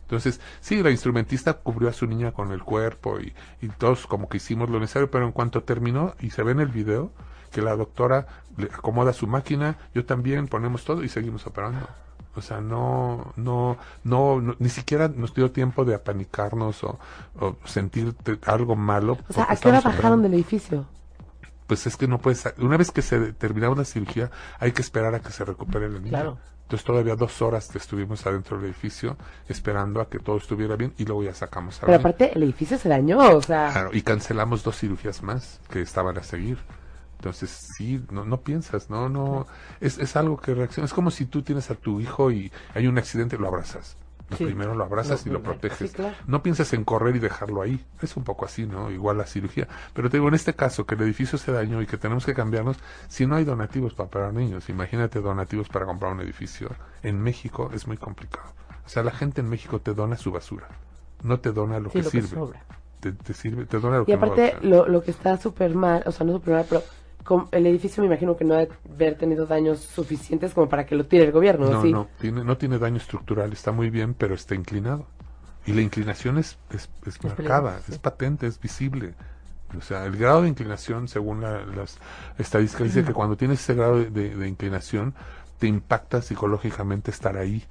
Entonces, 0.02 0.40
sí, 0.60 0.82
la 0.82 0.90
instrumentista 0.90 1.54
cubrió 1.54 1.88
a 1.88 1.92
su 1.94 2.06
niña 2.06 2.32
con 2.32 2.52
el 2.52 2.62
cuerpo 2.62 3.18
y, 3.20 3.32
y 3.62 3.68
todos 3.68 4.06
como 4.06 4.28
que 4.28 4.36
hicimos 4.36 4.68
lo 4.68 4.78
necesario, 4.78 5.10
pero 5.10 5.24
en 5.24 5.32
cuanto 5.32 5.62
terminó 5.62 6.14
y 6.20 6.30
se 6.30 6.42
ve 6.42 6.52
en 6.52 6.60
el 6.60 6.68
video 6.68 7.10
que 7.50 7.62
la 7.62 7.74
doctora 7.76 8.26
le 8.58 8.66
acomoda 8.66 9.12
su 9.14 9.26
máquina, 9.26 9.76
yo 9.94 10.04
también 10.04 10.48
ponemos 10.48 10.84
todo 10.84 11.02
y 11.02 11.08
seguimos 11.08 11.46
operando. 11.46 11.86
O 12.34 12.40
sea, 12.42 12.60
no, 12.60 13.32
no, 13.36 13.76
no, 14.04 14.40
no- 14.40 14.56
ni 14.58 14.68
siquiera 14.70 15.08
nos 15.08 15.34
dio 15.34 15.50
tiempo 15.50 15.84
de 15.84 15.94
apanicarnos 15.94 16.82
o, 16.84 16.98
o 17.38 17.56
sentir 17.64 18.14
algo 18.46 18.76
malo. 18.76 19.18
O 19.28 19.32
sea, 19.32 19.44
¿a 19.44 19.56
qué 19.56 19.68
hora 19.68 19.80
bajaron 19.96 20.22
del 20.22 20.34
edificio? 20.34 20.86
Pues 21.72 21.86
es 21.86 21.96
que 21.96 22.06
no 22.06 22.18
puedes, 22.18 22.44
una 22.58 22.76
vez 22.76 22.90
que 22.90 23.00
se 23.00 23.32
terminaba 23.32 23.74
la 23.74 23.86
cirugía, 23.86 24.30
hay 24.60 24.72
que 24.72 24.82
esperar 24.82 25.14
a 25.14 25.20
que 25.20 25.32
se 25.32 25.42
recupere 25.42 25.88
la 25.88 26.00
niña. 26.00 26.10
Claro. 26.10 26.38
Entonces 26.64 26.84
todavía 26.84 27.16
dos 27.16 27.40
horas 27.40 27.74
estuvimos 27.74 28.26
adentro 28.26 28.58
del 28.58 28.66
edificio 28.66 29.16
esperando 29.48 30.02
a 30.02 30.10
que 30.10 30.18
todo 30.18 30.36
estuviera 30.36 30.76
bien 30.76 30.92
y 30.98 31.06
luego 31.06 31.22
ya 31.22 31.32
sacamos 31.32 31.76
a 31.76 31.86
la 31.86 31.86
Pero 31.86 31.96
niña. 31.96 32.00
aparte, 32.10 32.32
el 32.36 32.42
edificio 32.42 32.76
se 32.76 32.90
dañó, 32.90 33.20
o 33.36 33.40
sea. 33.40 33.70
Claro, 33.72 33.88
y 33.94 34.02
cancelamos 34.02 34.62
dos 34.62 34.78
cirugías 34.80 35.22
más 35.22 35.60
que 35.70 35.80
estaban 35.80 36.18
a 36.18 36.22
seguir. 36.22 36.58
Entonces, 37.16 37.48
sí, 37.50 38.04
no, 38.10 38.26
no 38.26 38.42
piensas, 38.42 38.90
no, 38.90 39.08
no, 39.08 39.46
es, 39.80 39.96
es 39.96 40.14
algo 40.14 40.36
que 40.36 40.52
reacciona. 40.54 40.84
Es 40.84 40.92
como 40.92 41.10
si 41.10 41.24
tú 41.24 41.40
tienes 41.40 41.70
a 41.70 41.74
tu 41.74 42.00
hijo 42.00 42.30
y 42.30 42.52
hay 42.74 42.86
un 42.86 42.98
accidente, 42.98 43.38
lo 43.38 43.48
abrazas. 43.48 43.96
Sí. 44.36 44.44
Primero 44.44 44.74
lo 44.74 44.84
abrazas 44.84 45.26
y 45.26 45.30
lo 45.30 45.42
proteges. 45.42 45.90
Sí, 45.90 45.96
claro. 45.96 46.14
No 46.26 46.42
piensas 46.42 46.72
en 46.72 46.84
correr 46.84 47.16
y 47.16 47.18
dejarlo 47.18 47.62
ahí. 47.62 47.84
Es 48.00 48.16
un 48.16 48.24
poco 48.24 48.44
así, 48.44 48.66
¿no? 48.66 48.90
Igual 48.90 49.18
la 49.18 49.26
cirugía. 49.26 49.68
Pero 49.94 50.10
te 50.10 50.16
digo, 50.16 50.28
en 50.28 50.34
este 50.34 50.54
caso, 50.54 50.86
que 50.86 50.94
el 50.94 51.02
edificio 51.02 51.38
se 51.38 51.52
dañó 51.52 51.82
y 51.82 51.86
que 51.86 51.96
tenemos 51.98 52.24
que 52.26 52.34
cambiarnos, 52.34 52.78
si 53.08 53.26
no 53.26 53.36
hay 53.36 53.44
donativos 53.44 53.94
para 53.94 54.06
operar 54.08 54.34
niños, 54.34 54.68
imagínate 54.68 55.20
donativos 55.20 55.68
para 55.68 55.86
comprar 55.86 56.12
un 56.12 56.20
edificio. 56.20 56.70
En 57.02 57.20
México 57.20 57.70
es 57.74 57.86
muy 57.86 57.96
complicado. 57.96 58.54
O 58.84 58.88
sea, 58.88 59.02
la 59.02 59.12
gente 59.12 59.40
en 59.40 59.48
México 59.48 59.80
te 59.80 59.94
dona 59.94 60.16
su 60.16 60.32
basura. 60.32 60.68
No 61.22 61.40
te 61.40 61.52
dona 61.52 61.78
lo 61.80 61.90
Sí, 61.90 61.98
que 61.98 62.02
lo 62.02 62.12
que 62.12 62.22
sirve. 62.22 62.28
sobra. 62.28 62.66
te, 63.00 63.12
te 63.12 63.34
sirve, 63.34 63.66
te 63.66 63.78
dura 63.78 63.98
lo 63.98 64.06
Y 64.06 64.06
que 64.06 64.16
no 64.16 64.16
aparte, 64.16 64.56
lo, 64.62 64.86
lo 64.88 65.02
que 65.02 65.10
está 65.10 65.36
súper 65.38 65.74
mal, 65.74 66.02
o 66.06 66.12
sea, 66.12 66.26
no 66.26 66.32
súper 66.34 66.54
mal, 66.54 66.66
pero 66.68 66.82
el 67.52 67.66
edificio 67.66 68.02
me 68.02 68.06
imagino 68.08 68.36
que 68.36 68.44
no 68.44 68.54
debe 68.54 68.72
haber 68.94 69.16
tenido 69.16 69.46
daños 69.46 69.80
suficientes 69.80 70.52
como 70.54 70.68
para 70.68 70.86
que 70.86 70.94
lo 70.94 71.06
tire 71.06 71.24
el 71.24 71.32
gobierno, 71.32 71.70
No, 71.70 71.82
¿sí? 71.82 71.92
no, 71.92 72.08
tiene, 72.20 72.44
no 72.44 72.56
tiene 72.56 72.78
daño 72.78 72.96
estructural, 72.96 73.52
está 73.52 73.72
muy 73.72 73.90
bien, 73.90 74.14
pero 74.14 74.34
está 74.34 74.54
inclinado. 74.54 75.06
Y 75.64 75.72
la 75.72 75.82
inclinación 75.82 76.38
es, 76.38 76.58
es, 76.70 76.90
es 77.06 77.22
marcada, 77.22 77.80
sí. 77.86 77.92
es 77.92 77.98
patente, 77.98 78.46
es 78.48 78.58
visible. 78.60 79.14
O 79.78 79.80
sea, 79.80 80.04
el 80.04 80.16
grado 80.16 80.42
de 80.42 80.48
inclinación, 80.48 81.06
según 81.08 81.40
la- 81.40 81.64
las 81.64 81.98
estadísticas, 82.38 82.88
dice 82.88 83.04
que 83.04 83.12
cuando 83.12 83.36
tienes 83.36 83.60
ese 83.60 83.74
grado 83.74 83.98
de, 83.98 84.10
de- 84.10 84.34
de 84.36 84.48
inclinación, 84.48 85.14
te 85.58 85.68
impacta 85.68 86.20
psicológicamente 86.20 87.10
estar 87.12 87.36
ahí. 87.36 87.64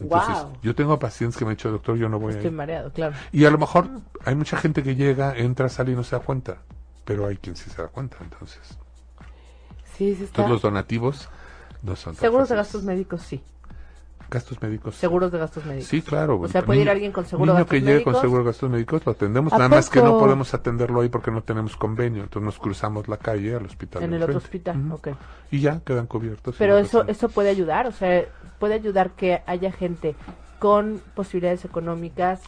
Entonces, 0.00 0.42
Wow. 0.44 0.58
yo 0.62 0.74
tengo 0.74 0.98
pacientes 0.98 1.36
que 1.38 1.44
me 1.44 1.50
han 1.52 1.56
dicho, 1.56 1.70
doctor, 1.70 1.96
yo 1.96 2.08
no 2.08 2.18
voy 2.18 2.32
a 2.32 2.36
Estoy 2.36 2.50
ir. 2.50 2.56
mareado, 2.56 2.90
claro. 2.92 3.14
Y 3.30 3.44
a 3.44 3.50
lo 3.50 3.58
mejor 3.58 3.88
hay 4.24 4.34
mucha 4.34 4.56
gente 4.56 4.82
que 4.82 4.96
llega, 4.96 5.36
entra, 5.36 5.68
sale 5.68 5.92
y 5.92 5.94
no 5.94 6.02
se 6.02 6.16
da 6.16 6.22
cuenta. 6.22 6.58
Pero 7.04 7.26
hay 7.26 7.36
quien 7.36 7.56
sí 7.56 7.68
se 7.70 7.82
da 7.82 7.88
cuenta, 7.88 8.16
entonces. 8.20 8.60
Sí, 9.96 10.14
sí 10.14 10.24
está. 10.24 10.42
Entonces 10.42 10.50
los 10.50 10.62
donativos 10.62 11.28
no 11.82 11.96
son 11.96 12.14
Seguros 12.14 12.48
de 12.48 12.56
gastos 12.56 12.82
médicos, 12.84 13.22
sí. 13.22 13.42
Gastos 14.30 14.62
médicos. 14.62 14.94
Seguros 14.94 15.30
de 15.30 15.38
gastos 15.38 15.66
médicos. 15.66 15.88
Sí, 15.88 16.00
claro. 16.00 16.40
O 16.40 16.48
sea, 16.48 16.64
puede 16.64 16.80
ir 16.80 16.88
alguien 16.88 17.12
con 17.12 17.26
seguro 17.26 17.52
de 17.52 17.58
niño 17.58 17.64
gastos 17.64 17.70
que 17.70 17.80
llegue 17.80 18.02
con 18.02 18.12
médicos. 18.12 18.20
seguro 18.22 18.38
de 18.44 18.46
gastos 18.46 18.70
médicos 18.70 19.02
lo 19.04 19.12
atendemos, 19.12 19.52
¿A 19.52 19.58
nada 19.58 19.68
más 19.68 19.90
que 19.90 19.98
no 19.98 20.12
poco? 20.12 20.20
podemos 20.20 20.54
atenderlo 20.54 21.02
ahí 21.02 21.10
porque 21.10 21.30
no 21.30 21.42
tenemos 21.42 21.76
convenio, 21.76 22.22
entonces 22.22 22.46
nos 22.46 22.58
cruzamos 22.58 23.08
la 23.08 23.18
calle 23.18 23.54
al 23.56 23.66
hospital. 23.66 24.02
En 24.04 24.14
el 24.14 24.22
otro 24.22 24.38
hospital, 24.38 24.80
Ujú. 24.86 24.94
ok. 24.94 25.08
Y 25.50 25.60
ya 25.60 25.80
quedan 25.84 26.06
cubiertos. 26.06 26.56
Pero 26.58 26.78
eso, 26.78 27.06
eso 27.08 27.28
puede 27.28 27.50
ayudar, 27.50 27.86
o 27.86 27.92
sea, 27.92 28.24
puede 28.58 28.72
ayudar 28.74 29.10
que 29.10 29.42
haya 29.44 29.70
gente 29.70 30.14
con 30.58 31.02
posibilidades 31.14 31.66
económicas. 31.66 32.40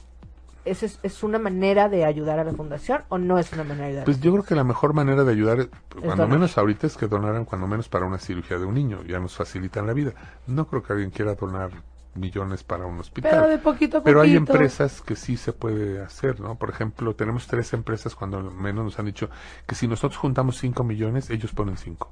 ¿Eso 0.65 0.87
es, 0.87 0.99
es 1.03 1.23
una 1.23 1.39
manera 1.39 1.89
de 1.89 2.05
ayudar 2.05 2.39
a 2.39 2.45
la 2.45 2.53
fundación 2.53 3.03
o 3.09 3.19
no 3.19 3.39
es 3.39 3.53
una 3.53 3.65
manera 3.65 3.85
de 3.85 3.91
ayudar? 3.91 4.05
Pues 4.05 4.21
yo 4.21 4.33
creo 4.33 4.45
que 4.45 4.55
la 4.55 4.65
mejor 4.65 4.95
manera 4.95 5.25
de 5.25 5.33
ayudar, 5.33 5.61
eh, 5.61 5.69
cuando 5.91 6.23
donar. 6.23 6.29
menos 6.29 6.59
ahorita, 6.59 6.87
es 6.87 6.97
que 6.97 7.07
donaran 7.07 7.45
cuando 7.45 7.67
menos 7.67 7.89
para 7.89 8.07
una 8.07 8.19
cirugía 8.19 8.59
de 8.59 8.65
un 8.65 8.75
niño. 8.75 9.03
Ya 9.05 9.19
nos 9.21 9.37
facilitan 9.37 9.87
la 9.87 9.93
vida. 9.93 10.13
No 10.47 10.67
creo 10.67 10.83
que 10.83 10.93
alguien 10.93 11.11
quiera 11.11 11.35
donar 11.35 11.71
millones 12.15 12.63
para 12.63 12.87
un 12.87 12.99
hospital. 12.99 13.31
Pero 13.31 13.49
de 13.49 13.59
poquito 13.59 13.99
a 13.99 14.01
poquito. 14.01 14.05
Pero 14.05 14.21
hay 14.21 14.37
empresas 14.37 15.03
que 15.03 15.17
sí 15.17 15.37
se 15.37 15.53
puede 15.53 16.01
hacer, 16.01 16.41
¿no? 16.41 16.57
Por 16.57 16.71
ejemplo, 16.71 17.15
tenemos 17.15 17.47
tres 17.47 17.73
empresas 17.73 18.15
cuando 18.15 18.41
menos 18.51 18.85
nos 18.85 18.99
han 18.99 19.07
dicho 19.07 19.29
que 19.67 19.75
si 19.75 19.89
nosotros 19.89 20.19
juntamos 20.19 20.59
5 20.59 20.85
millones, 20.85 21.31
ellos 21.31 21.53
ponen 21.53 21.77
5. 21.77 22.11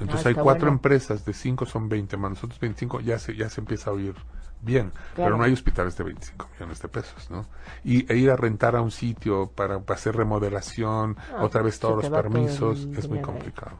Entonces 0.00 0.26
Ah, 0.26 0.28
hay 0.30 0.34
cuatro 0.34 0.66
bueno. 0.66 0.76
empresas, 0.76 1.24
de 1.24 1.32
5 1.32 1.66
son 1.66 1.88
20, 1.88 2.16
más 2.16 2.30
nosotros 2.30 2.58
25, 2.60 3.00
ya 3.00 3.18
se, 3.18 3.34
ya 3.36 3.48
se 3.50 3.60
empieza 3.60 3.90
a 3.90 3.94
oír 3.94 4.14
bien. 4.60 4.92
Claro. 5.14 5.30
Pero 5.30 5.36
no 5.38 5.44
hay 5.44 5.52
hospitales 5.52 5.96
de 5.96 6.04
25 6.04 6.48
millones 6.54 6.80
de 6.82 6.88
pesos, 6.88 7.30
¿no? 7.30 7.46
Y 7.84 8.10
e 8.12 8.16
ir 8.16 8.30
a 8.30 8.36
rentar 8.36 8.76
a 8.76 8.80
un 8.82 8.90
sitio 8.90 9.50
para, 9.54 9.80
para 9.80 9.98
hacer 9.98 10.16
remodelación, 10.16 11.16
Ah, 11.30 11.44
otra 11.44 11.62
vez 11.62 11.78
todos 11.80 11.96
los 11.96 12.12
va 12.12 12.22
todo 12.22 12.22
el 12.22 12.22
permisos, 12.22 12.88
es 12.96 13.08
muy 13.08 13.20
complicado. 13.20 13.78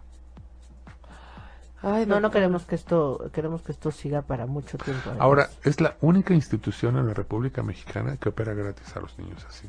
Ay, 1.83 2.07
No, 2.07 2.21
no 2.21 2.31
queremos 2.31 2.65
que 2.67 2.75
esto, 2.75 3.31
queremos 3.33 3.63
que 3.63 3.73
esto 3.73 3.91
siga 3.93 4.23
para 4.23 4.47
mucho 4.47 4.79
tiempo. 4.79 5.11
además. 5.11 5.25
Ahora, 5.25 5.51
es 5.63 5.81
la 5.81 5.97
única 6.01 6.35
institución 6.35 6.97
en 6.97 7.07
la 7.07 7.15
República 7.15 7.63
Mexicana 7.63 8.17
que 8.17 8.29
opera 8.31 8.53
gratis 8.55 8.97
a 8.97 9.01
los 9.01 9.17
niños 9.19 9.45
así. 9.49 9.69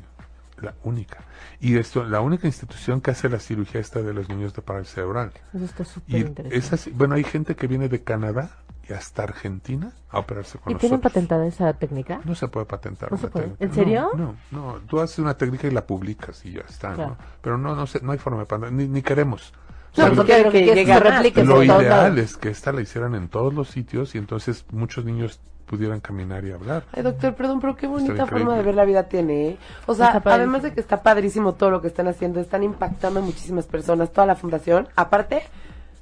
La 0.60 0.74
única. 0.84 1.18
Y 1.60 1.76
esto, 1.78 2.04
la 2.04 2.20
única 2.20 2.46
institución 2.46 3.00
que 3.00 3.10
hace 3.12 3.28
la 3.28 3.38
cirugía 3.38 3.80
esta 3.80 4.02
de 4.02 4.12
los 4.12 4.28
niños 4.28 4.54
de 4.54 4.62
parálisis 4.62 4.94
cerebral. 4.94 5.32
eso 5.54 5.64
está 5.64 5.84
súper 5.84 6.20
interesante. 6.20 6.90
bueno, 6.94 7.14
hay 7.14 7.24
gente 7.24 7.56
que 7.56 7.66
viene 7.66 7.88
de 7.88 8.02
Canadá 8.02 8.50
y 8.88 8.92
hasta 8.92 9.22
Argentina 9.22 9.92
a 10.10 10.18
operarse 10.18 10.58
con 10.58 10.72
¿Y 10.72 10.76
tienen 10.76 11.00
patentada 11.00 11.46
esa 11.46 11.72
técnica? 11.74 12.20
No 12.24 12.34
se 12.34 12.48
puede 12.48 12.66
patentar. 12.66 13.10
¿No 13.10 13.16
una 13.16 13.22
se 13.26 13.28
puede? 13.32 13.52
¿En 13.58 13.72
serio? 13.72 14.10
No, 14.16 14.34
no, 14.50 14.72
no. 14.74 14.78
Tú 14.88 15.00
haces 15.00 15.18
una 15.20 15.34
técnica 15.34 15.66
y 15.68 15.70
la 15.70 15.86
publicas 15.86 16.44
y 16.44 16.52
ya 16.52 16.62
está, 16.68 16.94
Claro. 16.94 17.10
¿no? 17.10 17.16
Pero 17.40 17.56
no, 17.58 17.74
no, 17.76 17.86
sé, 17.86 18.00
no 18.02 18.12
hay 18.12 18.18
forma 18.18 18.40
de 18.40 18.46
patentar, 18.46 18.72
ni, 18.72 18.88
ni 18.88 19.02
queremos. 19.02 19.52
O 19.96 20.00
No, 20.02 20.06
sea, 20.08 20.14
porque 20.16 20.42
lo- 20.42 20.50
quieren 20.50 20.88
lo 20.88 20.94
que 20.94 21.00
se 21.00 21.00
replique 21.10 21.44
lo 21.44 21.62
ideal 21.64 21.88
lados. 21.88 22.18
es 22.18 22.36
que 22.36 22.48
esta 22.50 22.72
la 22.72 22.80
hicieran 22.80 23.14
en 23.14 23.28
todos 23.28 23.54
los 23.54 23.68
sitios 23.70 24.14
y 24.14 24.18
entonces 24.18 24.64
muchos 24.72 25.04
niños 25.04 25.40
pudieran 25.70 26.00
caminar 26.00 26.44
y 26.44 26.50
hablar. 26.50 26.82
Ay, 26.92 27.04
doctor, 27.04 27.32
perdón, 27.36 27.60
pero 27.60 27.76
qué 27.76 27.86
bonita 27.86 28.26
forma 28.26 28.56
de 28.56 28.62
ver 28.64 28.74
la 28.74 28.84
vida 28.84 29.04
tiene, 29.04 29.50
¿eh? 29.50 29.58
O 29.86 29.94
sea, 29.94 30.20
además 30.24 30.62
de 30.64 30.72
que 30.72 30.80
está 30.80 31.00
padrísimo 31.04 31.52
todo 31.54 31.70
lo 31.70 31.80
que 31.80 31.86
están 31.86 32.08
haciendo, 32.08 32.40
están 32.40 32.64
impactando 32.64 33.20
a 33.20 33.22
muchísimas 33.22 33.66
personas, 33.66 34.10
toda 34.12 34.26
la 34.26 34.34
fundación. 34.34 34.88
Aparte, 34.96 35.42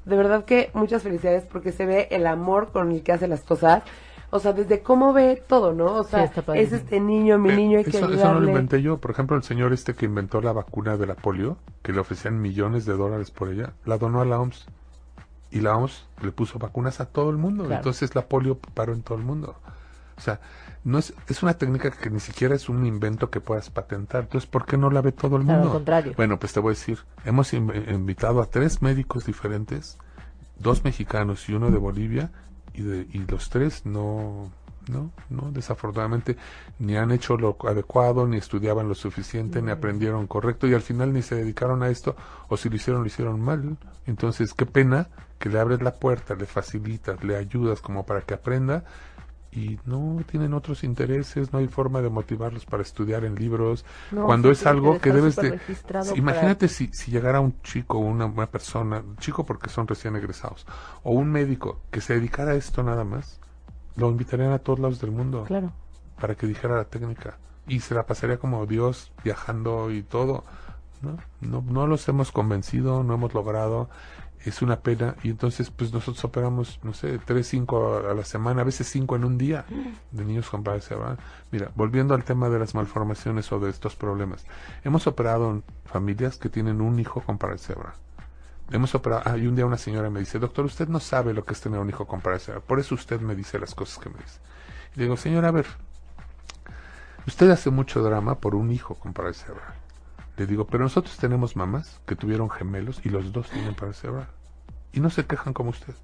de 0.06 0.16
verdad 0.16 0.46
que 0.46 0.70
muchas 0.72 1.02
felicidades 1.02 1.44
porque 1.44 1.72
se 1.72 1.84
ve 1.84 2.08
el 2.10 2.26
amor 2.26 2.72
con 2.72 2.92
el 2.92 3.02
que 3.02 3.12
hace 3.12 3.28
las 3.28 3.42
cosas. 3.42 3.82
O 4.30 4.40
sea, 4.40 4.52
desde 4.54 4.80
cómo 4.80 5.12
ve 5.12 5.42
todo, 5.46 5.72
¿no? 5.74 5.94
O 5.94 6.04
sea, 6.04 6.24
está 6.24 6.42
es 6.54 6.72
este 6.72 6.98
niño, 7.00 7.38
mi 7.38 7.50
Eh, 7.50 7.56
niño, 7.56 7.78
hay 7.78 7.84
que 7.84 7.90
eso, 7.90 8.00
eso 8.00 8.06
no 8.06 8.14
lo 8.14 8.20
ayudarle. 8.22 8.48
inventé 8.50 8.80
yo. 8.82 8.96
Por 8.98 9.10
ejemplo, 9.10 9.36
el 9.36 9.42
señor 9.42 9.72
este 9.74 9.94
que 9.94 10.06
inventó 10.06 10.40
la 10.40 10.52
vacuna 10.52 10.96
de 10.96 11.06
la 11.06 11.14
polio, 11.14 11.56
que 11.82 11.92
le 11.92 12.00
ofrecían 12.00 12.40
millones 12.40 12.84
de 12.86 12.94
dólares 12.94 13.30
por 13.30 13.48
ella, 13.48 13.72
la 13.86 13.98
donó 13.98 14.20
a 14.22 14.24
la 14.26 14.38
OMS. 14.40 14.66
Y 15.50 15.60
la 15.60 15.76
OMS 15.76 16.06
le 16.22 16.30
puso 16.32 16.58
vacunas 16.58 17.00
a 17.00 17.06
todo 17.06 17.30
el 17.30 17.36
mundo. 17.36 17.64
Claro. 17.64 17.76
Entonces 17.76 18.14
la 18.14 18.26
polio 18.26 18.58
paró 18.58 18.92
en 18.92 19.02
todo 19.02 19.16
el 19.18 19.24
mundo. 19.24 19.56
O 20.16 20.20
sea, 20.20 20.40
no 20.84 20.98
es, 20.98 21.14
es 21.28 21.42
una 21.42 21.54
técnica 21.54 21.90
que 21.90 22.10
ni 22.10 22.20
siquiera 22.20 22.54
es 22.54 22.68
un 22.68 22.84
invento 22.84 23.30
que 23.30 23.40
puedas 23.40 23.70
patentar. 23.70 24.24
Entonces, 24.24 24.48
¿por 24.50 24.66
qué 24.66 24.76
no 24.76 24.90
la 24.90 25.00
ve 25.00 25.12
todo 25.12 25.36
el 25.36 25.44
Claro, 25.44 25.58
mundo? 25.60 25.72
al 25.72 25.76
contrario. 25.78 26.12
Bueno, 26.16 26.38
pues 26.38 26.52
te 26.52 26.60
voy 26.60 26.70
a 26.70 26.74
decir, 26.74 26.98
hemos 27.24 27.52
inv- 27.54 27.92
invitado 27.94 28.42
a 28.42 28.46
tres 28.46 28.82
médicos 28.82 29.24
diferentes, 29.26 29.96
dos 30.58 30.82
mexicanos 30.84 31.48
y 31.48 31.54
uno 31.54 31.70
de 31.70 31.78
Bolivia, 31.78 32.30
y, 32.74 32.82
de, 32.82 33.06
y 33.12 33.18
los 33.26 33.48
tres 33.48 33.86
no, 33.86 34.50
no, 34.88 35.10
no, 35.30 35.50
desafortunadamente, 35.52 36.36
ni 36.78 36.96
han 36.96 37.10
hecho 37.10 37.36
lo 37.36 37.56
adecuado, 37.66 38.26
ni 38.26 38.36
estudiaban 38.38 38.88
lo 38.88 38.94
suficiente, 38.94 39.60
ni 39.62 39.70
aprendieron 39.70 40.26
correcto, 40.26 40.66
y 40.66 40.74
al 40.74 40.82
final 40.82 41.12
ni 41.12 41.22
se 41.22 41.34
dedicaron 41.36 41.82
a 41.82 41.88
esto, 41.90 42.16
o 42.48 42.56
si 42.56 42.68
lo 42.68 42.76
hicieron, 42.76 43.02
lo 43.02 43.06
hicieron 43.08 43.40
mal. 43.40 43.76
Entonces, 44.06 44.54
qué 44.54 44.66
pena 44.66 45.08
que 45.38 45.48
le 45.50 45.60
abres 45.60 45.82
la 45.82 45.94
puerta, 45.94 46.34
le 46.34 46.46
facilitas, 46.46 47.22
le 47.22 47.36
ayudas 47.36 47.80
como 47.80 48.04
para 48.06 48.22
que 48.22 48.34
aprenda, 48.34 48.84
y 49.50 49.78
no 49.86 50.20
tienen 50.30 50.52
otros 50.52 50.84
intereses, 50.84 51.52
no 51.54 51.58
hay 51.58 51.68
forma 51.68 52.02
de 52.02 52.10
motivarlos 52.10 52.66
para 52.66 52.82
estudiar 52.82 53.24
en 53.24 53.34
libros, 53.34 53.84
No, 54.10 54.26
cuando 54.26 54.48
sí, 54.54 54.60
es 54.60 54.66
algo 54.66 54.98
que 55.00 55.10
debes 55.10 55.36
de... 55.36 55.52
para- 55.52 56.16
Imagínate 56.16 56.68
si, 56.68 56.88
si 56.92 57.10
llegara 57.10 57.40
un 57.40 57.60
chico, 57.62 57.98
una, 57.98 58.26
una 58.26 58.46
persona, 58.50 59.02
chico 59.20 59.44
porque 59.46 59.70
son 59.70 59.88
recién 59.88 60.16
egresados, 60.16 60.66
o 61.02 61.12
un 61.12 61.30
médico 61.32 61.80
que 61.90 62.00
se 62.02 62.14
dedicara 62.14 62.52
a 62.52 62.54
esto 62.56 62.82
nada 62.82 63.04
más, 63.04 63.40
lo 63.98 64.08
invitarían 64.10 64.52
a 64.52 64.58
todos 64.58 64.78
lados 64.78 65.00
del 65.00 65.10
mundo 65.10 65.44
Claro. 65.44 65.72
para 66.20 66.34
que 66.34 66.46
dijera 66.46 66.76
la 66.76 66.84
técnica 66.84 67.36
y 67.66 67.80
se 67.80 67.94
la 67.94 68.06
pasaría 68.06 68.38
como 68.38 68.64
Dios 68.66 69.12
viajando 69.24 69.90
y 69.90 70.02
todo. 70.02 70.44
¿no? 71.02 71.16
No, 71.40 71.62
no 71.70 71.86
los 71.86 72.08
hemos 72.08 72.32
convencido, 72.32 73.04
no 73.04 73.14
hemos 73.14 73.32
logrado, 73.34 73.88
es 74.44 74.62
una 74.62 74.80
pena 74.80 75.14
y 75.22 75.30
entonces 75.30 75.70
pues 75.70 75.92
nosotros 75.92 76.24
operamos, 76.24 76.80
no 76.82 76.92
sé, 76.92 77.18
tres, 77.24 77.46
cinco 77.48 77.98
a 78.08 78.14
la 78.14 78.24
semana, 78.24 78.62
a 78.62 78.64
veces 78.64 78.88
cinco 78.88 79.14
en 79.16 79.24
un 79.24 79.36
día 79.38 79.64
de 80.10 80.24
niños 80.24 80.48
con 80.48 80.62
parálisis 80.64 80.88
cerebral. 80.88 81.18
Mira, 81.52 81.70
volviendo 81.76 82.14
al 82.14 82.24
tema 82.24 82.48
de 82.48 82.58
las 82.58 82.74
malformaciones 82.74 83.50
o 83.52 83.60
de 83.60 83.70
estos 83.70 83.94
problemas, 83.96 84.44
hemos 84.84 85.06
operado 85.06 85.50
en 85.50 85.62
familias 85.84 86.36
que 86.38 86.48
tienen 86.48 86.80
un 86.80 86.98
hijo 86.98 87.20
con 87.20 87.38
parálisis 87.38 87.68
cerebral. 87.68 87.94
Hemos 88.70 88.94
operado, 88.94 89.36
y 89.38 89.46
un 89.46 89.56
día 89.56 89.64
una 89.64 89.78
señora 89.78 90.10
me 90.10 90.20
dice, 90.20 90.38
doctor, 90.38 90.66
usted 90.66 90.88
no 90.88 91.00
sabe 91.00 91.32
lo 91.32 91.44
que 91.44 91.54
es 91.54 91.60
tener 91.60 91.80
un 91.80 91.88
hijo 91.88 92.06
con 92.06 92.20
parálisis 92.20 92.54
por 92.66 92.78
eso 92.78 92.94
usted 92.94 93.20
me 93.20 93.34
dice 93.34 93.58
las 93.58 93.74
cosas 93.74 93.98
que 93.98 94.10
me 94.10 94.18
dice. 94.18 94.40
Y 94.94 94.98
le 94.98 95.04
digo, 95.04 95.16
señora, 95.16 95.48
a 95.48 95.52
ver, 95.52 95.66
usted 97.26 97.50
hace 97.50 97.70
mucho 97.70 98.02
drama 98.02 98.34
por 98.38 98.54
un 98.54 98.70
hijo 98.70 98.94
con 98.94 99.14
parálisis 99.14 99.44
cerebral. 99.44 99.74
Le 100.36 100.46
digo, 100.46 100.66
pero 100.66 100.84
nosotros 100.84 101.16
tenemos 101.16 101.56
mamás 101.56 102.00
que 102.06 102.14
tuvieron 102.14 102.50
gemelos 102.50 103.00
y 103.04 103.08
los 103.08 103.32
dos 103.32 103.48
tienen 103.48 103.74
parálisis 103.74 104.02
cerebral. 104.02 104.28
Y 104.92 105.00
no 105.00 105.08
se 105.08 105.24
quejan 105.24 105.54
como 105.54 105.70
usted. 105.70 105.94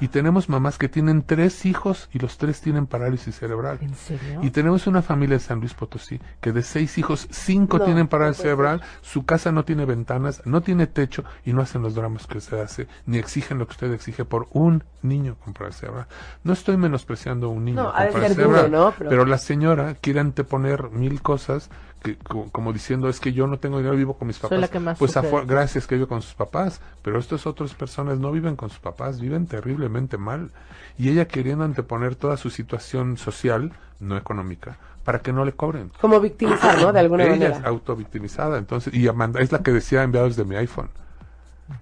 Y 0.00 0.08
tenemos 0.08 0.48
mamás 0.48 0.78
que 0.78 0.88
tienen 0.88 1.22
tres 1.22 1.64
hijos 1.66 2.08
y 2.12 2.18
los 2.18 2.38
tres 2.38 2.60
tienen 2.60 2.86
parálisis 2.86 3.36
cerebral. 3.38 3.78
¿En 3.80 3.94
serio? 3.94 4.40
Y 4.42 4.50
tenemos 4.50 4.86
una 4.86 5.02
familia 5.02 5.36
de 5.36 5.40
San 5.44 5.60
Luis 5.60 5.74
Potosí 5.74 6.20
que 6.40 6.52
de 6.52 6.62
seis 6.62 6.98
hijos, 6.98 7.26
cinco 7.30 7.78
No, 7.78 7.84
tienen 7.84 8.08
parálisis 8.08 8.42
cerebral, 8.42 8.82
su 9.02 9.24
casa 9.24 9.52
no 9.52 9.64
tiene 9.64 9.84
ventanas, 9.84 10.42
no 10.44 10.60
tiene 10.60 10.86
techo 10.86 11.24
y 11.44 11.52
no 11.52 11.62
hacen 11.62 11.82
los 11.82 11.94
dramas 11.94 12.26
que 12.26 12.38
usted 12.38 12.58
hace, 12.60 12.86
ni 13.06 13.18
exigen 13.18 13.58
lo 13.58 13.66
que 13.66 13.72
usted 13.72 13.92
exige 13.92 14.24
por 14.24 14.48
un 14.52 14.84
niño 15.02 15.36
con 15.44 15.52
parálisis 15.54 15.80
cerebral. 15.80 16.06
No 16.44 16.52
estoy 16.52 16.76
menospreciando 16.76 17.46
a 17.46 17.50
un 17.50 17.64
niño 17.64 17.82
No, 17.82 17.92
con 17.92 17.92
parálisis 17.94 18.36
duro, 18.36 18.56
cerebral. 18.56 18.94
Pero- 18.98 19.10
pero 19.10 19.24
la 19.26 19.38
señora 19.38 19.94
quiere 20.00 20.20
anteponer 20.20 20.90
mil 20.90 21.22
cosas 21.22 21.70
que, 22.02 22.16
co- 22.16 22.48
como 22.50 22.72
diciendo 22.72 23.10
es 23.10 23.20
que 23.20 23.34
yo 23.34 23.46
no 23.46 23.58
tengo 23.58 23.76
dinero, 23.76 23.94
vivo 23.94 24.14
con 24.14 24.26
mis 24.26 24.36
Soy 24.36 24.48
papás. 24.48 24.60
la 24.60 24.68
que 24.68 24.80
más 24.80 24.98
pues 24.98 25.14
gracias 25.46 25.86
que 25.86 25.96
vive 25.96 26.06
con 26.06 26.22
sus 26.22 26.32
papás, 26.34 26.80
pero 27.02 27.18
estas 27.18 27.46
otras 27.46 27.74
personas 27.74 28.18
no 28.18 28.32
viven 28.32 28.56
con 28.56 28.70
sus 28.70 28.78
papás, 28.78 29.20
viven 29.20 29.46
terriblemente 29.60 30.16
mal. 30.18 30.50
Y 30.98 31.08
ella 31.10 31.26
queriendo 31.26 31.64
anteponer 31.64 32.16
toda 32.16 32.36
su 32.36 32.50
situación 32.50 33.16
social, 33.16 33.72
no 34.00 34.16
económica, 34.16 34.76
para 35.04 35.20
que 35.20 35.32
no 35.32 35.44
le 35.44 35.52
cobren. 35.52 35.90
Como 36.00 36.20
victimizar, 36.20 36.80
¿no? 36.80 36.92
De 36.92 37.00
alguna 37.00 37.24
ella 37.24 37.32
manera. 37.32 37.56
es 37.58 37.64
autovictimizada, 37.64 38.58
entonces, 38.58 38.92
y 38.94 39.08
Amanda 39.08 39.40
es 39.40 39.52
la 39.52 39.62
que 39.62 39.72
decía 39.72 40.02
enviados 40.02 40.36
de 40.36 40.44
mi 40.44 40.56
iPhone. 40.56 40.90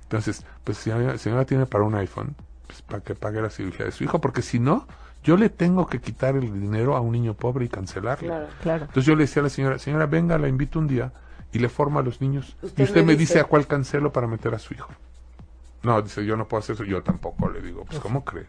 Entonces, 0.02 0.44
pues 0.64 0.78
si 0.78 0.90
la 0.90 1.16
señora 1.18 1.44
tiene 1.44 1.66
para 1.66 1.84
un 1.84 1.94
iPhone, 1.94 2.34
pues 2.66 2.82
para 2.82 3.00
que 3.02 3.14
pague 3.14 3.40
la 3.40 3.50
cirugía 3.50 3.86
de 3.86 3.92
su 3.92 4.04
hijo, 4.04 4.20
porque 4.20 4.42
si 4.42 4.58
no, 4.60 4.86
Yo 5.24 5.36
le 5.36 5.50
tengo 5.50 5.86
que 5.88 6.00
quitar 6.00 6.36
el 6.36 6.52
dinero 6.60 6.96
a 6.96 7.00
un 7.00 7.12
niño 7.12 7.34
pobre 7.34 7.64
y 7.64 7.68
cancelarlo. 7.68 8.28
Claro. 8.28 8.46
Claro. 8.62 8.84
Entonces 8.84 9.04
yo 9.04 9.16
le 9.16 9.24
decía 9.24 9.40
a 9.40 9.44
la 9.44 9.50
señora, 9.50 9.78
señora, 9.78 10.06
venga, 10.06 10.38
la 10.38 10.48
invito 10.48 10.78
un 10.78 10.86
día 10.86 11.12
y 11.52 11.58
le 11.58 11.68
forma 11.68 12.00
a 12.00 12.02
los 12.02 12.20
niños. 12.20 12.56
Usted 12.62 12.78
y 12.78 12.82
usted 12.84 13.00
me 13.00 13.08
me 13.08 13.12
dice 13.16 13.34
dice. 13.34 13.40
a 13.40 13.44
cuál 13.44 13.66
cancelo 13.66 14.12
para 14.12 14.26
meter 14.26 14.54
a 14.54 14.58
su 14.58 14.74
hijo. 14.74 14.90
No, 15.88 16.02
dice, 16.02 16.22
yo 16.22 16.36
no 16.36 16.46
puedo 16.46 16.58
hacer 16.58 16.74
eso. 16.74 16.84
Yo 16.84 17.02
tampoco 17.02 17.48
le 17.48 17.62
digo, 17.62 17.82
pues 17.86 17.98
¿cómo 17.98 18.22
cree? 18.22 18.44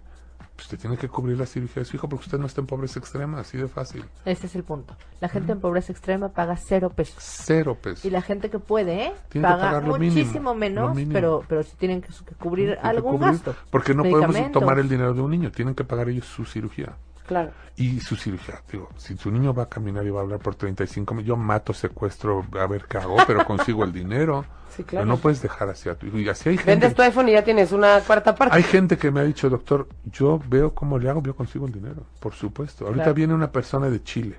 Pues 0.55 0.65
usted 0.65 0.77
tiene 0.77 0.97
que 0.97 1.07
cubrir 1.07 1.37
la 1.37 1.45
cirugía 1.45 1.83
de 1.83 1.85
su 1.85 1.95
hijo 1.95 2.09
porque 2.09 2.25
usted 2.25 2.37
no 2.37 2.45
está 2.45 2.59
en 2.59 2.67
pobreza 2.67 2.99
extrema, 2.99 3.39
así 3.39 3.57
de 3.57 3.69
fácil. 3.69 4.03
Ese 4.25 4.47
es 4.47 4.55
el 4.55 4.65
punto. 4.65 4.93
La 5.21 5.29
gente 5.29 5.53
en 5.53 5.61
pobreza 5.61 5.93
extrema 5.93 6.33
paga 6.33 6.57
cero 6.57 6.89
pesos. 6.89 7.15
Cero 7.23 7.77
pesos. 7.81 8.03
Y 8.03 8.09
la 8.09 8.21
gente 8.21 8.49
que 8.49 8.59
puede, 8.59 9.05
¿eh? 9.05 9.13
Tiene 9.29 9.47
paga 9.47 9.79
mínimo, 9.79 9.97
muchísimo 9.97 10.55
menos, 10.55 10.97
pero 11.13 11.45
pero 11.47 11.63
si 11.63 11.77
tienen 11.77 12.01
que, 12.01 12.09
que 12.09 12.35
cubrir 12.35 12.73
que 12.73 12.79
algún 12.85 13.13
cubrir, 13.13 13.31
gasto. 13.31 13.55
Porque 13.71 13.93
no 13.93 14.03
podemos 14.03 14.51
tomar 14.51 14.79
el 14.79 14.89
dinero 14.89 15.13
de 15.13 15.21
un 15.21 15.31
niño, 15.31 15.49
tienen 15.49 15.75
que 15.75 15.85
pagar 15.85 16.09
ellos 16.09 16.25
su 16.25 16.43
cirugía. 16.43 16.97
Claro. 17.30 17.51
Y 17.77 17.99
su 18.01 18.15
cirugía, 18.17 18.61
digo, 18.71 18.89
si 18.97 19.15
su 19.15 19.32
niño 19.32 19.53
va 19.53 19.63
a 19.63 19.69
caminar 19.69 20.05
y 20.05 20.09
va 20.09 20.19
a 20.19 20.23
hablar 20.23 20.39
por 20.39 20.55
35 20.55 21.13
mil, 21.13 21.23
yo 21.25 21.38
mato, 21.38 21.73
secuestro, 21.73 22.43
a 22.59 22.65
ver 22.67 22.86
qué 22.89 22.97
hago, 22.97 23.15
pero 23.25 23.45
consigo 23.45 23.84
el 23.86 23.93
dinero. 23.93 24.43
Sí, 24.69 24.84
claro. 24.84 25.03
Pero 25.03 25.15
no 25.15 25.17
puedes 25.19 25.41
dejar 25.41 25.67
así 25.69 25.89
a 25.89 25.95
tu 25.95 26.05
hijo. 26.05 26.19
Y 26.19 26.30
así 26.30 26.47
hay 26.49 26.57
gente. 26.57 26.69
Vendes 26.71 26.93
tu 26.93 27.01
iPhone 27.01 27.27
y 27.27 27.32
ya 27.32 27.43
tienes 27.43 27.71
una 27.71 28.01
cuarta 28.01 28.36
parte. 28.36 28.55
Hay 28.55 28.61
gente 28.61 28.97
que 28.99 29.09
me 29.09 29.19
ha 29.19 29.23
dicho, 29.23 29.49
doctor, 29.49 29.88
yo 30.05 30.39
veo 30.47 30.75
cómo 30.75 30.99
le 30.99 31.09
hago, 31.09 31.23
yo 31.23 31.36
consigo 31.36 31.65
el 31.65 31.71
dinero, 31.73 32.03
por 32.19 32.34
supuesto. 32.36 32.86
Ahorita 32.86 33.05
Claro. 33.05 33.15
viene 33.15 33.34
una 33.34 33.51
persona 33.51 33.89
de 33.89 34.03
Chile, 34.03 34.36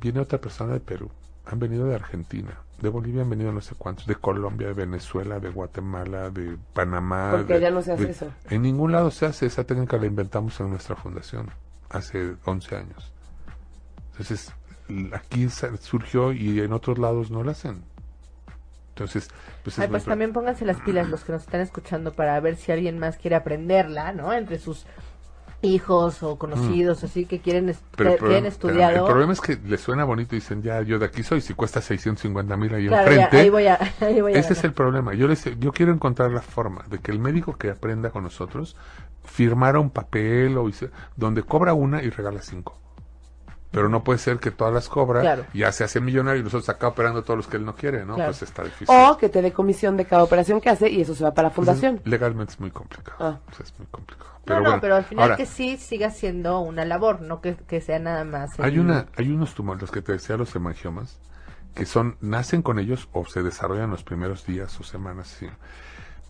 viene 0.00 0.18
otra 0.20 0.38
persona 0.40 0.72
de 0.72 0.80
Perú, 0.80 1.10
han 1.44 1.58
venido 1.58 1.86
de 1.86 1.94
Argentina, 1.94 2.52
de 2.80 2.88
Bolivia 2.88 3.20
han 3.20 3.28
venido 3.28 3.52
no 3.52 3.60
sé 3.60 3.74
cuántos, 3.76 4.06
de 4.06 4.14
Colombia, 4.16 4.68
de 4.68 4.72
Venezuela, 4.72 5.40
de 5.40 5.50
Guatemala, 5.50 6.30
de 6.30 6.56
Panamá. 6.72 7.32
Porque 7.32 7.52
de- 7.54 7.60
ya 7.60 7.70
no 7.70 7.82
se 7.82 7.92
hace 7.92 8.04
de- 8.06 8.10
eso. 8.12 8.28
En 8.48 8.62
ningún 8.62 8.92
lado 8.92 9.10
se 9.10 9.26
hace, 9.26 9.44
esa 9.44 9.64
técnica 9.64 9.98
la 9.98 10.06
inventamos 10.06 10.58
en 10.60 10.70
nuestra 10.70 10.96
fundación 10.96 11.50
hace 11.90 12.34
11 12.44 12.76
años. 12.76 13.12
Entonces, 14.12 14.52
aquí 15.12 15.48
surgió 15.80 16.32
y 16.32 16.60
en 16.60 16.72
otros 16.72 16.98
lados 16.98 17.30
no 17.30 17.42
la 17.44 17.52
hacen. 17.52 17.82
Entonces, 18.90 19.28
pues, 19.62 19.76
es 19.76 19.84
Ay, 19.84 19.88
pues 19.88 20.04
también 20.04 20.32
pónganse 20.32 20.64
las 20.64 20.80
pilas 20.80 21.08
los 21.10 21.22
que 21.22 21.32
nos 21.32 21.42
están 21.42 21.60
escuchando 21.60 22.14
para 22.14 22.38
ver 22.40 22.56
si 22.56 22.72
alguien 22.72 22.98
más 22.98 23.18
quiere 23.18 23.36
aprenderla, 23.36 24.12
¿no? 24.12 24.32
Entre 24.32 24.58
sus 24.58 24.86
hijos 25.62 26.22
o 26.22 26.36
conocidos, 26.38 27.02
así 27.04 27.24
que 27.26 27.40
quieren 27.40 27.68
est- 27.68 27.82
Pero 27.96 28.16
que, 28.16 28.38
estudiado. 28.46 28.96
el 29.06 29.10
problema 29.10 29.32
es 29.32 29.40
que 29.40 29.56
le 29.56 29.76
suena 29.78 30.04
bonito 30.04 30.34
y 30.34 30.38
dicen, 30.38 30.62
ya, 30.62 30.80
yo 30.82 30.98
de 30.98 31.06
aquí 31.06 31.22
soy, 31.22 31.40
si 31.40 31.54
cuesta 31.54 31.80
650 31.80 32.56
mil 32.56 32.72
ahí 32.74 32.86
Claro, 32.88 33.10
ya, 33.10 33.24
enfrente. 33.24 33.36
ahí 33.38 33.50
voy 33.50 33.66
a, 33.66 33.78
ahí 34.00 34.20
voy 34.20 34.34
a 34.34 34.38
ese 34.38 34.52
es 34.52 34.58
ganar. 34.58 34.64
el 34.66 34.72
problema. 34.74 35.14
Yo, 35.14 35.26
les, 35.28 35.44
yo 35.58 35.72
quiero 35.72 35.92
encontrar 35.92 36.30
la 36.30 36.42
forma 36.42 36.84
de 36.88 36.98
que 36.98 37.10
el 37.10 37.18
médico 37.18 37.56
que 37.56 37.70
aprenda 37.70 38.10
con 38.10 38.22
nosotros 38.22 38.76
firmara 39.26 39.78
un 39.80 39.90
papel 39.90 40.56
o 40.56 40.68
hice- 40.68 40.90
donde 41.16 41.42
cobra 41.42 41.74
una 41.74 42.02
y 42.02 42.08
regala 42.10 42.40
cinco. 42.42 42.78
Pero 43.72 43.88
no 43.90 44.02
puede 44.04 44.18
ser 44.18 44.38
que 44.38 44.50
todas 44.50 44.72
las 44.72 44.88
cobra 44.88 45.20
Claro. 45.20 45.44
y 45.52 45.58
ya 45.58 45.72
se 45.72 45.84
hace 45.84 46.00
millonario 46.00 46.40
y 46.40 46.44
nosotros 46.44 46.68
acá 46.70 46.88
operando 46.88 47.22
todos 47.24 47.36
los 47.36 47.46
que 47.46 47.58
él 47.58 47.64
no 47.66 47.74
quiere, 47.74 48.06
¿no? 48.06 48.14
Claro. 48.14 48.30
Pues 48.30 48.42
está 48.42 48.62
difícil. 48.64 48.86
O 48.88 49.18
que 49.18 49.28
te 49.28 49.42
dé 49.42 49.52
comisión 49.52 49.96
de 49.98 50.06
cada 50.06 50.22
operación 50.22 50.60
que 50.62 50.70
hace 50.70 50.88
y 50.88 51.02
eso 51.02 51.14
se 51.14 51.24
va 51.24 51.34
para 51.34 51.48
la 51.48 51.54
Entonces, 51.54 51.74
fundación. 51.82 52.00
legalmente 52.10 52.52
es 52.54 52.60
muy 52.60 52.70
complicado. 52.70 53.16
Ah. 53.20 53.38
O 53.50 53.54
sea, 53.54 53.64
es 53.66 53.74
muy 53.78 53.86
complicado. 53.88 54.30
No, 54.32 54.40
Pero 54.46 54.58
no, 54.60 54.64
bueno, 54.66 54.80
pero 54.80 54.94
al 54.96 55.04
final 55.04 55.22
ahora, 55.24 55.36
que 55.36 55.44
sí 55.44 55.76
siga 55.76 56.10
siendo 56.10 56.60
una 56.60 56.84
labor, 56.86 57.20
no 57.20 57.40
que, 57.42 57.56
que 57.56 57.80
sea 57.82 57.98
nada 57.98 58.24
más. 58.24 58.58
Hay 58.60 58.78
una, 58.78 59.06
hay 59.16 59.30
unos 59.30 59.54
tumores, 59.54 59.82
los 59.82 59.90
que 59.90 60.00
te 60.00 60.12
decía 60.12 60.36
los 60.38 60.54
hemangiomas, 60.54 61.18
que 61.74 61.84
son, 61.84 62.16
nacen 62.22 62.62
con 62.62 62.78
ellos 62.78 63.08
o 63.12 63.26
se 63.26 63.42
desarrollan 63.42 63.90
los 63.90 64.04
primeros 64.04 64.46
días 64.46 64.78
o 64.80 64.84
semanas, 64.84 65.26
sí. 65.38 65.48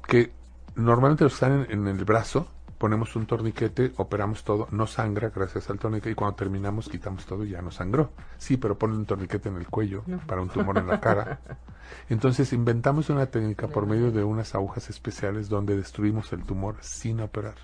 que 0.09 0.33
normalmente 0.75 1.23
los 1.25 1.35
están 1.35 1.67
en, 1.71 1.71
en 1.71 1.87
el 1.87 2.05
brazo, 2.05 2.49
ponemos 2.79 3.17
un 3.17 3.27
torniquete, 3.27 3.93
operamos 3.97 4.45
todo, 4.45 4.69
no 4.71 4.87
sangra 4.87 5.31
gracias 5.31 5.71
al 5.71 5.79
torniquete 5.79 6.11
y 6.11 6.15
cuando 6.15 6.37
terminamos 6.37 6.89
quitamos 6.89 7.27
todo 7.27 7.45
y 7.45 7.51
ya 7.51 7.63
no 7.63 7.71
sangró. 7.71 8.11
Sí, 8.39 8.57
pero 8.57 8.79
ponen 8.79 8.99
un 8.99 9.07
torniquete 9.07 9.49
en 9.49 9.57
el 9.57 9.69
cuello 9.69 10.03
para 10.27 10.41
un 10.41 10.49
tumor 10.49 10.79
en 10.79 10.87
la 10.87 11.01
cara. 11.01 11.41
Entonces 12.09 12.53
inventamos 12.53 13.11
una 13.11 13.27
técnica 13.27 13.69
por 13.69 13.87
medio 13.87 14.11
de 14.11 14.25
unas 14.25 14.55
agujas 14.55 14.91
especiales 14.91 15.49
donde 15.49 15.77
destruimos 15.77 16.33
el 16.33 16.45
tumor 16.45 16.77
sin 16.81 17.21
operar. 17.21 17.55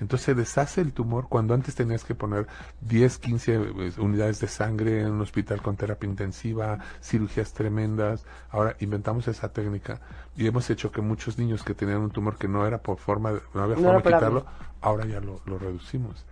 Entonces 0.00 0.26
se 0.26 0.34
deshace 0.34 0.80
el 0.80 0.92
tumor 0.92 1.28
cuando 1.28 1.54
antes 1.54 1.74
tenías 1.74 2.04
que 2.04 2.14
poner 2.14 2.46
10, 2.80 3.18
15 3.18 3.54
eh, 3.54 3.92
unidades 3.98 4.40
de 4.40 4.48
sangre 4.48 5.00
en 5.00 5.12
un 5.12 5.20
hospital 5.20 5.62
con 5.62 5.76
terapia 5.76 6.08
intensiva, 6.08 6.78
cirugías 7.02 7.52
tremendas. 7.52 8.24
Ahora 8.50 8.76
inventamos 8.80 9.28
esa 9.28 9.52
técnica 9.52 10.00
y 10.36 10.46
hemos 10.46 10.68
hecho 10.70 10.92
que 10.92 11.00
muchos 11.00 11.38
niños 11.38 11.62
que 11.62 11.74
tenían 11.74 11.98
un 11.98 12.10
tumor 12.10 12.36
que 12.36 12.48
no 12.48 12.66
era 12.66 12.78
por 12.78 12.98
forma, 12.98 13.32
no 13.54 13.62
había 13.62 13.76
No 13.76 13.82
forma 13.82 13.98
de 13.98 14.02
quitarlo, 14.02 14.46
ahora 14.80 15.06
ya 15.06 15.20
lo, 15.20 15.40
lo 15.46 15.58
reducimos. 15.58 16.24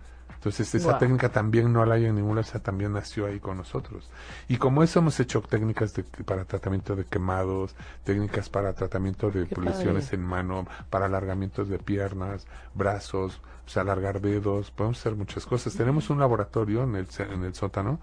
Entonces 0.47 0.75
esa 0.75 0.91
Wow. 0.91 0.99
técnica 0.99 1.29
también 1.29 1.71
no 1.73 1.85
la 1.85 1.95
hay 1.95 2.05
en 2.05 2.15
ningún 2.15 2.35
lado, 2.35 2.47
esa 2.47 2.59
también 2.59 2.93
nació 2.93 3.25
ahí 3.25 3.39
con 3.39 3.57
nosotros. 3.57 4.09
Y 4.47 4.57
como 4.57 4.83
eso 4.83 4.99
hemos 4.99 5.19
hecho 5.19 5.41
técnicas 5.41 5.93
de- 5.93 6.03
para 6.03 6.45
tratamiento 6.45 6.95
de 6.95 7.05
quemados, 7.05 7.75
técnicas 8.03 8.49
para 8.49 8.73
tratamiento 8.73 9.29
de 9.31 9.47
lesiones 9.61 10.13
en 10.13 10.23
mano, 10.23 10.65
para 10.89 11.05
alargamientos 11.07 11.69
de 11.69 11.79
piernas, 11.79 12.47
brazos, 12.73 13.41
o 13.65 13.69
sea, 13.69 13.81
alargar 13.81 14.21
dedos, 14.21 14.71
podemos 14.71 14.97
hacer 14.99 15.15
muchas 15.15 15.45
cosas. 15.45 15.73
Tenemos 15.75 16.09
un 16.09 16.19
laboratorio 16.19 16.83
en 16.83 16.95
el, 16.95 17.07
en 17.19 17.43
el 17.43 17.53
sótano 17.53 17.99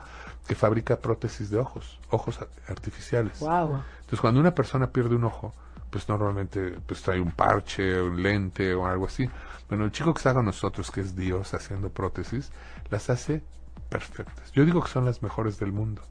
que 0.47 0.55
fabrica 0.55 0.97
prótesis 0.99 1.49
de 1.49 1.59
ojos, 1.59 1.99
ojos 2.11 2.39
artificiales. 2.69 3.41
Wow. 3.41 3.83
Entonces, 4.01 4.21
cuando 4.21 4.41
una 4.41 4.55
persona 4.55 4.89
pierde 4.91 5.15
un 5.17 5.25
ojo, 5.25 5.55
pues 5.95 6.09
normalmente 6.09 6.73
pues 6.89 7.03
trae 7.03 7.21
un 7.21 7.31
parche, 7.31 8.03
un 8.03 8.21
lente 8.21 8.75
o 8.75 8.85
algo 8.85 9.07
así. 9.07 9.31
Bueno, 9.69 9.85
el 9.85 9.93
chico 9.93 10.13
que 10.13 10.19
está 10.19 10.35
con 10.35 10.45
nosotros, 10.45 10.91
que 10.91 11.01
es 11.01 11.15
Dios 11.15 11.55
haciendo 11.55 11.89
prótesis, 11.89 12.51
las 12.91 13.11
hace 13.11 13.45
perfectas. 13.91 14.51
Yo 14.51 14.65
digo 14.65 14.83
que 14.83 14.89
son 14.89 15.05
las 15.05 15.23
mejores 15.23 15.61
del 15.61 15.71
mundo. 15.71 16.03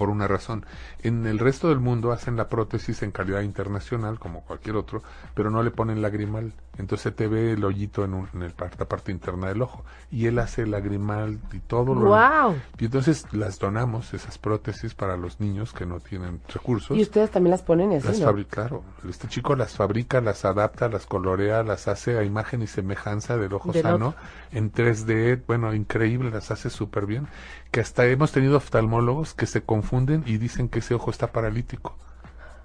Por 0.00 0.08
una 0.08 0.26
razón. 0.26 0.64
En 1.02 1.26
el 1.26 1.38
resto 1.38 1.68
del 1.68 1.78
mundo 1.78 2.10
hacen 2.10 2.34
la 2.34 2.48
prótesis 2.48 3.02
en 3.02 3.10
calidad 3.10 3.42
internacional, 3.42 4.18
como 4.18 4.40
cualquier 4.40 4.76
otro, 4.76 5.02
pero 5.34 5.50
no 5.50 5.62
le 5.62 5.70
ponen 5.70 6.00
lagrimal. 6.00 6.54
Entonces 6.78 7.14
te 7.14 7.28
ve 7.28 7.52
el 7.52 7.62
hoyito 7.62 8.02
en, 8.06 8.14
un- 8.14 8.28
en 8.32 8.42
el 8.42 8.54
la 8.78 8.86
parte 8.86 9.12
interna 9.12 9.48
del 9.48 9.60
ojo. 9.60 9.84
Y 10.10 10.24
él 10.24 10.38
hace 10.38 10.66
lagrimal 10.66 11.38
y 11.52 11.58
todo 11.58 11.94
lo, 11.94 12.06
¡Wow! 12.06 12.54
y 12.78 12.86
entonces 12.86 13.26
las 13.32 13.58
donamos, 13.58 14.14
esas 14.14 14.38
prótesis, 14.38 14.94
para 14.94 15.18
los 15.18 15.38
niños 15.38 15.74
que 15.74 15.84
no 15.84 16.00
tienen 16.00 16.40
recursos. 16.48 16.96
Y 16.96 17.02
ustedes 17.02 17.30
también 17.30 17.50
las 17.50 17.62
ponen 17.62 17.92
así, 17.92 18.06
Las 18.08 18.20
¿no? 18.20 18.44
claro. 18.46 18.82
Este 19.06 19.28
chico 19.28 19.54
las 19.54 19.74
fabrica, 19.76 20.22
las 20.22 20.46
adapta, 20.46 20.88
las 20.88 21.04
colorea, 21.04 21.62
las 21.62 21.88
hace 21.88 22.16
a 22.16 22.24
imagen 22.24 22.62
y 22.62 22.66
semejanza 22.66 23.36
del 23.36 23.52
ojo 23.52 23.70
Del 23.72 23.82
sano 23.82 24.14
en 24.50 24.72
3D. 24.72 25.42
Bueno, 25.46 25.74
increíble, 25.74 26.30
las 26.30 26.50
hace 26.50 26.70
súper 26.70 27.04
bien. 27.04 27.26
Que 27.70 27.80
hasta 27.80 28.06
hemos 28.06 28.32
tenido 28.32 28.56
oftalmólogos 28.56 29.34
que 29.34 29.46
se 29.46 29.62
confunden 29.62 29.89
y 30.26 30.38
dicen 30.38 30.68
que 30.68 30.78
ese 30.80 30.94
ojo 30.94 31.10
está 31.10 31.26
paralítico. 31.28 31.96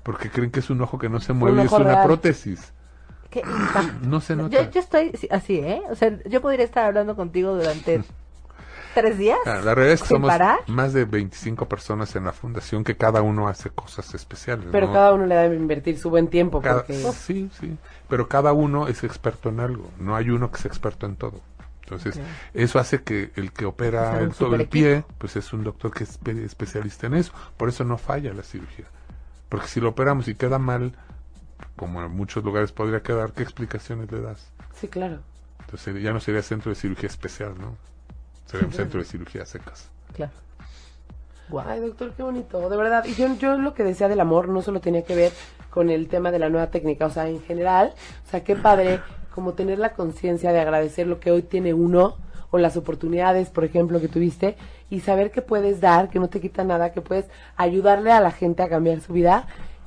Porque 0.03 0.29
creen 0.29 0.51
que 0.51 0.59
es 0.59 0.69
un 0.69 0.81
ojo 0.81 0.99
que 0.99 1.09
no 1.09 1.19
se 1.19 1.33
mueve 1.33 1.63
y 1.63 1.65
es 1.65 1.71
una 1.71 1.83
real. 1.95 2.05
prótesis. 2.05 2.71
No 4.01 4.21
se 4.21 4.35
nota. 4.35 4.63
Yo, 4.63 4.71
yo 4.71 4.79
estoy 4.79 5.11
sí, 5.17 5.27
así, 5.29 5.57
¿eh? 5.59 5.81
O 5.89 5.95
sea, 5.95 6.17
yo 6.25 6.41
podría 6.41 6.63
estar 6.63 6.85
hablando 6.85 7.15
contigo 7.17 7.53
durante 7.55 8.01
tres 8.93 9.17
días. 9.17 9.39
Ah, 9.45 9.59
La 9.63 9.75
realidad 9.75 9.93
es 9.95 10.01
que 10.03 10.07
somos 10.09 10.29
parar. 10.29 10.59
más 10.67 10.93
de 10.93 11.03
25 11.03 11.67
personas 11.67 12.15
en 12.15 12.23
la 12.25 12.31
fundación 12.31 12.83
que 12.85 12.95
cada 12.95 13.21
uno 13.21 13.47
hace 13.49 13.69
cosas 13.71 14.13
especiales. 14.13 14.67
Pero 14.71 14.87
¿no? 14.87 14.93
cada 14.93 15.13
uno 15.13 15.25
le 15.25 15.35
debe 15.35 15.55
invertir 15.57 15.97
su 15.99 16.09
buen 16.09 16.29
tiempo 16.29 16.61
Cada- 16.61 16.77
porque... 16.77 16.93
sí, 17.11 17.49
sí, 17.59 17.75
pero 18.07 18.29
cada 18.29 18.53
uno 18.53 18.87
es 18.87 19.03
experto 19.03 19.49
en 19.49 19.59
algo, 19.59 19.89
no 19.99 20.15
hay 20.15 20.29
uno 20.29 20.49
que 20.51 20.59
sea 20.59 20.69
experto 20.69 21.05
en 21.05 21.15
todo. 21.17 21.41
Entonces, 21.85 22.19
eso 22.55 22.79
hace 22.79 23.03
que 23.03 23.31
el 23.35 23.51
que 23.53 23.65
opera 23.65 24.09
Sea 24.11 24.19
un 24.19 24.25
el, 24.25 24.33
todo 24.33 24.55
el 24.55 24.67
pie, 24.67 25.03
pues 25.19 25.35
es 25.35 25.53
un 25.53 25.63
doctor 25.63 25.93
que 25.93 26.03
es 26.03 26.19
espe- 26.19 26.43
especialista 26.43 27.05
en 27.05 27.13
eso. 27.13 27.31
Por 27.57 27.69
eso 27.69 27.83
no 27.83 27.97
falla 27.99 28.33
la 28.33 28.41
cirugía. 28.41 28.85
Porque 29.49 29.67
si 29.67 29.79
lo 29.79 29.89
operamos 29.89 30.27
y 30.27 30.33
queda 30.33 30.57
mal, 30.57 30.93
como 31.75 32.03
en 32.03 32.11
muchos 32.11 32.43
lugares 32.43 32.71
podría 32.71 33.03
quedar, 33.03 33.33
¿qué 33.33 33.43
explicaciones 33.43 34.11
le 34.11 34.21
das? 34.21 34.49
Sí, 34.73 34.87
claro. 34.87 35.19
Entonces 35.59 36.01
ya 36.01 36.11
no 36.11 36.19
sería 36.19 36.41
centro 36.41 36.69
de 36.71 36.75
cirugía 36.75 37.07
especial, 37.07 37.53
¿no? 37.59 37.77
Sería 38.47 38.65
un 38.65 38.73
centro 38.73 38.99
de 38.99 39.05
cirugía 39.05 39.45
secas. 39.45 39.89
Claro. 40.13 40.31
Guau. 41.49 41.67
Ay, 41.69 41.79
doctor, 41.81 42.13
qué 42.17 42.23
bonito, 42.23 42.67
de 42.67 42.77
verdad. 42.77 43.05
Y 43.05 43.13
yo, 43.13 43.31
yo 43.37 43.57
lo 43.57 43.75
que 43.75 43.83
decía 43.83 44.07
del 44.07 44.19
amor 44.19 44.49
no 44.49 44.63
solo 44.63 44.79
tenía 44.79 45.03
que 45.03 45.15
ver 45.15 45.31
con 45.69 45.89
el 45.91 46.07
tema 46.07 46.31
de 46.31 46.39
la 46.39 46.49
nueva 46.49 46.67
técnica, 46.71 47.05
o 47.05 47.09
sea, 47.11 47.27
en 47.27 47.41
general, 47.43 47.93
o 48.25 48.29
sea, 48.31 48.43
qué 48.43 48.55
padre 48.55 49.01
como 49.35 49.53
tener 49.53 49.77
la 49.79 49.91
conciencia 49.91 50.53
de 50.53 50.61
agradecer 50.61 51.07
lo 51.07 51.19
que 51.19 51.29
hoy 51.29 51.41
tiene 51.41 51.73
uno 51.73 52.15
o 52.51 52.57
las 52.57 52.77
oportunidades, 52.77 53.49
por 53.49 53.65
ejemplo, 53.65 53.99
que 53.99 54.07
tuviste 54.07 54.55
y 54.89 55.01
saber 55.01 55.29
que 55.29 55.41
puedes 55.41 55.81
dar, 55.81 56.09
que 56.09 56.19
no 56.19 56.29
te 56.29 56.39
quita 56.39 56.63
nada, 56.63 56.93
que 56.93 57.01
puedes 57.01 57.25
ayudarle 57.57 58.13
a 58.13 58.21
la 58.21 58.31
gente 58.31 58.63
a 58.63 58.69
cambiar 58.69 59.01
su 59.01 59.11
vida. 59.11 59.45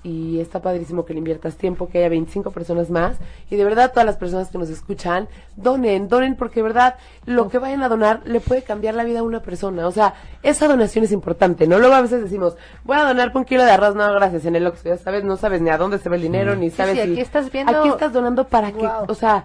Y 0.09 0.41
está 0.41 0.63
padrísimo 0.63 1.05
que 1.05 1.13
le 1.13 1.19
inviertas 1.19 1.57
tiempo, 1.57 1.89
que 1.89 1.99
haya 1.99 2.09
25 2.09 2.51
personas 2.51 2.89
más. 2.89 3.17
Y 3.51 3.57
de 3.57 3.65
verdad, 3.65 3.91
todas 3.91 4.07
las 4.07 4.17
personas 4.17 4.49
que 4.49 4.57
nos 4.57 4.71
escuchan, 4.71 5.29
donen, 5.57 6.09
donen, 6.09 6.35
porque 6.37 6.61
de 6.61 6.63
verdad, 6.63 6.95
lo 7.27 7.49
que 7.51 7.59
vayan 7.59 7.83
a 7.83 7.89
donar 7.89 8.23
le 8.25 8.41
puede 8.41 8.63
cambiar 8.63 8.95
la 8.95 9.05
vida 9.05 9.19
a 9.21 9.23
una 9.23 9.41
persona. 9.41 9.87
O 9.87 9.91
sea, 9.93 10.15
esa 10.43 10.67
donación 10.69 11.05
es 11.05 11.13
importante, 11.13 11.67
¿no? 11.67 11.79
Luego 11.79 11.95
a 11.95 12.01
veces 12.01 12.23
decimos, 12.23 12.57
voy 12.85 12.97
a 12.97 13.03
donar 13.05 13.33
por 13.33 13.41
un 13.41 13.45
kilo 13.47 13.65
de 13.65 13.71
arroz, 13.71 13.95
no, 13.95 14.11
gracias, 14.15 14.45
en 14.47 14.57
el 14.57 14.67
Oxxo, 14.67 14.89
ya 14.89 14.97
sabes, 14.97 15.25
no 15.25 15.37
sabes 15.37 15.61
ni 15.61 15.69
a 15.71 15.77
dónde 15.77 15.99
se 15.99 16.09
va 16.09 16.17
el 16.17 16.23
dinero, 16.23 16.57
ni 16.57 16.71
sabes 16.71 16.97
sí, 16.99 17.05
si- 17.05 17.13
aquí 17.13 17.21
estás 17.21 17.53
viendo- 17.53 17.79
Aquí 17.79 17.89
estás 17.89 18.13
donando 18.13 18.47
para 18.49 18.73
que, 18.73 18.87
o 18.87 19.15
sea, 19.15 19.45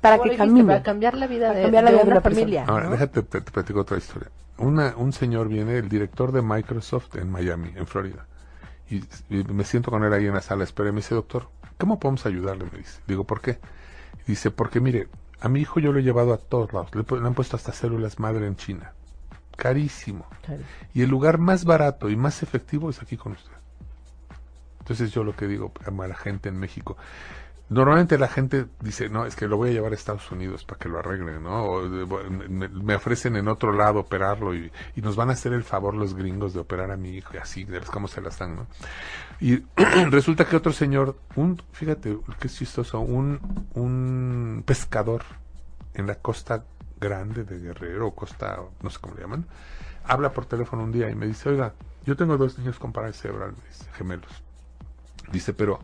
para 0.00 0.18
que 0.20 0.36
camine. 0.36 0.64
Para 0.66 0.82
cambiar 0.82 1.14
la 1.16 1.26
vida 1.26 1.46
Para 1.48 1.58
de, 1.58 1.62
cambiar 1.64 1.84
la 1.84 1.90
de 1.90 1.96
vida 1.96 2.04
de 2.04 2.10
una 2.12 2.20
familia. 2.20 2.64
Ahora, 2.68 2.84
¿no? 2.84 2.90
déjate, 2.92 3.22
te, 3.22 3.40
te 3.40 3.50
platico 3.50 3.80
otra 3.80 3.96
historia. 3.98 4.28
Una, 4.58 4.94
un 4.96 5.12
señor 5.12 5.48
viene, 5.48 5.76
el 5.78 5.88
director 5.88 6.30
de 6.32 6.42
Microsoft 6.42 7.16
en 7.16 7.30
Miami, 7.30 7.72
en 7.76 7.86
Florida. 7.86 8.26
Y, 8.90 9.04
y 9.28 9.44
me 9.44 9.64
siento 9.64 9.90
con 9.90 10.04
él 10.04 10.12
ahí 10.12 10.26
en 10.26 10.34
la 10.34 10.40
sala, 10.40 10.64
espera, 10.64 10.88
y 10.88 10.92
me 10.92 10.98
dice, 10.98 11.14
doctor, 11.14 11.48
¿cómo 11.78 11.98
podemos 11.98 12.24
ayudarle? 12.26 12.64
Me 12.70 12.78
dice. 12.78 13.00
Digo, 13.06 13.24
¿por 13.24 13.40
qué? 13.40 13.58
Dice, 14.26 14.50
porque 14.50 14.80
mire, 14.80 15.08
a 15.40 15.48
mi 15.48 15.60
hijo 15.60 15.80
yo 15.80 15.92
lo 15.92 16.00
he 16.00 16.02
llevado 16.02 16.32
a 16.32 16.38
todos 16.38 16.72
lados. 16.72 16.90
Le, 16.94 17.04
han 17.26 17.34
puesto 17.34 17.56
hasta 17.56 17.72
células 17.72 18.18
madre 18.18 18.46
en 18.46 18.56
China. 18.56 18.92
Carísimo. 19.56 20.26
Claro. 20.42 20.62
Y 20.94 21.02
el 21.02 21.10
lugar 21.10 21.38
más 21.38 21.64
barato 21.64 22.08
y 22.10 22.16
más 22.16 22.42
efectivo 22.42 22.90
es 22.90 23.02
aquí 23.02 23.16
con 23.16 23.32
usted. 23.32 23.52
Entonces 24.80 25.12
yo 25.12 25.22
lo 25.22 25.36
que 25.36 25.46
digo 25.46 25.72
a 25.84 26.06
la 26.06 26.14
gente 26.14 26.48
en 26.48 26.58
México, 26.58 26.96
normalmente 27.70 28.18
la 28.18 28.28
gente 28.28 28.66
dice, 28.80 29.08
no, 29.08 29.26
es 29.26 29.36
que 29.36 29.46
lo 29.46 29.56
voy 29.56 29.70
a 29.70 29.72
llevar 29.72 29.92
a 29.92 29.94
Estados 29.94 30.30
Unidos 30.30 30.64
para 30.64 30.78
que 30.78 30.88
lo 30.88 30.98
arreglen, 30.98 31.42
¿no? 31.42 31.88
De- 31.88 32.68
me, 32.68 32.94
ofrecen 32.94 33.36
en 33.36 33.48
otro 33.48 33.72
lado 33.72 34.00
operarlo 34.00 34.54
y, 34.54 34.70
y 34.96 35.00
nos 35.02 35.16
van 35.16 35.30
a 35.30 35.32
hacer 35.34 35.52
el 35.52 35.64
favor 35.64 35.94
los 35.94 36.14
gringos 36.14 36.54
de 36.54 36.60
operar 36.60 36.90
a 36.90 36.96
mi 36.96 37.10
hijo 37.10 37.34
y 37.34 37.38
así, 37.38 37.64
ves 37.64 37.90
cómo 37.90 38.08
se 38.08 38.20
las 38.20 38.38
dan, 38.38 38.56
¿no? 38.56 38.66
Y 39.40 39.62
resulta 40.10 40.46
que 40.46 40.56
otro 40.56 40.72
señor, 40.72 41.16
un, 41.36 41.60
fíjate, 41.72 42.18
qué 42.40 42.48
chistoso, 42.48 43.00
un, 43.00 43.38
un 43.74 44.62
pescador 44.64 45.22
en 45.94 46.06
la 46.06 46.16
costa 46.16 46.64
grande 47.00 47.44
de 47.44 47.58
Guerrero, 47.58 48.10
costa, 48.12 48.58
no 48.82 48.90
sé 48.90 48.98
cómo 49.00 49.14
le 49.14 49.22
llaman, 49.22 49.46
habla 50.04 50.32
por 50.32 50.46
teléfono 50.46 50.82
un 50.84 50.92
día 50.92 51.10
y 51.10 51.14
me 51.14 51.26
dice, 51.26 51.50
oiga, 51.50 51.74
yo 52.06 52.16
tengo 52.16 52.36
dos 52.36 52.58
niños 52.58 52.78
con 52.78 52.92
parálisis 52.92 53.22
cerebral, 53.22 53.52
me 53.52 53.68
dice, 53.68 53.84
gemelos. 53.92 54.42
Dice, 55.30 55.52
pero 55.52 55.80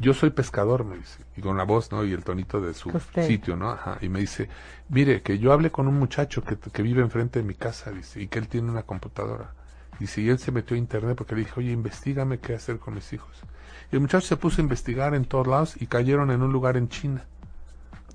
yo 0.00 0.14
soy 0.14 0.30
pescador, 0.30 0.84
me 0.84 0.96
dice, 0.96 1.22
y 1.36 1.42
con 1.42 1.56
la 1.56 1.64
voz, 1.64 1.92
¿no? 1.92 2.04
Y 2.04 2.12
el 2.12 2.24
tonito 2.24 2.60
de 2.60 2.72
su 2.74 2.88
Usted. 2.88 3.26
sitio, 3.26 3.54
¿no? 3.56 3.70
Ajá. 3.70 3.98
Y 4.00 4.08
me 4.08 4.20
dice, 4.20 4.48
mire, 4.88 5.22
que 5.22 5.38
yo 5.38 5.52
hablé 5.52 5.70
con 5.70 5.86
un 5.86 5.98
muchacho 5.98 6.42
que, 6.42 6.56
que 6.56 6.82
vive 6.82 7.02
enfrente 7.02 7.38
de 7.40 7.44
mi 7.44 7.54
casa, 7.54 7.90
dice, 7.92 8.20
y 8.22 8.26
que 8.28 8.38
él 8.38 8.48
tiene 8.48 8.70
una 8.70 8.82
computadora. 8.82 9.52
Dice, 9.98 10.22
y 10.22 10.30
él 10.30 10.38
se 10.38 10.52
metió 10.52 10.74
a 10.74 10.78
internet 10.78 11.16
porque 11.16 11.34
le 11.34 11.42
dije, 11.42 11.52
oye, 11.56 11.72
investigame 11.72 12.38
qué 12.38 12.54
hacer 12.54 12.78
con 12.78 12.94
mis 12.94 13.12
hijos. 13.12 13.42
Y 13.92 13.96
el 13.96 14.00
muchacho 14.00 14.26
se 14.26 14.36
puso 14.36 14.60
a 14.60 14.64
investigar 14.64 15.14
en 15.14 15.26
todos 15.26 15.46
lados 15.46 15.74
y 15.80 15.86
cayeron 15.86 16.30
en 16.30 16.40
un 16.42 16.50
lugar 16.52 16.78
en 16.78 16.88
China. 16.88 17.24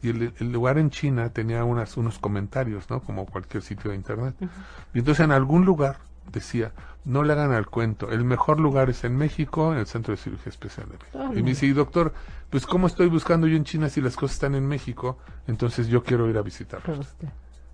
Y 0.01 0.09
el, 0.09 0.33
el 0.39 0.51
lugar 0.51 0.79
en 0.79 0.89
China 0.89 1.29
tenía 1.29 1.63
unas, 1.63 1.97
unos 1.97 2.17
comentarios, 2.17 2.89
¿no? 2.89 3.01
Como 3.01 3.25
cualquier 3.27 3.61
sitio 3.61 3.91
de 3.91 3.97
internet. 3.97 4.35
Y 4.93 4.99
entonces 4.99 5.23
en 5.23 5.31
algún 5.31 5.65
lugar 5.65 5.97
decía, 6.31 6.71
no 7.03 7.23
le 7.23 7.33
hagan 7.33 7.51
al 7.51 7.67
cuento, 7.67 8.09
el 8.09 8.23
mejor 8.23 8.59
lugar 8.59 8.89
es 8.89 9.03
en 9.03 9.15
México, 9.15 9.71
en 9.71 9.79
el 9.79 9.87
Centro 9.87 10.11
de 10.11 10.17
Cirugía 10.17 10.49
Especial 10.49 10.87
de 10.89 10.97
México. 10.97 11.33
Y 11.33 11.43
me 11.43 11.49
dice, 11.49 11.65
y 11.65 11.73
doctor, 11.73 12.13
pues 12.49 12.65
¿cómo 12.65 12.87
estoy 12.87 13.07
buscando 13.07 13.47
yo 13.47 13.55
en 13.55 13.63
China 13.63 13.89
si 13.89 14.01
las 14.01 14.15
cosas 14.15 14.35
están 14.35 14.55
en 14.55 14.67
México? 14.67 15.17
Entonces 15.47 15.87
yo 15.87 16.03
quiero 16.03 16.29
ir 16.29 16.37
a 16.37 16.41
visitarlos. 16.41 17.15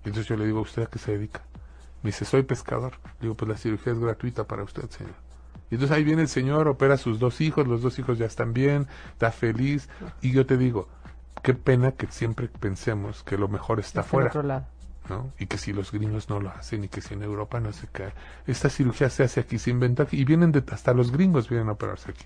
Y 0.04 0.08
entonces 0.08 0.26
yo 0.26 0.36
le 0.36 0.44
digo, 0.44 0.60
¿usted 0.60 0.82
a 0.82 0.86
qué 0.86 0.98
se 0.98 1.12
dedica? 1.12 1.42
Me 2.02 2.08
dice, 2.08 2.24
soy 2.24 2.42
pescador. 2.42 2.92
Le 3.20 3.22
digo, 3.22 3.34
pues 3.36 3.48
la 3.48 3.56
cirugía 3.56 3.92
es 3.92 3.98
gratuita 3.98 4.44
para 4.44 4.64
usted, 4.64 4.88
señor. 4.90 5.14
Y 5.70 5.76
entonces 5.76 5.96
ahí 5.96 6.04
viene 6.04 6.22
el 6.22 6.28
señor, 6.28 6.68
opera 6.68 6.94
a 6.94 6.98
sus 6.98 7.18
dos 7.18 7.40
hijos, 7.40 7.66
los 7.66 7.80
dos 7.80 7.98
hijos 7.98 8.18
ya 8.18 8.26
están 8.26 8.52
bien, 8.52 8.88
está 9.12 9.30
feliz. 9.30 9.88
Y 10.20 10.32
yo 10.32 10.44
te 10.44 10.58
digo, 10.58 10.88
qué 11.42 11.54
pena 11.54 11.92
que 11.92 12.08
siempre 12.08 12.48
pensemos 12.48 13.22
que 13.22 13.38
lo 13.38 13.48
mejor 13.48 13.80
está 13.80 14.00
en 14.00 14.06
afuera. 14.06 14.68
¿No? 15.08 15.30
Y 15.38 15.46
que 15.46 15.58
si 15.58 15.72
los 15.72 15.90
gringos 15.92 16.28
no 16.28 16.40
lo 16.40 16.50
hacen 16.50 16.84
y 16.84 16.88
que 16.88 17.00
si 17.00 17.14
en 17.14 17.22
Europa 17.22 17.60
no 17.60 17.72
se 17.72 17.86
cae. 17.88 18.12
Esta 18.46 18.68
cirugía 18.68 19.10
se 19.10 19.24
hace 19.24 19.40
aquí, 19.40 19.58
se 19.58 19.70
inventa 19.70 20.04
aquí. 20.04 20.18
Y 20.20 20.24
vienen 20.24 20.52
de, 20.52 20.62
hasta 20.72 20.92
los 20.94 21.10
gringos 21.12 21.48
vienen 21.48 21.68
a 21.68 21.72
operarse 21.72 22.10
aquí. 22.10 22.24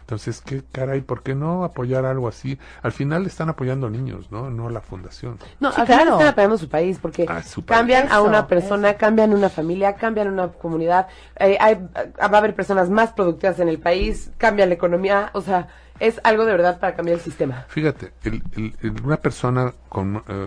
Entonces, 0.00 0.42
¿qué 0.44 0.62
caray? 0.72 1.00
¿Por 1.00 1.22
qué 1.22 1.34
no 1.34 1.64
apoyar 1.64 2.04
algo 2.04 2.28
así? 2.28 2.58
Al 2.82 2.92
final 2.92 3.24
están 3.24 3.48
apoyando 3.48 3.88
niños, 3.88 4.30
¿no? 4.32 4.50
No 4.50 4.68
la 4.68 4.80
fundación. 4.80 5.38
No, 5.60 5.70
Sí, 5.72 5.80
al 5.80 5.86
final 5.86 6.00
claro. 6.02 6.12
están 6.16 6.28
apoyando 6.28 6.58
su 6.58 6.68
país 6.68 6.98
porque 7.00 7.24
Ah, 7.28 7.42
su 7.42 7.64
país. 7.64 7.78
cambian 7.78 8.10
a 8.10 8.20
una 8.20 8.46
persona, 8.48 8.90
eso. 8.90 8.98
cambian 8.98 9.32
una 9.32 9.48
familia, 9.48 9.94
cambian 9.94 10.28
una 10.28 10.48
comunidad. 10.48 11.06
eh, 11.38 11.56
hay, 11.60 11.76
va 11.76 12.36
a 12.36 12.38
haber 12.38 12.54
personas 12.54 12.90
más 12.90 13.12
productivas 13.12 13.60
en 13.60 13.68
el 13.68 13.78
país, 13.78 14.32
cambia 14.38 14.66
la 14.66 14.74
economía. 14.74 15.30
O 15.34 15.40
sea, 15.40 15.68
es 16.00 16.20
algo 16.24 16.44
de 16.44 16.52
verdad 16.52 16.80
para 16.80 16.94
cambiar 16.96 17.18
el 17.18 17.22
sistema. 17.22 17.64
Fíjate, 17.68 18.12
el- 18.24 18.42
el- 18.56 18.76
el- 18.82 19.02
una 19.04 19.16
persona 19.18 19.72
con 19.88 20.22
eh, 20.28 20.46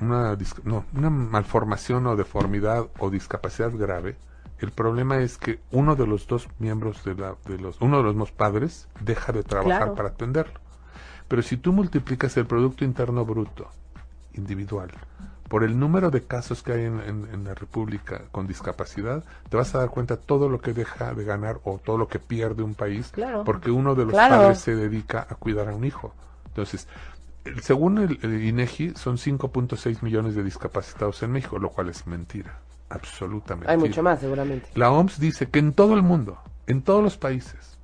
una, 0.00 0.34
dis- 0.36 0.62
no, 0.64 0.84
una 0.94 1.10
malformación 1.10 2.06
o 2.06 2.16
deformidad 2.16 2.86
o 2.98 3.10
discapacidad 3.10 3.72
grave, 3.76 4.16
el 4.58 4.70
problema 4.70 5.18
es 5.18 5.38
que 5.38 5.58
uno 5.72 5.96
de 5.96 6.06
los 6.06 6.26
dos 6.28 6.48
miembros 6.60 7.02
de, 7.04 7.14
la, 7.16 7.34
de 7.46 7.58
los, 7.58 7.80
uno 7.80 7.96
de 7.98 8.02
los 8.04 8.16
dos 8.16 8.30
padres 8.30 8.86
deja 9.00 9.32
de 9.32 9.42
trabajar 9.42 9.78
Claro. 9.78 9.94
para 9.96 10.08
atenderlo. 10.10 10.60
Pero 11.26 11.42
si 11.42 11.56
tú 11.56 11.72
multiplicas 11.72 12.36
el 12.36 12.46
Producto 12.46 12.84
Interno 12.84 13.24
Bruto 13.24 13.68
individual 14.34 14.90
por 15.52 15.64
el 15.64 15.78
número 15.78 16.10
de 16.10 16.22
casos 16.22 16.62
que 16.62 16.72
hay 16.72 16.84
en, 16.86 16.98
en- 17.00 17.28
en 17.30 17.44
la 17.44 17.52
República 17.52 18.22
con 18.32 18.46
discapacidad, 18.46 19.22
te 19.50 19.58
vas 19.58 19.74
a 19.74 19.80
dar 19.80 19.90
cuenta 19.90 20.16
todo 20.16 20.48
lo 20.48 20.62
que 20.62 20.72
deja 20.72 21.12
de 21.12 21.24
ganar 21.24 21.60
o 21.64 21.78
todo 21.78 21.98
lo 21.98 22.08
que 22.08 22.18
pierde 22.18 22.62
un 22.62 22.72
país 22.74 23.10
Claro. 23.12 23.44
porque 23.44 23.70
uno 23.70 23.94
de 23.94 24.04
los 24.04 24.12
Claro. 24.14 24.34
padres 24.38 24.60
se 24.60 24.74
dedica 24.74 25.26
a 25.28 25.34
cuidar 25.34 25.68
a 25.68 25.74
un 25.74 25.84
hijo. 25.84 26.14
Entonces, 26.46 26.88
el- 27.44 27.60
según 27.62 27.98
el, 27.98 28.18
el 28.22 28.42
INEGI, 28.44 28.94
son 28.96 29.18
5.6 29.18 30.02
millones 30.02 30.34
de 30.34 30.42
discapacitados 30.42 31.22
en 31.22 31.32
México, 31.32 31.58
lo 31.58 31.68
cual 31.68 31.90
es 31.90 32.06
mentira, 32.06 32.58
absolutamente. 32.88 33.70
Hay 33.70 33.76
mucho 33.76 34.02
más, 34.02 34.20
seguramente. 34.20 34.70
La 34.74 34.90
OMS 34.90 35.20
dice 35.20 35.50
que 35.50 35.58
en 35.58 35.74
todo 35.74 35.92
el 35.94 36.02
mundo, 36.02 36.38
en 36.66 36.80
todos 36.80 37.02
los 37.04 37.18
países, 37.18 37.76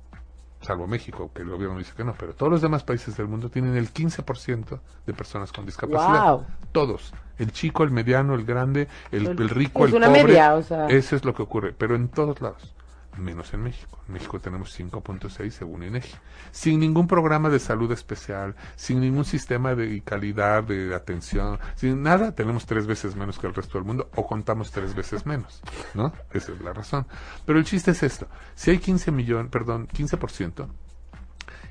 salvo 0.61 0.87
México, 0.87 1.29
que 1.35 1.43
el 1.43 1.49
gobierno 1.49 1.77
dice 1.77 1.93
que 1.95 2.03
no, 2.03 2.15
pero 2.17 2.33
todos 2.33 2.51
los 2.51 2.61
demás 2.63 2.83
países 2.83 3.15
del 3.15 3.27
mundo 3.27 3.49
tienen 3.51 3.75
el 3.75 3.93
15% 3.93 4.79
de 5.05 5.13
personas 5.13 5.51
con 5.51 5.67
discapacidad. 5.67 6.31
Wow. 6.33 6.45
Todos. 6.71 7.13
El 7.39 7.51
chico, 7.51 7.83
el 7.83 7.91
mediano, 7.91 8.35
el 8.35 8.45
grande, 8.45 8.87
el, 9.11 9.27
El- 9.27 9.41
el 9.41 9.49
rico, 9.49 9.85
Es 9.85 9.91
el 9.91 9.97
una 9.97 10.07
pobre. 10.07 10.23
media, 10.25 10.53
o 10.55 10.61
sea. 10.61 10.87
Eso 10.87 11.15
es 11.15 11.25
lo 11.25 11.33
que 11.33 11.41
ocurre, 11.41 11.73
pero 11.75 11.95
en 11.95 12.09
todos 12.09 12.39
lados. 12.41 12.75
Menos 13.17 13.53
en 13.53 13.63
México. 13.63 13.99
En 14.07 14.13
México 14.13 14.39
tenemos 14.39 14.71
5.6 14.79 15.49
según 15.49 15.83
INEGI. 15.83 16.13
Sin 16.51 16.79
ningún 16.79 17.05
programa 17.07 17.49
de 17.49 17.59
salud 17.59 17.91
especial, 17.91 18.55
sin 18.77 19.01
ningún 19.01 19.25
sistema 19.25 19.75
de 19.75 19.99
calidad 20.01 20.63
de 20.63 20.95
atención, 20.95 21.59
sin 21.75 22.01
nada, 22.03 22.33
tenemos 22.33 22.65
tres 22.65 22.87
veces 22.87 23.15
menos 23.17 23.37
que 23.37 23.47
el 23.47 23.53
resto 23.55 23.77
del 23.77 23.85
mundo 23.85 24.09
o 24.15 24.25
contamos 24.25 24.71
tres 24.71 24.95
veces 24.95 25.25
menos, 25.25 25.59
¿no? 25.95 26.13
Esa 26.31 26.53
es 26.53 26.61
la 26.61 26.71
razón. 26.71 27.07
Pero 27.45 27.59
el 27.59 27.65
chiste 27.65 27.91
es 27.91 28.03
esto. 28.03 28.27
Si 28.55 28.71
hay 28.71 28.77
15 28.77 29.11
millones, 29.11 29.51
perdón, 29.51 29.87
15%, 29.89 30.67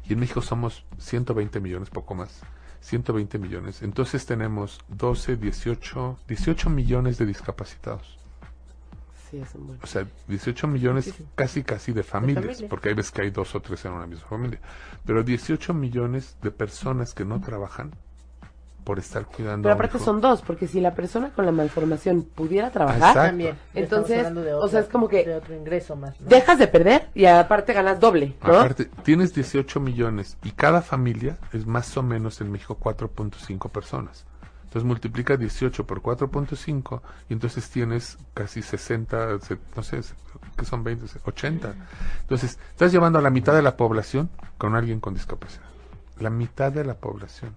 y 0.04 0.12
en 0.12 0.20
México 0.20 0.42
somos 0.42 0.84
120 0.98 1.60
millones, 1.60 1.88
poco 1.88 2.14
más, 2.14 2.40
120 2.80 3.38
millones, 3.38 3.82
entonces 3.82 4.24
tenemos 4.26 4.80
12, 4.88 5.36
18, 5.36 6.18
18 6.26 6.70
millones 6.70 7.18
de 7.18 7.26
discapacitados. 7.26 8.18
Sí, 9.30 9.38
es 9.38 9.54
un 9.54 9.66
buen. 9.66 9.78
O 9.82 9.86
sea, 9.86 10.06
18 10.28 10.66
millones 10.68 11.06
Muchísimo. 11.06 11.30
casi 11.34 11.62
casi 11.62 11.92
de 11.92 12.02
familias, 12.02 12.44
familias. 12.44 12.70
porque 12.70 12.88
hay 12.88 12.94
veces 12.94 13.12
que 13.12 13.22
hay 13.22 13.30
dos 13.30 13.54
o 13.54 13.60
tres 13.60 13.84
en 13.84 13.92
una 13.92 14.06
misma 14.06 14.26
familia. 14.26 14.60
Pero 15.04 15.22
18 15.22 15.74
millones 15.74 16.38
de 16.40 16.50
personas 16.50 17.12
que 17.12 17.26
no 17.26 17.40
trabajan 17.40 17.92
por 18.88 18.98
estar 18.98 19.26
cuidando 19.26 19.64
Pero 19.64 19.72
a 19.74 19.76
un 19.76 19.78
aparte 19.80 19.98
hijo. 19.98 20.04
son 20.06 20.22
dos, 20.22 20.40
porque 20.40 20.66
si 20.66 20.80
la 20.80 20.94
persona 20.94 21.28
con 21.28 21.44
la 21.44 21.52
malformación 21.52 22.22
pudiera 22.22 22.70
trabajar, 22.70 22.96
Exacto. 23.10 23.20
También. 23.28 23.58
Entonces, 23.74 24.16
Estamos 24.16 24.28
hablando 24.38 24.40
de 24.42 24.54
o 24.54 24.66
sea, 24.68 24.80
es 24.80 24.86
como 24.88 25.08
que- 25.10 25.26
de 25.26 25.34
otro 25.34 25.54
ingreso 25.54 25.94
más. 25.94 26.18
¿no? 26.18 26.26
dejas 26.26 26.58
de 26.58 26.68
perder 26.68 27.10
y 27.14 27.26
aparte 27.26 27.74
ganas 27.74 28.00
doble, 28.00 28.34
¿no? 28.42 28.54
Aparte, 28.58 28.86
tienes 29.02 29.34
18 29.34 29.78
millones 29.78 30.38
y 30.42 30.52
cada 30.52 30.80
familia 30.80 31.36
es 31.52 31.66
más 31.66 31.94
o 31.98 32.02
menos 32.02 32.40
en 32.40 32.50
México 32.50 32.78
4.5 32.80 33.68
personas. 33.68 34.24
Entonces 34.64 34.84
multiplica 34.84 35.36
18 35.36 35.86
por 35.86 36.00
4.5 36.00 37.02
y 37.28 37.34
entonces 37.34 37.68
tienes 37.68 38.16
casi 38.32 38.62
60, 38.62 39.38
se- 39.40 39.58
no 39.76 39.82
sé, 39.82 40.00
que 40.56 40.64
son 40.64 40.82
20, 40.82 41.04
80. 41.26 41.74
Entonces, 42.22 42.58
estás 42.70 42.90
llevando 42.90 43.18
a 43.18 43.22
la 43.22 43.28
mitad 43.28 43.52
de 43.52 43.60
la 43.60 43.76
población 43.76 44.30
con 44.56 44.74
alguien 44.74 44.98
con 45.00 45.12
discapacidad. 45.12 45.64
La 46.18 46.30
mitad 46.30 46.72
de 46.72 46.84
la 46.86 46.94
población. 46.94 47.54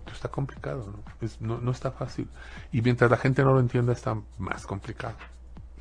Esto 0.00 0.12
está 0.12 0.28
complicado, 0.28 0.86
¿no? 0.86 1.26
Es- 1.26 1.40
no, 1.40 1.58
no 1.58 1.70
está 1.70 1.90
fácil. 1.90 2.28
Y 2.72 2.82
mientras 2.82 3.10
la 3.10 3.16
gente 3.16 3.42
no 3.42 3.52
lo 3.54 3.60
entienda, 3.60 3.92
está 3.92 4.16
más 4.38 4.66
complicado. 4.66 5.14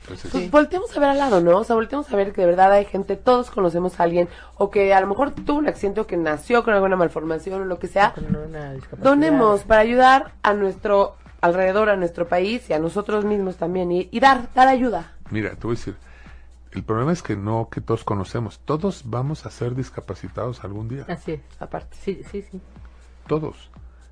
Entonces, 0.01 0.31
Pues 0.31 0.49
volteemos 0.49 0.95
a 0.97 0.99
ver 0.99 1.09
al 1.09 1.17
lado, 1.19 1.41
¿no? 1.41 1.57
O 1.59 1.63
sea, 1.63 1.75
volteemos 1.75 2.11
a 2.11 2.15
ver 2.15 2.33
que 2.33 2.41
de 2.41 2.47
verdad 2.47 2.71
hay 2.71 2.85
gente, 2.85 3.15
todos 3.17 3.51
conocemos 3.51 3.99
a 3.99 4.03
alguien, 4.03 4.29
o 4.57 4.71
que 4.71 4.93
a 4.95 5.01
lo 5.01 5.05
mejor 5.05 5.29
tuvo 5.31 5.59
un 5.59 5.67
accidente 5.67 6.01
o 6.01 6.07
que 6.07 6.17
nació 6.17 6.63
con 6.63 6.73
alguna 6.73 6.95
malformación 6.95 7.61
o 7.61 7.65
lo 7.65 7.77
que 7.77 7.87
sea. 7.87 8.13
Con 8.13 8.35
una 8.35 8.73
discapacidad. 8.73 9.03
Donemos 9.03 9.61
para 9.63 9.81
ayudar 9.81 10.31
a 10.41 10.53
nuestro 10.53 11.15
alrededor, 11.41 11.89
a 11.89 11.97
nuestro 11.97 12.27
país 12.27 12.67
y 12.69 12.73
a 12.73 12.79
nosotros 12.79 13.25
mismos 13.25 13.57
también, 13.57 13.91
y, 13.91 14.09
y 14.11 14.19
dar, 14.19 14.51
dar 14.55 14.67
ayuda. 14.67 15.11
Mira, 15.29 15.51
te 15.51 15.67
voy 15.67 15.75
a 15.75 15.77
decir, 15.77 15.95
el 16.71 16.83
problema 16.83 17.11
es 17.11 17.21
que 17.21 17.35
no 17.35 17.67
que 17.71 17.79
todos 17.81 18.03
conocemos, 18.03 18.59
todos 18.65 19.03
vamos 19.05 19.45
a 19.45 19.51
ser 19.51 19.75
discapacitados 19.75 20.63
algún 20.63 20.87
día, 20.89 21.05
Así 21.09 21.33
es. 21.33 21.41
Aparte. 21.59 21.95
Sí, 22.01 22.21
sí, 22.31 22.41
sí. 22.49 22.59
todos. 23.27 23.69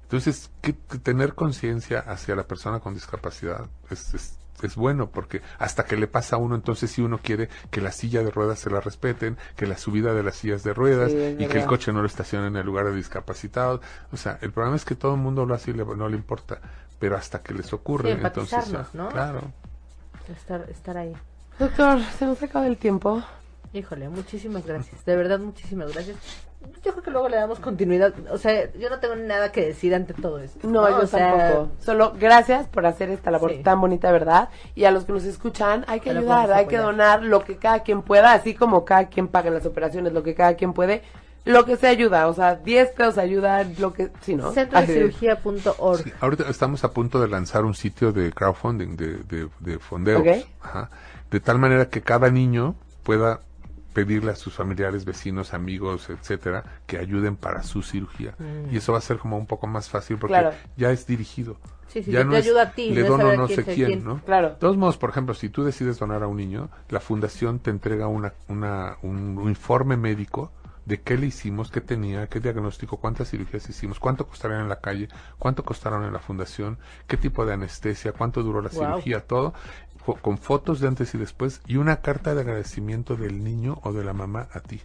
Entonces, 0.09 0.49
que, 0.61 0.75
que 0.75 0.97
tener 0.97 1.35
conciencia 1.35 1.99
hacia 1.99 2.35
la 2.35 2.43
persona 2.47 2.79
con 2.79 2.95
discapacidad 2.95 3.67
es, 3.91 4.13
es 4.15 4.35
es 4.61 4.75
bueno 4.75 5.09
porque 5.09 5.41
hasta 5.57 5.85
que 5.85 5.95
le 5.95 6.07
pasa 6.07 6.35
a 6.35 6.39
uno, 6.39 6.53
entonces 6.53 6.91
si 6.91 7.01
uno 7.01 7.19
quiere 7.23 7.47
que 7.71 7.79
la 7.79 7.93
silla 7.93 8.23
de 8.23 8.29
ruedas 8.29 8.59
se 8.59 8.69
la 8.69 8.81
respeten, 8.81 9.37
que 9.55 9.65
la 9.65 9.77
subida 9.77 10.13
de 10.13 10.21
las 10.21 10.35
sillas 10.35 10.63
de 10.63 10.73
ruedas 10.73 11.13
Sí, 11.13 11.35
y 11.39 11.47
que 11.47 11.59
el 11.59 11.65
coche 11.65 11.93
no 11.93 12.01
lo 12.01 12.07
estacione 12.07 12.47
en 12.47 12.57
el 12.57 12.65
lugar 12.65 12.87
de 12.87 12.93
discapacitados. 12.93 13.79
O 14.11 14.17
sea, 14.17 14.37
el 14.41 14.51
problema 14.51 14.75
es 14.75 14.83
que 14.83 14.95
todo 14.95 15.13
el 15.13 15.21
mundo 15.21 15.45
lo 15.45 15.53
hace 15.53 15.71
y 15.71 15.75
le- 15.75 15.85
no 15.85 16.09
le 16.09 16.17
importa, 16.17 16.59
pero 16.99 17.15
hasta 17.15 17.41
que 17.41 17.53
les 17.53 17.71
ocurre, 17.71 18.15
Sí, 18.15 18.19
entonces, 18.21 18.73
ah, 18.75 18.85
¿no? 18.91 19.07
claro. 19.07 19.43
Estar, 20.29 20.65
estar 20.69 20.97
ahí. 20.97 21.13
Doctor, 21.57 22.01
se 22.17 22.25
nos 22.25 22.43
acaba 22.43 22.67
el 22.67 22.75
tiempo. 22.77 23.23
Híjole, 23.73 24.09
muchísimas 24.09 24.65
gracias. 24.65 25.05
De 25.05 25.15
verdad, 25.15 25.39
muchísimas 25.39 25.93
gracias. 25.93 26.17
Yo 26.83 26.91
creo 26.91 27.03
que 27.03 27.11
luego 27.11 27.29
le 27.29 27.37
damos 27.37 27.59
continuidad. 27.59 28.13
O 28.31 28.37
sea, 28.37 28.71
yo 28.73 28.89
no 28.89 28.99
tengo 28.99 29.15
nada 29.15 29.51
que 29.51 29.65
decir 29.65 29.93
ante 29.95 30.13
todo 30.13 30.39
esto. 30.39 30.67
No, 30.67 30.89
yo 30.89 30.97
O 31.03 31.05
sea, 31.07 31.37
tampoco. 31.37 31.71
Solo 31.79 32.13
gracias 32.19 32.67
por 32.67 32.85
hacer 32.85 33.09
esta 33.11 33.31
labor 33.31 33.51
Sí. 33.51 33.63
tan 33.63 33.79
bonita, 33.79 34.11
¿verdad? 34.11 34.49
Y 34.75 34.85
a 34.85 34.91
los 34.91 35.05
que 35.05 35.13
nos 35.13 35.23
escuchan, 35.23 35.85
hay 35.87 35.99
que 35.99 36.09
Pero 36.09 36.21
ayudar, 36.21 36.51
hay 36.51 36.65
que 36.67 36.77
donar 36.77 37.23
lo 37.23 37.43
que 37.45 37.57
cada 37.57 37.83
quien 37.83 38.01
pueda, 38.01 38.33
así 38.33 38.55
como 38.55 38.83
cada 38.85 39.07
quien 39.07 39.27
paga 39.27 39.51
las 39.51 39.65
operaciones, 39.65 40.11
lo 40.13 40.23
que 40.23 40.33
cada 40.35 40.55
quien 40.55 40.73
puede, 40.73 41.01
lo 41.45 41.63
que 41.63 41.77
se 41.77 41.87
ayuda, 41.87 42.27
o 42.27 42.33
sea, 42.33 42.55
10 42.55 42.89
pesos 42.91 43.17
ayuda, 43.17 43.63
lo 43.77 43.93
que, 43.93 44.09
sí, 44.21 44.35
¿no? 44.35 44.51
Centro 44.51 44.79
de 44.79 44.83
Así 44.83 44.93
de- 44.93 44.99
cirugía.org. 45.11 46.03
Sí, 46.03 46.11
ahorita 46.19 46.49
estamos 46.49 46.83
a 46.83 46.91
punto 46.91 47.21
de 47.21 47.27
lanzar 47.29 47.63
un 47.63 47.73
sitio 47.75 48.11
de 48.11 48.31
crowdfunding, 48.33 48.97
de, 48.97 49.17
de, 49.23 49.47
de 49.59 49.79
fondeos. 49.79 50.21
Ok. 50.21 50.45
Ajá. 50.61 50.89
De 51.31 51.39
tal 51.39 51.57
manera 51.59 51.87
que 51.87 52.01
cada 52.01 52.29
niño 52.29 52.75
pueda 53.03 53.39
pedirle 53.99 54.31
a 54.31 54.35
sus 54.35 54.53
familiares, 54.53 55.03
vecinos, 55.03 55.53
amigos, 55.53 56.09
etcétera, 56.09 56.63
que 56.87 56.97
ayuden 56.97 57.35
para 57.35 57.63
su 57.63 57.81
cirugía. 57.81 58.33
Mm. 58.39 58.73
Y 58.73 58.77
eso 58.77 58.93
va 58.93 58.99
a 58.99 59.01
ser 59.01 59.17
como 59.17 59.37
un 59.37 59.45
poco 59.45 59.67
más 59.67 59.89
fácil 59.89 60.17
porque 60.17 60.35
Claro. 60.35 60.51
ya 60.77 60.89
es 60.91 61.05
dirigido. 61.05 61.57
Sí, 61.89 62.01
sí, 62.01 62.11
ya 62.11 62.19
te 62.19 62.25
no 62.25 62.37
es, 62.37 62.45
ayuda 62.45 62.61
a 62.61 62.71
ti, 62.71 62.91
Le 62.91 63.01
no 63.01 63.09
dono 63.09 63.35
no 63.35 63.47
quién 63.47 63.57
sé 63.57 63.73
quién, 63.73 63.87
quién. 63.87 64.05
¿no? 64.05 64.21
Claro. 64.23 64.51
De 64.51 64.55
todos 64.55 64.77
modos, 64.77 64.95
por 64.97 65.09
ejemplo, 65.09 65.33
si 65.33 65.49
tú 65.49 65.65
decides 65.65 65.99
donar 65.99 66.23
a 66.23 66.27
un 66.27 66.37
niño, 66.37 66.69
la 66.87 67.01
fundación 67.01 67.59
te 67.59 67.71
entrega 67.71 68.07
una, 68.07 68.33
una, 68.47 68.97
un, 69.01 69.37
un 69.37 69.49
informe 69.49 69.97
médico 69.97 70.53
de 70.85 71.01
qué 71.01 71.17
le 71.17 71.27
hicimos, 71.27 71.69
qué 71.69 71.81
tenía, 71.81 72.27
qué 72.27 72.39
diagnóstico, 72.39 72.97
cuántas 72.97 73.29
cirugías 73.29 73.69
hicimos, 73.69 73.99
cuánto 73.99 74.25
costarían 74.25 74.61
en 74.61 74.69
la 74.69 74.79
calle, 74.79 75.07
cuánto 75.37 75.63
costaron 75.63 76.03
en 76.03 76.13
la 76.13 76.19
fundación, 76.19 76.79
qué 77.05 77.15
tipo 77.15 77.45
de 77.45 77.53
anestesia, 77.53 78.11
cuánto 78.11 78.41
duró 78.41 78.61
la 78.61 78.69
cirugía, 78.69 79.19
todo, 79.21 79.53
con 80.21 80.37
fotos 80.37 80.79
de 80.79 80.87
antes 80.87 81.13
y 81.13 81.17
después 81.17 81.61
y 81.67 81.77
una 81.77 82.01
carta 82.01 82.33
de 82.33 82.41
agradecimiento 82.41 83.15
del 83.15 83.43
niño 83.43 83.79
o 83.83 83.93
de 83.93 84.03
la 84.03 84.13
mamá 84.13 84.47
a 84.53 84.59
ti 84.59 84.81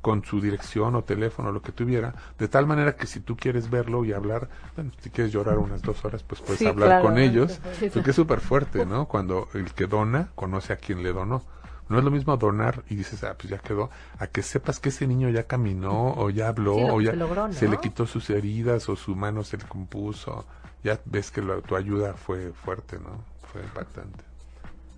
con 0.00 0.24
su 0.24 0.40
dirección 0.40 0.94
o 0.94 1.02
teléfono, 1.02 1.50
lo 1.50 1.62
que 1.62 1.72
tuviera, 1.72 2.14
de 2.38 2.46
tal 2.48 2.66
manera 2.66 2.94
que 2.96 3.06
si 3.08 3.18
tú 3.20 3.36
quieres 3.36 3.68
verlo 3.70 4.04
y 4.04 4.12
hablar, 4.12 4.48
bueno, 4.76 4.92
si 5.00 5.10
quieres 5.10 5.32
llorar 5.32 5.58
unas 5.58 5.82
dos 5.82 6.04
horas, 6.04 6.22
pues 6.22 6.40
puedes 6.40 6.60
Sí, 6.60 6.66
hablar 6.66 6.88
claro. 6.88 7.04
con 7.06 7.18
ellos, 7.18 7.60
Sí, 7.78 7.90
porque 7.92 8.10
es 8.10 8.16
súper 8.16 8.40
fuerte, 8.40 8.86
¿no? 8.86 9.06
Cuando 9.06 9.48
el 9.54 9.72
que 9.74 9.86
dona 9.86 10.28
conoce 10.36 10.72
a 10.72 10.76
quien 10.76 11.02
le 11.02 11.12
donó. 11.12 11.42
No 11.88 11.98
es 11.98 12.04
lo 12.04 12.10
mismo 12.10 12.36
donar 12.36 12.84
y 12.88 12.94
dices, 12.96 13.24
ah, 13.24 13.34
pues 13.36 13.50
ya 13.50 13.58
quedó, 13.58 13.90
a 14.18 14.26
que 14.28 14.42
sepas 14.42 14.78
que 14.78 14.90
ese 14.90 15.06
niño 15.08 15.28
ya 15.30 15.44
caminó 15.44 16.12
o 16.16 16.30
ya 16.30 16.48
habló 16.48 16.76
lo 16.76 16.94
o 16.94 17.00
ya 17.00 17.10
se 17.12 17.16
logró, 17.16 17.48
¿no? 17.48 17.54
se 17.54 17.66
le 17.68 17.78
quitó 17.78 18.06
sus 18.06 18.28
heridas 18.30 18.88
o 18.88 18.94
su 18.96 19.16
mano 19.16 19.42
se 19.42 19.56
le 19.56 19.64
compuso. 19.64 20.44
Ya 20.84 21.00
ves 21.06 21.30
que 21.32 21.42
la- 21.42 21.60
tu 21.62 21.74
ayuda 21.74 22.14
fue 22.14 22.52
fuerte, 22.52 22.98
¿no? 23.00 23.24
Fue 23.52 23.62
impactante. 23.62 24.22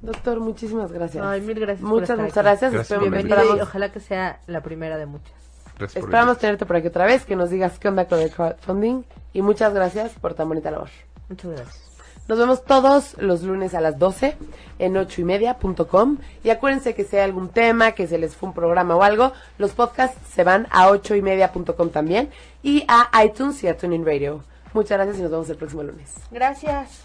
Doctor, 0.02 0.40
muchísimas 0.40 0.90
gracias. 0.92 1.24
Ay, 1.24 1.40
mil 1.42 1.58
gracias 1.58 1.80
por 1.80 1.90
Muchas, 1.90 2.10
estar 2.10 2.18
muchas 2.18 2.38
aquí. 2.38 2.44
gracias. 2.46 2.72
Gracias 2.72 3.00
Bienvenido 3.00 3.56
y 3.56 3.60
ojalá 3.60 3.92
que 3.92 4.00
sea 4.00 4.40
la 4.46 4.62
primera 4.62 4.96
de 4.96 5.06
muchas. 5.06 5.32
Gracias 5.78 6.02
esperamos 6.04 6.38
tenerte 6.38 6.66
por 6.66 6.76
aquí 6.76 6.88
otra 6.88 7.06
vez, 7.06 7.24
que 7.24 7.36
nos 7.36 7.50
digas 7.50 7.78
qué 7.78 7.88
onda 7.88 8.06
con 8.06 8.18
el 8.18 8.30
crowdfunding. 8.30 9.02
Y 9.32 9.42
muchas 9.42 9.72
gracias 9.74 10.12
por 10.20 10.34
tan 10.34 10.48
bonita 10.48 10.70
labor. 10.70 10.88
Muchas 11.28 11.50
gracias. 11.50 11.90
Nos 12.28 12.38
vemos 12.38 12.64
todos 12.64 13.16
los 13.18 13.42
lunes 13.42 13.74
a 13.74 13.80
las 13.80 13.98
12 13.98 14.36
en 14.78 14.96
ochoymedia.com 14.96 16.18
y 16.44 16.50
acuérdense 16.50 16.94
que 16.94 17.04
si 17.04 17.16
hay 17.16 17.22
algún 17.22 17.48
tema, 17.48 17.92
que 17.92 18.06
se 18.06 18.18
les 18.18 18.36
fue 18.36 18.50
un 18.50 18.54
programa 18.54 18.94
o 18.94 19.02
algo, 19.02 19.32
los 19.58 19.72
podcasts 19.72 20.16
se 20.32 20.44
van 20.44 20.68
a 20.70 20.88
ochoymedia.com 20.90 21.88
también 21.90 22.30
y 22.62 22.84
a 22.86 23.10
iTunes 23.24 23.62
y 23.64 23.68
a 23.68 23.76
Tuning 23.76 24.04
Radio. 24.06 24.44
Muchas 24.72 24.98
gracias 24.98 25.18
y 25.18 25.22
nos 25.22 25.30
vemos 25.30 25.50
el 25.50 25.56
próximo 25.56 25.82
lunes. 25.82 26.10
Gracias. 26.30 27.04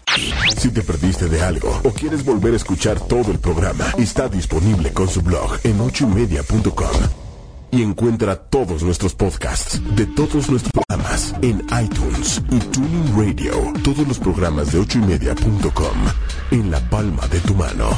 Si 0.56 0.70
te 0.70 0.82
perdiste 0.82 1.28
de 1.28 1.42
algo 1.42 1.80
o 1.84 1.90
quieres 1.90 2.24
volver 2.24 2.52
a 2.54 2.56
escuchar 2.56 3.00
todo 3.00 3.32
el 3.32 3.38
programa, 3.38 3.86
está 3.98 4.28
disponible 4.28 4.92
con 4.92 5.08
su 5.08 5.22
blog 5.22 5.58
en 5.64 5.80
ochoymedia.com. 5.80 6.96
Y 7.72 7.82
encuentra 7.82 8.36
todos 8.36 8.82
nuestros 8.84 9.14
podcasts 9.14 9.80
de 9.96 10.06
todos 10.06 10.48
nuestros 10.48 10.72
programas 10.72 11.34
en 11.42 11.66
iTunes 11.82 12.40
y 12.50 12.58
Tuning 12.58 13.16
Radio. 13.16 13.72
Todos 13.82 14.06
los 14.06 14.18
programas 14.18 14.72
de 14.72 14.78
ochoymedia.com 14.78 15.98
en 16.52 16.70
la 16.70 16.80
palma 16.88 17.26
de 17.26 17.40
tu 17.40 17.54
mano. 17.54 17.90